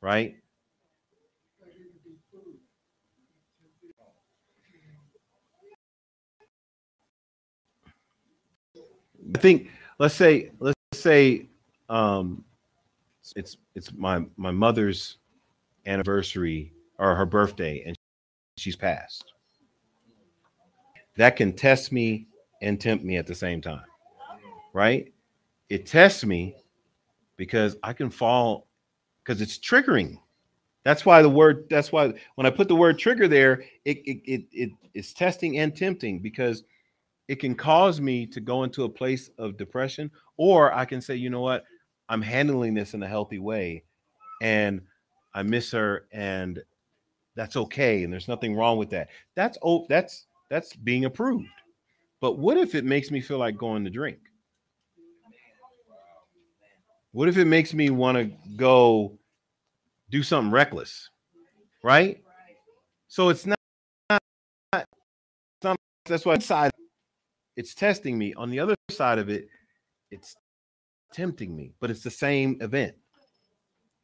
right 0.00 0.36
I 9.34 9.38
think 9.38 9.68
let's 9.98 10.14
say 10.14 10.50
let's 10.58 10.76
say 10.94 11.46
um 11.88 12.44
it's 13.36 13.56
it's 13.74 13.92
my 13.92 14.24
my 14.36 14.50
mother's 14.50 15.18
anniversary 15.86 16.72
or 16.98 17.14
her 17.14 17.26
birthday 17.26 17.82
and 17.86 17.96
she's 18.56 18.76
passed. 18.76 19.32
That 21.20 21.36
can 21.36 21.52
test 21.52 21.92
me 21.92 22.28
and 22.62 22.80
tempt 22.80 23.04
me 23.04 23.18
at 23.18 23.26
the 23.26 23.34
same 23.34 23.60
time. 23.60 23.84
Right? 24.72 25.12
It 25.68 25.84
tests 25.84 26.24
me 26.24 26.56
because 27.36 27.76
I 27.82 27.92
can 27.92 28.08
fall 28.08 28.68
because 29.22 29.42
it's 29.42 29.58
triggering. 29.58 30.16
That's 30.82 31.04
why 31.04 31.20
the 31.20 31.28
word 31.28 31.66
that's 31.68 31.92
why 31.92 32.14
when 32.36 32.46
I 32.46 32.50
put 32.50 32.68
the 32.68 32.74
word 32.74 32.98
trigger 32.98 33.28
there, 33.28 33.64
it 33.84 33.98
it 34.06 34.22
it, 34.24 34.44
it 34.50 34.70
is 34.94 35.12
testing 35.12 35.58
and 35.58 35.76
tempting 35.76 36.20
because 36.20 36.64
it 37.28 37.38
can 37.38 37.54
cause 37.54 38.00
me 38.00 38.24
to 38.24 38.40
go 38.40 38.64
into 38.64 38.84
a 38.84 38.88
place 38.88 39.28
of 39.36 39.56
depression 39.56 40.10
or 40.36 40.72
i 40.72 40.84
can 40.84 41.00
say 41.00 41.14
you 41.14 41.30
know 41.30 41.40
what 41.40 41.64
i'm 42.08 42.20
handling 42.20 42.74
this 42.74 42.92
in 42.92 43.04
a 43.04 43.08
healthy 43.08 43.38
way 43.38 43.84
and 44.42 44.80
i 45.32 45.40
miss 45.40 45.70
her 45.70 46.08
and 46.10 46.60
that's 47.36 47.54
okay 47.54 48.02
and 48.02 48.12
there's 48.12 48.26
nothing 48.26 48.56
wrong 48.56 48.76
with 48.78 48.90
that 48.90 49.10
that's 49.36 49.56
oh 49.62 49.86
that's 49.88 50.26
that's 50.50 50.74
being 50.76 51.04
approved 51.04 51.48
but 52.20 52.38
what 52.38 52.58
if 52.58 52.74
it 52.74 52.84
makes 52.84 53.10
me 53.10 53.20
feel 53.20 53.38
like 53.38 53.56
going 53.56 53.84
to 53.84 53.90
drink 53.90 54.18
what 57.12 57.28
if 57.28 57.38
it 57.38 57.46
makes 57.46 57.72
me 57.72 57.90
want 57.90 58.16
to 58.16 58.30
go 58.56 59.16
do 60.10 60.22
something 60.22 60.52
reckless 60.52 61.08
right 61.82 62.22
so 63.08 63.28
it's 63.28 63.46
not, 63.46 63.58
not, 64.10 64.22
not 65.62 65.76
that's 66.06 66.26
why 66.26 66.38
side 66.38 66.70
it's 67.60 67.74
testing 67.74 68.16
me. 68.16 68.32
On 68.34 68.48
the 68.48 68.58
other 68.58 68.74
side 68.90 69.18
of 69.18 69.28
it, 69.28 69.46
it's 70.10 70.34
tempting 71.12 71.54
me, 71.54 71.74
but 71.78 71.90
it's 71.90 72.02
the 72.02 72.10
same 72.10 72.56
event. 72.62 72.94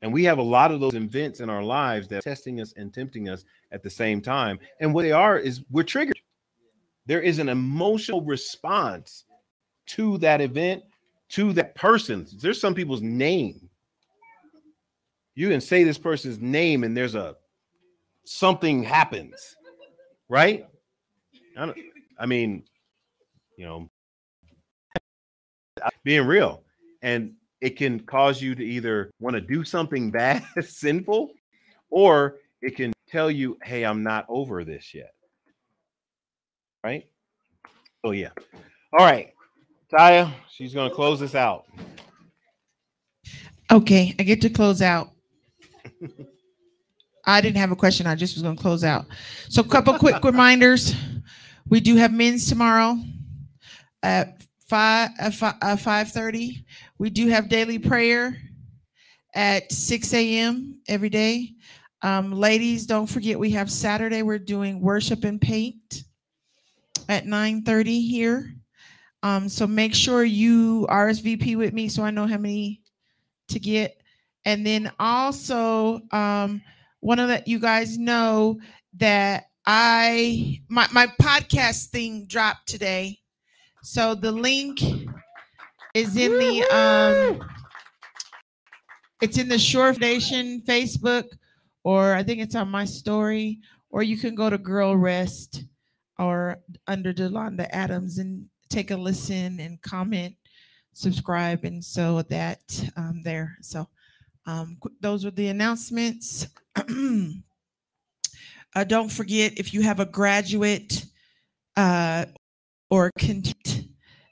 And 0.03 0.13
we 0.13 0.25
have 0.25 0.37
a 0.37 0.43
lot 0.43 0.73
of 0.73 0.81
those 0.81 0.95
events 0.95 1.41
in 1.41 1.49
our 1.49 1.63
lives 1.63 2.07
that 2.09 2.19
are 2.19 2.21
testing 2.21 2.61
us 2.61 2.75
and 2.77 2.93
tempting 2.93 3.31
us 3.31 3.47
at 3.73 3.83
the 3.83 3.89
same 3.89 4.21
time. 4.21 4.59
And 4.81 4.93
what 4.93 5.03
they 5.03 5.13
are 5.13 5.39
is 5.39 5.63
we're 5.71 5.85
triggered. 5.85 6.19
There 7.07 7.21
is 7.21 7.39
an 7.39 7.49
emotional 7.49 8.21
response 8.21 9.25
to 9.87 10.19
that 10.19 10.41
event, 10.41 10.83
to 11.31 11.53
that 11.53 11.75
person. 11.75 12.27
There's 12.41 12.61
some 12.61 12.75
people's 12.75 13.03
name. 13.03 13.69
You 15.35 15.49
can 15.49 15.61
say 15.61 15.85
this 15.85 15.99
person's 15.99 16.41
name, 16.41 16.83
and 16.83 16.97
there's 16.97 17.15
a 17.15 17.37
something 18.25 18.83
happens, 18.83 19.57
right? 20.29 20.67
I, 21.57 21.73
I 22.19 22.27
mean, 22.27 22.65
you 23.57 23.67
know, 23.67 23.89
being 26.05 26.27
real. 26.27 26.63
And 27.03 27.35
it 27.61 27.77
can 27.77 28.01
cause 28.01 28.43
you 28.43 28.55
to 28.55 28.65
either 28.65 29.11
want 29.21 29.35
to 29.35 29.41
do 29.41 29.65
something 29.65 30.11
bad, 30.13 30.45
sinful, 30.61 31.31
or 31.91 32.37
it 32.63 32.77
can 32.77 32.93
tell 33.09 33.31
you, 33.31 33.59
hey, 33.63 33.85
I'm 33.85 34.03
not 34.03 34.27
over 34.29 34.65
this 34.65 34.95
yet. 34.95 35.13
Right? 36.87 37.05
Oh, 38.05 38.13
yeah. 38.13 38.31
All 38.93 39.05
right. 39.05 39.33
Taya, 39.93 40.33
she's 40.49 40.73
going 40.73 40.89
to 40.89 40.95
close 40.95 41.19
this 41.19 41.35
out. 41.35 41.65
Okay, 43.73 44.15
I 44.21 44.23
get 44.23 44.41
to 44.43 44.51
close 44.51 44.81
out. 44.81 45.11
I 47.27 47.41
didn't 47.41 47.57
have 47.57 47.73
a 47.73 47.77
question. 47.77 48.07
I 48.07 48.15
just 48.15 48.37
was 48.37 48.45
going 48.45 48.55
to 48.55 48.63
close 48.63 48.85
out. 48.85 49.07
So, 49.49 49.63
a 49.63 49.65
couple 49.65 49.95
quick 49.99 50.23
reminders. 50.23 50.95
We 51.69 51.81
do 51.81 51.97
have 51.97 52.13
men's 52.13 52.49
tomorrow 52.49 52.97
at 54.05 54.45
five 54.69 55.11
at 55.19 55.35
five, 55.35 55.55
uh, 55.63 55.75
five 55.75 56.13
thirty. 56.13 56.65
We 56.99 57.11
do 57.11 57.27
have 57.27 57.49
daily 57.49 57.81
prayer 57.81 58.39
at 59.35 59.73
six 59.73 60.15
a.m. 60.15 60.81
every 60.87 61.09
day. 61.09 61.51
Um, 62.03 62.31
ladies, 62.31 62.87
don't 62.87 63.09
forget 63.09 63.41
we 63.41 63.51
have 63.51 63.73
Saturday. 63.73 64.23
We're 64.23 64.39
doing 64.39 64.81
worship 64.81 65.25
and 65.25 65.41
paint 65.41 66.05
at 67.09 67.27
nine 67.27 67.63
thirty 67.63 68.01
here. 68.01 68.55
Um, 69.23 69.49
so 69.49 69.67
make 69.67 69.95
sure 69.95 70.25
you 70.25 70.87
RSVP 70.89 71.57
with 71.57 71.73
me 71.73 71.89
so 71.89 72.03
I 72.03 72.11
know 72.11 72.27
how 72.27 72.39
many 72.39 72.83
to 73.49 73.59
get. 73.59 74.01
And 74.45 74.65
then 74.65 74.93
also 75.01 76.01
um, 76.13 76.63
want 77.01 77.19
to 77.19 77.27
let 77.27 77.49
you 77.49 77.59
guys 77.59 77.99
know 77.99 78.61
that 78.99 79.47
I 79.67 80.61
my 80.69 80.87
my 80.93 81.09
podcast 81.21 81.89
thing 81.89 82.27
dropped 82.27 82.69
today. 82.69 83.19
So 83.83 84.15
the 84.15 84.31
link 84.31 84.81
is 85.95 86.17
in 86.17 86.39
the 86.39 86.63
um 86.75 87.49
it's 89.21 89.39
in 89.39 89.49
the 89.49 89.59
Shore 89.59 89.93
Foundation 89.93 90.63
Facebook, 90.69 91.25
or 91.83 92.15
I 92.15 92.23
think 92.23 92.41
it's 92.41 92.55
on 92.55 92.69
my 92.69 92.85
story, 92.85 93.61
or 93.91 94.03
you 94.03 94.19
can 94.19 94.35
go 94.35 94.51
to 94.51 94.59
Girl 94.59 94.97
Rest 94.97 95.65
or 96.19 96.59
under 96.87 97.13
Delonda 97.13 97.69
Adams 97.71 98.19
and 98.19 98.47
take 98.69 98.91
a 98.91 98.97
listen 98.97 99.61
and 99.61 99.81
comment, 99.83 100.35
subscribe, 100.93 101.65
and 101.65 101.85
so 101.85 102.23
that 102.23 102.61
um, 102.97 103.21
there. 103.23 103.57
So 103.61 103.89
um, 104.47 104.79
those 105.01 105.25
are 105.25 105.31
the 105.31 105.49
announcements. 105.49 106.49
uh, 106.77 106.85
don't 108.87 109.13
forget 109.13 109.59
if 109.59 109.75
you 109.75 109.83
have 109.83 110.01
a 110.01 110.07
graduate 110.07 111.05
uh, 111.77 112.25
or 112.91 113.11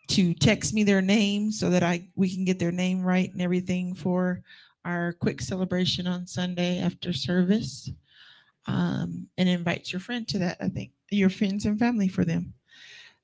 to 0.09 0.35
text 0.35 0.75
me 0.75 0.85
their 0.85 1.03
name 1.03 1.51
so 1.51 1.71
that 1.71 1.83
I 1.83 2.09
we 2.15 2.33
can 2.33 2.45
get 2.45 2.59
their 2.59 2.73
name 2.73 3.03
right 3.03 3.33
and 3.33 3.43
everything 3.43 3.95
for 3.95 4.43
our 4.85 5.15
quick 5.15 5.41
celebration 5.41 6.07
on 6.07 6.27
Sunday 6.27 6.79
after 6.79 7.13
service. 7.13 7.91
Um, 8.67 9.29
and 9.37 9.49
invite 9.49 9.93
your 9.93 10.01
friend 10.01 10.27
to 10.29 10.39
that. 10.39 10.57
I 10.61 10.69
think 10.69 10.93
your 11.11 11.31
friends 11.31 11.67
and 11.67 11.79
family 11.79 12.09
for 12.09 12.25
them. 12.25 12.55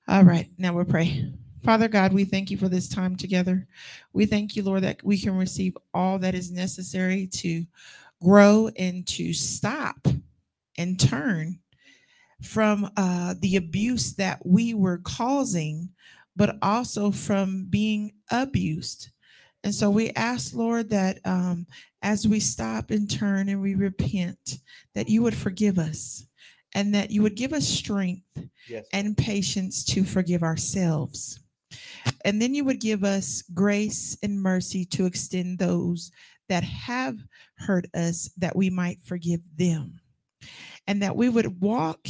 All 0.08 0.24
right, 0.24 0.50
now 0.58 0.72
we'll 0.74 0.84
pray. 0.84 1.32
Father 1.64 1.88
God, 1.88 2.12
we 2.12 2.24
thank 2.24 2.50
you 2.50 2.56
for 2.56 2.68
this 2.68 2.88
time 2.88 3.16
together. 3.16 3.66
We 4.12 4.26
thank 4.26 4.56
you, 4.56 4.62
Lord, 4.62 4.82
that 4.82 5.04
we 5.04 5.18
can 5.18 5.36
receive 5.36 5.76
all 5.92 6.18
that 6.18 6.34
is 6.34 6.50
necessary 6.50 7.26
to 7.34 7.66
grow 8.22 8.70
and 8.76 9.06
to 9.08 9.32
stop 9.32 10.06
and 10.78 10.98
turn 10.98 11.58
from 12.42 12.90
uh, 12.96 13.34
the 13.40 13.56
abuse 13.56 14.14
that 14.14 14.44
we 14.44 14.72
were 14.72 14.98
causing, 14.98 15.90
but 16.34 16.56
also 16.62 17.10
from 17.10 17.66
being 17.68 18.12
abused. 18.30 19.10
And 19.62 19.74
so 19.74 19.91
we 19.91 20.11
ask, 20.11 20.55
Lord, 20.55 20.91
that 20.91 21.19
um, 21.24 21.66
as 22.03 22.27
we 22.27 22.41
stop 22.41 22.91
and 22.91 23.11
turn 23.11 23.49
and 23.49 23.61
we 23.61 23.74
repent, 23.74 24.59
that 24.95 25.09
you 25.09 25.23
would 25.23 25.35
forgive 25.35 25.78
us 25.78 26.27
and 26.74 26.95
that 26.95 27.11
you 27.11 27.23
would 27.23 27.35
give 27.35 27.53
us 27.53 27.66
strength 27.66 28.23
Yes. 28.69 28.87
and 28.93 29.16
patience 29.16 29.85
to 29.87 30.05
forgive 30.05 30.43
ourselves. 30.43 31.41
And 32.24 32.41
then 32.41 32.55
you 32.55 32.65
would 32.65 32.81
give 32.81 33.05
us 33.05 33.43
grace 33.53 34.16
and 34.23 34.41
mercy 34.41 34.85
to 34.87 35.07
extend 35.07 35.59
those 35.59 36.11
that 36.49 36.62
have 36.65 37.19
hurt 37.59 37.87
us, 37.95 38.31
that 38.39 38.55
we 38.57 38.70
might 38.70 39.03
forgive 39.03 39.41
them. 39.57 40.01
And 40.87 41.03
that 41.03 41.16
we 41.16 41.28
would 41.28 41.61
walk 41.61 42.07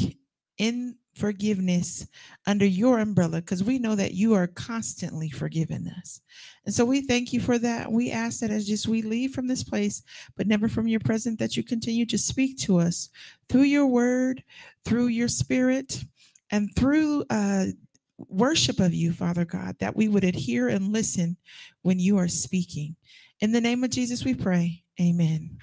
in 0.59 0.97
forgiveness 1.15 2.07
under 2.47 2.65
your 2.65 2.99
umbrella 2.99 3.41
because 3.41 3.65
we 3.65 3.79
know 3.79 3.95
that 3.95 4.15
you 4.15 4.35
are 4.35 4.47
constantly 4.47 5.29
forgiving 5.29 5.89
us. 5.99 6.21
And 6.65 6.75
so 6.75 6.85
we 6.85 7.03
thank 7.03 7.33
you 7.33 7.41
for 7.41 7.59
that. 7.59 7.91
We 7.91 8.11
ask 8.11 8.41
that 8.41 8.51
as 8.51 8.67
just 8.67 8.89
we 8.89 9.03
leave 9.03 9.33
from 9.33 9.49
this 9.49 9.65
place, 9.65 10.03
but 10.37 10.47
never 10.47 10.69
from 10.69 10.89
your 10.89 11.01
presence, 11.01 11.39
that 11.39 11.57
you 11.57 11.63
continue 11.63 12.07
to 12.07 12.19
speak 12.19 12.59
to 12.59 12.79
us 12.79 13.09
through 13.49 13.63
your 13.63 13.87
word, 13.87 14.43
through 14.85 15.09
your 15.09 15.29
spirit, 15.29 16.05
and 16.51 16.75
through 16.77 17.25
uh, 17.31 17.67
worship 18.17 18.81
of 18.81 18.95
you, 18.95 19.13
Father 19.13 19.45
God, 19.45 19.77
that 19.81 19.97
we 19.97 20.09
would 20.09 20.25
adhere 20.25 20.69
and 20.69 20.93
listen 20.93 21.37
when 21.83 21.99
you 21.99 22.19
are 22.19 22.29
speaking. 22.29 22.97
In 23.41 23.53
the 23.53 23.61
name 23.61 23.85
of 23.85 23.91
Jesus, 23.91 24.25
we 24.25 24.35
pray. 24.35 24.85
Amen. 25.01 25.59